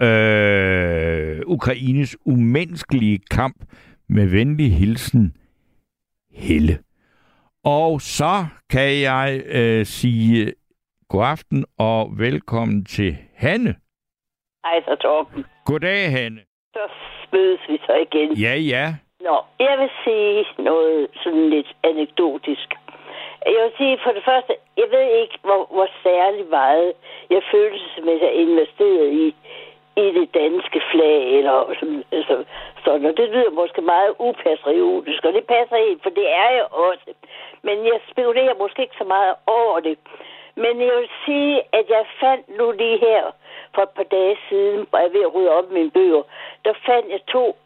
øh, 0.02 1.42
Ukraines 1.46 2.18
umenneskelige 2.26 3.20
kamp 3.32 3.64
med 4.10 4.26
venlig 4.28 4.78
hilsen, 4.78 5.34
Helle. 6.32 6.80
Og 7.64 8.02
så 8.02 8.46
kan 8.70 9.02
jeg 9.02 9.42
øh, 9.46 9.86
sige 9.86 10.54
god 11.14 11.24
aften 11.36 11.66
og 11.80 12.00
velkommen 12.26 12.86
til 12.86 13.12
Hanne. 13.44 13.72
Hej 14.66 14.78
så, 14.88 14.96
Torben. 14.96 15.46
Goddag, 15.66 16.12
Hanne. 16.12 16.42
Så 16.76 16.84
mødes 17.34 17.62
vi 17.70 17.78
så 17.88 17.94
igen. 18.06 18.30
Ja, 18.46 18.56
ja. 18.74 18.86
Nå, 19.28 19.36
jeg 19.60 19.76
vil 19.80 19.92
sige 20.04 20.46
noget 20.70 21.08
sådan 21.24 21.50
lidt 21.50 21.70
anekdotisk. 21.84 22.70
Jeg 23.46 23.62
vil 23.64 23.74
sige 23.78 24.00
for 24.04 24.12
det 24.18 24.24
første, 24.30 24.54
jeg 24.78 24.88
ved 24.96 25.08
ikke, 25.22 25.38
hvor, 25.42 25.62
hvor 25.76 25.88
særlig 26.04 26.46
meget 26.50 26.94
jeg 27.30 27.42
følelsesmæssigt 27.52 28.32
er 28.32 28.40
investeret 28.46 29.08
i, 29.24 29.26
i 30.04 30.06
det 30.18 30.28
danske 30.34 30.82
flag, 30.92 31.22
eller 31.38 31.56
sådan, 31.80 32.04
altså, 32.12 32.36
sådan. 32.86 33.06
Og 33.06 33.18
det 33.18 33.30
lyder 33.30 33.52
måske 33.62 33.82
meget 33.82 34.12
upatriotisk, 34.20 35.22
og 35.26 35.34
det 35.34 35.44
passer 35.56 35.78
helt, 35.88 36.04
for 36.04 36.10
det 36.10 36.28
er 36.44 36.50
jeg 36.58 36.66
også. 36.88 37.06
Men 37.68 37.78
jeg 37.86 38.00
spekulerer 38.12 38.62
måske 38.64 38.82
ikke 38.82 39.02
så 39.02 39.08
meget 39.16 39.34
over 39.48 39.80
det. 39.80 39.98
Men 40.64 40.82
jeg 40.82 40.94
vil 41.00 41.10
sige, 41.26 41.56
at 41.72 41.86
jeg 41.90 42.06
fandt 42.22 42.58
nu 42.58 42.72
lige 42.72 42.98
her 42.98 43.24
for 43.76 43.82
et 43.82 43.90
par 43.90 44.04
dage 44.04 44.38
siden, 44.50 44.88
hvor 44.90 44.98
jeg 45.00 45.08
er 45.08 45.12
ved 45.18 45.22
at 45.22 45.34
rydde 45.36 45.52
op 45.58 45.72
mine 45.72 45.92
bøger, 45.92 46.24
der 46.66 46.74
fandt 46.86 47.10
jeg 47.10 47.22
to 47.28 47.58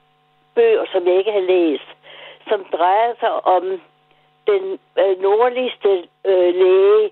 bøger, 0.56 0.86
som 0.92 1.08
jeg 1.08 1.16
ikke 1.16 1.32
har 1.32 1.48
læst, 1.56 1.90
som 2.50 2.66
drejer 2.72 3.14
sig 3.20 3.46
om 3.46 3.82
den 4.48 4.80
øh, 5.00 5.22
nordligste 5.22 6.08
øh, 6.26 6.56
læge 6.56 7.12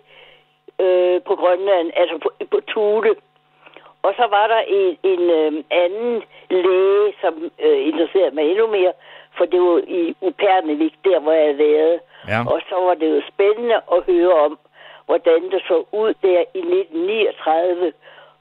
øh, 0.79 1.21
på 1.21 1.35
Grønland, 1.35 1.91
altså 1.95 2.17
på, 2.17 2.29
på 2.51 2.59
Tule. 2.67 3.15
Og 4.03 4.13
så 4.17 4.27
var 4.29 4.47
der 4.47 4.61
en, 4.67 4.97
en 5.03 5.29
øh, 5.29 5.63
anden 5.71 6.23
læge, 6.49 7.13
som 7.21 7.51
øh, 7.65 7.87
interesserede 7.87 8.35
mig 8.35 8.43
endnu 8.43 8.67
mere, 8.67 8.93
for 9.37 9.45
det 9.45 9.61
var 9.61 9.81
i 9.87 10.15
Upernevik, 10.21 10.93
der 11.05 11.19
hvor 11.19 11.31
jeg 11.31 11.43
havde 11.43 11.57
været. 11.57 11.99
Ja. 12.27 12.39
Og 12.53 12.61
så 12.69 12.75
var 12.75 12.93
det 12.93 13.09
jo 13.15 13.21
spændende 13.33 13.75
at 13.75 14.03
høre 14.03 14.33
om, 14.45 14.59
hvordan 15.05 15.51
det 15.51 15.61
så 15.67 15.85
ud 15.91 16.13
der 16.21 16.39
i 16.39 16.59
1939, 16.59 17.93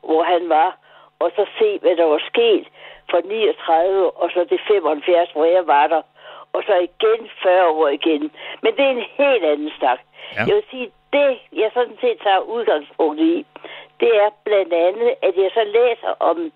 hvor 0.02 0.22
han 0.22 0.48
var, 0.48 0.76
og 1.18 1.30
så 1.36 1.46
se, 1.58 1.78
hvad 1.78 1.96
der 1.96 2.04
var 2.04 2.22
sket 2.26 2.66
fra 3.10 3.20
39 3.20 4.10
og 4.10 4.30
så 4.30 4.44
til 4.44 4.60
75, 4.68 5.30
hvor 5.32 5.44
jeg 5.44 5.66
var 5.66 5.86
der, 5.86 6.02
og 6.52 6.62
så 6.66 6.74
igen 6.88 7.30
40 7.42 7.68
år 7.68 7.88
igen. 7.88 8.30
Men 8.62 8.76
det 8.76 8.84
er 8.84 8.90
en 8.90 9.06
helt 9.18 9.44
anden 9.44 9.70
snak. 9.78 10.00
Ja. 10.36 10.44
Jeg 10.46 10.54
vil 10.54 10.64
sige, 10.70 10.90
det 11.12 11.38
jeg 11.52 11.70
sådan 11.74 11.98
set 12.00 12.18
tager 12.22 12.38
udgangspunkt 12.38 13.20
i, 13.20 13.46
det 14.00 14.10
er 14.24 14.30
blandt 14.44 14.72
andet, 14.72 15.14
at 15.22 15.34
jeg 15.36 15.50
så 15.54 15.64
læser 15.64 16.12
om 16.20 16.52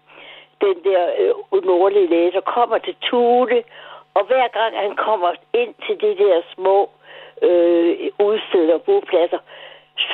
den 0.60 0.76
der 0.84 1.02
øh, 1.18 1.64
nordlige 1.64 2.06
læser, 2.06 2.40
kommer 2.40 2.78
til 2.78 2.96
Tule, 3.02 3.64
og 4.14 4.24
hver 4.24 4.48
gang 4.48 4.76
han 4.76 4.96
kommer 4.96 5.32
ind 5.52 5.74
til 5.86 6.00
de 6.00 6.24
der 6.24 6.42
små 6.54 6.90
øh, 7.42 8.10
udsteder 8.18 8.74
og 8.74 8.82
bopladser, 8.82 9.38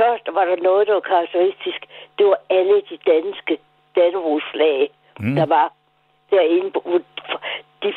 først 0.00 0.24
var 0.36 0.44
der 0.44 0.56
noget, 0.62 0.86
der 0.86 0.92
var 0.92 1.00
karakteristisk. 1.00 1.80
Det 2.18 2.26
var 2.26 2.38
alle 2.50 2.76
de 2.90 2.96
danske 3.12 3.58
Dannebrogsflag, 3.96 4.90
mm. 5.20 5.34
der 5.34 5.46
var 5.46 5.72
derinde. 6.30 6.70
hvor 6.70 7.00
De 7.82 7.92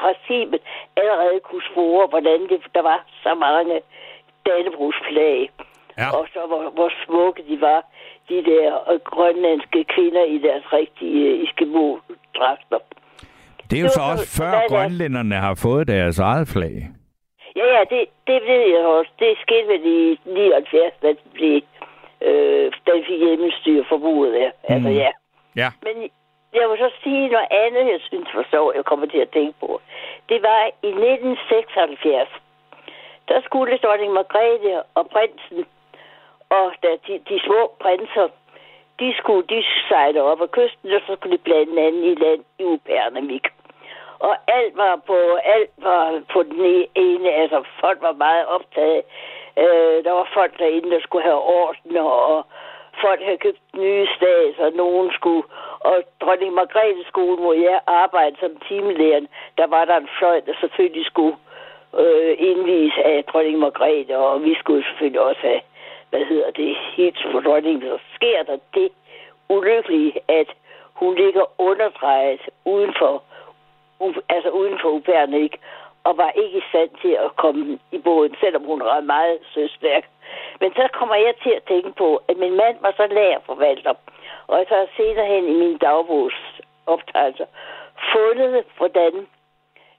fra 0.00 0.12
Sibet 0.26 0.60
allerede 0.96 1.40
kunne 1.48 1.62
spore, 1.72 2.06
hvordan 2.06 2.40
det, 2.48 2.60
der 2.74 2.82
var 2.82 3.04
så 3.22 3.34
mange 3.34 3.80
Dannebrogsflag. 4.46 5.50
Ja. 5.98 6.08
Og 6.18 6.26
så 6.32 6.40
hvor, 6.46 6.70
hvor 6.70 6.90
smukke 7.06 7.42
de 7.48 7.60
var, 7.60 7.80
de 8.28 8.34
der 8.44 8.90
øh, 8.92 9.00
grønlandske 9.04 9.84
kvinder 9.84 10.24
i 10.24 10.38
deres 10.38 10.64
rigtige 10.72 11.28
øh, 11.30 11.42
Eskimo-dragter. 11.44 12.78
Det 13.70 13.76
er 13.78 13.80
jo 13.80 13.84
Det 13.86 13.92
så 13.92 14.00
også 14.12 14.24
så- 14.26 14.42
før 14.42 14.50
er 14.52 14.68
grønlænderne 14.68 15.34
har 15.34 15.54
fået 15.54 15.88
deres 15.88 16.18
eget 16.18 16.48
flag. 16.48 16.76
Ja, 17.56 17.66
ja, 17.74 17.84
det, 17.90 18.08
det 18.26 18.42
ved 18.50 18.62
jeg 18.74 18.86
også. 18.86 19.10
Det 19.18 19.38
skete 19.42 19.68
vel 19.68 19.86
i 19.86 20.20
79, 20.24 20.94
da 21.02 21.08
det 21.08 21.18
blev, 21.32 21.60
øh, 22.20 22.72
da 22.86 22.90
vi 22.96 23.04
fik 23.06 23.18
hjemmestyre 23.18 23.84
forbruget 23.88 24.34
der. 24.34 24.50
Mm. 24.50 24.74
Altså, 24.74 24.88
ja. 24.88 25.10
Ja. 25.56 25.68
Men 25.82 26.10
jeg 26.54 26.64
vil 26.70 26.78
så 26.78 26.90
sige 27.02 27.28
noget 27.28 27.46
andet, 27.50 27.92
jeg 27.92 28.00
synes 28.00 28.28
for 28.34 28.44
så, 28.50 28.72
jeg 28.74 28.84
kommer 28.84 29.06
til 29.06 29.18
at 29.18 29.30
tænke 29.30 29.54
på. 29.60 29.80
Det 30.28 30.42
var 30.42 30.60
i 30.82 30.88
1976. 30.88 32.28
Der 33.28 33.40
skulle 33.44 33.78
dronning 33.78 34.12
Margrethe 34.12 34.82
og 34.94 35.04
prinsen, 35.14 35.64
og 36.50 36.72
da 36.82 36.90
de, 37.06 37.12
de 37.28 37.40
små 37.46 37.60
prinser, 37.80 38.28
de 39.00 39.14
skulle 39.18 39.46
de 39.48 39.64
sejle 39.88 40.22
op 40.22 40.42
ad 40.42 40.48
kysten, 40.48 40.92
og 40.92 41.00
så 41.06 41.16
skulle 41.16 41.36
de 41.36 41.42
blande 41.42 41.82
anden 41.86 42.04
i 42.04 42.14
land 42.14 42.42
i 42.58 42.64
Upernavik. 42.64 43.46
Og 44.18 44.36
alt 44.48 44.76
var 44.76 44.96
på, 45.06 45.18
alt 45.44 45.70
var 45.76 46.22
på 46.32 46.42
den 46.42 46.86
ene, 46.94 47.30
altså 47.30 47.62
folk 47.80 48.02
var 48.02 48.12
meget 48.12 48.46
optaget. 48.46 49.02
Øh, 49.58 50.04
der 50.04 50.12
var 50.12 50.28
folk 50.34 50.58
derinde, 50.58 50.90
der 50.90 51.00
skulle 51.00 51.24
have 51.24 51.42
orden, 51.42 51.96
og 51.96 52.46
folk 53.00 53.20
havde 53.22 53.38
købt 53.38 53.60
nye 53.76 54.06
stads, 54.16 54.58
og 54.58 54.72
nogen 54.72 55.12
skulle, 55.12 55.42
og 55.80 56.02
dronning 56.20 56.54
Margrethe 56.54 57.04
skole, 57.04 57.36
hvor 57.36 57.52
jeg 57.52 57.80
arbejdede 57.86 58.40
som 58.40 58.56
timelærer, 58.68 59.20
der 59.58 59.66
var 59.66 59.84
der 59.84 59.96
en 59.96 60.08
fløj, 60.18 60.40
der 60.46 60.54
selvfølgelig 60.60 61.06
skulle 61.06 61.36
øh, 61.98 62.36
indvise 62.38 63.04
af 63.04 63.24
dronning 63.24 63.58
Margrethe, 63.58 64.18
og 64.18 64.44
vi 64.44 64.54
skulle 64.54 64.84
selvfølgelig 64.84 65.20
også 65.20 65.40
have, 65.40 65.60
hvad 66.10 66.24
hedder 66.24 66.50
det, 66.50 66.76
helt 66.96 67.18
for 67.32 67.40
dronningen. 67.40 67.82
Så 67.82 67.98
sker 68.14 68.42
der 68.42 68.58
det 68.74 68.92
ulykkelige, 69.48 70.20
at 70.28 70.48
hun 70.94 71.14
ligger 71.14 71.44
underdrejet 71.58 72.40
udenfor 72.64 73.22
altså 74.28 74.50
uden 74.50 74.78
for 74.82 74.90
ikke 75.44 75.58
og 76.04 76.16
var 76.16 76.30
ikke 76.30 76.58
i 76.58 76.68
stand 76.68 76.90
til 77.02 77.14
at 77.24 77.36
komme 77.36 77.78
i 77.92 77.98
båden, 77.98 78.34
selvom 78.40 78.64
hun 78.64 78.80
var 78.80 79.00
meget 79.00 79.38
søstærk. 79.54 80.04
Men 80.60 80.70
så 80.72 80.88
kommer 80.92 81.14
jeg 81.14 81.34
til 81.42 81.50
at 81.50 81.62
tænke 81.68 81.92
på, 81.92 82.22
at 82.28 82.36
min 82.36 82.56
mand 82.56 82.76
var 82.80 82.92
så 82.96 83.06
lærerforvalter, 83.06 83.94
og 84.46 84.64
så 84.68 84.74
har 84.74 84.88
senere 84.96 85.26
hen 85.26 85.44
i 85.44 85.56
min 85.62 85.78
dagbogsoptegnelser 85.78 87.46
fundet, 88.12 88.64
hvordan 88.78 89.26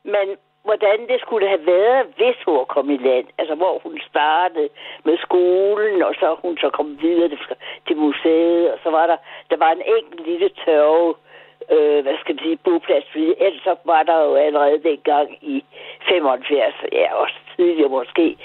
man 0.03 0.37
hvordan 0.65 0.99
det 1.11 1.21
skulle 1.21 1.47
have 1.47 1.65
været, 1.65 2.05
hvis 2.17 2.37
hun 2.45 2.55
var 2.57 2.63
kommet 2.63 2.93
i 2.99 3.03
land. 3.07 3.27
Altså, 3.37 3.55
hvor 3.55 3.79
hun 3.83 3.99
startede 4.09 4.69
med 5.03 5.17
skolen, 5.17 6.03
og 6.03 6.13
så 6.19 6.35
hun 6.43 6.57
så 6.57 6.69
kom 6.69 7.01
videre 7.01 7.29
til, 7.29 7.39
til 7.87 7.97
museet, 7.97 8.71
og 8.73 8.79
så 8.83 8.89
var 8.89 9.07
der, 9.07 9.17
der 9.49 9.57
var 9.57 9.71
en 9.71 9.83
enkelt 9.97 10.27
lille 10.27 10.49
tørve, 10.65 11.15
øh, 11.71 12.03
hvad 12.03 12.17
skal 12.19 12.35
man 12.35 12.43
sige, 12.43 12.57
boplads, 12.57 13.05
fordi 13.11 13.33
ellers 13.37 13.77
var 13.85 14.03
der 14.03 14.23
jo 14.23 14.35
allerede 14.35 14.83
dengang 14.83 15.29
i 15.41 15.63
75, 16.09 16.75
ja, 16.91 17.13
også 17.13 17.35
tidligere 17.55 17.89
måske, 17.89 18.37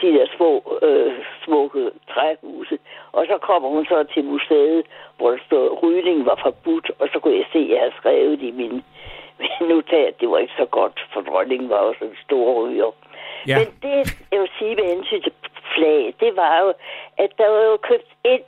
de 0.00 0.06
der 0.16 0.26
små, 0.36 0.78
øh, 0.82 1.12
smukke 1.44 1.90
træhuse. 2.12 2.78
Og 3.12 3.26
så 3.26 3.38
kommer 3.38 3.68
hun 3.68 3.84
så 3.86 4.04
til 4.14 4.24
museet, 4.24 4.84
hvor 5.16 5.30
der 5.30 5.38
stod, 5.46 5.82
rygning 5.82 6.26
var 6.26 6.38
forbudt, 6.42 6.90
og 6.98 7.08
så 7.12 7.18
kunne 7.18 7.36
jeg 7.36 7.46
se, 7.52 7.58
at 7.58 7.68
jeg 7.68 7.78
havde 7.78 7.98
skrevet 8.00 8.42
i 8.42 8.50
min 8.50 8.84
min 9.38 9.68
notat, 9.68 10.20
det 10.20 10.30
var 10.30 10.38
ikke 10.38 10.52
så 10.56 10.64
godt, 10.64 11.06
for 11.12 11.20
dronningen 11.20 11.68
var 11.68 11.76
også 11.76 12.04
en 12.04 12.16
stor 12.24 12.46
ryger. 12.62 12.92
Ja. 13.46 13.58
Men 13.58 13.66
det, 13.82 13.96
jeg 14.32 14.40
vil 14.40 14.50
sige 14.58 14.74
med 14.76 14.84
hensyn 14.84 15.22
til 15.22 15.32
flag, 15.74 16.14
det 16.20 16.36
var 16.36 16.60
jo, 16.60 16.68
at 17.18 17.30
der 17.38 17.48
var 17.48 17.62
jo 17.70 17.76
købt 17.76 18.10
ind 18.24 18.42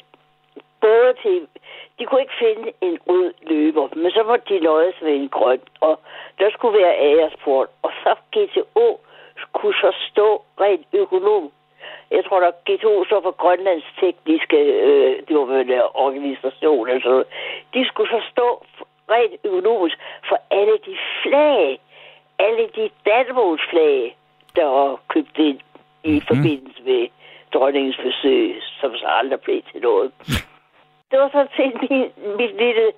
både 0.80 1.14
til... 1.22 1.46
De 1.98 2.06
kunne 2.06 2.20
ikke 2.20 2.38
finde 2.38 2.72
en 2.80 2.98
rød 3.08 3.32
løber, 3.42 3.88
men 3.96 4.10
så 4.10 4.22
måtte 4.22 4.54
de 4.54 4.60
nøjes 4.60 4.94
med 5.02 5.14
en 5.14 5.28
grøn, 5.28 5.60
og 5.80 6.00
der 6.38 6.50
skulle 6.50 6.78
være 6.78 6.96
Agersport. 6.96 7.68
Og 7.82 7.90
så 8.02 8.14
GTO 8.32 9.00
kunne 9.52 9.74
så 9.74 9.92
stå 10.10 10.42
rent 10.60 10.86
økonom. 10.92 11.50
Jeg 12.10 12.24
tror, 12.24 12.40
der 12.40 12.50
GTO 12.66 13.04
så 13.04 13.20
for 13.22 13.30
Grønlands 13.30 13.84
tekniske, 14.00 14.56
øh, 14.56 15.22
det 15.28 15.36
var 15.36 15.60
en 15.60 15.70
organisation, 15.94 16.88
altså, 16.88 17.24
de 17.74 17.88
skulle 17.88 18.10
så 18.10 18.20
stå 18.30 18.64
rent 19.10 19.34
økonomisk 19.44 19.98
for 20.28 20.38
alle 20.50 20.78
de 20.86 20.96
flag, 21.22 21.80
alle 22.38 22.68
de 22.76 22.90
Dannebrogflag, 23.06 24.16
der 24.56 24.64
var 24.64 25.00
købt 25.08 25.38
ind 25.38 25.60
i 26.04 26.14
mm. 26.14 26.20
forbindelse 26.20 26.82
med 26.82 27.08
dronningens 27.54 27.96
besøg, 27.96 28.62
som 28.80 28.96
så 28.96 29.06
aldrig 29.06 29.40
blev 29.40 29.62
til 29.72 29.80
noget. 29.80 30.12
Det 31.10 31.18
var 31.18 31.28
sådan 31.32 31.54
set 31.56 31.74
min, 31.90 32.10
min 32.36 32.52
lille 32.56 32.92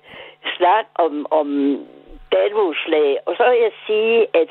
snak 0.57 0.85
om, 0.95 1.25
om 1.29 1.47
Dannebrogsflag. 2.31 3.17
Og 3.25 3.35
så 3.37 3.43
vil 3.49 3.59
jeg 3.59 3.71
sige, 3.87 4.27
at 4.33 4.49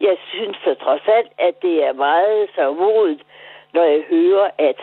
jeg 0.00 0.16
synes 0.32 0.56
så 0.64 0.74
trods 0.74 1.02
alt, 1.06 1.32
at 1.38 1.62
det 1.62 1.84
er 1.84 1.92
meget 1.92 2.48
så 2.54 2.72
modigt, 2.72 3.22
når 3.72 3.82
jeg 3.82 4.02
hører, 4.10 4.50
at 4.58 4.76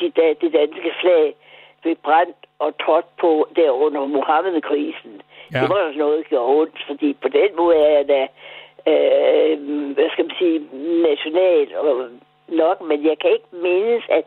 de, 0.00 0.12
det 0.40 0.52
danske 0.52 0.92
flag 1.00 1.34
blev 1.82 1.96
brændt 1.96 2.36
og 2.58 2.78
trådt 2.78 3.16
på 3.20 3.48
der 3.56 3.70
under 3.70 4.06
Mohammed-krisen. 4.06 5.22
Ja. 5.52 5.60
Det 5.60 5.68
var 5.68 5.76
der 5.76 5.92
noget, 5.92 6.18
der 6.18 6.28
gjorde 6.28 6.60
ondt, 6.60 6.78
fordi 6.86 7.12
på 7.12 7.28
den 7.28 7.56
måde 7.56 7.76
er 7.76 7.92
jeg 7.98 8.08
da, 8.08 8.22
øh, 8.92 9.58
hvad 9.94 10.10
skal 10.10 10.24
man 10.24 10.36
sige, 10.38 10.58
national 11.08 11.76
og 11.76 12.08
nok, 12.48 12.80
men 12.80 13.06
jeg 13.06 13.18
kan 13.18 13.30
ikke 13.30 13.50
mindes, 13.52 14.04
at 14.08 14.26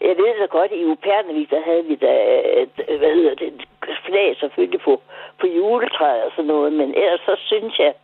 jeg 0.00 0.16
ved 0.16 0.38
da 0.40 0.46
godt, 0.46 0.72
i 0.72 0.84
Upernavik, 0.84 1.50
der 1.50 1.60
havde 1.60 1.84
vi 1.84 1.94
da, 1.94 2.14
øh, 2.56 2.98
hvad 2.98 3.14
hedder 3.14 3.34
det, 3.34 3.66
flag 4.06 4.36
selvfølgelig 4.40 4.80
på, 4.80 5.02
på 5.40 5.46
juletræet 5.46 6.22
og 6.24 6.30
sådan 6.36 6.46
noget, 6.54 6.72
men 6.72 6.94
ellers 6.94 7.20
så 7.20 7.34
synes 7.50 7.78
jeg, 7.78 7.94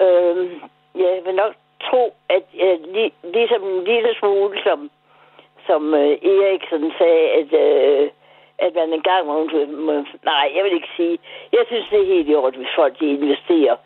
øh, 0.00 0.50
jeg 0.94 1.20
vil 1.24 1.34
nok 1.34 1.54
tro, 1.82 2.14
at 2.28 2.44
jeg, 2.54 2.78
li, 2.94 3.12
ligesom 3.22 3.62
en 3.62 3.84
lille 3.84 4.14
smule, 4.18 4.62
som, 4.62 4.90
som 5.66 5.94
øh, 5.94 6.10
Erik 6.32 6.62
sådan 6.70 6.92
sagde, 6.98 7.28
at, 7.40 7.50
øh, 7.64 8.10
at 8.58 8.74
man 8.74 8.92
engang 8.92 9.26
må, 9.26 9.34
må... 9.86 9.92
Nej, 10.24 10.52
jeg 10.54 10.64
vil 10.64 10.72
ikke 10.72 10.94
sige. 10.96 11.18
Jeg 11.52 11.64
synes, 11.66 11.86
det 11.90 12.00
er 12.00 12.14
helt 12.14 12.28
i 12.28 12.34
orden, 12.34 12.60
hvis 12.60 12.74
folk 12.76 13.00
de 13.00 13.06
investerer 13.10 13.76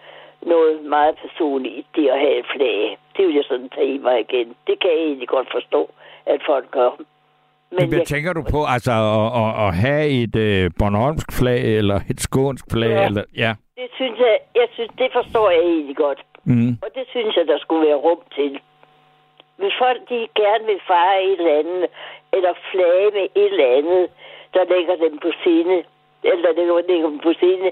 noget 0.42 0.84
meget 0.84 1.16
personligt 1.16 1.74
i 1.74 1.86
det 1.94 2.08
at 2.08 2.18
have 2.18 2.38
et 2.38 2.46
flag. 2.54 2.98
Det 3.16 3.26
vil 3.26 3.34
jeg 3.34 3.44
sådan 3.44 3.68
tage 3.68 3.94
i 3.94 3.98
mig 3.98 4.20
igen. 4.20 4.56
Det 4.66 4.80
kan 4.80 4.90
jeg 4.90 4.98
egentlig 4.98 5.28
godt 5.28 5.48
forstå, 5.52 5.90
at 6.26 6.40
folk 6.46 6.70
gør. 6.70 6.90
Men 7.78 7.88
hvad 7.88 8.04
tænker 8.06 8.32
du 8.32 8.42
på? 8.54 8.60
Altså 8.74 8.92
at, 9.16 9.28
at, 9.42 9.50
at 9.66 9.70
have 9.84 10.04
et 10.22 10.36
øh, 10.46 10.70
Bornholmsk 10.78 11.28
flag, 11.38 11.60
eller 11.80 11.98
et 12.10 12.20
skånsk 12.20 12.64
flag? 12.72 12.90
Ja. 12.90 13.06
Eller, 13.06 13.24
ja. 13.44 13.52
Det 13.80 13.88
synes 13.94 14.18
jeg, 14.18 14.36
jeg 14.60 14.68
synes, 14.74 14.90
det 14.98 15.08
forstår 15.12 15.50
jeg 15.50 15.64
egentlig 15.74 15.96
godt. 15.96 16.20
Mm. 16.44 16.72
Og 16.84 16.88
det 16.96 17.04
synes 17.14 17.36
jeg, 17.36 17.46
der 17.46 17.58
skulle 17.58 17.86
være 17.88 18.02
rum 18.06 18.22
til. 18.38 18.52
Hvis 19.60 19.74
folk 19.84 20.00
de 20.08 20.28
gerne 20.42 20.64
vil 20.70 20.80
fejre 20.86 21.24
et 21.24 21.38
eller 21.40 21.58
andet, 21.58 21.84
eller 22.36 22.52
flage 22.70 23.10
med 23.16 23.26
et 23.42 23.52
eller 23.52 23.68
andet, 23.78 24.04
der 24.54 24.64
lægger 24.74 24.96
dem 25.04 25.18
på 25.24 25.30
sinde, 25.44 25.78
eller 26.24 26.52
der 26.52 26.82
lægger 26.90 27.08
dem 27.08 27.18
på 27.18 27.32
sinde, 27.40 27.70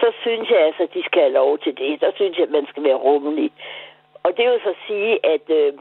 så 0.00 0.08
synes 0.22 0.50
jeg 0.50 0.60
altså, 0.68 0.84
de 0.94 1.02
skal 1.08 1.22
have 1.22 1.38
lov 1.42 1.58
til 1.58 1.72
det. 1.78 2.00
Der 2.00 2.10
synes 2.18 2.38
jeg, 2.38 2.46
man 2.50 2.66
skal 2.70 2.82
være 2.88 3.00
rummelig. 3.08 3.50
Og 4.24 4.30
det 4.36 4.44
vil 4.50 4.60
så 4.64 4.74
sige, 4.86 5.12
at 5.34 5.46
øh, 5.60 5.72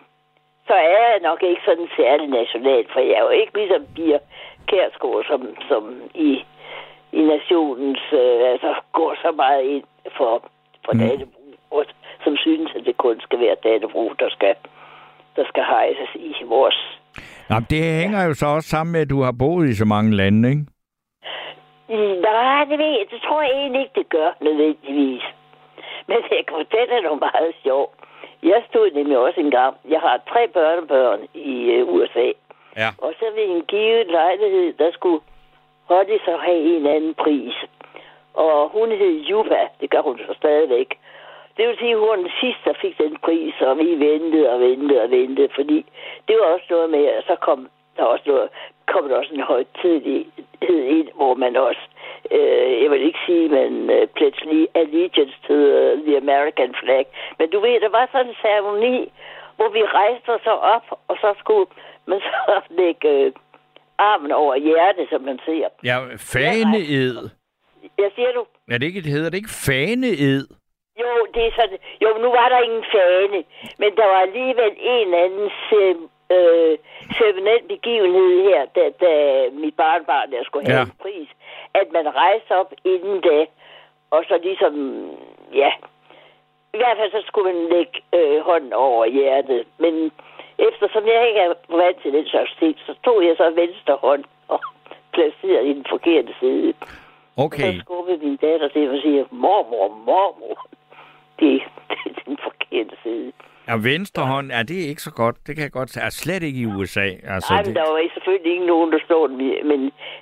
så 0.68 0.74
er 0.74 1.00
jeg 1.12 1.20
nok 1.30 1.44
ikke 1.44 1.62
sådan 1.66 1.90
særlig 1.98 2.28
national, 2.28 2.86
for 2.94 3.00
jeg 3.00 3.16
er 3.20 3.24
jo 3.24 3.30
ikke 3.30 3.58
ligesom 3.58 3.84
Pia 3.96 4.20
Kærsgaard, 4.68 5.24
som, 5.32 5.42
som 5.70 5.84
i, 6.16 6.32
i 7.12 7.22
nationens, 7.34 8.04
øh, 8.14 8.52
altså 8.54 8.72
går 8.94 9.16
så 9.22 9.32
meget 9.32 9.64
ind 9.64 9.84
for, 10.18 10.34
for 10.86 10.94
mm. 10.94 11.32
Og 11.72 11.86
som 12.24 12.38
synes, 12.38 12.72
at 12.76 12.86
det 12.86 12.98
kun 12.98 13.22
skal 13.22 13.40
være 13.40 13.56
Dannebro, 13.64 14.14
der 14.20 14.30
skal, 14.30 14.56
der 15.36 15.46
skal 15.46 15.64
hejses 15.64 16.10
i 16.16 16.44
vores 16.44 17.02
Nå, 17.50 17.56
men 17.56 17.68
det 17.70 17.84
hænger 18.02 18.24
jo 18.28 18.34
så 18.34 18.46
også 18.46 18.70
sammen 18.70 18.92
med, 18.92 19.02
at 19.02 19.10
du 19.10 19.22
har 19.22 19.36
boet 19.40 19.70
i 19.70 19.76
så 19.76 19.86
mange 19.86 20.16
lande, 20.16 20.50
ikke? 20.50 20.66
Nej, 22.28 22.64
det 22.70 22.78
ved 22.80 22.92
jeg. 22.98 23.06
Det 23.12 23.22
tror 23.22 23.42
jeg 23.42 23.52
egentlig 23.52 23.82
ikke, 23.82 24.00
det 24.02 24.10
gør 24.10 24.30
nødvendigvis. 24.42 25.24
Men 26.08 26.18
jeg 26.32 26.44
kan 26.48 26.56
fortælle 26.62 27.02
noget 27.02 27.20
meget 27.20 27.54
sjovt. 27.64 28.01
Jeg 28.44 28.64
stod 28.70 28.92
nemlig 28.92 29.18
også 29.18 29.40
en 29.40 29.52
gang. 29.52 29.78
Jeg 29.90 30.00
har 30.00 30.22
tre 30.30 30.48
børnebørn 30.48 31.20
i 31.34 31.82
uh, 31.82 31.94
USA. 31.94 32.32
Ja. 32.78 32.90
Og 32.98 33.14
så 33.20 33.26
ved 33.36 33.46
en 33.46 33.62
givet 33.62 34.08
lejlighed, 34.08 34.74
der 34.74 34.92
skulle 34.92 35.22
Holly 35.86 36.18
så 36.26 36.38
have 36.38 36.78
en 36.78 36.86
anden 36.86 37.14
pris. 37.14 37.54
Og 38.34 38.70
hun 38.70 38.92
hed 38.92 39.16
Juba. 39.30 39.68
Det 39.82 39.90
gør 39.90 40.02
hun 40.02 40.18
så 40.18 40.34
stadigvæk. 40.38 41.00
Det 41.58 41.68
vil 41.68 41.78
sige, 41.78 41.92
at 41.92 42.00
hun 42.00 42.10
var 42.10 42.16
den 42.16 42.32
sidste, 42.42 42.62
der 42.66 42.74
fik 42.82 42.98
den 42.98 43.18
pris, 43.26 43.54
og 43.62 43.78
vi 43.78 44.00
ventede 44.00 44.50
og 44.50 44.60
ventede 44.60 45.02
og 45.02 45.12
ventede, 45.12 45.50
fordi 45.56 45.86
det 46.28 46.36
var 46.40 46.46
også 46.46 46.66
noget 46.70 46.90
med, 46.90 47.06
at 47.06 47.24
så 47.24 47.36
kom 47.36 47.70
der 47.98 48.04
også 48.04 48.24
noget, 48.28 48.50
kom 48.88 49.10
der 49.10 49.18
også 49.18 49.34
en 49.34 49.42
højtidlighed 49.42 50.84
ind, 50.98 51.10
hvor 51.16 51.34
man 51.34 51.56
også, 51.56 51.82
øh, 52.32 52.84
jeg 52.84 52.92
vil 52.92 53.02
ikke 53.10 53.20
sige, 53.26 53.50
men 53.50 53.90
øh, 53.90 54.08
pludselig 54.08 54.68
allegiance 54.76 55.38
to 55.48 55.54
uh, 55.54 56.00
the 56.06 56.18
American 56.18 56.72
flag. 56.84 57.06
Men 57.40 57.50
du 57.50 57.60
ved, 57.60 57.80
der 57.86 57.90
var 57.90 58.10
sådan 58.12 58.28
en 58.28 58.36
ceremoni, 58.42 59.12
hvor 59.56 59.70
vi 59.70 59.82
rejste 59.84 60.30
os 60.36 60.42
så 60.44 60.52
op, 60.76 60.86
og 61.08 61.16
så 61.22 61.34
skulle 61.40 61.68
man 62.08 62.20
så 62.20 62.62
lægge 62.80 63.10
øh, 63.10 63.32
armen 63.98 64.32
over 64.32 64.56
hjertet, 64.56 65.08
som 65.10 65.22
man 65.22 65.40
siger. 65.46 65.68
Ja, 65.84 65.98
faneed. 66.34 67.30
Jeg 67.98 68.12
siger 68.16 68.32
du, 68.32 68.46
Er 68.72 68.78
det 68.78 68.86
ikke, 68.88 69.02
det 69.02 69.12
hedder 69.12 69.30
det 69.30 69.38
ikke 69.38 69.58
faneed? 69.68 70.44
Jo, 71.02 71.12
det 71.34 71.44
er 71.48 71.52
sådan. 71.60 71.78
Jo, 72.04 72.10
nu 72.24 72.28
var 72.38 72.48
der 72.50 72.60
ingen 72.68 72.86
fane, 72.96 73.44
men 73.82 73.90
der 74.00 74.06
var 74.14 74.20
alligevel 74.28 74.74
en 74.96 75.14
anden 75.14 75.48
øh, 76.36 76.78
ceremoniel 77.18 77.64
begivenhed 77.74 78.32
her, 78.50 78.62
da, 78.76 78.84
da 79.06 79.12
mit 79.64 79.76
barnbarn 79.76 80.32
der 80.32 80.44
skulle 80.44 80.66
have 80.68 80.78
Ja. 80.78 80.84
en 80.84 80.92
pris, 81.02 81.30
at 81.74 81.88
man 81.92 82.16
rejste 82.16 82.52
op 82.52 82.74
inden 82.86 83.22
da, 83.22 83.46
og 84.12 84.24
så 84.28 84.40
ligesom, 84.44 84.74
ja, 85.54 85.72
i 86.74 86.78
hvert 86.78 86.98
fald 86.98 87.12
så 87.12 87.24
skulle 87.28 87.54
man 87.54 87.70
lægge 87.70 88.02
øh, 88.14 88.42
hånden 88.42 88.74
over 88.74 89.06
hjertet, 89.06 89.68
men 89.78 90.12
eftersom 90.58 91.08
jeg 91.08 91.28
ikke 91.28 91.40
er 91.40 91.54
vant 91.70 92.02
til 92.02 92.14
den 92.14 92.28
slags 92.28 92.52
ting, 92.60 92.76
så 92.86 92.94
tog 93.06 93.26
jeg 93.26 93.36
så 93.38 93.50
venstre 93.50 93.96
hånd 93.96 94.24
og 94.48 94.60
placerede 95.16 95.70
i 95.70 95.74
den 95.74 95.86
forkerte 95.90 96.34
side. 96.40 96.74
Okay. 97.38 97.74
Så 97.74 97.80
skubbede 97.80 98.18
min 98.18 98.36
datter 98.36 98.68
til 98.68 98.90
og 98.90 99.02
siger, 99.02 99.26
mormor, 99.32 99.88
mormor. 100.06 100.68
Det, 101.40 101.62
det 101.90 102.00
er 102.06 102.24
den 102.26 102.38
forkerte 102.48 102.96
side. 103.04 103.32
Ja, 103.68 103.76
venstre 103.76 104.24
hånd, 104.26 104.48
ja, 104.52 104.64
det 104.64 104.78
er 104.84 104.90
ikke 104.90 105.02
så 105.02 105.14
godt. 105.22 105.36
Det 105.48 105.56
kan 105.56 105.64
jeg 105.64 105.72
godt 105.72 105.90
sige. 105.90 106.04
Er 106.04 106.10
slet 106.10 106.44
ikke 106.44 106.60
i 106.60 106.66
USA. 106.66 107.08
Altså, 107.34 107.54
Nej, 107.54 107.64
men 107.66 107.76
der 107.76 107.92
var 107.92 108.10
selvfølgelig 108.14 108.52
ikke 108.52 108.66
nogen, 108.66 108.92
der 108.92 109.28
den, 109.28 109.68
men 109.68 109.82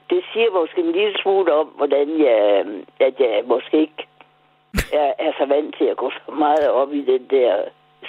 det 0.09 0.21
siger 0.33 0.49
måske 0.61 0.81
en 0.81 0.91
lille 0.91 1.15
smule 1.21 1.53
om, 1.53 1.67
hvordan 1.67 2.07
jeg, 2.19 2.65
at 2.99 3.15
jeg 3.19 3.43
måske 3.45 3.81
ikke 3.81 4.07
er, 4.93 5.13
er 5.19 5.31
så 5.39 5.45
vant 5.45 5.75
til 5.77 5.85
at 5.85 5.97
gå 5.97 6.11
så 6.11 6.31
meget 6.31 6.69
op 6.69 6.93
i 6.93 7.01
den 7.01 7.23
der 7.29 7.55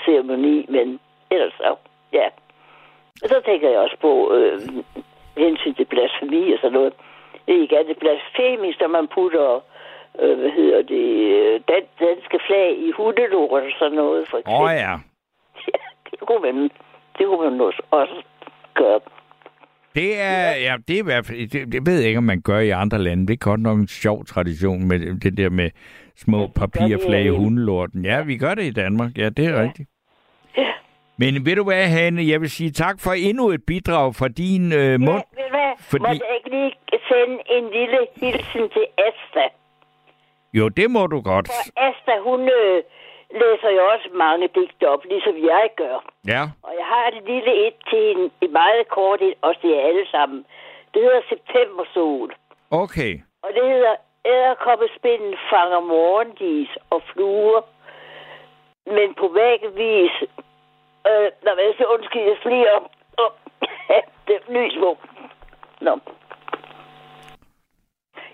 ceremoni, 0.05 0.66
men 0.69 1.01
ellers 1.31 1.52
så, 1.52 1.77
ja. 2.12 2.27
Og 3.23 3.28
så 3.28 3.40
tænker 3.47 3.69
jeg 3.70 3.78
også 3.78 3.97
på 4.01 4.35
øh, 4.35 4.61
hensyn 5.36 5.74
til 5.74 5.85
blasfemi 5.85 6.52
og 6.52 6.59
sådan 6.61 6.73
noget. 6.73 6.93
Det 7.47 7.57
er 7.57 7.62
ikke 7.62 7.77
er 7.77 7.82
det 7.82 7.98
blasfemisk, 7.98 8.81
når 8.81 8.89
man 8.89 9.09
putter 9.15 9.61
øh, 10.19 10.39
hvad 10.39 10.51
hedder 10.51 10.82
det, 10.82 11.09
øh, 11.39 11.61
dan, 11.69 11.82
danske 12.01 12.39
flag 12.47 12.70
i 12.78 12.90
hundelort 12.90 13.62
og 13.62 13.73
sådan 13.78 13.97
noget, 13.97 14.28
for 14.28 14.36
Åh 14.36 14.40
eksempel. 14.40 14.65
oh, 14.65 14.70
ja. 14.86 14.94
Det 16.11 16.19
kunne 16.27 16.41
man, 16.53 16.62
det 17.19 17.27
kunne 17.27 17.51
man 17.51 17.61
også- 17.61 18.23
gøre. 18.74 19.01
Det 19.95 20.20
er, 20.20 20.51
ja, 20.51 20.77
det 20.89 20.95
er 20.95 21.01
i 21.01 21.05
hvert 21.05 21.27
fald, 21.27 21.49
det, 21.49 21.73
det 21.73 21.87
ved 21.87 21.99
jeg 21.99 22.07
ikke, 22.09 22.19
om 22.19 22.24
man 22.24 22.41
gør 22.43 22.59
i 22.59 22.70
andre 22.70 22.99
lande. 22.99 23.27
Det 23.27 23.32
er 23.32 23.37
godt 23.51 23.61
nok 23.61 23.78
en 23.78 23.89
sjov 23.89 24.24
tradition 24.24 24.89
med 24.89 25.20
det 25.20 25.37
der 25.37 25.51
med 25.51 25.70
små 26.16 26.47
papirflag 26.47 27.11
i 27.20 27.23
herhjemme. 27.23 27.39
hundelorten. 27.39 28.05
Ja, 28.05 28.23
vi 28.23 28.37
gør 28.37 28.55
det 28.55 28.62
i 28.65 28.70
Danmark. 28.70 29.19
Ja, 29.19 29.28
det 29.28 29.45
er 29.47 29.51
ja. 29.57 29.62
rigtigt. 29.62 29.89
Men 31.19 31.47
ved 31.47 31.57
du 31.57 31.65
hvad, 31.65 31.87
Hanne, 31.89 32.23
jeg 32.28 32.41
vil 32.41 32.51
sige 32.51 32.70
tak 32.70 33.01
for 33.01 33.12
endnu 33.12 33.49
et 33.51 33.61
bidrag 33.66 34.15
fra 34.15 34.28
din 34.28 34.73
øh, 34.73 35.01
mund. 35.01 35.23
Ved 35.37 35.45
du 35.45 35.51
hvad? 35.51 35.73
Fordi- 35.91 36.03
Må 36.03 36.09
jeg 36.09 36.35
ikke 36.37 36.51
lige 36.51 36.73
sende 37.09 37.37
en 37.57 37.65
lille 37.78 37.99
hilsen 38.20 38.69
til 38.74 38.87
Asta? 39.09 39.45
Jo, 40.55 40.69
det 40.69 40.91
må 40.91 41.07
du 41.07 41.20
godt. 41.20 41.49
For 41.49 41.81
Asta, 41.89 42.12
hun 42.28 42.41
øh, 42.41 42.82
læser 43.32 43.70
jo 43.70 43.82
også 43.93 44.09
mange 44.12 44.48
digte 44.48 44.89
op, 44.89 45.05
ligesom 45.05 45.36
jeg 45.36 45.70
gør. 45.77 46.05
Ja. 46.27 46.43
Og 46.62 46.73
jeg 46.78 46.86
har 46.86 47.09
et 47.09 47.24
lille 47.27 47.66
et 47.66 47.74
til 47.90 47.98
hende, 48.09 48.31
et 48.40 48.51
meget 48.51 48.89
kort 48.89 49.23
et, 49.23 49.35
og 49.43 49.55
det 49.62 49.70
er 49.78 49.89
alle 49.89 50.07
sammen. 50.11 50.47
Det 50.94 51.02
hedder 51.02 51.23
Septembersol. 51.28 52.35
Okay. 52.70 53.20
Og 53.43 53.51
det 53.55 53.62
hedder 53.62 53.94
Æderkoppespinden 54.24 55.35
fanger 55.51 55.81
morgendis 55.81 56.69
og 56.90 57.02
fluer. 57.12 57.62
Men 58.86 59.15
på 59.15 59.28
hvilken 59.28 59.77
vis... 59.77 60.15
Øh, 61.09 61.31
nå, 61.44 61.51
men 61.55 61.74
så 61.78 61.85
undskyld, 61.94 62.23
jeg 62.23 62.36
skal 62.40 62.52
lige 62.52 62.73
op. 62.77 62.90
op. 63.19 63.36
det 64.27 64.35
er 64.36 64.52
lys 64.52 64.74
på. 64.81 64.98
Nå. 65.81 65.98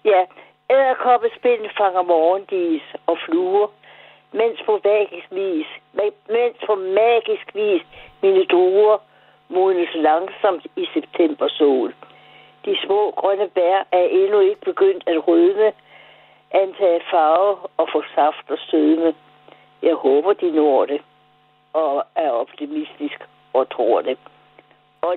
Ja, 0.04 0.24
æderkoppespinden 0.70 1.70
fanger 1.78 2.02
morgendis 2.02 2.82
og 3.06 3.18
fluer. 3.26 3.68
Mens 4.32 4.62
på 4.66 4.80
magisk 4.84 5.26
vis, 5.30 5.66
mens 6.28 6.56
på 6.66 6.74
magisk 6.74 7.54
vis 7.54 7.82
mine 8.22 8.44
druer 8.44 8.98
modnes 9.48 9.94
langsomt 9.94 10.66
i 10.76 10.86
septembersol. 10.94 11.94
De 12.64 12.76
små 12.84 13.10
grønne 13.10 13.48
bær 13.48 13.86
er 13.92 14.06
endnu 14.10 14.40
ikke 14.40 14.60
begyndt 14.60 15.04
at 15.06 15.28
rødme, 15.28 15.72
antage 16.50 17.00
farve 17.10 17.56
og 17.76 17.88
få 17.92 18.02
saft 18.14 18.50
og 18.50 18.58
sødme. 18.58 19.14
Jeg 19.82 19.94
håber, 19.94 20.32
de 20.32 20.50
når 20.50 20.84
det, 20.84 21.00
og 21.72 22.04
er 22.14 22.30
optimistisk 22.30 23.28
og 23.52 23.70
tror 23.70 24.02
det. 24.02 24.18
Og 25.00 25.16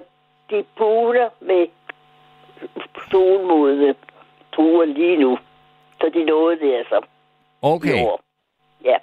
de 0.49 0.63
buler 0.77 1.29
med 1.39 1.67
solmodne 3.11 3.95
druer 4.55 4.85
lige 4.85 5.17
nu, 5.17 5.37
så 6.01 6.09
de 6.13 6.23
nåede 6.23 6.59
det 6.59 6.75
altså. 6.75 7.01
Okay. 7.61 8.01
i 8.01 8.03
år. 8.03 8.21
Ja. 8.83 8.97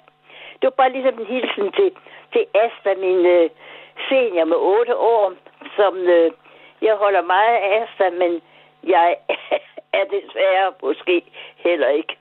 Det 0.57 0.63
var 0.63 0.77
bare 0.81 0.91
ligesom 0.91 1.19
en 1.19 1.25
hilsen 1.25 1.71
til, 1.71 1.91
til 2.33 2.45
Asta, 2.63 2.89
min 3.05 3.25
øh, 3.25 3.49
senior 4.09 4.45
med 4.45 4.57
otte 4.57 4.95
år, 4.97 5.33
som 5.75 5.93
øh, 5.97 6.31
jeg 6.81 6.95
holder 6.95 7.21
meget 7.21 7.55
af 7.55 7.81
Asta, 7.81 8.09
men 8.09 8.41
jeg 8.83 9.15
er 9.99 10.05
desværre 10.15 10.73
måske 10.83 11.21
heller 11.57 11.89
ikke 11.89 12.15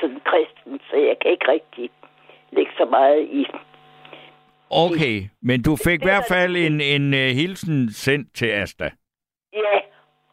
sådan 0.00 0.20
kristen, 0.24 0.80
så 0.90 0.96
jeg 0.96 1.16
kan 1.20 1.30
ikke 1.30 1.52
rigtig 1.52 1.90
lægge 2.50 2.72
så 2.76 2.84
meget 2.84 3.22
i. 3.22 3.46
Okay, 4.70 5.16
men 5.42 5.62
du 5.62 5.76
fik 5.84 6.00
i 6.02 6.08
hvert 6.10 6.28
fald 6.28 6.56
en, 6.56 6.80
en 6.80 7.14
uh, 7.14 7.28
hilsen 7.40 7.92
sendt 7.92 8.34
til 8.34 8.50
Asta. 8.50 8.90
Ja, 9.52 9.76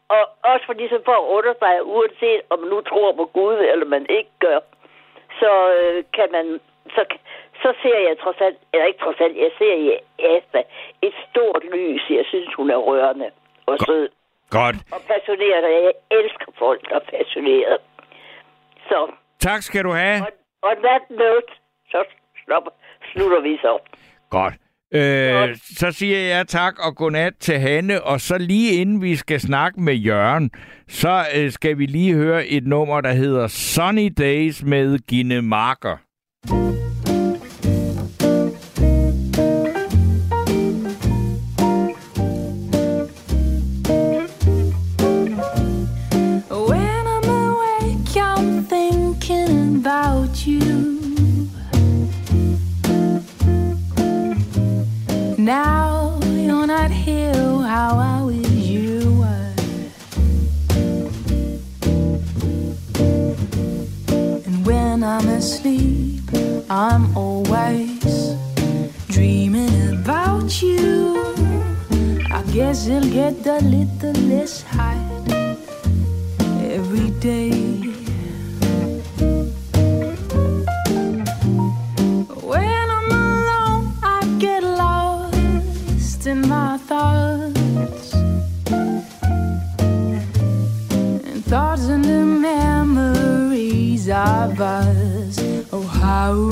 og 0.09 0.23
også 0.43 0.65
fordi 0.65 0.87
så 0.89 0.99
for 1.05 1.15
at 1.21 1.29
understrege, 1.37 1.83
uanset 1.83 2.41
om 2.49 2.59
man 2.59 2.69
nu 2.69 2.81
tror 2.81 3.11
på 3.11 3.25
Gud, 3.25 3.57
eller 3.71 3.85
man 3.85 4.05
ikke 4.09 4.31
gør, 4.39 4.59
så 5.39 5.51
øh, 5.79 6.03
kan 6.17 6.27
man, 6.31 6.45
så, 6.95 7.01
så 7.61 7.69
ser 7.81 7.97
jeg 8.07 8.15
trods 8.23 8.37
alt, 8.41 8.57
eller 8.73 8.85
ikke 8.87 8.99
trods 9.05 9.19
alt, 9.19 9.37
jeg 9.37 9.51
ser 9.57 9.73
i 9.73 9.87
Asta 10.31 10.59
et 11.01 11.13
stort 11.29 11.63
lys. 11.73 12.03
Jeg 12.09 12.25
synes, 12.31 12.53
hun 12.53 12.69
er 12.69 12.75
rørende 12.89 13.29
og 13.65 13.77
sød 13.87 14.09
Godt. 14.49 14.75
og 14.93 15.01
passioneret, 15.11 15.63
og 15.69 15.71
jeg 15.71 15.93
elsker 16.11 16.51
folk, 16.59 16.89
der 16.89 16.95
er 16.95 17.05
passioneret. 17.17 17.77
Så, 18.89 19.11
Tak 19.39 19.61
skal 19.61 19.83
du 19.83 19.91
have. 19.91 20.21
on 20.61 20.75
that 20.87 21.03
note, 21.09 21.51
så 21.91 22.03
stopper, 22.43 22.71
slutter 23.11 23.39
vi 23.41 23.57
så. 23.61 23.79
Godt. 24.29 24.53
Øh, 24.93 25.57
så 25.77 25.91
siger 25.91 26.19
jeg 26.19 26.47
tak 26.47 26.79
og 26.79 26.95
godnat 26.95 27.33
til 27.39 27.59
Hanne, 27.59 28.03
og 28.03 28.21
så 28.21 28.37
lige 28.37 28.71
inden 28.73 29.01
vi 29.01 29.15
skal 29.15 29.39
snakke 29.39 29.81
med 29.81 29.93
Jørgen, 29.93 30.51
så 30.87 31.25
øh, 31.35 31.51
skal 31.51 31.77
vi 31.77 31.85
lige 31.85 32.13
høre 32.13 32.47
et 32.47 32.67
nummer, 32.67 33.01
der 33.01 33.13
hedder 33.13 33.47
Sunny 33.47 34.13
Days 34.17 34.63
med 34.63 34.99
Gine 35.07 35.41
Marker. 35.41 36.08
Now 55.49 56.19
you're 56.25 56.67
not 56.67 56.91
here, 56.91 57.33
how 57.33 57.97
I 57.97 58.21
wish 58.21 58.45
you 58.47 59.17
were. 59.17 59.53
And 64.45 64.63
when 64.63 65.03
I'm 65.03 65.27
asleep, 65.27 66.21
I'm 66.69 67.17
always 67.17 68.35
dreaming 69.07 69.97
about 69.97 70.61
you. 70.61 71.17
I 72.29 72.43
guess 72.53 72.85
it'll 72.85 73.09
get 73.09 73.43
a 73.47 73.57
little 73.65 74.21
less 74.29 74.61
hard 74.61 75.31
every 76.61 77.09
day. 77.19 77.88
Lost 86.19 86.27
in 86.27 86.47
my 86.47 86.77
thoughts. 86.77 88.13
And 91.25 91.45
thoughts 91.45 91.87
and 91.87 92.03
the 92.03 92.25
memories 92.25 94.09
of 94.09 94.59
us. 94.59 95.39
Oh, 95.71 95.81
how, 95.81 96.49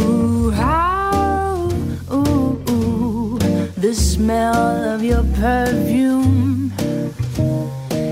how, 0.52 1.70
ooh, 2.12 2.62
ooh, 2.70 3.40
the 3.78 3.94
smell 3.94 4.94
of 4.94 5.04
your 5.04 5.24
perfume 5.36 6.70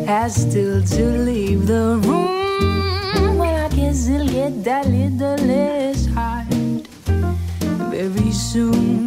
has 0.06 0.36
still 0.36 0.84
to 0.84 1.04
leave 1.04 1.68
the 1.68 2.00
room. 2.04 3.38
Well, 3.38 3.66
I 3.66 3.70
guess 3.76 4.08
it'll 4.08 4.28
get 4.28 4.64
that 4.64 4.88
little 4.88 5.38
less 5.46 6.06
hard 6.08 6.88
very 7.92 8.32
soon. 8.32 9.06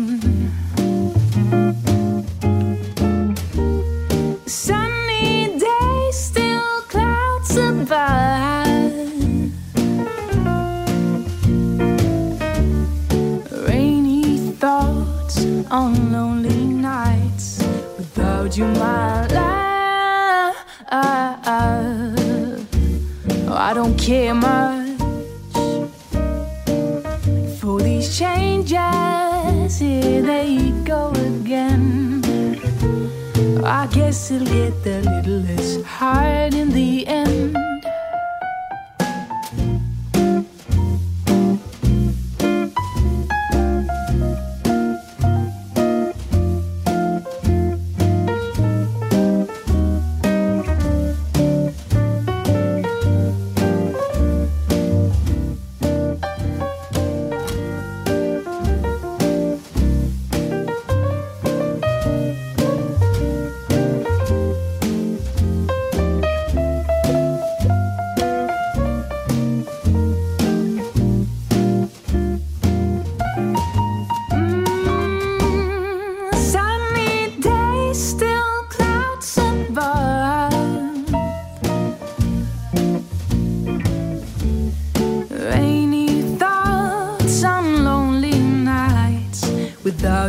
On 15.70 16.12
lonely 16.12 16.64
nights 16.64 17.62
without 17.96 18.56
you, 18.56 18.64
my 18.64 19.26
love. 19.26 20.56
I 23.50 23.72
don't 23.74 23.98
care 23.98 24.34
much 24.34 24.98
for 27.58 27.80
these 27.80 28.16
changes. 28.18 29.78
Here 29.78 30.22
they 30.22 30.72
go 30.84 31.10
again. 31.10 32.22
I 33.64 33.86
guess 33.92 34.30
it'll 34.30 34.46
get 34.46 34.86
a 34.86 35.00
little 35.00 35.40
less 35.40 35.82
hard 35.82 36.54
in 36.54 36.70
the 36.70 37.06
end. 37.06 37.67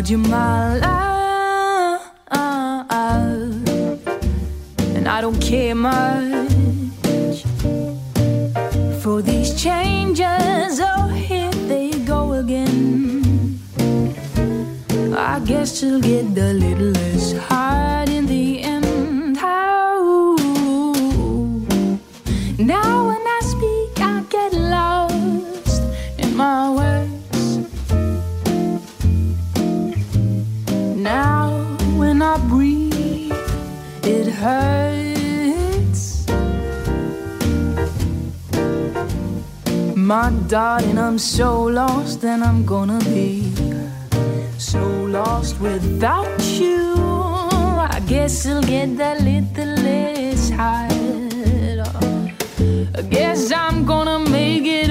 De 0.01 0.13
you're. 0.13 0.88
Darling, 40.49 40.97
I'm 40.97 41.19
so 41.19 41.63
lost, 41.65 42.23
and 42.23 42.43
I'm 42.43 42.65
gonna 42.65 42.97
be 43.05 43.53
so 44.57 44.83
lost 45.03 45.61
without 45.61 46.41
you. 46.59 46.95
I 47.95 48.01
guess 48.07 48.47
it'll 48.47 48.63
get 48.63 48.89
a 48.89 49.13
little 49.21 49.75
less 49.85 50.49
hard. 50.49 50.89
I 52.97 53.01
guess 53.03 53.51
I'm 53.51 53.85
gonna 53.85 54.27
make 54.27 54.65
it 54.65 54.88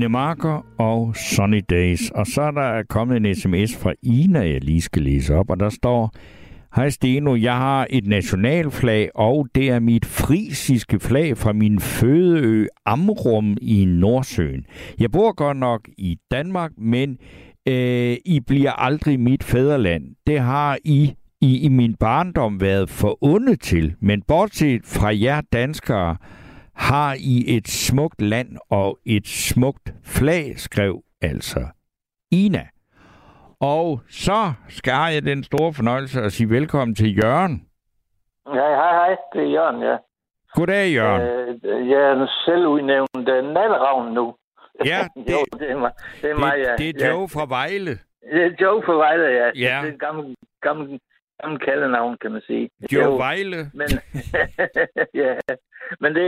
Gine 0.00 0.08
Marker 0.08 0.66
og 0.78 1.16
Sunny 1.16 1.60
Days. 1.70 2.10
Og 2.10 2.26
så 2.26 2.42
er 2.42 2.50
der 2.50 2.82
kommet 2.88 3.16
en 3.16 3.34
sms 3.34 3.76
fra 3.76 3.92
Ina, 4.02 4.38
jeg 4.38 4.64
lige 4.64 4.80
skal 4.80 5.02
læse 5.02 5.34
op, 5.34 5.50
og 5.50 5.60
der 5.60 5.68
står, 5.68 6.12
Hej 6.76 6.90
Steno, 6.90 7.36
jeg 7.36 7.56
har 7.56 7.86
et 7.90 8.06
nationalflag, 8.06 9.10
og 9.14 9.48
det 9.54 9.70
er 9.70 9.78
mit 9.78 10.06
frisiske 10.06 11.00
flag 11.00 11.38
fra 11.38 11.52
min 11.52 11.80
fødeø 11.80 12.66
Amrum 12.86 13.56
i 13.62 13.84
Nordsøen. 13.84 14.66
Jeg 15.00 15.10
bor 15.10 15.32
godt 15.32 15.56
nok 15.56 15.88
i 15.98 16.16
Danmark, 16.30 16.70
men 16.78 17.18
øh, 17.68 18.16
I 18.24 18.40
bliver 18.46 18.72
aldrig 18.72 19.20
mit 19.20 19.44
fædreland. 19.44 20.04
Det 20.26 20.40
har 20.40 20.78
I 20.84 21.14
i, 21.40 21.58
i 21.58 21.68
min 21.68 21.94
barndom 21.94 22.60
været 22.60 22.90
forundet 22.90 23.60
til, 23.60 23.94
men 24.00 24.22
bortset 24.22 24.80
fra 24.84 25.20
jer 25.20 25.40
danskere, 25.52 26.16
har 26.88 27.14
I 27.34 27.56
et 27.56 27.68
smukt 27.68 28.22
land 28.22 28.56
og 28.70 28.98
et 29.06 29.26
smukt 29.26 29.86
flag, 30.04 30.58
skrev 30.58 31.02
altså 31.22 31.60
Ina. 32.32 32.64
Og 33.60 34.00
så 34.08 34.52
skal 34.68 35.12
jeg 35.12 35.22
den 35.22 35.44
store 35.44 35.72
fornøjelse 35.72 36.20
at 36.20 36.32
sige 36.32 36.50
velkommen 36.50 36.94
til 36.94 37.16
Jørgen. 37.22 37.66
Ja, 38.46 38.68
hej, 38.80 38.92
hej. 39.00 39.16
Det 39.32 39.42
er 39.42 39.50
Jørgen, 39.56 39.82
ja. 39.82 39.96
Goddag, 40.54 40.94
Jørgen. 40.94 41.22
Øh, 41.22 41.88
jeg 41.90 42.00
er 42.00 42.26
selv 42.44 42.66
udnævnt 42.66 43.28
uh, 43.28 43.44
nalleravn 43.56 44.14
nu. 44.14 44.34
Ja, 44.84 45.00
det, 45.26 45.32
jo, 45.32 45.58
det 45.58 45.70
er 45.70 45.78
mig, 45.78 45.92
det 46.22 46.30
er 46.30 46.34
det, 46.34 46.40
mig 46.40 46.54
ja. 46.58 46.76
det 46.78 47.02
er 47.02 47.08
Joe 47.08 47.28
fra 47.28 47.46
Vejle. 47.48 47.90
Det 48.32 48.42
er 48.44 48.52
Joe 48.60 48.82
fra 48.86 48.92
Vejle, 48.92 49.24
ja. 49.24 49.46
Ja. 49.46 49.50
Det 49.82 49.88
er 49.88 49.92
et 49.92 50.00
gammelt, 50.00 50.38
gammelt, 50.60 51.02
gammelt 51.40 51.62
kaldenavn, 51.64 52.16
kan 52.22 52.32
man 52.32 52.42
sige. 52.46 52.70
Joe 52.92 53.18
Vejle. 53.18 53.60
Men, 53.74 53.88
ja. 55.22 55.32
Men 56.00 56.14
det, 56.14 56.26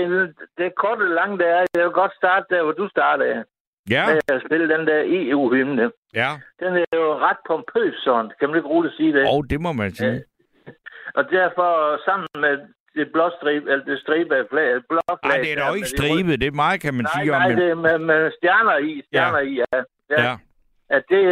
det 0.59 0.65
er 0.67 0.71
kort 0.83 0.99
og 1.03 1.09
langt, 1.21 1.41
det 1.41 1.49
er. 1.49 1.61
Jeg 1.75 1.85
vil 1.85 1.93
godt 2.03 2.15
starte 2.21 2.47
der, 2.55 2.63
hvor 2.63 2.73
du 2.73 2.89
startede. 2.89 3.45
Ja. 3.91 4.05
Med 4.07 4.21
at 4.37 4.43
spille 4.47 4.67
den 4.75 4.87
der 4.87 5.01
EU-hymne. 5.07 5.91
Ja. 6.15 6.31
Den 6.61 6.73
er 6.77 6.97
jo 6.97 7.09
ret 7.27 7.41
pompøs, 7.49 7.95
sådan. 8.05 8.31
Kan 8.39 8.49
man 8.49 8.57
ikke 8.59 8.69
roligt 8.69 8.95
sige 8.97 9.13
det? 9.13 9.25
Og 9.35 9.51
det 9.51 9.61
må 9.61 9.73
man 9.73 9.91
sige. 9.95 10.25
Og 11.15 11.25
derfor 11.31 11.71
sammen 12.05 12.29
med 12.45 12.55
det 12.95 13.13
blå 13.13 13.31
stribe, 13.39 13.71
eller 13.71 13.85
det 13.85 13.99
stribe 14.01 14.37
af 14.37 14.45
flag, 14.51 14.69
blå 14.89 15.01
flag. 15.09 15.19
Nej, 15.33 15.39
det 15.45 15.53
er 15.53 15.67
dog 15.67 15.77
ikke 15.77 15.89
stribet. 15.97 16.41
Det 16.41 16.47
er 16.47 16.53
meget, 16.65 16.81
kan 16.81 16.95
man 16.95 17.05
nej, 17.05 17.13
sige 17.23 17.35
om 17.35 17.41
nej, 17.41 17.49
men- 17.49 17.59
det 17.59 17.71
er 17.71 17.75
med, 17.75 17.99
med 17.99 18.31
stjerner 18.39 18.77
i, 18.79 19.03
stjerner 19.07 19.39
Ja. 19.39 19.45
i, 19.51 19.55
ja. 19.73 19.79
ja. 20.11 20.23
Ja. 20.29 20.35
At 20.97 21.03
det, 21.09 21.23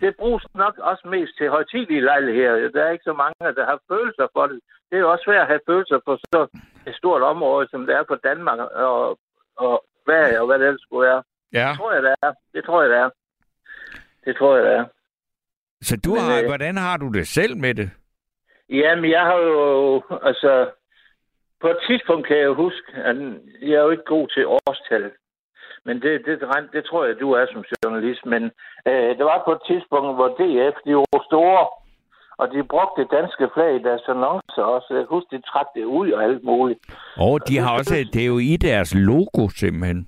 det 0.00 0.16
bruges 0.16 0.44
nok 0.54 0.74
også 0.78 1.04
mest 1.08 1.32
til 1.38 1.48
højtidige 1.56 2.00
lejligheder. 2.00 2.70
Der 2.74 2.82
er 2.84 2.90
ikke 2.90 3.10
så 3.10 3.16
mange, 3.22 3.54
der 3.58 3.64
har 3.70 3.78
følelser 3.92 4.26
for 4.32 4.46
det. 4.46 4.60
Det 4.88 4.96
er 4.96 5.00
jo 5.04 5.12
også 5.12 5.24
svært 5.24 5.40
at 5.40 5.52
have 5.52 5.66
følelser 5.70 5.98
for 6.04 6.16
så 6.32 6.40
et 6.86 6.94
stort 6.94 7.22
område, 7.22 7.68
som 7.70 7.86
det 7.86 7.94
er 7.94 8.04
for 8.08 8.18
Danmark 8.28 8.58
og, 8.58 9.18
og 9.56 9.84
Sverige 10.04 10.40
og 10.40 10.46
hvad 10.46 10.58
det 10.58 10.66
ellers 10.66 10.82
skulle 10.82 11.08
være. 11.08 11.22
Ja. 11.52 11.68
Det 11.68 11.76
tror 11.78 11.92
jeg, 11.92 12.02
det 12.02 12.14
er. 12.22 12.32
Det 12.54 12.64
tror 12.64 12.82
jeg, 12.82 12.90
det 12.90 12.98
er. 12.98 13.10
Det 14.24 14.36
tror 14.36 14.56
jeg, 14.56 14.64
det 14.64 14.72
er. 14.72 14.84
Så 15.82 15.96
du 16.04 16.10
Men, 16.10 16.20
har, 16.20 16.38
øh, 16.38 16.46
hvordan 16.46 16.76
har 16.76 16.96
du 16.96 17.08
det 17.08 17.28
selv 17.28 17.56
med 17.56 17.74
det? 17.74 17.90
Jamen, 18.68 19.10
jeg 19.10 19.22
har 19.22 19.36
jo, 19.36 20.02
altså, 20.22 20.70
på 21.60 21.68
et 21.68 21.78
tidspunkt 21.88 22.26
kan 22.26 22.38
jeg 22.38 22.48
huske, 22.48 22.92
at 22.94 23.16
jeg 23.62 23.74
er 23.74 23.82
jo 23.82 23.90
ikke 23.90 24.04
god 24.04 24.28
til 24.28 24.46
årstal. 24.46 25.10
Men 25.86 25.94
det, 26.02 26.12
det, 26.26 26.34
det, 26.74 26.82
tror 26.84 27.04
jeg, 27.04 27.14
du 27.20 27.28
er 27.32 27.46
som 27.52 27.64
journalist. 27.84 28.26
Men 28.26 28.42
øh, 28.88 29.10
det 29.18 29.24
var 29.30 29.42
på 29.44 29.52
et 29.52 29.62
tidspunkt, 29.70 30.14
hvor 30.18 30.28
DF, 30.38 30.76
de 30.86 30.92
var 30.94 31.22
store, 31.30 31.62
og 32.40 32.46
de 32.52 32.60
brugte 32.72 33.02
det 33.02 33.10
danske 33.18 33.46
flag 33.54 33.70
i 33.76 33.84
deres 33.88 34.04
annoncer 34.08 34.64
også. 34.74 34.88
Jeg 34.90 35.02
kan 35.02 35.14
huske, 35.16 35.36
de 35.36 35.42
trak 35.50 35.68
det 35.76 35.84
ud 35.84 36.10
og 36.10 36.24
alt 36.24 36.44
muligt. 36.44 36.80
Og 37.26 37.48
de 37.48 37.54
har 37.58 37.72
også, 37.78 37.94
det 38.12 38.22
er 38.22 38.30
jo 38.34 38.38
i 38.52 38.56
deres 38.68 38.90
logo 38.94 39.42
simpelthen. 39.60 40.00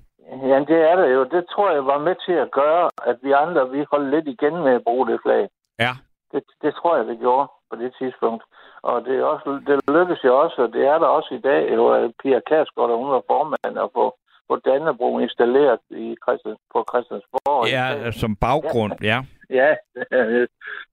Ja, 0.51 0.59
det 0.71 0.79
er 0.89 0.95
det 1.01 1.13
jo. 1.15 1.23
Det 1.35 1.43
tror 1.51 1.71
jeg 1.71 1.85
var 1.85 1.99
med 2.07 2.15
til 2.25 2.37
at 2.45 2.51
gøre, 2.51 2.89
at 3.09 3.17
vi 3.23 3.31
andre, 3.31 3.69
vi 3.69 3.85
holdt 3.91 4.09
lidt 4.15 4.27
igen 4.35 4.55
med 4.65 4.73
at 4.79 4.83
bruge 4.83 5.07
det 5.07 5.19
flag. 5.25 5.43
Ja. 5.79 5.93
Det, 6.31 6.43
det 6.61 6.71
tror 6.75 6.97
jeg, 6.97 7.05
det 7.05 7.19
gjorde 7.19 7.47
på 7.69 7.75
det 7.75 7.91
tidspunkt. 7.99 8.43
Og 8.81 9.05
det, 9.05 9.15
er 9.19 9.23
også, 9.23 9.49
det 9.67 9.75
lykkedes 9.95 10.23
jo 10.23 10.39
også, 10.43 10.57
og 10.65 10.73
det 10.73 10.83
er 10.87 10.97
der 10.99 11.07
også 11.17 11.31
i 11.35 11.41
dag, 11.49 11.61
jo, 11.75 11.87
at 11.87 12.11
Pia 12.23 12.39
Kærsgaard, 12.49 12.97
hun 13.01 13.11
var 13.15 13.23
formand, 13.27 13.77
og 13.77 13.91
få, 13.93 14.05
få 14.49 14.55
Dannebro 14.65 15.19
installeret 15.19 15.79
i 15.89 16.15
Christians, 16.23 16.59
på 16.73 16.79
Christiansborg. 16.91 17.67
Ja, 17.75 18.11
som 18.11 18.35
baggrund, 18.35 18.93
ja. 19.03 19.19
Ja, 19.49 19.69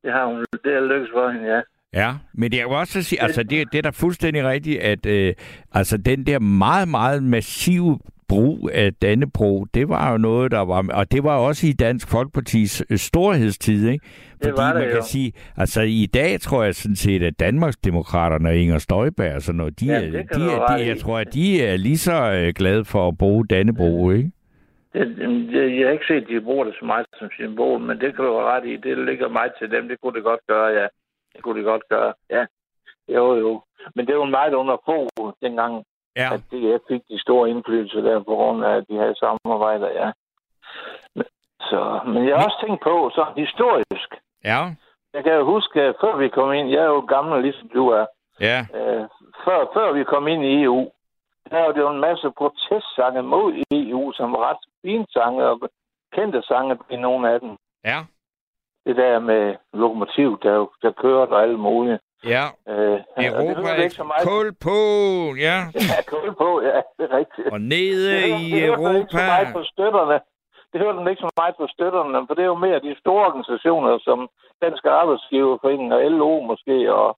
det 0.02 0.12
har 0.16 0.26
hun. 0.26 0.44
Det 0.64 0.72
er 0.74 0.80
lykkedes 0.80 1.10
for 1.14 1.30
hende, 1.30 1.46
ja. 1.54 1.60
Ja, 1.92 2.10
men 2.34 2.52
det 2.52 2.58
er 2.58 2.62
jo 2.62 2.70
også 2.70 3.02
sige, 3.02 3.22
altså 3.22 3.42
det, 3.42 3.72
det 3.72 3.78
er 3.78 3.82
da 3.82 3.90
fuldstændig 3.90 4.44
rigtigt, 4.44 4.80
at 4.80 5.06
øh, 5.06 5.34
altså 5.72 5.96
den 5.96 6.26
der 6.26 6.38
meget, 6.38 6.88
meget 6.88 7.22
massive 7.22 7.98
brug 8.28 8.70
af 8.72 8.94
Dannebro, 8.94 9.64
det 9.74 9.88
var 9.88 10.12
jo 10.12 10.18
noget, 10.18 10.50
der 10.50 10.64
var, 10.64 10.84
og 10.94 11.12
det 11.12 11.24
var 11.24 11.36
også 11.36 11.66
i 11.66 11.72
Dansk 11.72 12.10
Folkepartis 12.10 12.84
øh, 12.90 12.98
storhedstid, 12.98 13.88
ikke? 13.88 14.06
Fordi 14.42 14.52
var 14.56 14.72
det 14.72 14.80
man 14.80 14.88
kan 14.88 14.96
jo. 14.96 15.02
sige, 15.02 15.32
altså 15.56 15.80
i 15.82 16.06
dag 16.14 16.40
tror 16.40 16.62
jeg 16.64 16.74
sådan 16.74 16.96
set, 16.96 17.22
at 17.22 17.40
Danmarksdemokraterne 17.40 18.48
og 18.48 18.56
Inger 18.56 18.78
Støjberg 18.78 19.34
og 19.34 19.42
sådan 19.42 19.56
noget, 19.56 19.80
de, 19.80 19.86
Ja, 19.86 19.96
er, 19.96 20.00
det 20.00 20.12
de, 20.12 20.52
er, 20.52 20.66
de, 20.66 20.86
jeg 20.86 20.98
tror, 20.98 21.18
at 21.18 21.34
de 21.34 21.62
er 21.62 21.76
lige 21.76 21.98
så 21.98 22.32
øh, 22.32 22.54
glade 22.54 22.84
for 22.84 23.08
at 23.08 23.18
bruge 23.18 23.46
Dannebro, 23.46 24.10
ikke? 24.10 24.30
Det, 24.92 25.16
det, 25.52 25.78
jeg 25.78 25.86
har 25.86 25.92
ikke 25.92 26.04
set, 26.08 26.22
at 26.22 26.28
de 26.28 26.40
bruger 26.40 26.64
det 26.64 26.74
så 26.80 26.84
meget 26.84 27.06
som 27.18 27.28
symbol, 27.32 27.80
men 27.80 28.00
det 28.00 28.16
kan 28.16 28.24
du 28.24 28.32
ret 28.32 28.66
i. 28.66 28.76
Det 28.76 28.98
ligger 28.98 29.28
meget 29.28 29.52
til 29.58 29.70
dem. 29.70 29.88
Det 29.88 29.96
kunne 30.00 30.14
det 30.14 30.24
godt 30.24 30.40
gøre, 30.48 30.68
ja. 30.80 30.86
Det 31.32 31.42
kunne 31.42 31.58
det 31.58 31.64
godt 31.64 31.82
gøre, 31.88 32.12
ja. 32.30 32.44
Jo, 33.08 33.36
jo. 33.36 33.62
Men 33.94 34.06
det 34.06 34.16
var 34.16 34.24
meget 34.24 34.54
under 34.54 34.76
få 34.86 34.98
dengang, 35.42 35.84
ja. 36.16 36.28
at 36.34 36.40
DF 36.50 36.82
fik 36.88 37.02
de 37.08 37.20
store 37.20 37.50
indflydelser 37.50 38.00
der 38.00 38.18
på 38.18 38.34
grund 38.34 38.64
af, 38.64 38.86
de 38.86 38.96
havde 38.96 39.14
samarbejder, 39.18 39.90
ja. 40.00 40.10
Så, 41.60 42.00
men 42.06 42.28
jeg 42.28 42.36
har 42.36 42.44
også 42.44 42.64
tænkt 42.66 42.82
på, 42.82 43.10
så 43.14 43.26
historisk. 43.36 44.10
Ja. 44.44 44.60
Jeg 45.14 45.24
kan 45.24 45.32
jo 45.34 45.44
huske, 45.44 45.94
før 46.00 46.16
vi 46.16 46.28
kom 46.28 46.52
ind, 46.52 46.68
jeg 46.68 46.80
er 46.82 46.86
jo 46.96 47.00
gammel, 47.00 47.42
ligesom 47.42 47.68
du 47.68 47.88
er, 47.88 48.06
Ja. 48.40 48.66
øh, 48.74 49.04
før, 49.44 49.58
før 49.74 49.92
vi 49.92 50.04
kom 50.04 50.28
ind 50.28 50.44
i 50.44 50.62
EU, 50.62 50.90
der 51.50 51.60
var 51.60 51.72
det 51.72 51.80
jo 51.80 51.90
en 51.90 52.00
masse 52.00 52.30
protestsange 52.38 53.22
mod 53.22 53.64
EU, 53.70 54.12
som 54.12 54.32
var 54.32 54.50
ret 54.50 54.62
fine 54.82 55.06
sange 55.10 55.44
og 55.44 55.60
kendte 56.12 56.42
sange 56.42 56.78
i 56.90 56.96
nogle 56.96 57.30
af 57.30 57.40
dem. 57.40 57.56
Ja. 57.84 57.98
Det 58.86 58.96
der 58.96 59.18
med 59.18 59.56
lokomotiv, 59.72 60.38
der, 60.42 60.66
der 60.82 60.92
kørte 60.92 61.30
og 61.30 61.42
alt 61.42 61.58
muligt. 61.58 62.00
Ja. 62.34 62.44
Øh, 62.72 62.96
det 63.16 63.26
Europa, 63.30 63.60
hørte 63.66 63.82
ikke 63.86 63.98
så 64.02 64.06
meget. 64.10 64.22
kul 64.28 64.46
på, 64.66 64.78
ja. 65.46 65.56
Ja, 65.92 65.98
kul 66.12 66.28
på, 66.42 66.48
ja, 66.70 66.78
det 66.96 67.04
er 67.08 67.12
rigtigt. 67.20 67.48
Og 67.54 67.60
nede 67.74 68.06
det, 68.16 68.28
i 68.40 68.50
det 68.52 68.62
hørte 68.62 68.82
man 68.82 68.96
ikke 69.00 69.12
så 69.16 69.18
Europa. 69.18 69.32
meget 69.34 69.48
på 69.58 69.62
støtterne. 69.72 70.16
Det 70.72 70.78
hørte 70.82 70.98
man 70.98 71.08
ikke 71.12 71.24
så 71.26 71.30
meget 71.40 71.54
på 71.62 71.66
støtterne, 71.74 72.18
for 72.26 72.34
det 72.34 72.42
er 72.42 72.50
jo 72.54 72.58
mere 72.66 72.78
de 72.88 72.94
store 73.02 73.22
organisationer, 73.28 73.92
som 74.08 74.18
Danske 74.64 74.88
Arbejdsgiverforening 75.00 75.88
og 75.96 76.00
LO 76.18 76.32
måske, 76.50 76.76
og 76.98 77.08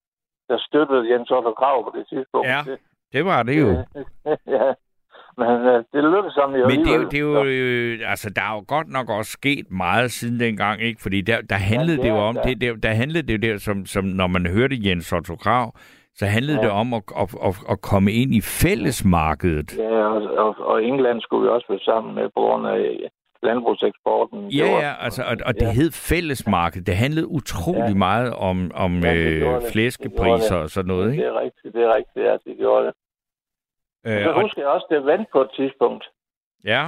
der 0.48 0.59
støttede 0.68 1.02
Jens 1.10 1.30
Otto 1.30 1.52
Krav 1.60 1.76
på 1.86 1.90
det 1.97 2.05
tidspunkt. 2.12 2.48
Ja, 2.48 2.60
det 3.14 3.22
var 3.30 3.40
det 3.48 3.56
jo. 3.62 3.68
ja. 4.56 4.66
Men 5.39 5.47
øh, 5.49 5.85
det 5.93 6.05
lykkedes 6.15 6.35
ham 6.40 6.55
jo 6.55 6.69
Men 6.69 6.78
det 6.85 6.93
er 6.95 6.97
jo, 6.97 7.05
det 7.05 7.19
er 7.19 7.20
jo 7.20 7.45
øh, 7.45 8.11
altså, 8.11 8.31
der 8.36 8.43
er 8.43 8.55
jo 8.55 8.65
godt 8.69 8.89
nok 8.89 9.09
også 9.11 9.31
sket 9.32 9.70
meget 9.70 10.11
siden 10.11 10.40
dengang, 10.40 10.82
ikke? 10.82 11.03
Fordi 11.03 11.20
der, 11.20 11.40
der 11.40 11.57
handlede 11.57 11.97
det 11.97 12.05
det 12.05 12.11
jo 12.11 12.16
om, 12.16 12.36
det, 12.45 12.61
der, 12.61 12.74
der 12.77 12.89
handlede 12.89 13.27
det 13.27 13.32
jo 13.49 13.53
der, 13.53 13.59
som, 13.59 13.86
som 13.86 14.05
når 14.05 14.27
man 14.27 14.47
hørte 14.47 14.77
Jens 14.85 15.12
Otto 15.12 15.36
Krav, 15.36 15.74
så 16.15 16.27
handlede 16.27 16.59
Ja. 16.59 16.62
det 16.62 16.70
om 16.70 16.95
at, 16.95 17.03
at, 17.23 17.35
at, 17.49 17.55
at 17.70 17.81
komme 17.81 18.12
ind 18.12 18.35
i 18.35 18.40
fællesmarkedet. 18.40 19.78
Ja, 19.78 20.05
og, 20.15 20.23
og, 20.47 20.55
og 20.66 20.85
England 20.85 21.20
skulle 21.20 21.43
vi 21.45 21.49
også 21.49 21.66
være 21.69 21.78
sammen 21.78 22.15
med 22.15 22.24
på 22.24 22.40
grund 22.40 22.66
af 22.66 22.81
landbrugseksporten. 23.43 24.49
Ja, 24.51 24.66
ja, 24.66 24.93
altså, 25.05 25.23
og, 25.23 25.36
og 25.47 25.55
det 25.55 25.62
Ja. 25.66 25.73
hed 25.73 25.90
fællesmarked. 26.11 26.82
Det 26.82 26.97
handlede 26.97 27.28
utrolig 27.28 27.89
Ja. 27.97 28.05
meget 28.09 28.35
om, 28.35 28.70
om 28.74 28.93
Ja, 29.05 29.15
det 29.15 29.19
øh, 29.19 29.40
det. 29.40 29.62
Det 29.62 29.73
flæskepriser 29.73 30.55
det. 30.55 30.62
og 30.65 30.70
sådan 30.70 30.89
noget, 30.89 31.11
ikke? 31.12 31.23
Det 31.23 31.28
er 31.32 31.40
rigtigt, 31.40 31.74
det 31.74 31.82
er 31.82 31.95
rigtigt, 31.99 32.24
ja, 32.28 32.32
det 32.51 32.55
gjorde 32.59 32.86
det. 32.86 32.95
Øh, 34.06 34.22
så 34.24 34.30
og, 34.30 34.42
husker 34.42 34.62
jeg 34.62 34.70
også, 34.70 34.86
det 34.90 35.06
vandt 35.06 35.28
på 35.32 35.40
et 35.40 35.50
tidspunkt. 35.56 36.04
ja, 36.64 36.82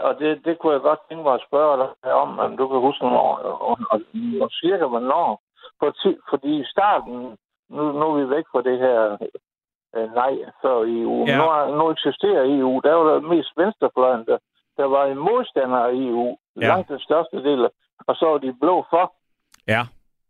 Og 0.00 0.18
det, 0.18 0.44
det 0.44 0.58
kunne 0.58 0.72
jeg 0.72 0.80
godt 0.80 1.00
tænke 1.08 1.22
mig 1.24 1.34
at 1.34 1.46
spørge 1.48 1.88
dig 2.02 2.12
om, 2.12 2.38
om 2.38 2.56
du 2.56 2.68
kan 2.68 2.80
huske, 2.80 3.00
hvornår, 3.00 3.36
og, 3.36 3.78
og, 3.90 4.00
og 4.42 4.50
cirka 4.50 4.86
hvornår. 4.86 5.42
På 5.80 5.90
ti, 6.02 6.16
fordi 6.30 6.60
i 6.60 6.64
starten, 6.64 7.36
nu, 7.68 7.92
nu 7.92 8.04
er 8.10 8.16
vi 8.24 8.30
væk 8.36 8.44
fra 8.52 8.62
det 8.62 8.78
her 8.78 9.16
øh, 9.96 10.14
nej 10.14 10.32
før 10.62 10.76
EU. 10.78 11.24
Ja. 11.26 11.36
Nu, 11.38 11.76
nu 11.78 11.90
eksisterer 11.90 12.42
EU. 12.58 12.80
Der 12.84 12.94
var 12.94 13.04
der 13.12 13.20
mest 13.20 13.50
venstrefløjen, 13.56 14.24
der, 14.26 14.38
der 14.76 14.84
var 14.84 15.04
en 15.06 15.18
modstander 15.18 15.78
af 15.78 15.92
EU. 15.92 16.36
Ja. 16.60 16.66
Langt 16.68 16.88
den 16.88 17.00
største 17.00 17.42
del. 17.42 17.68
Og 18.06 18.16
så 18.16 18.26
var 18.26 18.38
de 18.38 18.56
blå 18.60 18.84
for. 18.90 19.14
ja, 19.66 19.82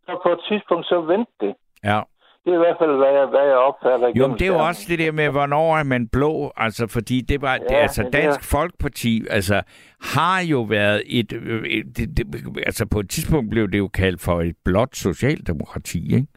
Så 0.05 0.19
på 0.23 0.29
et 0.31 0.41
tidspunkt, 0.49 0.85
så 0.87 1.01
vendte 1.01 1.31
det. 1.39 1.55
ja. 1.83 2.01
Det 2.47 2.53
er 2.53 2.59
i 2.61 2.65
hvert 2.65 2.77
fald, 2.81 2.95
hvad 2.97 3.11
jeg, 3.19 3.25
hvad 3.25 3.45
jeg 3.45 3.57
opfatter. 3.57 4.07
Jo, 4.15 4.27
men 4.27 4.37
det 4.39 4.47
er 4.47 4.53
jo 4.53 4.59
også 4.67 4.85
det 4.89 4.99
der 4.99 5.11
med, 5.11 5.29
hvornår 5.29 5.77
er 5.77 5.83
man 5.83 6.07
blå, 6.07 6.51
altså 6.57 6.87
fordi 6.87 7.21
det 7.21 7.41
var, 7.41 7.57
det, 7.57 7.67
Ja, 7.71 7.75
altså 7.75 8.03
det 8.03 8.15
er- 8.15 8.21
Dansk 8.21 8.51
Folkeparti, 8.51 9.23
altså 9.29 9.61
har 10.01 10.41
jo 10.51 10.61
været 10.61 11.03
et, 11.05 11.31
et 11.67 11.85
det, 11.97 12.17
det, 12.17 12.25
altså 12.65 12.85
på 12.91 12.99
et 12.99 13.09
tidspunkt 13.09 13.49
blev 13.49 13.71
det 13.71 13.77
jo 13.77 13.87
kaldt 13.87 14.21
for 14.21 14.41
et 14.41 14.55
blåt 14.65 14.95
socialdemokrati, 14.95 16.15
ikke? 16.15 16.27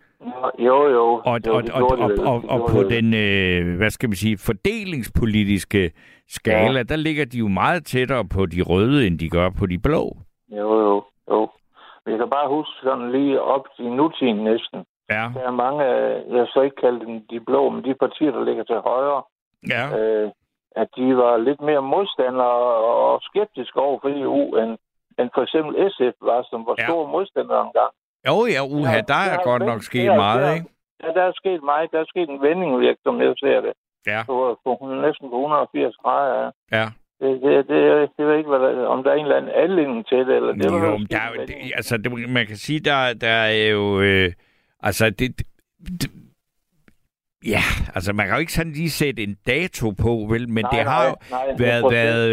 Jo, 0.59 0.89
jo. 0.89 1.23
Og, 1.25 1.41
jo, 1.47 1.55
og, 1.55 1.63
det 1.63 1.73
og, 1.73 1.83
og, 1.91 2.09
det 2.11 2.19
og, 2.19 2.43
Det 2.43 2.51
og 2.51 2.69
på 2.71 2.83
det 2.83 2.91
den, 2.91 3.15
øh, 3.15 3.77
hvad 3.77 3.91
skal 3.91 4.09
man 4.09 4.17
sige, 4.17 4.39
fordelingspolitiske 4.39 5.91
skala, 6.29 6.79
Ja. 6.79 6.83
der 6.83 6.97
ligger 6.97 7.25
de 7.25 7.39
jo 7.39 7.49
meget 7.49 7.85
tættere 7.85 8.25
på 8.29 8.47
de 8.47 8.63
røde, 8.63 9.07
end 9.07 9.19
de 9.19 9.29
gør 9.31 9.51
på 9.59 9.67
de 9.67 9.79
blå. 9.79 10.17
Jo, 10.51 10.81
jo, 10.81 11.05
jo. 11.31 11.49
Vi 12.07 12.13
kan 12.17 12.31
bare 12.31 12.49
huske 12.49 12.73
sådan 12.83 13.13
lige 13.13 13.41
op 13.43 13.65
til 13.77 13.85
nutiden 13.85 14.37
næsten. 14.45 14.79
Ja. 15.11 15.25
Der 15.35 15.45
er 15.51 15.57
mange, 15.65 15.85
af- 15.85 16.23
jeg 16.39 16.47
skal 16.49 16.65
ikke 16.65 16.81
kalde 16.85 17.01
dem 17.07 17.15
de 17.31 17.41
blå, 17.49 17.63
men 17.71 17.85
de 17.85 17.95
partier, 18.05 18.31
der 18.37 18.45
ligger 18.45 18.65
til 18.65 18.77
højre, 18.91 19.23
Ja. 19.75 19.85
øh, 19.99 20.31
at 20.77 20.89
de 20.97 21.17
var 21.23 21.37
lidt 21.49 21.61
mere 21.61 21.83
modstandere 21.95 22.59
og, 22.91 23.21
skeptiske 23.29 23.79
over 23.87 23.99
for 24.03 24.09
EU, 24.23 24.41
end, 24.61 24.73
end 25.19 25.29
for 25.35 25.43
eksempel 25.47 25.73
SF 25.95 26.17
var, 26.31 26.41
som 26.51 26.61
var 26.69 26.75
Ja. 26.79 26.87
store 26.87 27.07
modstandere 27.17 27.63
engang. 27.69 27.93
Jo, 28.29 28.37
ja, 28.55 28.61
uha, 28.77 28.97
der 28.97 29.03
det 29.03 29.11
er 29.11 29.37
har 29.37 29.43
godt 29.51 29.63
nok 29.71 29.83
sket 29.83 30.01
det 30.03 30.11
har- 30.11 30.17
meget, 30.27 30.39
det 30.41 30.49
har- 30.49 30.55
ikke? 30.55 30.71
Ja, 31.03 31.09
der 31.19 31.23
er 31.31 31.33
sket 31.43 31.63
meget. 31.63 31.93
Der 31.93 32.01
er 32.01 32.09
sket 32.13 32.29
en 32.31 32.43
vending, 32.43 32.73
som 33.07 33.15
jeg 33.23 33.33
ser 33.45 33.61
det. 33.67 33.73
Ja. 34.07 34.21
På, 34.27 34.35
på 34.65 34.71
næsten 35.07 35.31
på 35.31 35.37
180 35.37 35.97
grader. 36.03 36.51
Ja. 36.73 36.87
Det, 37.21 37.43
det, 37.43 37.69
det, 37.69 38.11
det 38.17 38.27
ved 38.27 38.37
ikke, 38.39 38.49
hvad 38.51 38.61
der, 38.61 38.87
om 38.87 39.03
der 39.03 39.11
er 39.11 39.15
en 39.15 39.23
eller 39.25 39.37
anden 39.37 39.51
anledning 39.65 40.07
til 40.07 40.19
det. 40.19 40.37
Eller 40.37 40.53
det 40.53 40.73
var 40.73 40.79
Jo, 40.79 40.99
der 41.11 41.21
er 41.41 41.47
det, 41.47 41.55
altså, 41.75 41.97
det, 41.97 42.29
man 42.31 42.47
kan 42.47 42.57
sige, 42.57 42.81
der, 42.81 43.15
der 43.21 43.29
er 43.29 43.71
jo... 43.73 44.01
Øh, 44.01 44.33
altså, 44.83 45.11
det, 45.11 45.43
det, 46.01 46.11
ja, 47.47 47.63
altså, 47.95 48.13
man 48.13 48.27
kan 48.27 48.35
jo 48.35 48.41
ikke 48.41 48.53
sådan 48.53 48.73
lige 48.73 48.91
sætte 48.91 49.23
en 49.23 49.37
dato 49.47 49.91
på, 49.91 50.27
vel? 50.31 50.49
Men 50.49 50.65
Nej, 50.65 50.71
det 50.81 50.91
har 50.91 51.05
jo 51.07 51.15
nej, 51.31 51.41
nej, 51.47 51.59
været, 51.59 51.85
været 51.93 52.31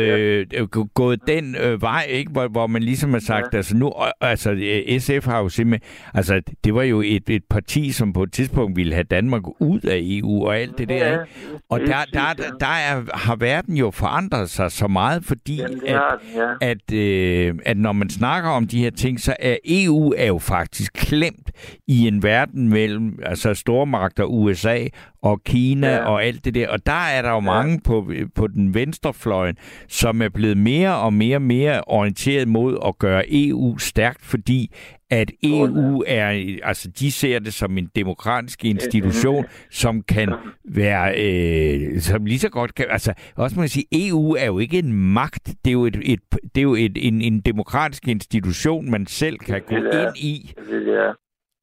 ja. 0.54 0.60
øh, 0.60 0.68
gå- 0.68 0.88
gået 0.94 1.20
den 1.28 1.56
øh, 1.56 1.82
vej, 1.82 2.06
ikke? 2.10 2.32
Hvor, 2.32 2.48
hvor 2.48 2.68
man 2.68 2.84
ligesom 2.84 3.14
har 3.14 3.20
sagt, 3.20 3.48
ja. 3.54 3.58
altså 3.58 3.78
nu... 3.78 3.94
Altså, 4.22 4.52
øh, 4.52 5.00
SF 5.00 5.26
har 5.26 5.40
jo 5.40 5.50
simpelthen... 5.50 5.90
Altså, 6.14 6.42
det 6.64 6.74
var 6.76 6.84
jo 6.84 7.02
et, 7.02 7.30
et 7.30 7.44
parti, 7.50 7.92
som 7.92 8.14
på 8.14 8.24
et 8.24 8.32
tidspunkt 8.32 8.76
ville 8.78 8.94
have 8.94 9.04
Danmark 9.04 9.42
ud 9.62 9.80
af 9.82 10.00
EU 10.02 10.46
og 10.48 10.58
alt 10.58 10.78
det 10.78 10.90
der, 10.90 10.96
Ja, 10.96 11.12
ikke? 11.12 11.26
Og 11.70 11.82
er 11.82 11.86
der, 11.86 11.94
der, 12.14 12.34
der, 12.34 12.58
der 12.60 12.66
er, 12.68 13.18
har 13.18 13.36
verden 13.36 13.78
jo 13.78 13.92
forandret 13.92 14.50
sig 14.50 14.72
så 14.72 14.88
meget, 14.88 15.26
fordi 15.26 15.56
Jamen, 15.56 15.82
at, 15.88 15.96
ja. 16.36 16.70
at, 16.70 16.94
øh, 16.94 17.56
at 17.66 17.78
når 17.78 17.92
man 17.92 18.10
snakker 18.10 18.50
om 18.50 18.68
de 18.68 18.80
her 18.84 18.92
ting, 18.92 19.20
så 19.20 19.36
er 19.40 19.58
EU 19.66 20.14
er 20.18 20.28
jo 20.28 20.38
faktisk 20.38 20.94
klemt 20.94 21.52
i 21.88 22.08
en 22.08 22.24
verden 22.24 22.70
mellem 22.70 23.20
altså 23.26 23.54
stormagter, 23.54 24.24
USA 24.24 24.78
og 25.22 25.44
Kina 25.44 25.88
ja. 25.88 25.96
Ja. 25.96 26.06
og 26.06 26.24
alt 26.24 26.46
det 26.46 26.56
der. 26.56 26.70
Og 26.70 26.86
der 26.86 27.08
er 27.08 27.22
der 27.22 27.30
jo 27.30 27.40
mange 27.40 27.82
på, 27.84 28.12
på 28.36 28.48
den 28.48 28.74
venstrefløjen, 28.74 29.58
som 29.88 30.22
er 30.22 30.30
blevet 30.30 30.58
mere 30.58 30.96
og 30.96 31.14
mere 31.14 31.38
og 31.38 31.42
mere 31.42 31.82
orienteret 31.88 32.48
mod 32.48 32.78
at 32.86 33.00
gøre 33.00 33.24
EU 33.30 33.78
stærkt, 33.78 34.26
fordi 34.26 34.76
at 35.10 35.32
EU 35.44 36.04
er, 36.08 36.58
altså 36.64 36.90
de 37.00 37.12
ser 37.12 37.40
det 37.40 37.54
som 37.54 37.78
en 37.78 37.90
demokratisk 37.96 38.66
institution, 38.66 39.46
som 39.72 40.02
kan 40.02 40.34
være, 40.66 41.14
øh, 41.18 42.02
som 42.02 42.26
lige 42.26 42.40
så 42.40 42.50
godt 42.50 42.76
kan, 42.76 42.86
altså 42.90 43.14
også 43.36 43.56
må 43.56 43.62
jeg 43.62 43.70
sige, 43.70 43.86
EU 43.92 44.32
er 44.32 44.46
jo 44.46 44.60
ikke 44.60 44.80
en 44.80 44.94
magt, 44.94 45.46
det 45.46 45.72
er 45.72 45.74
jo, 45.74 45.86
et, 45.86 45.98
et, 46.04 46.20
det 46.56 46.58
er 46.58 46.62
jo 46.62 46.76
et, 46.76 47.08
en, 47.08 47.22
en 47.22 47.42
demokratisk 47.42 48.08
institution, 48.08 48.92
man 48.92 49.08
selv 49.08 49.38
kan 49.38 49.62
gå 49.68 49.76
ind 49.76 50.18
i. 50.18 50.54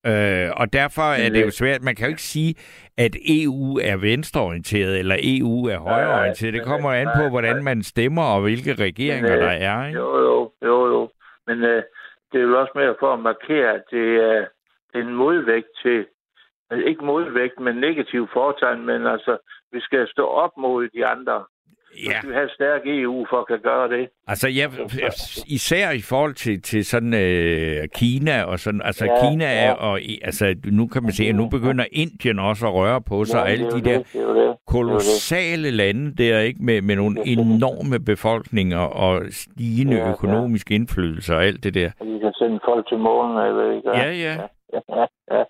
Øh, 0.07 0.51
og 0.57 0.73
derfor 0.73 1.03
er 1.03 1.29
det 1.29 1.41
jo 1.41 1.47
det- 1.47 1.55
svært. 1.55 1.83
Man 1.83 1.95
kan 1.95 2.05
jo 2.07 2.09
ikke 2.09 2.23
sige, 2.23 2.55
at 2.99 3.17
EU 3.29 3.79
er 3.83 3.97
venstreorienteret, 3.97 4.99
eller 4.99 5.17
EU 5.23 5.67
er 5.67 5.79
højreorienteret. 5.79 6.55
Det 6.55 6.65
kommer 6.65 6.91
an 6.93 7.09
på, 7.17 7.29
hvordan 7.29 7.65
man 7.65 7.83
stemmer, 7.83 8.23
og 8.23 8.41
hvilke 8.41 8.75
regeringer 8.75 9.35
øh, 9.37 9.41
der 9.43 9.51
er. 9.51 9.87
Ikke? 9.87 9.99
Jo, 9.99 10.19
jo, 10.19 10.51
jo, 10.63 10.87
jo. 10.87 11.11
Men 11.47 11.63
øh, 11.65 11.83
det 12.33 12.39
er 12.41 12.45
jo 12.45 12.61
også 12.61 12.73
mere 12.75 12.95
for 13.01 13.13
at 13.13 13.21
markere, 13.21 13.71
at 13.75 13.83
det 13.91 14.09
er, 14.17 14.39
det 14.93 14.97
er 15.01 15.07
en 15.09 15.15
modvægt 15.15 15.69
til, 15.83 16.07
altså 16.71 16.87
ikke 16.87 17.05
modvægt, 17.05 17.61
men 17.61 17.77
negativ 17.77 18.29
foretegn, 18.33 18.87
men 18.87 19.07
altså, 19.07 19.37
vi 19.73 19.81
skal 19.81 20.09
stå 20.09 20.27
op 20.27 20.51
mod 20.59 20.89
de 20.89 21.07
andre. 21.07 21.45
Ja. 22.05 22.09
Vi 22.09 22.15
skal 22.23 22.33
have 22.33 22.45
et 22.45 22.51
stærkt 22.51 22.85
EU 22.87 23.27
for 23.31 23.37
at 23.41 23.47
kan 23.47 23.61
gøre 23.61 23.89
det. 23.89 24.09
Altså, 24.27 24.49
jeg, 24.49 24.67
især 25.47 25.91
i 25.91 26.01
forhold 26.01 26.35
til, 26.35 26.63
til 26.63 26.85
sådan 26.85 27.15
øh, 27.15 27.89
Kina 27.95 28.43
og 28.45 28.59
sådan, 28.59 28.83
altså 28.85 29.05
Ja, 29.05 29.31
Kina 29.31 29.45
er, 29.45 29.67
ja. 29.67 29.73
og 29.73 30.01
altså 30.23 30.55
nu 30.65 30.87
kan 30.87 31.03
man 31.03 31.13
se, 31.13 31.25
at 31.25 31.35
nu 31.35 31.49
begynder 31.49 31.85
Indien 31.93 32.39
også 32.39 32.67
at 32.67 32.75
røre 32.75 33.01
på 33.03 33.25
sig, 33.25 33.37
Ja, 33.37 33.43
og 33.43 33.51
alle 33.51 33.65
det 33.65 33.73
de 33.73 33.79
jo 33.79 33.85
der 33.85 33.99
det, 33.99 34.13
det 34.13 34.21
det. 34.29 34.37
Det 34.37 34.37
det. 34.37 34.57
kolossale 34.67 35.71
lande 35.71 36.15
der, 36.15 36.39
ikke, 36.41 36.63
med, 36.63 36.83
med 36.83 36.97
nogle 36.97 37.17
enorme 37.27 38.01
befolkninger 38.05 38.79
og 38.79 39.23
stigende 39.31 39.97
Ja, 39.97 40.05
ja. 40.05 40.11
økonomisk 40.13 40.71
indflydelse 40.71 41.35
og 41.37 41.45
alt 41.45 41.65
det 41.65 41.75
der. 41.75 41.91
At 42.01 42.07
vi 42.07 42.19
kan 42.19 42.33
sende 42.33 42.61
folk 42.65 42.89
til 42.89 42.99
månen, 42.99 43.37
jeg 43.47 43.55
ved 43.55 43.77
ikke. 43.77 43.89
Ja, 43.91 44.11
ja. 44.11 44.35
Ja, 44.73 44.81
ja, 44.99 45.07
ja. 45.33 45.45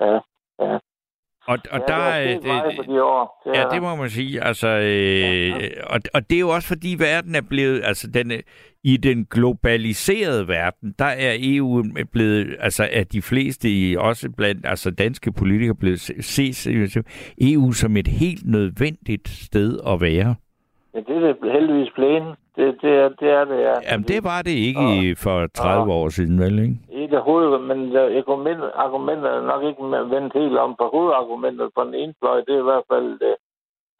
ja, 0.00 0.18
ja. 0.60 0.78
Og, 1.48 1.58
og 1.70 1.80
ja, 1.88 1.94
der 1.94 2.00
der 2.00 2.02
er 2.02 2.40
meget 2.46 2.76
på 2.76 2.82
de 2.92 3.02
år. 3.02 3.42
Det 3.46 3.56
Ja, 3.58 3.62
er 3.62 3.68
det 3.70 3.82
må 3.82 3.96
man 3.96 4.10
sige. 4.10 4.42
Altså, 4.44 4.68
øh, 4.68 5.70
og, 5.86 6.00
og 6.14 6.30
det 6.30 6.36
er 6.36 6.40
jo 6.40 6.48
også 6.48 6.68
fordi 6.68 6.96
verden 6.98 7.34
er 7.34 7.40
blevet, 7.40 7.80
altså 7.84 8.06
den, 8.10 8.32
i 8.84 8.96
den 8.96 9.24
globaliserede 9.30 10.48
verden, 10.48 10.94
der 10.98 11.04
er 11.04 11.36
EU 11.40 11.84
blevet, 12.12 12.56
altså 12.60 12.88
er 12.92 13.04
de 13.04 13.22
fleste, 13.22 13.94
også 13.98 14.30
blandt 14.36 14.66
altså 14.66 14.90
danske 14.90 15.32
politikere, 15.32 15.76
blevet 15.76 16.00
se- 16.00 16.52
set 16.52 17.02
EU 17.40 17.72
som 17.72 17.96
et 17.96 18.08
helt 18.08 18.46
nødvendigt 18.46 19.28
sted 19.28 19.78
at 19.86 20.00
være. 20.00 20.34
Ja, 20.96 21.00
det 21.00 21.16
er 21.16 21.32
det 21.32 21.52
heldigvis 21.52 21.92
plæne. 21.94 22.36
Det, 22.56 22.78
det, 22.82 22.92
er, 23.04 23.08
det 23.20 23.28
er 23.30 23.44
det, 23.44 23.58
ja. 23.60 23.74
Jamen, 23.90 24.06
det 24.08 24.24
var 24.24 24.42
det 24.42 24.50
ikke 24.68 24.84
i- 24.96 25.14
for 25.14 25.46
30 25.54 25.92
år 25.92 26.08
siden, 26.08 26.38
vel, 26.40 26.58
ikke? 26.58 26.76
Af 27.16 27.22
hoved, 27.22 27.58
men 27.58 27.92
der- 27.94 28.20
argument, 28.24 28.60
argumentet 28.74 29.26
er 29.30 29.42
nok 29.52 29.62
ikke 29.64 29.82
vendt 30.14 30.32
helt 30.34 30.58
om. 30.58 30.74
For 30.80 30.88
hovedargumentet 30.96 31.70
på 31.76 31.84
den 31.84 31.94
ene 31.94 32.14
fløj, 32.20 32.36
det 32.46 32.54
er 32.54 32.58
i 32.64 32.70
hvert 32.70 32.86
fald 32.92 33.08
det, 33.24 33.34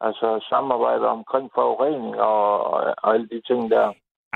altså 0.01 0.27
samarbejde 0.49 1.05
omkring 1.07 1.49
forurening 1.55 2.15
og, 2.19 2.65
og, 2.73 2.79
og 3.03 3.13
alle 3.13 3.27
de 3.33 3.41
ting 3.49 3.71
der. 3.71 3.87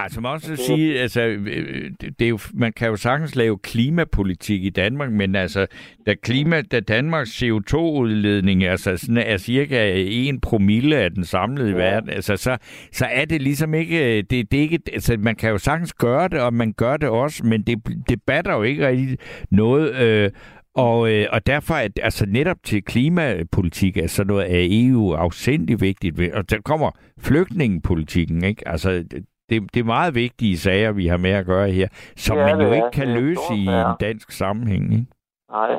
Altså, 0.03 0.21
man 0.21 0.31
også 0.31 0.55
sige, 0.55 0.99
altså, 0.99 1.21
øh, 1.21 1.91
det 2.19 2.25
er 2.25 2.29
jo, 2.29 2.39
man 2.53 2.73
kan 2.73 2.87
jo 2.87 2.95
sagtens 2.95 3.35
lave 3.35 3.57
klimapolitik 3.57 4.63
i 4.63 4.69
Danmark, 4.69 5.11
men 5.11 5.35
altså, 5.35 5.67
da, 6.05 6.15
klima, 6.23 6.61
da 6.61 6.79
Danmarks 6.79 7.43
CO2-udledning 7.43 8.63
altså, 8.63 8.97
sådan 8.97 9.17
er 9.17 9.37
cirka 9.37 9.93
en 9.95 10.41
promille 10.41 10.95
af 10.97 11.11
den 11.11 11.25
samlede 11.25 11.69
ja. 11.69 11.75
verden, 11.77 12.09
altså, 12.09 12.35
så, 12.37 12.57
så 12.91 13.05
er 13.05 13.25
det 13.25 13.41
ligesom 13.41 13.73
ikke, 13.73 14.21
det, 14.21 14.51
det 14.51 14.57
er 14.57 14.61
ikke, 14.61 14.79
altså, 14.93 15.17
man 15.19 15.35
kan 15.35 15.49
jo 15.49 15.57
sagtens 15.57 15.93
gøre 15.93 16.27
det, 16.27 16.39
og 16.39 16.53
man 16.53 16.73
gør 16.73 16.97
det 16.97 17.09
også, 17.09 17.45
men 17.45 17.61
det, 17.63 17.77
det 18.09 18.19
batter 18.27 18.53
jo 18.53 18.63
ikke 18.63 18.87
rigtig 18.87 19.17
noget, 19.51 19.95
øh, 19.95 20.29
og, 20.75 21.11
øh, 21.11 21.27
og 21.31 21.45
derfor 21.47 21.73
er 21.73 21.87
altså 22.01 22.25
netop 22.25 22.57
til 22.63 22.83
klimapolitik 22.83 23.97
er 23.97 24.07
sådan 24.07 24.27
noget 24.27 24.43
af 24.43 24.67
EU 24.71 25.11
afsindig 25.13 25.81
vigtigt. 25.81 26.17
ved- 26.17 26.31
Og 26.33 26.49
der 26.49 26.57
kommer 26.65 26.91
flygtningepolitikken, 27.19 28.43
ikke? 28.43 28.67
Altså, 28.67 29.03
det, 29.51 29.73
det 29.73 29.79
er 29.79 29.93
meget 29.97 30.15
vigtige 30.15 30.57
sager, 30.57 30.91
vi 30.91 31.07
har 31.07 31.17
med 31.17 31.31
at 31.31 31.45
gøre 31.45 31.69
her, 31.69 31.87
som 32.15 32.37
er 32.37 32.45
man 32.45 32.61
jo 32.61 32.71
ikke 32.77 32.91
ja. 32.93 32.97
kan 32.99 33.07
løse 33.13 33.53
i 33.55 33.65
ja. 33.65 33.89
en 33.89 33.95
dansk 33.99 34.31
sammenhæng, 34.31 34.83
ikke? 34.93 35.11
Nej. 35.51 35.71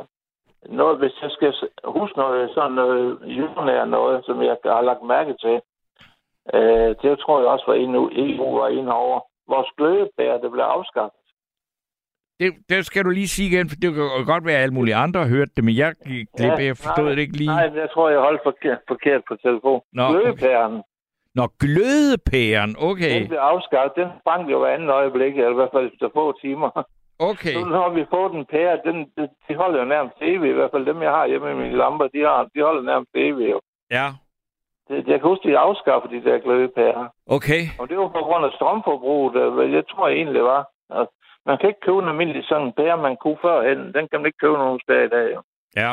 Noget, 0.69 0.99
hvis 0.99 1.23
jeg 1.23 1.31
skal 1.31 1.53
huske 1.85 2.19
noget, 2.19 2.51
sådan 2.55 2.73
noget 2.73 3.19
jordnær 3.39 3.85
noget, 3.85 4.25
som 4.27 4.43
jeg 4.43 4.57
har 4.65 4.83
lagt 4.83 5.03
mærke 5.03 5.35
til, 5.45 5.57
øh, 6.55 6.91
det 7.03 7.19
tror 7.19 7.41
jeg 7.41 7.49
også 7.49 7.65
var 7.67 7.75
inde, 7.75 7.99
EU 8.25 8.59
var 8.59 8.69
inde 8.69 8.93
over. 8.93 9.21
Vores 9.49 9.71
glødebær, 9.77 10.39
det 10.39 10.51
blev 10.53 10.65
afskaffet. 10.65 11.19
Det, 12.41 12.53
det 12.69 12.87
skal 12.87 13.05
du 13.05 13.11
lige 13.11 13.29
sige 13.29 13.49
igen, 13.51 13.69
for 13.69 13.77
det 13.77 13.95
kan 13.95 14.25
godt 14.27 14.45
være, 14.47 14.57
at 14.57 14.63
alle 14.63 14.75
mulige 14.75 14.95
andre 14.95 15.21
har 15.21 15.29
hørt 15.29 15.49
det, 15.57 15.65
men 15.65 15.77
jeg, 15.77 15.95
glip, 16.37 16.59
jeg 16.59 16.77
forstod 16.77 17.05
nej, 17.05 17.15
det 17.15 17.19
ikke 17.19 17.37
lige. 17.37 17.55
Nej, 17.55 17.71
jeg 17.75 17.89
tror, 17.95 18.11
jeg 18.11 18.21
holdt 18.21 18.41
forkert, 18.43 18.79
forkert 18.89 19.23
på 19.29 19.37
telefon. 19.37 19.81
Nå, 19.93 20.03
okay. 20.03 20.83
Glødepæren, 21.37 21.41
Nå, 21.41 21.45
glødepæren, 21.63 22.77
okay. 22.91 23.15
den 23.21 23.29
blev 23.29 23.39
afskaffet. 23.39 23.97
Den 23.97 24.09
sprang 24.21 24.51
jo 24.53 24.59
hver 24.59 24.75
anden 24.75 24.89
øjeblik, 24.91 25.33
eller 25.39 25.51
i 25.51 25.55
hvert 25.55 25.75
fald 25.75 25.87
efter 25.93 26.09
få 26.15 26.25
timer. 26.41 26.71
Okay. 27.19 27.55
Nu 27.55 27.75
har 27.83 27.91
vi 27.99 28.05
fået 28.15 28.33
en 28.33 28.47
pære, 28.47 28.81
den, 28.85 28.97
de, 29.17 29.29
de 29.49 29.55
holder 29.55 29.79
jo 29.79 29.85
nærmest 29.85 30.17
evigt. 30.21 30.51
I 30.53 30.59
hvert 30.59 30.71
fald 30.75 30.87
dem, 30.87 31.03
jeg 31.03 31.11
har 31.11 31.27
hjemme 31.27 31.51
i 31.51 31.55
mine 31.55 31.77
lamper, 31.77 32.07
de, 32.15 32.21
har, 32.29 32.49
de 32.55 32.63
holder 32.63 32.83
nærmest 32.83 33.11
evigt. 33.15 33.51
Jo. 33.51 33.61
Ja, 33.91 34.07
Det, 34.89 34.97
jeg 35.09 35.21
kan 35.21 35.29
huske, 35.31 35.49
de 35.49 35.59
afskaffede 35.59 36.15
de 36.15 36.25
der 36.31 36.39
glødepærer. 36.39 37.09
okay. 37.37 37.63
Og 37.81 37.89
det 37.89 37.97
var 37.99 38.09
på 38.09 38.23
grund 38.29 38.45
af 38.45 38.53
strømforbruget, 38.57 39.35
øh, 39.43 39.55
hvad 39.55 39.67
jeg 39.67 39.85
tror 39.91 40.09
egentlig 40.09 40.43
var. 40.43 40.63
at 41.01 41.07
Man 41.47 41.59
kan 41.59 41.69
ikke 41.69 41.81
købe 41.87 41.99
en 42.03 42.09
almindelig 42.09 42.45
sådan 42.45 42.67
en 42.67 42.73
pære, 42.73 42.97
man 43.09 43.17
kunne 43.23 43.39
førhen. 43.43 43.79
Den 43.97 44.05
kan 44.09 44.19
man 44.21 44.27
ikke 44.27 44.43
købe 44.45 44.59
nogen 44.65 44.81
steder 44.85 45.05
i 45.05 45.09
dag. 45.17 45.27
Jo. 45.35 45.41
Ja. 45.77 45.93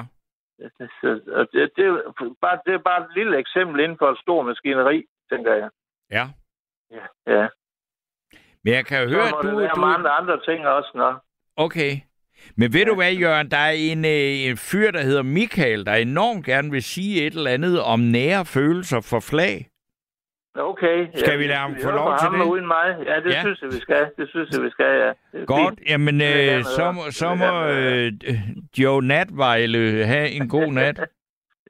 Så, 1.02 1.10
og 1.38 1.44
det, 1.54 1.70
det, 1.76 1.86
er 1.86 1.96
bare, 2.42 2.58
det 2.66 2.74
er 2.74 2.84
bare 2.90 3.02
et 3.02 3.12
lille 3.16 3.38
eksempel 3.38 3.80
inden 3.84 3.98
for 4.02 4.08
et 4.12 4.20
stort 4.20 4.46
maskineri, 4.46 5.04
tænker 5.32 5.54
jeg. 5.56 5.70
Ja. 6.12 6.26
Ja. 6.92 7.06
ja. 7.38 7.48
Men 8.64 8.74
jeg 8.74 8.86
kan 8.86 9.04
jo 9.04 9.10
Så 9.10 9.16
høre, 9.16 9.28
at 9.28 9.34
du... 9.44 9.58
være 9.58 9.72
du... 9.76 9.80
mange 9.82 10.10
andre 10.10 10.40
ting 10.46 10.68
også, 10.68 10.92
nå. 10.96 11.14
Okay. 11.56 11.92
Men 12.58 12.74
ved 12.74 12.86
du 12.86 12.96
hvad, 12.96 13.14
Jørgen, 13.14 13.52
der 13.52 13.58
er 13.58 13.72
en, 13.72 14.06
øh, 14.06 14.50
en 14.50 14.58
fyr, 14.58 14.92
der 14.92 15.02
hedder 15.02 15.24
Michael, 15.24 15.86
der 15.86 15.94
enormt 15.94 16.46
gerne 16.46 16.72
vil 16.72 16.84
sige 16.84 17.26
et 17.28 17.34
eller 17.34 17.52
andet 17.52 17.82
om 17.82 18.00
nære 18.00 18.46
følelser 18.46 19.02
for 19.02 19.20
flag. 19.20 19.66
Okay. 20.56 21.08
Skal 21.16 21.40
vi 21.40 21.48
lade 21.48 21.58
ham 21.60 21.76
få 21.76 21.84
hører 21.84 21.96
lov 21.96 22.18
til 22.20 22.40
det? 22.40 22.46
uden 22.52 22.68
mig. 22.68 22.88
Ja, 23.06 23.16
det 23.20 23.26
Ja. 23.30 23.36
ja. 23.36 23.42
synes 23.42 23.62
jeg, 23.62 23.70
vi 23.72 23.80
skal. 23.80 24.12
Det 24.18 24.30
synes 24.30 24.50
jeg, 24.52 24.64
vi 24.64 24.70
skal, 24.70 24.86
ja. 25.34 25.44
Godt, 25.46 25.80
fint. 25.80 25.90
jamen 25.90 26.22
øh, 26.22 26.64
så, 26.64 26.92
må- 26.92 27.12
så 27.12 27.36
må 27.36 27.66
øh, 27.68 28.12
Joe 28.78 29.02
Natvejle 29.02 30.06
have 30.06 30.30
en 30.30 30.50
god 30.50 30.72
nat. 30.74 31.00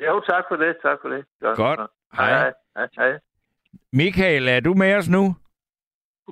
Jo, 0.08 0.20
tak 0.30 0.44
for 0.50 0.56
det. 0.56 0.76
Tak 0.84 0.98
for 1.02 1.10
det. 1.10 1.26
Godt. 1.56 1.80
Hej. 2.14 2.30
Hej. 2.30 2.54
Hej. 2.78 2.88
Hej. 2.98 3.20
Michael, 3.94 4.48
er 4.48 4.60
du 4.60 4.74
med 4.74 4.96
os 4.96 5.10
nu? 5.10 5.36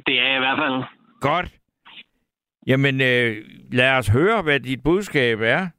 Det 0.08 0.20
er 0.20 0.28
jeg 0.28 0.36
i 0.36 0.40
hvert 0.40 0.58
fald. 0.58 0.84
Godt. 1.22 1.50
Jamen, 2.68 3.02
øh, 3.02 3.36
lad 3.72 3.98
os 3.98 4.08
høre, 4.08 4.42
hvad 4.42 4.60
dit 4.60 4.84
budskab 4.84 5.40
er. 5.42 5.70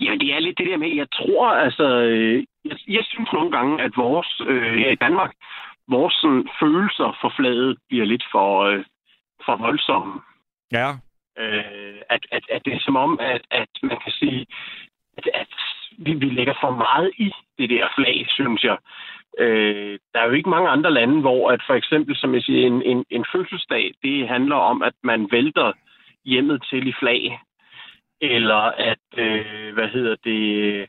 Ja, 0.00 0.12
det 0.20 0.34
er 0.34 0.38
lidt 0.38 0.58
det 0.58 0.66
der 0.66 0.76
med, 0.76 0.96
jeg 0.96 1.06
tror, 1.12 1.46
altså, 1.48 1.84
øh, 1.84 2.44
jeg, 2.64 2.76
jeg 2.88 3.04
synes 3.04 3.32
nogle 3.32 3.50
gange, 3.50 3.82
at 3.82 3.92
vores, 3.96 4.40
øh, 4.46 4.74
her 4.78 4.90
i 4.90 4.94
Danmark, 4.94 5.32
vores 5.88 6.14
sådan, 6.14 6.48
følelser 6.60 7.18
for 7.20 7.32
flaget 7.36 7.78
bliver 7.88 8.04
lidt 8.04 8.24
for, 8.32 8.64
øh, 8.64 8.84
for 9.44 9.56
voldsomme. 9.56 10.20
Ja. 10.72 10.88
Øh, 11.38 12.00
at, 12.10 12.22
at, 12.32 12.44
at 12.50 12.62
det 12.64 12.72
er 12.74 12.80
som 12.80 12.96
om, 12.96 13.18
at, 13.20 13.42
at 13.50 13.68
man 13.82 13.98
kan 14.04 14.12
sige, 14.12 14.46
at, 15.18 15.28
at 15.34 15.52
vi, 15.98 16.12
vi 16.14 16.26
lægger 16.26 16.54
for 16.60 16.70
meget 16.70 17.10
i 17.18 17.32
det 17.58 17.70
der 17.70 17.88
flag, 17.96 18.26
synes 18.28 18.64
jeg. 18.64 18.76
Øh, 19.38 19.98
der 20.14 20.20
er 20.20 20.26
jo 20.26 20.32
ikke 20.32 20.48
mange 20.50 20.68
andre 20.68 20.92
lande, 20.92 21.20
hvor 21.20 21.50
at 21.50 21.62
for 21.66 21.74
eksempel, 21.74 22.16
som 22.16 22.34
jeg 22.34 22.42
siger, 22.42 22.66
en, 22.66 22.82
en, 22.82 23.04
en 23.10 23.24
fødselsdag, 23.32 23.92
det 24.02 24.28
handler 24.28 24.56
om, 24.56 24.82
at 24.82 24.94
man 25.02 25.28
vælter 25.30 25.72
hjemmet 26.24 26.64
til 26.70 26.88
i 26.88 26.92
flag. 26.98 27.40
Eller 28.20 28.62
at, 28.90 29.06
øh, 29.16 29.74
hvad 29.74 29.88
hedder 29.88 30.16
det, 30.24 30.86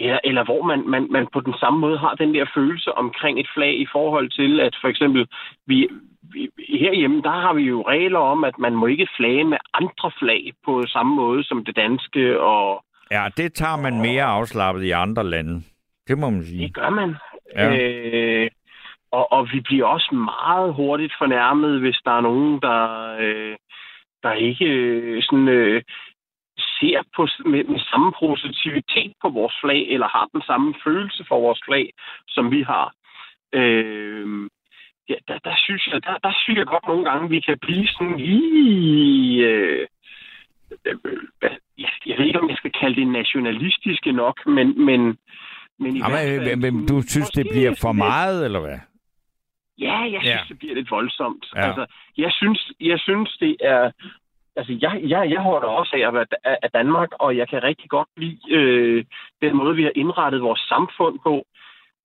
eller, 0.00 0.18
eller 0.24 0.44
hvor 0.44 0.62
man, 0.62 0.88
man, 0.88 1.06
man 1.10 1.26
på 1.32 1.40
den 1.40 1.54
samme 1.60 1.78
måde 1.78 1.98
har 1.98 2.14
den 2.14 2.34
der 2.34 2.46
følelse 2.54 2.92
omkring 2.92 3.40
et 3.40 3.50
flag 3.54 3.80
i 3.80 3.86
forhold 3.92 4.30
til, 4.30 4.60
at 4.60 4.76
for 4.80 4.88
eksempel 4.88 5.26
vi, 5.66 5.88
vi, 6.22 6.50
herhjemme, 6.68 7.22
der 7.22 7.30
har 7.30 7.52
vi 7.54 7.62
jo 7.62 7.84
regler 7.88 8.18
om, 8.18 8.44
at 8.44 8.58
man 8.58 8.74
må 8.74 8.86
ikke 8.86 9.08
flage 9.16 9.44
med 9.44 9.58
andre 9.74 10.10
flag 10.18 10.52
på 10.64 10.86
samme 10.86 11.14
måde 11.14 11.44
som 11.44 11.64
det 11.64 11.76
danske. 11.76 12.40
Og, 12.40 12.84
Ja, 13.10 13.28
det 13.36 13.54
tager 13.54 13.76
man 13.76 14.00
mere 14.00 14.24
afslappet 14.24 14.82
i 14.82 14.90
andre 14.90 15.24
lande. 15.24 15.62
Det 16.08 16.18
må 16.18 16.30
man 16.30 16.44
sige. 16.44 16.66
Det 16.66 16.74
gør 16.74 16.90
man. 16.90 17.16
Ja. 17.56 17.76
Øh, 17.76 18.50
og, 19.12 19.32
og 19.32 19.48
vi 19.52 19.60
bliver 19.60 19.86
også 19.86 20.14
meget 20.14 20.74
hurtigt 20.74 21.14
fornærmet, 21.18 21.80
hvis 21.80 22.00
der 22.04 22.10
er 22.10 22.20
nogen, 22.20 22.60
der, 22.60 22.80
øh, 23.20 23.56
der 24.22 24.32
ikke 24.32 24.64
øh, 24.64 25.22
sådan, 25.22 25.48
øh, 25.48 25.82
ser 26.58 27.02
på, 27.16 27.28
med, 27.44 27.64
med 27.64 27.80
samme 27.90 28.12
positivitet 28.20 29.12
på 29.22 29.28
vores 29.28 29.54
flag, 29.62 29.82
eller 29.88 30.08
har 30.08 30.26
den 30.32 30.42
samme 30.42 30.74
følelse 30.84 31.24
for 31.28 31.40
vores 31.40 31.60
flag, 31.64 31.92
som 32.28 32.50
vi 32.50 32.62
har. 32.62 32.92
Øh, 33.52 34.50
ja, 35.08 35.14
der, 35.28 35.38
der, 35.38 35.54
synes 35.56 35.86
jeg, 35.86 36.02
der, 36.04 36.18
der 36.22 36.32
synes 36.42 36.58
jeg 36.58 36.66
godt 36.66 36.86
nogle 36.86 37.04
gange, 37.10 37.28
vi 37.28 37.40
kan 37.40 37.58
blive 37.58 37.86
sådan 37.86 38.16
lige... 38.16 39.46
Øh, 39.46 39.86
jeg, 42.06 42.18
ved 42.18 42.26
ikke, 42.26 42.40
om 42.40 42.48
jeg 42.48 42.56
skal 42.56 42.72
kalde 42.80 43.00
det 43.00 43.08
nationalistiske 43.08 44.12
nok, 44.12 44.46
men, 44.46 44.84
men, 44.84 45.18
men 45.78 45.96
i 45.96 45.98
Ja, 45.98 46.08
hvert 46.08 46.28
men, 46.28 46.46
fald 46.46 46.56
men, 46.56 46.76
men 46.76 46.86
du 46.86 47.02
synes, 47.02 47.30
det 47.30 47.46
bliver 47.50 47.74
for 47.80 47.92
meget, 47.92 48.44
eller 48.44 48.60
hvad? 48.60 48.78
Ja, 49.78 49.98
jeg 50.14 50.20
synes, 50.22 50.26
Ja. 50.26 50.40
det 50.48 50.58
bliver 50.58 50.74
lidt 50.74 50.90
voldsomt. 50.90 51.46
Ja. 51.56 51.60
Altså, 51.66 51.86
jeg 52.16 52.30
synes, 52.32 52.72
jeg 52.80 52.98
synes, 53.00 53.36
det 53.40 53.56
er... 53.60 53.90
Altså, 54.56 54.78
jeg, 54.80 55.00
jeg, 55.04 55.30
jeg 55.30 55.40
holder 55.40 55.68
også 55.68 55.96
af 55.96 56.08
at 56.08 56.14
være 56.14 56.26
af 56.44 56.56
af 56.62 56.70
Danmark, 56.70 57.08
og 57.20 57.36
jeg 57.36 57.48
kan 57.48 57.62
rigtig 57.62 57.90
godt 57.90 58.08
lide 58.16 58.38
øh, 58.50 59.04
den 59.42 59.56
måde, 59.56 59.76
vi 59.76 59.82
har 59.82 59.92
indrettet 59.96 60.42
vores 60.42 60.60
samfund 60.60 61.18
på. 61.22 61.44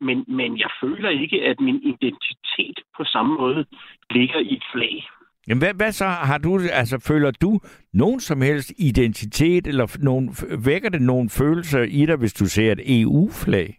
Men, 0.01 0.25
men 0.27 0.57
jeg 0.59 0.69
føler 0.81 1.09
ikke, 1.09 1.41
at 1.41 1.59
min 1.59 1.79
identitet 1.83 2.79
på 2.97 3.03
samme 3.03 3.35
måde 3.35 3.65
ligger 4.09 4.39
i 4.39 4.53
et 4.53 4.63
flag. 4.73 5.07
Jamen, 5.47 5.61
hvad, 5.61 5.73
hvad 5.73 5.91
så? 5.91 6.05
Har 6.05 6.37
du, 6.37 6.59
altså, 6.71 7.05
føler 7.07 7.31
du 7.31 7.59
nogen 7.93 8.19
som 8.19 8.41
helst 8.41 8.73
identitet, 8.77 9.67
eller 9.67 9.97
nogen, 9.99 10.29
vækker 10.65 10.89
det 10.89 11.01
nogle 11.01 11.29
følelser 11.29 11.81
i 11.81 12.05
dig, 12.05 12.15
hvis 12.15 12.33
du 12.33 12.45
ser 12.45 12.71
et 12.71 13.01
EU-flag? 13.01 13.69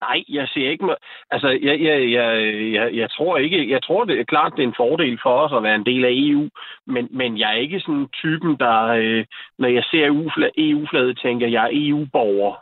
Nej, 0.00 0.24
jeg 0.28 0.48
ser 0.48 0.70
ikke... 0.70 0.96
Altså, 1.30 1.48
jeg, 1.48 1.80
jeg, 1.80 2.10
jeg, 2.10 2.28
jeg, 2.72 2.94
jeg 2.94 3.10
tror 3.10 3.36
ikke... 3.36 3.70
Jeg 3.70 3.82
tror, 3.82 4.04
det 4.04 4.20
er 4.20 4.24
klart, 4.24 4.52
det 4.56 4.62
er 4.62 4.68
en 4.68 4.82
fordel 4.84 5.18
for 5.22 5.34
os 5.38 5.52
at 5.56 5.62
være 5.62 5.74
en 5.74 5.86
del 5.86 6.04
af 6.04 6.10
EU, 6.12 6.48
men, 6.86 7.08
men 7.10 7.38
jeg 7.38 7.50
er 7.50 7.60
ikke 7.66 7.80
sådan 7.80 8.08
typen, 8.12 8.56
der... 8.56 8.86
Øh, 8.86 9.24
når 9.58 9.68
jeg 9.68 9.84
ser 9.90 10.06
EU-flaget, 10.06 10.52
EU-flaget 10.58 11.18
tænker 11.22 11.48
jeg, 11.48 11.64
er 11.64 11.70
EU-borger. 11.72 12.54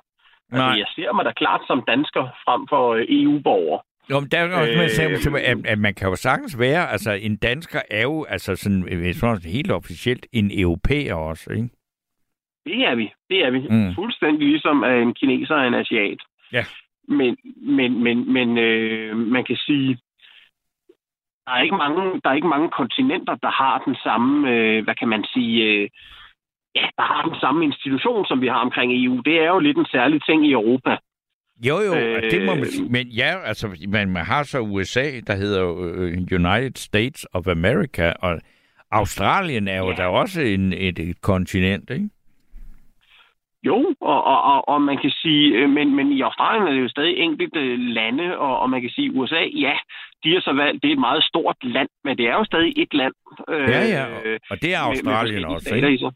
Altså, 0.53 0.67
Nej. 0.67 0.79
jeg 0.79 0.87
ser 0.95 1.13
mig 1.13 1.25
da 1.25 1.33
klart 1.33 1.61
som 1.67 1.83
dansker 1.87 2.25
frem 2.45 2.67
for 2.69 2.85
øh, 2.95 3.07
EU-borger. 3.09 3.81
Jo, 4.11 4.21
men 4.21 4.31
der 4.31 4.39
er 4.39 4.61
også 4.61 4.73
med, 4.73 5.43
Øh, 5.43 5.51
at, 5.51 5.67
at, 5.67 5.79
man 5.79 5.95
kan 5.95 6.09
jo 6.09 6.17
sagtens 6.17 6.59
være, 6.59 6.91
altså 6.91 7.13
en 7.13 7.37
dansker 7.37 7.81
er 7.91 8.03
jo 8.03 8.25
altså 8.25 8.57
sådan, 8.57 8.89
øh, 8.93 9.15
sådan 9.15 9.51
helt 9.51 9.73
officielt 9.73 10.27
en 10.33 10.51
europæer 10.63 11.15
også, 11.15 11.51
ikke? 11.51 11.69
Det 12.65 12.81
er 12.91 12.95
vi. 12.95 13.13
Det 13.31 13.39
er 13.47 13.51
vi. 13.51 13.61
Mm. 13.71 13.95
Fuldstændig 13.95 14.49
ligesom 14.49 14.85
at 14.85 15.03
en 15.03 15.15
kineser 15.15 15.55
og 15.55 15.67
en 15.67 15.75
asiat. 15.75 16.21
Ja. 16.53 16.65
Men, 17.09 17.37
men, 17.57 18.03
men, 18.03 18.33
men 18.33 18.59
øh, 18.59 19.17
man 19.17 19.45
kan 19.45 19.57
sige, 19.57 19.99
der 21.47 21.53
er, 21.53 21.63
ikke 21.63 21.77
mange, 21.77 22.21
der 22.25 22.31
er 22.31 22.35
ikke 22.35 22.55
mange 22.57 22.71
kontinenter, 22.71 23.35
der 23.35 23.51
har 23.51 23.83
den 23.87 23.97
samme, 24.05 24.51
øh, 24.51 24.85
hvad 24.85 24.95
kan 24.95 25.09
man 25.09 25.25
sige, 25.25 25.65
øh, 25.65 25.89
ja, 26.75 26.87
der 26.97 27.03
har 27.03 27.23
den 27.29 27.41
samme 27.41 27.65
institution, 27.65 28.27
som 28.27 28.41
vi 28.41 28.49
har 28.49 28.61
omkring 28.61 28.93
EU. 29.05 29.21
Det 29.21 29.41
er 29.41 29.49
jo 29.49 29.59
lidt 29.59 29.79
en 29.79 29.87
særlig 29.87 30.25
ting 30.25 30.47
i 30.47 30.53
Europa. 30.53 30.97
Jo, 31.67 31.77
jo, 31.81 31.95
øh, 31.95 32.31
det 32.31 32.45
må 32.47 32.55
man 32.55 32.65
Øh, 32.65 32.67
sige. 32.67 32.89
Men 32.91 33.07
ja, 33.09 33.39
altså, 33.45 33.87
man, 33.89 34.11
man 34.11 34.25
har 34.25 34.43
så 34.43 34.61
USA, 34.61 35.05
der 35.27 35.35
hedder 35.37 35.63
øh, 35.83 36.13
United 36.33 36.77
States 36.77 37.27
of 37.33 37.47
America, 37.47 38.13
og 38.23 38.41
Australien 38.91 39.69
er 39.69 39.79
jo 39.79 39.89
ja. 39.91 39.95
der 39.97 40.05
også 40.07 40.41
en, 40.43 40.73
et, 40.73 40.99
et 40.99 41.21
kontinent, 41.23 41.91
ikke? 41.91 42.09
Jo, 43.63 43.95
og, 44.01 44.25
og, 44.25 44.43
og, 44.43 44.69
og 44.69 44.83
man 44.83 44.99
kan 45.03 45.11
sige, 45.11 45.57
øh, 45.59 45.71
men, 45.71 45.95
men 45.97 46.13
i 46.13 46.21
Australien 46.21 46.69
er 46.69 46.73
det 46.73 46.81
jo 46.83 46.89
stadig 46.89 47.17
enkelte 47.17 47.77
lande, 47.77 48.39
og, 48.39 48.59
og 48.61 48.71
man 48.71 48.81
kan 48.81 48.91
sige, 48.91 49.13
USA, 49.13 49.43
ja, 49.67 49.73
de 50.25 50.33
har 50.35 50.41
så 50.41 50.53
valgt, 50.53 50.83
det 50.83 50.89
er 50.89 50.93
et 50.93 50.99
meget 51.09 51.25
stort 51.25 51.57
land, 51.63 51.89
men 52.05 52.19
det 52.19 52.27
er 52.27 52.33
jo 52.35 52.45
stadig 52.45 52.73
et 52.77 52.95
land. 52.95 53.13
Øh, 53.49 53.69
Ja, 53.69 53.83
ja, 53.97 54.05
og- 54.51 54.63
det 54.63 54.75
er 54.75 54.81
med- 54.89 55.03
med 55.05 55.13
Australien 55.13 55.45
forskellige 55.45 55.47
også, 55.57 55.75
ikke? 55.75 56.11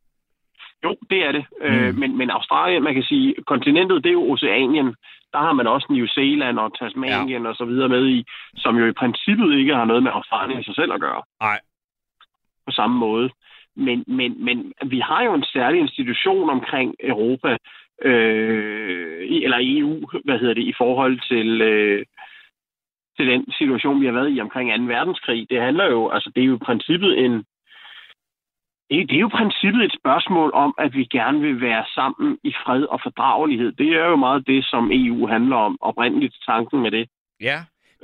Jo, 0.85 0.97
det 1.11 1.19
er 1.27 1.33
det. 1.33 1.45
Mm. 1.61 1.67
Øh, 1.67 1.95
men, 2.01 2.17
men 2.19 2.31
Australien, 2.31 2.83
man 2.83 2.95
kan 2.95 3.03
sige, 3.03 3.35
kontinentet, 3.47 4.05
det 4.05 4.09
er 4.11 4.19
jo 4.21 4.31
Oceanien. 4.33 4.95
Der 5.33 5.39
har 5.39 5.53
man 5.53 5.67
også 5.67 5.87
New 5.91 6.07
Zealand 6.07 6.59
og 6.59 6.79
Tasmanien 6.79 7.43
ja. 7.43 7.49
og 7.49 7.57
så 7.57 7.65
videre 7.65 7.89
med 7.89 8.09
i, 8.09 8.25
som 8.57 8.77
jo 8.77 8.87
i 8.87 8.93
princippet 8.93 9.59
ikke 9.59 9.75
har 9.75 9.85
noget 9.85 10.03
med 10.03 10.13
Australien 10.15 10.61
i 10.61 10.65
sig 10.65 10.75
selv 10.75 10.93
at 10.93 11.01
gøre. 11.01 11.23
Nej. 11.41 11.61
På 12.67 12.73
samme 12.73 12.99
måde. 12.99 13.31
Men, 13.77 14.05
men, 14.07 14.45
men 14.45 14.73
vi 14.87 15.01
har 15.01 15.23
jo 15.25 15.35
en 15.35 15.45
særlig 15.45 15.81
institution 15.81 16.51
omkring 16.51 16.95
Europa, 17.01 17.57
øh, 18.03 19.43
eller 19.43 19.59
EU, 19.61 20.09
hvad 20.25 20.39
hedder 20.39 20.55
det, 20.55 20.63
i 20.63 20.75
forhold 20.79 21.21
til, 21.29 21.61
øh, 21.61 22.05
til 23.17 23.27
den 23.27 23.53
situation, 23.53 24.01
vi 24.01 24.07
har 24.07 24.13
været 24.13 24.37
i 24.37 24.41
omkring 24.41 24.87
2. 24.89 24.95
verdenskrig. 24.95 25.51
Det 25.51 25.61
handler 25.61 25.87
jo, 25.91 26.09
altså 26.09 26.31
det 26.35 26.43
er 26.43 26.47
jo 26.47 26.57
i 26.57 26.67
princippet 26.69 27.25
en, 27.25 27.45
det 28.93 29.09
det 29.09 29.17
er 29.17 29.21
jo 29.21 29.29
princippet 29.29 29.85
et 29.85 29.95
spørgsmål 30.01 30.51
om, 30.55 30.75
at 30.79 30.95
vi 30.95 31.05
gerne 31.05 31.41
vil 31.41 31.61
være 31.61 31.85
sammen 31.95 32.39
i 32.45 32.53
fred 32.65 32.83
og 32.83 33.01
fordragelighed. 33.03 33.73
Det 33.73 33.89
er 34.01 34.07
jo 34.07 34.17
meget 34.17 34.47
det, 34.47 34.65
som 34.65 34.91
EU 34.93 35.27
handler 35.27 35.57
om, 35.57 35.79
oprindeligt 35.81 36.37
tanken 36.47 36.83
med 36.83 36.91
det. 36.91 37.09
Ja, 37.41 37.59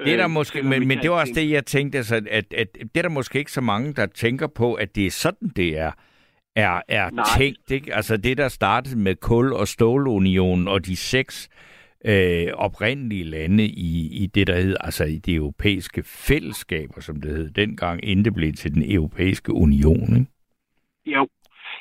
det 0.04 0.12
er 0.12 0.16
der 0.16 0.24
Øh, 0.24 0.30
måske, 0.30 0.62
vi 0.62 0.68
men, 0.68 0.88
men 0.88 0.98
det 0.98 1.10
var 1.10 1.20
også 1.20 1.32
det, 1.36 1.50
jeg 1.50 1.66
tænkte, 1.66 1.98
altså, 1.98 2.16
at, 2.30 2.54
at, 2.54 2.68
det 2.80 2.96
er 2.96 3.02
der 3.02 3.08
måske 3.08 3.38
ikke 3.38 3.52
så 3.52 3.60
mange, 3.60 3.94
der 3.94 4.06
tænker 4.06 4.46
på, 4.46 4.74
at 4.74 4.96
det 4.96 5.06
er 5.06 5.10
sådan, 5.10 5.48
det 5.56 5.78
er, 5.78 5.92
er, 6.56 6.80
er 6.88 7.10
Nej. 7.10 7.24
tænkt. 7.38 7.70
Ikke? 7.70 7.94
Altså 7.94 8.16
det, 8.16 8.38
der 8.38 8.48
startede 8.48 8.98
med 8.98 9.14
kul- 9.14 9.52
og 9.52 9.68
stålunionen 9.68 10.68
og 10.68 10.86
de 10.86 10.96
seks 10.96 11.48
øh, 12.04 12.46
oprindelige 12.54 13.24
lande 13.24 13.64
i, 13.64 14.22
i 14.22 14.26
det, 14.26 14.46
der 14.46 14.60
hed, 14.60 14.76
altså 14.80 15.04
i 15.04 15.18
de 15.18 15.34
europæiske 15.34 16.02
fællesskaber, 16.02 17.00
som 17.00 17.20
det 17.20 17.30
hed 17.30 17.50
dengang, 17.50 18.04
inden 18.04 18.24
det 18.24 18.34
blev 18.34 18.52
til 18.52 18.74
den 18.74 18.92
europæiske 18.92 19.52
union. 19.52 20.16
Ikke? 20.16 20.37
Jo. 21.14 21.28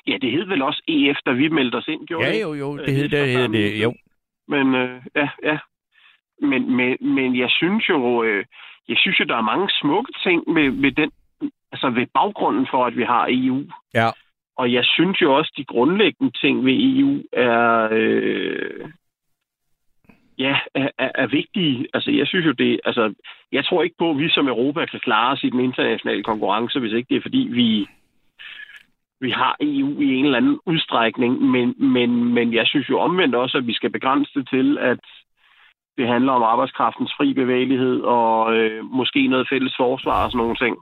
Ja, 0.08 0.18
det 0.22 0.32
hed 0.32 0.46
vel 0.46 0.62
også 0.62 0.82
EF, 0.88 1.18
da 1.26 1.32
vi 1.32 1.48
meldte 1.48 1.76
os 1.76 1.88
ind, 1.88 2.08
gjorde 2.08 2.26
Ja, 2.26 2.34
det 2.34 2.42
jo, 2.42 2.54
jo, 2.54 2.78
Øh, 2.78 2.86
det 2.86 2.94
hed, 2.96 3.10
det 3.10 3.30
hed 3.30 3.50
det, 3.50 3.84
jo. 3.84 3.94
Men 4.48 4.76
øh, 4.76 5.02
ja, 5.16 5.30
ja. 5.44 5.58
Men, 6.42 6.76
men, 6.76 6.98
men 7.02 7.40
jeg 7.40 7.50
synes 7.50 7.90
jo, 7.90 8.24
øh, 8.24 8.46
jeg 8.88 8.98
synes 8.98 9.20
jo, 9.20 9.26
der 9.26 9.38
er 9.38 9.42
mange 9.42 9.70
smukke 9.82 10.14
ting 10.24 10.50
med, 10.52 10.72
med 10.72 10.92
den, 10.92 11.12
altså 11.72 11.90
ved 11.90 12.08
baggrunden 12.14 12.68
for, 12.72 12.86
at 12.86 12.98
vi 12.98 13.04
har 13.04 13.28
EU. 13.30 13.64
Ja. 13.94 14.10
Og 14.58 14.74
jeg 14.74 14.86
synes 14.86 15.22
jo 15.22 15.38
også, 15.38 15.54
de 15.58 15.66
grundlæggende 15.66 16.32
ting 16.42 16.66
ved 16.66 16.74
EU 16.74 17.24
er, 17.34 17.90
øh, 17.92 18.90
ja, 20.38 20.60
er, 20.76 20.90
er, 20.98 21.12
er 21.16 21.28
vigtige. 21.28 21.88
Altså, 21.94 22.12
jeg 22.12 22.28
synes 22.28 22.46
jo 22.46 22.52
det, 22.52 22.80
altså, 22.86 23.14
jeg 23.52 23.66
tror 23.66 23.84
ikke 23.84 23.96
på, 24.00 24.12
at 24.12 24.18
vi 24.18 24.30
som 24.30 24.48
Europa 24.48 24.86
kan 24.86 25.00
klare 25.00 25.34
os 25.34 25.44
i 25.44 25.50
den 25.50 25.60
internationale 25.60 26.24
konkurrence, 26.24 26.80
hvis 26.80 26.94
ikke 26.94 27.10
det 27.10 27.18
er, 27.18 27.22
fordi 27.22 27.48
vi, 27.52 27.88
vi 29.22 29.32
har 29.32 29.56
EU 29.60 30.02
i 30.02 30.14
en 30.16 30.26
eller 30.26 30.38
anden 30.38 30.60
udstrækning, 30.66 31.42
men, 31.42 31.76
men, 31.78 32.34
men 32.34 32.54
jeg 32.54 32.68
synes 32.68 32.90
jo 32.90 33.00
omvendt 33.00 33.36
også, 33.36 33.58
at 33.58 33.68
vi 33.68 33.74
skal 33.74 33.90
begrænse 33.90 34.32
det 34.36 34.50
til, 34.50 34.78
at 34.78 35.00
det 35.98 36.08
handler 36.08 36.32
om 36.32 36.44
arbejdskraftens 36.44 37.12
fri 37.18 37.34
bevægelighed 37.34 38.02
og 38.02 38.56
øh, 38.58 38.86
måske 38.86 39.28
noget 39.28 39.48
fælles 39.52 39.74
forsvar 39.78 40.26
og 40.26 40.32
sådan 40.32 40.38
nogle 40.38 40.56
ting. 40.56 40.78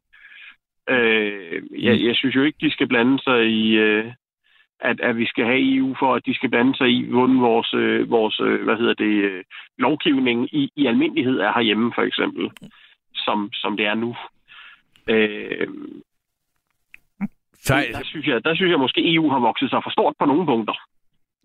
Øh, 0.90 1.84
jeg, 1.84 2.04
jeg 2.08 2.16
synes 2.16 2.36
jo 2.36 2.44
ikke, 2.44 2.58
de 2.62 2.72
skal 2.72 2.88
blande 2.88 3.24
sig 3.24 3.46
i, 3.46 3.72
øh, 3.76 4.14
at, 4.80 5.02
at 5.02 5.18
vi 5.18 5.26
skal 5.26 5.46
have 5.46 5.76
EU 5.76 5.96
for, 6.00 6.16
at 6.16 6.26
de 6.26 6.36
skal 6.36 6.50
blande 6.50 6.78
sig 6.78 6.90
i, 6.90 7.10
hvordan 7.10 7.42
vores, 7.42 7.74
øh, 7.74 8.10
vores 8.10 8.40
øh, 8.40 8.64
hvad 8.64 8.78
hedder 8.78 8.94
det, 8.94 9.16
øh, 9.24 9.44
lovgivning 9.78 10.56
i, 10.56 10.72
i 10.76 10.86
almindelighed 10.86 11.40
er 11.40 11.52
herhjemme, 11.56 11.92
for 11.96 12.02
eksempel, 12.02 12.52
som, 13.16 13.50
som 13.54 13.78
det 13.78 13.86
er 13.86 13.96
nu. 13.96 14.16
Øh, 15.10 15.68
så, 17.62 17.74
der, 17.74 18.04
synes 18.04 18.28
jeg, 18.28 18.44
der 18.46 18.56
synes 18.56 18.72
jeg 18.72 18.80
måske, 18.80 19.14
EU 19.14 19.30
har 19.30 19.40
vokset 19.40 19.70
sig 19.70 19.80
for 19.84 19.90
stort 19.90 20.14
på 20.20 20.26
nogle 20.26 20.46
punkter. 20.46 20.74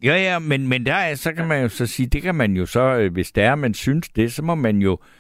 Ja, 0.02 0.16
ja, 0.16 0.38
men, 0.38 0.68
men 0.68 0.86
der 0.86 0.94
er, 0.94 1.14
så 1.14 1.32
kan 1.32 1.48
man 1.48 1.62
jo 1.62 1.68
så 1.68 1.86
sige, 1.86 2.08
det 2.08 2.22
kan 2.22 2.34
man 2.34 2.56
jo 2.56 2.66
så, 2.66 2.80
øh, 2.80 3.12
hvis 3.12 3.32
der 3.32 3.50
er, 3.50 3.54
man 3.54 3.74
synes 3.74 4.08
det, 4.08 4.32
så 4.32 4.42
må 4.42 4.54
man 4.54 4.76
jo 4.78 4.92
øh, 4.92 5.19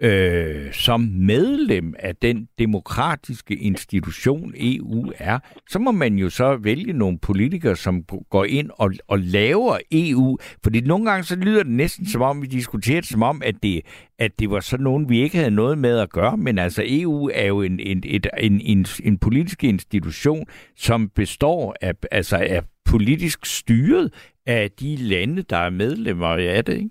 øh, 0.00 0.72
som 0.72 1.00
medlem 1.00 1.94
af 1.98 2.16
den 2.16 2.48
demokratiske 2.58 3.56
institution 3.56 4.52
EU 4.56 5.12
er, 5.18 5.38
så 5.70 5.78
må 5.78 5.92
man 5.92 6.18
jo 6.18 6.30
så 6.30 6.56
vælge 6.56 6.92
nogle 6.92 7.18
politikere, 7.18 7.76
som 7.76 8.04
går 8.30 8.44
ind 8.44 8.70
og, 8.74 8.92
og 9.08 9.18
laver 9.18 9.78
EU. 9.92 10.38
Fordi 10.62 10.80
nogle 10.80 11.10
gange 11.10 11.24
så 11.24 11.36
lyder 11.36 11.62
det 11.62 11.72
næsten 11.72 12.06
som 12.06 12.22
om, 12.22 12.42
vi 12.42 12.46
diskuterer 12.46 13.00
det 13.00 13.10
som 13.10 13.22
om, 13.22 13.42
at 13.44 13.54
det, 13.62 13.80
at 14.18 14.38
det 14.38 14.50
var 14.50 14.60
sådan 14.60 14.84
nogen, 14.84 15.08
vi 15.08 15.22
ikke 15.22 15.36
havde 15.36 15.50
noget 15.50 15.78
med 15.78 15.98
at 15.98 16.10
gøre. 16.10 16.36
Men 16.36 16.58
altså 16.58 16.82
EU 16.86 17.30
er 17.34 17.46
jo 17.46 17.62
en, 17.62 17.80
en, 17.80 18.02
et, 18.06 18.26
en, 18.38 18.60
en, 18.60 18.86
en 19.04 19.18
politisk 19.18 19.64
institution, 19.64 20.46
som 20.76 21.08
består 21.08 21.76
af, 21.80 21.92
altså 22.10 22.36
af 22.36 22.62
politisk 22.84 23.46
styret 23.46 24.12
af 24.46 24.70
de 24.70 24.96
lande, 24.96 25.42
der 25.42 25.56
er 25.56 25.70
medlemmer 25.70 26.26
af 26.26 26.64
det, 26.64 26.76
ikke? 26.76 26.90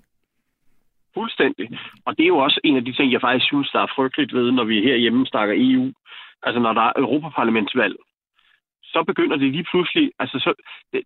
Fuldstændig. 1.18 1.66
Og 2.06 2.16
det 2.16 2.22
er 2.22 2.32
jo 2.34 2.38
også 2.38 2.60
en 2.64 2.76
af 2.76 2.84
de 2.84 2.92
ting, 2.92 3.12
jeg 3.12 3.20
faktisk 3.20 3.46
synes, 3.46 3.70
der 3.70 3.80
er 3.80 3.94
frygteligt 3.96 4.34
ved, 4.34 4.52
når 4.52 4.64
vi 4.64 4.80
herhjemme 4.80 5.26
snakker 5.26 5.54
EU. 5.58 5.92
Altså 6.42 6.60
når 6.60 6.72
der 6.72 6.82
er 6.82 6.92
Europaparlamentsvalg, 6.96 7.96
så 8.84 9.04
begynder 9.06 9.36
det 9.36 9.50
lige 9.52 9.66
pludselig, 9.70 10.12
altså 10.18 10.38
så, 10.38 10.50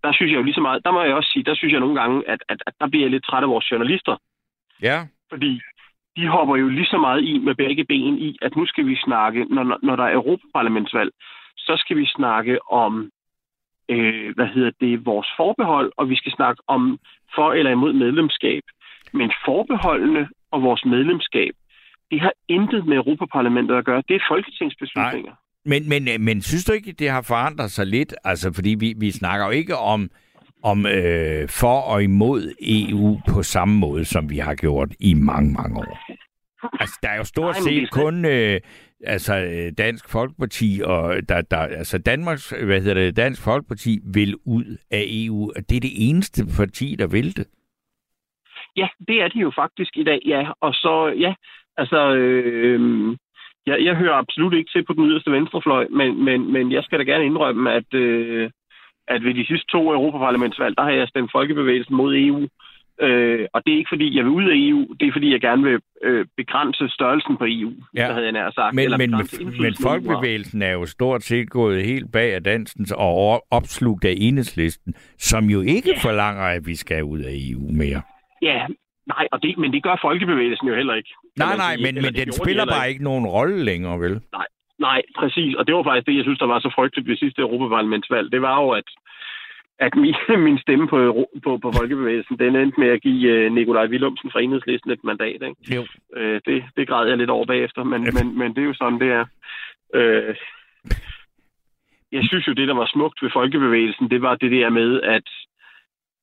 der 0.05 0.13
synes 0.13 0.31
jeg 0.31 0.39
jo 0.39 0.43
lige 0.43 0.55
så 0.55 0.61
meget, 0.61 0.85
der 0.85 0.91
må 0.91 1.03
jeg 1.03 1.15
også 1.15 1.31
sige, 1.33 1.45
der 1.45 1.55
synes 1.55 1.73
jeg 1.73 1.81
nogle 1.81 2.01
gange, 2.01 2.29
at, 2.29 2.41
at, 2.49 2.63
at 2.67 2.75
der 2.81 2.89
bliver 2.89 3.05
jeg 3.05 3.11
lidt 3.11 3.25
træt 3.25 3.43
af 3.43 3.49
vores 3.49 3.71
journalister. 3.71 4.17
Ja. 4.83 5.07
Fordi 5.31 5.61
de 6.17 6.29
hopper 6.29 6.57
jo 6.57 6.69
lige 6.69 6.87
så 6.87 6.99
meget 6.99 7.25
i 7.25 7.39
med 7.39 7.55
begge 7.55 7.85
ben 7.85 8.19
i, 8.19 8.39
at 8.43 8.57
nu 8.57 8.67
skal 8.67 8.87
vi 8.87 8.97
snakke, 8.97 9.45
når, 9.45 9.79
når 9.83 9.97
der 9.97 10.05
er 10.05 10.15
Europaparlamentsvalg, 10.15 11.11
så 11.57 11.75
skal 11.77 11.97
vi 11.97 12.07
snakke 12.07 12.73
om, 12.73 13.11
øh, 13.89 14.35
hvad 14.35 14.47
hedder 14.47 14.71
det, 14.81 15.07
vores 15.07 15.29
forbehold, 15.37 15.93
og 15.97 16.11
vi 16.11 16.17
skal 16.17 16.33
snakke 16.33 16.63
om 16.67 16.99
for 17.35 17.53
eller 17.53 17.71
imod 17.71 17.93
medlemskab. 17.93 18.63
Men 19.15 19.33
forbeholdene 19.45 20.29
og 20.51 20.63
vores 20.63 20.85
medlemskab, 20.85 21.53
det 22.11 22.21
har 22.21 22.33
intet 22.49 22.87
med 22.87 22.97
Europaparlamentet 22.97 23.75
at 23.75 23.85
gøre. 23.85 24.03
Det 24.09 24.17
er 24.17 24.25
folketingsbeslutninger. 24.29 25.33
Men, 25.65 25.89
men, 25.89 26.25
men 26.25 26.43
synes 26.43 26.65
du 26.65 26.73
ikke, 26.73 26.93
det 26.93 27.11
har 27.11 27.23
forandret 27.23 27.71
sig 27.71 27.87
lidt? 27.87 28.15
Altså, 28.25 28.53
fordi 28.53 28.77
vi, 28.79 28.95
vi 28.97 29.11
snakker 29.11 29.47
jo 29.47 29.53
ikke 29.53 29.77
om, 29.77 30.11
om 30.63 30.87
øh, 30.87 31.49
for 31.49 31.81
og 31.81 32.03
imod 32.03 32.55
EU 32.61 33.21
på 33.29 33.43
samme 33.43 33.79
måde, 33.79 34.05
som 34.05 34.31
vi 34.31 34.39
har 34.39 34.55
gjort 34.55 34.89
i 35.01 35.15
mange, 35.15 35.53
mange 35.53 35.79
år. 35.79 35.99
Altså, 36.81 36.99
der 37.03 37.09
er 37.09 37.17
jo 37.17 37.25
stort 37.25 37.55
Nej, 37.55 37.63
set 37.63 37.91
kun 37.91 38.25
øh, 38.25 38.61
altså, 39.05 39.37
øh, 39.37 39.73
Dansk 39.79 40.09
Folkeparti 40.09 40.81
og 40.85 41.29
der, 41.29 41.41
der, 41.41 41.57
altså 41.57 41.99
Danmarks, 41.99 42.51
hvad 42.65 42.81
hedder 42.81 42.95
det, 42.95 43.17
Dansk 43.17 43.43
Folkeparti 43.43 43.99
vil 44.15 44.37
ud 44.45 44.77
af 44.91 45.05
EU, 45.09 45.53
det 45.69 45.77
er 45.77 45.81
det 45.81 46.09
eneste 46.09 46.47
parti, 46.57 46.97
der 46.99 47.07
vil 47.07 47.37
det. 47.37 47.47
Ja, 48.81 48.89
det 49.09 49.17
er 49.23 49.29
de 49.29 49.39
jo 49.47 49.51
faktisk 49.63 49.93
i 49.97 50.05
dag, 50.05 50.21
ja. 50.27 50.43
Og 50.61 50.73
så, 50.75 51.15
ja, 51.25 51.33
altså, 51.77 52.15
øh, 52.15 52.81
jeg, 53.67 53.77
jeg 53.85 53.95
hører 53.97 54.15
absolut 54.15 54.55
ikke 54.55 54.71
til 54.73 54.85
på 54.85 54.93
den 54.93 55.07
yderste 55.09 55.33
venstrefløj, 55.33 55.87
men, 55.91 56.25
men, 56.25 56.53
men 56.53 56.73
jeg 56.73 56.83
skal 56.85 56.99
da 56.99 57.05
gerne 57.05 57.25
indrømme, 57.27 57.73
at, 57.73 57.95
øh, 57.95 58.51
at 59.09 59.25
ved 59.25 59.35
de 59.35 59.47
sidste 59.47 59.67
to 59.67 59.93
Europaparlamentsvalg, 59.93 60.77
der 60.77 60.83
har 60.83 60.91
jeg 60.91 61.09
stemt 61.09 61.31
folkebevægelsen 61.33 61.97
mod 61.97 62.15
EU. 62.17 62.49
Øh, 63.03 63.47
og 63.53 63.63
det 63.65 63.73
er 63.73 63.79
ikke 63.79 63.93
fordi, 63.95 64.17
jeg 64.17 64.25
vil 64.25 64.33
ud 64.33 64.45
af 64.45 64.57
EU, 64.57 64.87
det 65.01 65.09
er 65.09 65.13
fordi, 65.13 65.33
jeg 65.33 65.41
gerne 65.41 65.63
vil 65.63 65.79
øh, 66.05 66.27
begrænse 66.37 66.89
størrelsen 66.89 67.37
på 67.37 67.45
EU, 67.49 67.73
ja. 67.97 68.07
der 68.07 68.13
havde 68.13 68.25
jeg 68.25 68.33
nær 68.33 68.51
sagt. 68.51 68.75
Men, 68.75 68.85
eller 68.85 68.99
men, 68.99 69.11
men, 69.61 69.75
folkebevægelsen 69.83 70.63
er 70.63 70.73
jo 70.73 70.87
stort 70.87 71.23
set 71.23 71.51
gået 71.51 71.85
helt 71.85 72.13
bag 72.13 72.35
af 72.35 72.43
dansens 72.45 72.93
og 72.93 73.45
opslugt 73.51 74.05
af 74.05 74.15
enhedslisten, 74.17 74.95
som 75.19 75.45
jo 75.45 75.61
ikke 75.61 75.91
Ja. 75.91 76.09
forlanger, 76.09 76.43
at 76.43 76.67
vi 76.67 76.75
skal 76.75 77.05
ud 77.05 77.21
af 77.21 77.33
EU 77.51 77.73
mere. 77.73 78.03
Ja, 78.43 78.67
nej, 79.07 79.25
og 79.33 79.43
det, 79.43 79.59
men 79.59 79.73
det 79.73 79.83
gør 79.83 79.97
folkebevægelsen 80.03 80.69
jo 80.69 80.75
heller 80.75 80.95
ikke. 80.95 81.13
Nej, 81.37 81.57
nej, 81.57 81.75
sige. 81.75 81.85
men, 81.85 81.97
Eller 81.97 82.11
men 82.11 82.15
den 82.21 82.29
de 82.29 82.33
spiller 82.33 82.67
bare 82.67 82.89
ikke 82.89 83.05
nogen 83.05 83.27
rolle 83.27 83.65
længere, 83.65 84.01
vel? 84.01 84.15
Nej, 84.33 84.47
nej, 84.79 85.03
præcis. 85.19 85.55
Og 85.55 85.67
det 85.67 85.75
var 85.75 85.83
faktisk 85.83 86.07
det, 86.07 86.17
jeg 86.17 86.25
synes, 86.25 86.39
der 86.39 86.53
var 86.55 86.61
så 86.61 86.73
frygteligt 86.75 87.09
ved 87.09 87.17
sidste 87.17 87.43
Europaparlamentsvalg. 87.43 88.33
Det 88.33 88.43
var 88.43 88.63
jo, 88.63 88.71
at, 88.71 88.89
at 89.79 89.95
min, 89.95 90.15
min 90.47 90.59
stemme 90.59 90.89
på, 90.89 90.99
på, 91.45 91.59
på 91.59 91.73
Folkebevægelsen, 91.79 92.39
den 92.39 92.57
endte 92.57 92.81
med 92.81 92.89
at 92.89 93.03
give 93.03 93.47
uh, 93.47 93.53
Nikolaj 93.53 93.87
Willumsen 93.87 94.31
fra 94.31 94.41
Enhedslisten 94.41 94.91
et 94.91 95.05
mandat. 95.05 95.41
Ikke? 95.49 95.75
Jo. 95.77 95.83
Uh, 96.17 96.39
det, 96.47 96.65
det 96.77 96.89
græd 96.89 97.09
jeg 97.09 97.19
lidt 97.19 97.31
over 97.31 97.47
bagefter, 97.47 97.83
men, 97.85 98.01
men, 98.17 98.39
men 98.39 98.55
det 98.55 98.63
er 98.63 98.71
jo 98.73 98.75
sådan, 98.75 99.01
det 99.01 99.11
er. 99.19 99.25
Uh, 99.99 100.35
jeg 102.13 102.23
synes 102.29 102.49
jo, 102.49 102.53
det, 102.53 102.69
der 102.69 102.75
var 102.75 102.91
smukt 102.93 103.23
ved 103.23 103.31
Folkebevægelsen, 103.33 104.11
det 104.11 104.23
var 104.23 104.35
det 104.35 104.51
der 104.51 104.71
med, 104.71 105.01
at 105.03 105.29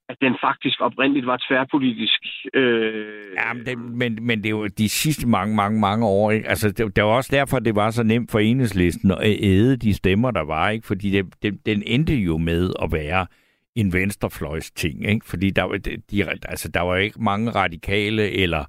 at 0.09 0.17
den 0.21 0.35
faktisk 0.43 0.81
oprindeligt 0.81 1.25
var 1.25 1.39
tværpolitisk. 1.49 2.19
Øh, 2.53 3.05
Ja, 3.37 3.53
men 3.53 3.65
det, 3.65 3.77
men, 3.79 4.19
men 4.21 4.37
det 4.37 4.45
er 4.45 4.49
jo 4.49 4.67
de 4.67 4.89
sidste 4.89 5.27
mange, 5.27 5.55
mange, 5.55 5.79
mange 5.79 6.05
år. 6.05 6.31
Ikke? 6.31 6.49
Altså, 6.49 6.71
det, 6.71 6.95
det 6.95 7.03
var 7.03 7.09
også 7.09 7.29
derfor, 7.33 7.59
det 7.59 7.75
var 7.75 7.91
så 7.91 8.03
nemt 8.03 8.31
for 8.31 8.39
enhedslisten 8.39 9.11
at 9.11 9.17
æde 9.39 9.77
de 9.77 9.93
stemmer, 9.93 10.31
der 10.31 10.41
var. 10.43 10.69
ikke, 10.69 10.87
Fordi 10.87 11.09
det, 11.09 11.25
det, 11.41 11.65
den 11.65 11.83
endte 11.85 12.15
jo 12.15 12.37
med 12.37 12.71
at 12.83 12.91
være 12.91 13.27
en 13.75 13.93
venstrefløjs 13.93 14.71
ting. 14.71 15.09
Ikke? 15.09 15.25
Fordi 15.25 15.49
der, 15.49 15.63
var- 15.63 15.77
de, 15.77 15.97
de, 16.11 16.23
altså, 16.49 16.69
der 16.69 16.81
var 16.81 16.95
ikke 16.95 17.23
mange 17.23 17.51
radikale 17.51 18.31
eller 18.31 18.63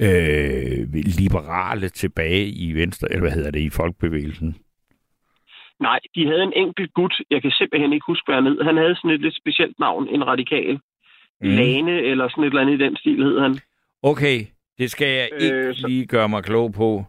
øh, 0.00 0.86
liberale 1.18 1.88
tilbage 1.88 2.46
i 2.48 2.72
venstre, 2.74 3.08
eller 3.10 3.20
hvad 3.20 3.30
hedder 3.32 3.50
det, 3.50 3.60
i 3.60 3.70
folkebevægelsen. 3.70 4.56
Nej, 5.80 5.98
de 6.14 6.26
havde 6.26 6.42
en 6.42 6.52
enkelt 6.56 6.92
gut, 6.94 7.14
jeg 7.30 7.42
kan 7.42 7.50
simpelthen 7.50 7.92
ikke 7.92 8.04
huske, 8.06 8.24
hvad 8.26 8.34
han 8.34 8.46
hed. 8.46 8.62
Han 8.62 8.76
havde 8.76 8.96
sådan 8.96 9.10
et 9.10 9.20
lidt 9.20 9.36
specielt 9.36 9.78
navn, 9.78 10.08
en 10.08 10.26
radikal. 10.26 10.74
Mm. 11.40 11.48
Lane, 11.48 11.92
eller 12.00 12.28
sådan 12.28 12.44
et 12.44 12.48
eller 12.48 12.60
andet 12.60 12.80
i 12.80 12.84
den 12.84 12.96
stil 12.96 13.22
hed 13.24 13.40
han. 13.40 13.58
Okay, 14.02 14.38
det 14.78 14.90
skal 14.90 15.08
jeg 15.08 15.28
ikke 15.42 15.54
Øh, 15.56 15.74
så- 15.74 15.86
lige 15.88 16.06
gøre 16.06 16.28
mig 16.28 16.44
klog 16.44 16.72
på. 16.72 17.04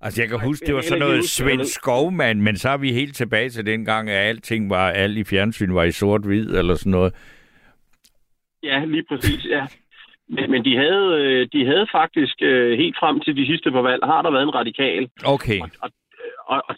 Altså, 0.00 0.22
jeg 0.22 0.28
kan 0.28 0.40
huske, 0.40 0.66
det 0.66 0.74
var 0.74 0.80
sådan 0.80 0.98
noget 0.98 1.24
Svend 1.24 1.64
Skovmand, 1.64 2.40
men 2.40 2.56
så 2.56 2.68
er 2.68 2.76
vi 2.76 2.92
helt 2.92 3.16
tilbage 3.16 3.50
til 3.50 3.66
dengang, 3.66 4.10
at 4.10 4.28
alting 4.28 4.70
var, 4.70 4.90
alt 4.90 5.18
i 5.18 5.24
fjernsyn 5.24 5.74
var 5.74 5.84
i 5.84 5.92
sort-hvid 5.92 6.54
eller 6.58 6.74
sådan 6.74 6.90
noget. 6.90 7.14
Ja, 8.62 8.84
lige 8.84 9.04
præcis, 9.08 9.46
ja. 9.46 9.66
Men, 10.28 10.50
men 10.50 10.64
de, 10.64 10.76
havde, 10.76 11.06
øh, 11.20 11.48
de 11.52 11.66
havde 11.66 11.86
faktisk 11.92 12.34
øh, 12.42 12.78
helt 12.78 12.96
frem 13.00 13.20
til 13.20 13.36
de 13.36 13.46
sidste 13.46 13.70
par 13.70 13.80
valg, 13.82 14.04
har 14.04 14.22
der 14.22 14.30
været 14.30 14.42
en 14.42 14.54
radikal. 14.54 15.08
Okay. 15.24 15.60
Og, 15.60 15.70
og 15.82 15.90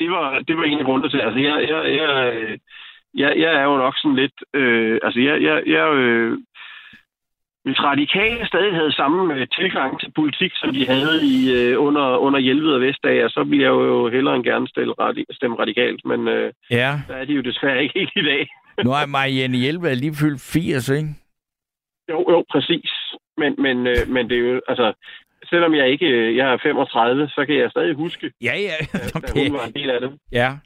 det, 0.01 0.11
var, 0.11 0.39
det 0.49 0.57
var 0.57 0.65
en 0.65 0.79
af 0.79 0.85
grundene 0.85 1.11
til, 1.11 1.21
altså 1.21 1.41
jeg, 1.41 1.57
jeg, 1.71 1.81
jeg, 2.01 2.11
øh, 2.35 2.59
jeg, 3.15 3.31
jeg 3.43 3.53
er 3.61 3.65
jo 3.65 3.77
nok 3.77 3.95
sådan 3.99 4.17
lidt, 4.17 4.37
øh, 4.55 4.99
altså 5.03 5.21
jeg, 5.21 5.43
jeg, 5.43 5.63
jeg 5.67 5.87
øh, 5.95 6.39
hvis 7.65 7.83
radikale 7.83 8.47
stadig 8.47 8.75
havde 8.75 8.93
samme 8.93 9.35
øh, 9.35 9.47
tilgang 9.59 10.01
til 10.01 10.13
politik, 10.17 10.53
som 10.55 10.73
de 10.75 10.87
havde 10.87 11.17
i, 11.35 11.37
øh, 11.59 11.83
under, 11.87 12.17
under 12.17 12.39
Hjelved 12.41 12.73
og 12.73 12.81
Vestager, 12.81 13.29
så 13.29 13.45
ville 13.45 13.63
jeg 13.65 13.71
jo 13.71 14.09
hellere 14.09 14.37
end 14.37 14.45
gerne 14.45 14.69
stille 14.69 14.95
radi- 15.01 15.33
stemme 15.33 15.57
radikalt, 15.59 16.05
men 16.05 16.29
øh, 16.29 16.53
Ja. 16.71 17.01
der 17.09 17.15
er 17.15 17.25
de 17.25 17.33
jo 17.33 17.43
desværre 17.43 17.83
ikke 17.83 17.99
helt 17.99 18.13
i 18.17 18.23
dag. 18.23 18.49
Nu 18.85 18.91
er 18.91 19.07
Marianne 19.07 19.57
Hjelved 19.57 19.97
lige 19.97 20.15
fyldt 20.21 20.41
80, 20.53 20.89
ikke? 20.91 21.09
Jo, 22.11 22.19
jo, 22.31 22.45
præcis. 22.51 22.91
Men, 23.37 23.55
men, 23.59 23.87
øh, 23.87 24.03
men 24.09 24.31
det 24.31 24.37
er 24.39 24.53
jo, 24.53 24.61
altså, 24.69 24.93
selvom 25.45 25.75
jeg 25.75 25.89
ikke 25.91 26.07
øh, 26.07 26.37
jeg 26.37 26.53
er 26.53 26.59
35, 26.63 27.29
så 27.29 27.45
kan 27.47 27.57
jeg 27.57 27.71
stadig 27.71 27.95
huske, 27.95 28.33
Ja, 28.43 28.55
ja. 28.57 28.75
at 29.15 29.31
hun 29.37 29.53
var 29.53 29.67
en 29.67 29.73
del 29.73 29.91
af 29.91 30.01
det. 30.01 30.19
Ja. 30.33 30.57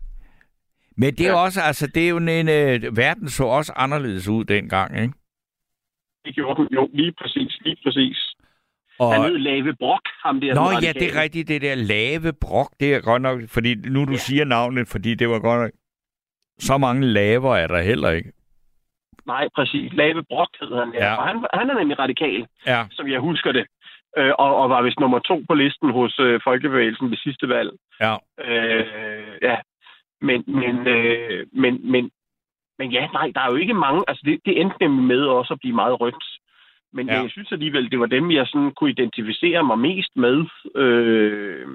Men 0.97 1.15
det 1.15 1.27
er 1.27 1.31
jo 1.31 1.43
også, 1.43 1.61
altså, 1.61 1.86
det 1.86 2.05
er 2.05 2.09
jo 2.09 2.16
en, 2.16 2.28
øh, 2.49 2.97
verden 2.97 3.28
så 3.28 3.44
også 3.44 3.73
anderledes 3.77 4.28
ud 4.28 4.44
dengang, 4.44 5.01
ikke? 5.03 5.15
Det 6.24 6.35
gjorde 6.35 6.62
den, 6.62 6.69
jo, 6.74 6.90
lige 6.93 7.12
præcis, 7.20 7.59
lige 7.65 7.77
præcis. 7.85 8.19
Og... 8.99 9.12
Han 9.15 9.23
hed 9.23 9.39
Lave 9.39 9.74
Brok, 9.77 10.01
ham 10.24 10.40
der. 10.40 10.55
Nå 10.55 10.70
ja, 10.82 10.93
det 10.93 11.15
er 11.16 11.20
rigtigt, 11.23 11.49
det 11.49 11.62
der 11.62 11.74
lave 11.74 12.32
brok, 12.32 12.70
det 12.81 12.94
er 12.94 13.01
godt 13.01 13.23
nok, 13.23 13.40
fordi 13.49 13.74
nu 13.74 14.05
du 14.05 14.11
ja. 14.11 14.16
siger 14.16 14.44
navnet, 14.44 14.89
fordi 14.89 15.15
det 15.15 15.28
var 15.28 15.39
godt 15.39 15.61
nok, 15.61 15.70
så 16.59 16.78
mange 16.78 17.07
laver 17.07 17.57
er 17.57 17.66
der 17.66 17.82
heller 17.82 18.11
ikke. 18.11 18.32
Nej, 19.27 19.49
præcis. 19.55 19.93
Lave 19.93 20.23
Brok 20.24 20.49
hed 20.61 20.78
han. 20.78 20.93
Ja. 20.94 21.05
Ja. 21.07 21.15
Og 21.16 21.27
han, 21.28 21.36
han 21.55 21.70
er 21.70 21.78
nemlig 21.78 21.99
radikal, 21.99 22.47
Ja. 22.66 22.86
som 22.90 23.09
jeg 23.09 23.20
husker 23.20 23.53
det. 23.53 23.66
Øh, 24.18 24.32
og, 24.39 24.56
og 24.56 24.70
var 24.70 24.82
vist 24.82 25.01
nummer 25.01 25.18
to 25.18 25.43
på 25.48 25.55
listen 25.55 25.90
hos 25.93 26.18
øh, 26.20 26.40
Folkebevægelsen 26.44 27.10
ved 27.10 27.16
sidste 27.16 27.48
valg. 27.48 27.70
Ja. 28.01 28.14
Øh, 28.48 28.86
ja. 29.43 29.56
Men, 30.20 30.44
men, 30.47 30.86
øh, 30.86 31.47
men, 31.52 31.90
men, 31.93 32.10
men 32.78 32.90
ja, 32.93 33.06
nej, 33.12 33.30
der 33.34 33.40
er 33.40 33.51
jo 33.51 33.56
ikke 33.56 33.74
mange. 33.74 34.02
Altså, 34.09 34.22
det, 34.24 34.40
det 34.47 34.60
endte 34.60 34.76
nemlig 34.80 35.05
med 35.05 35.20
også 35.39 35.52
at 35.55 35.60
blive 35.60 35.74
meget 35.74 36.01
rødt. 36.01 36.24
Men 36.93 37.06
Ja. 37.09 37.20
jeg 37.20 37.30
synes 37.30 37.52
alligevel, 37.52 37.90
det 37.90 38.01
var 38.01 38.06
dem, 38.06 38.30
jeg 38.30 38.47
sådan 38.47 38.72
kunne 38.76 38.90
identificere 38.90 39.64
mig 39.64 39.78
mest 39.78 40.12
med 40.16 40.44
øh, 40.76 41.66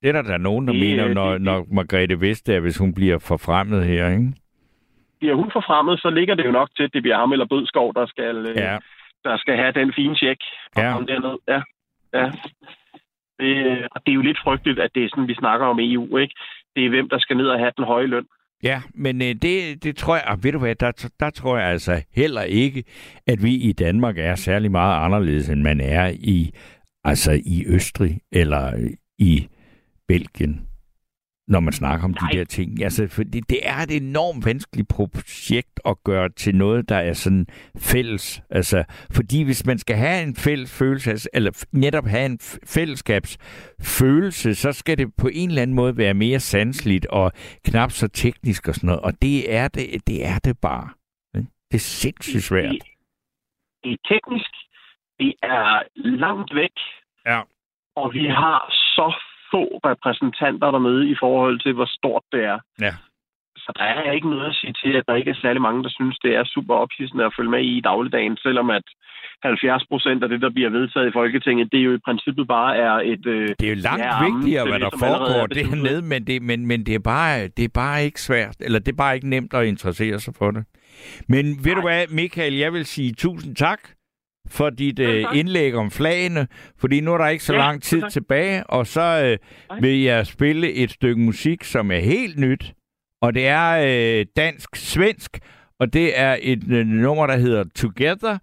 Det 0.02 0.08
er 0.08 0.12
der, 0.12 0.22
der 0.22 0.32
er 0.34 0.38
nogen, 0.38 0.66
der 0.66 0.72
Det, 0.72 0.80
mener, 0.80 1.14
når, 1.14 1.32
det- 1.32 1.42
når 1.42 1.66
Margrethe 1.72 2.20
Vestager, 2.20 2.60
hvis 2.60 2.78
hun 2.78 2.94
bliver 2.94 3.18
forfremmet 3.18 3.84
her, 3.86 4.08
ikke? 4.08 4.32
bliver 5.18 5.34
hun 5.34 5.50
forfremmet, 5.52 6.00
så 6.00 6.10
ligger 6.10 6.34
det 6.34 6.44
jo 6.44 6.50
nok 6.50 6.68
til, 6.76 6.82
at 6.82 6.90
det 6.92 7.02
bliver 7.02 7.16
ham 7.18 7.32
eller 7.32 7.46
Bødskov, 7.46 7.94
der 7.94 8.06
skal, 8.06 8.36
øh, 8.36 8.56
Ja. 8.56 8.78
der 9.24 9.36
skal 9.36 9.56
have 9.56 9.72
den 9.72 9.92
fine 9.96 10.10
og 10.76 10.82
Ja. 10.82 10.92
komme 10.92 11.06
derned. 11.08 11.36
Ja. 11.48 11.60
ja. 12.18 12.30
Det, 13.40 13.86
og 13.92 14.00
det 14.06 14.12
er 14.12 14.14
jo 14.14 14.20
lidt 14.20 14.38
frygteligt, 14.44 14.78
at 14.78 14.90
det 14.94 15.04
er 15.04 15.08
sådan, 15.08 15.28
vi 15.28 15.34
snakker 15.34 15.66
om 15.66 15.78
EU, 15.80 16.16
ikke? 16.16 16.34
Det 16.76 16.84
er 16.86 16.88
hvem, 16.88 17.08
der 17.08 17.18
skal 17.18 17.36
ned 17.36 17.46
og 17.46 17.58
have 17.58 17.72
den 17.76 17.84
høje 17.84 18.06
løn. 18.06 18.26
Ja, 18.62 18.82
men 18.94 19.22
øh, 19.22 19.28
det, 19.28 19.84
det 19.84 19.96
tror 19.96 20.14
jeg, 20.14 20.24
og 20.28 20.38
ved 20.44 20.52
du 20.52 20.58
hvad, 20.58 20.74
der, 20.74 21.08
der 21.20 21.30
tror 21.30 21.58
jeg 21.58 21.68
altså 21.68 22.02
heller 22.16 22.42
ikke, 22.42 22.84
at 23.26 23.42
vi 23.42 23.54
i 23.54 23.72
Danmark 23.72 24.18
er 24.18 24.34
særlig 24.34 24.70
meget 24.70 25.04
anderledes, 25.04 25.48
end 25.48 25.62
man 25.62 25.80
er 25.80 26.06
i, 26.14 26.50
altså 27.04 27.32
i 27.32 27.64
Østrig 27.74 28.20
eller 28.32 28.90
i 29.18 29.48
Belgien, 30.08 30.68
når 31.48 31.60
man 31.60 31.72
snakker 31.72 32.04
om 32.04 32.10
Nej. 32.20 32.30
de 32.32 32.38
der 32.38 32.44
ting. 32.44 32.82
Altså, 32.82 33.08
fordi 33.08 33.40
det 33.40 33.58
er 33.62 33.76
et 33.76 33.96
enormt 33.96 34.46
vanskeligt 34.46 34.88
projekt 34.88 35.80
at 35.84 35.96
gøre 36.04 36.28
til 36.28 36.54
noget, 36.54 36.88
der 36.88 36.96
er 36.96 37.12
sådan 37.12 37.46
fælles. 37.78 38.42
Altså, 38.50 38.84
fordi 39.16 39.42
hvis 39.44 39.66
man 39.66 39.78
skal 39.78 39.96
have 39.96 40.22
en 40.22 40.36
fælles 40.36 40.78
følelse, 40.78 41.28
eller 41.34 41.66
netop 41.72 42.06
have 42.06 42.26
en 42.26 42.38
fællesskabsfølelse, 42.74 44.54
så 44.54 44.72
skal 44.72 44.98
det 44.98 45.16
på 45.16 45.28
en 45.32 45.48
eller 45.48 45.62
anden 45.62 45.76
måde 45.76 45.96
være 45.96 46.14
mere 46.14 46.40
sanseligt 46.40 47.06
og 47.06 47.32
knap 47.64 47.90
så 47.90 48.08
teknisk 48.08 48.68
og 48.68 48.74
sådan 48.74 48.86
noget. 48.86 49.00
Og 49.02 49.12
det 49.22 49.54
er 49.54 49.68
det, 49.68 50.06
det, 50.06 50.26
er 50.26 50.38
det 50.38 50.58
bare. 50.60 50.88
Det 51.70 51.74
er 51.74 51.78
sindssygt 51.78 52.42
svært. 52.42 52.72
Det, 52.72 52.82
det 53.84 53.92
er 53.92 53.96
teknisk, 54.08 54.50
det 55.20 55.34
er 55.42 55.82
langt 55.94 56.54
væk, 56.54 56.76
Ja. 57.26 57.40
og 57.96 58.12
vi 58.14 58.26
har 58.26 58.60
så 58.70 59.14
få 59.52 59.62
repræsentanter 59.90 60.70
dernede 60.70 61.10
i 61.10 61.16
forhold 61.24 61.56
til, 61.64 61.72
hvor 61.72 61.88
stort 61.98 62.24
det 62.32 62.42
er. 62.52 62.58
Ja. 62.86 62.94
Så 63.64 63.72
der 63.78 63.84
er 63.84 64.12
ikke 64.12 64.30
noget 64.30 64.48
at 64.48 64.58
sige 64.60 64.74
til, 64.82 64.92
at 64.96 65.04
der 65.08 65.14
ikke 65.14 65.30
er 65.30 65.42
særlig 65.44 65.62
mange, 65.62 65.82
der 65.82 65.92
synes, 65.98 66.16
det 66.24 66.32
er 66.34 66.44
super 66.44 66.74
ophidsende 66.74 67.24
at 67.24 67.34
følge 67.38 67.50
med 67.50 67.62
i 67.70 67.72
i 67.78 67.80
dagligdagen, 67.80 68.36
selvom 68.36 68.70
at 68.70 68.86
70 69.42 69.86
procent 69.90 70.22
af 70.22 70.28
det, 70.28 70.40
der 70.40 70.50
bliver 70.50 70.70
vedtaget 70.70 71.08
i 71.08 71.12
Folketinget, 71.12 71.72
det 71.72 71.80
er 71.80 71.84
jo 71.84 71.94
i 71.94 72.04
princippet 72.04 72.48
bare 72.48 72.76
er 72.76 72.92
et... 73.12 73.26
Øh, 73.26 73.48
Det 73.60 73.66
er 73.66 73.74
jo 73.74 73.80
langt 73.88 74.04
ja, 74.04 74.24
vigtigere, 74.28 74.68
hvad 74.68 74.80
der 74.80 74.90
foregår 74.98 75.42
er 75.42 75.46
dernede, 75.46 76.02
men, 76.02 76.26
det, 76.26 76.42
men, 76.42 76.66
men 76.66 76.86
det, 76.86 76.94
er 76.94 77.04
bare, 77.14 77.48
det 77.48 77.64
er 77.64 77.74
bare 77.74 78.04
ikke 78.04 78.20
svært, 78.20 78.56
eller 78.60 78.78
det 78.78 78.92
er 78.92 78.96
bare 78.96 79.14
ikke 79.14 79.28
nemt 79.28 79.54
at 79.54 79.66
interessere 79.66 80.18
sig 80.18 80.34
for 80.38 80.50
det. 80.50 80.64
Men 81.28 81.44
ved 81.64 81.74
du 81.74 81.80
hvad, 81.80 82.06
Michael, 82.20 82.54
jeg 82.54 82.72
vil 82.72 82.86
sige 82.86 83.12
tusind 83.12 83.56
tak 83.56 83.80
for 84.46 84.70
dit 84.70 84.98
øh, 84.98 85.24
indlæg 85.34 85.74
om 85.74 85.90
flagene, 85.90 86.46
fordi 86.78 87.00
nu 87.00 87.12
er 87.14 87.18
der 87.18 87.28
ikke 87.28 87.44
så 87.44 87.52
Ja, 87.52 87.58
lang 87.58 87.82
tid 87.82 88.00
tak. 88.00 88.10
tilbage, 88.10 88.66
og 88.66 88.86
så 88.86 89.00
øh, 89.24 89.82
vil 89.82 90.00
jeg 90.02 90.26
spille 90.26 90.72
et 90.72 90.90
stykke 90.90 91.20
musik, 91.20 91.64
som 91.64 91.90
er 91.90 91.98
helt 91.98 92.38
nyt, 92.38 92.74
og 93.22 93.34
det 93.34 93.46
er 93.46 93.70
øh, 94.20 94.26
dansk-svensk, 94.36 95.38
og 95.80 95.92
det 95.92 96.18
er 96.20 96.36
et 96.42 96.64
øh, 96.70 96.86
nummer, 96.86 97.26
der 97.26 97.36
hedder 97.36 97.64
Together, 97.74 98.38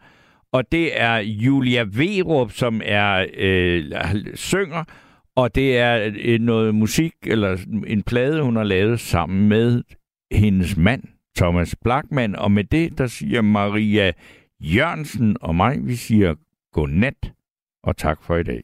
og 0.53 0.63
det 0.71 1.01
er 1.01 1.17
Julia 1.17 1.85
Verup, 1.91 2.51
som 2.51 2.81
er 2.85 3.25
øh, 3.37 3.83
synger, 4.33 4.83
og 5.35 5.55
det 5.55 5.77
er 5.77 6.11
øh, 6.23 6.39
noget 6.39 6.75
musik, 6.75 7.13
eller 7.23 7.57
en 7.87 8.03
plade, 8.03 8.41
hun 8.41 8.55
har 8.55 8.63
lavet 8.63 8.99
sammen 8.99 9.49
med 9.49 9.83
hendes 10.31 10.77
mand, 10.77 11.03
Thomas 11.37 11.75
Blackman. 11.83 12.35
Og 12.35 12.51
med 12.51 12.63
det, 12.63 12.97
der 12.97 13.07
siger 13.07 13.41
Maria 13.41 14.11
Jørgensen 14.73 15.37
og 15.41 15.55
mig, 15.55 15.87
vi 15.87 15.95
siger 15.95 16.35
godnat 16.71 17.33
og 17.83 17.97
tak 17.97 18.23
for 18.23 18.35
i 18.35 18.43
dag. 18.43 18.63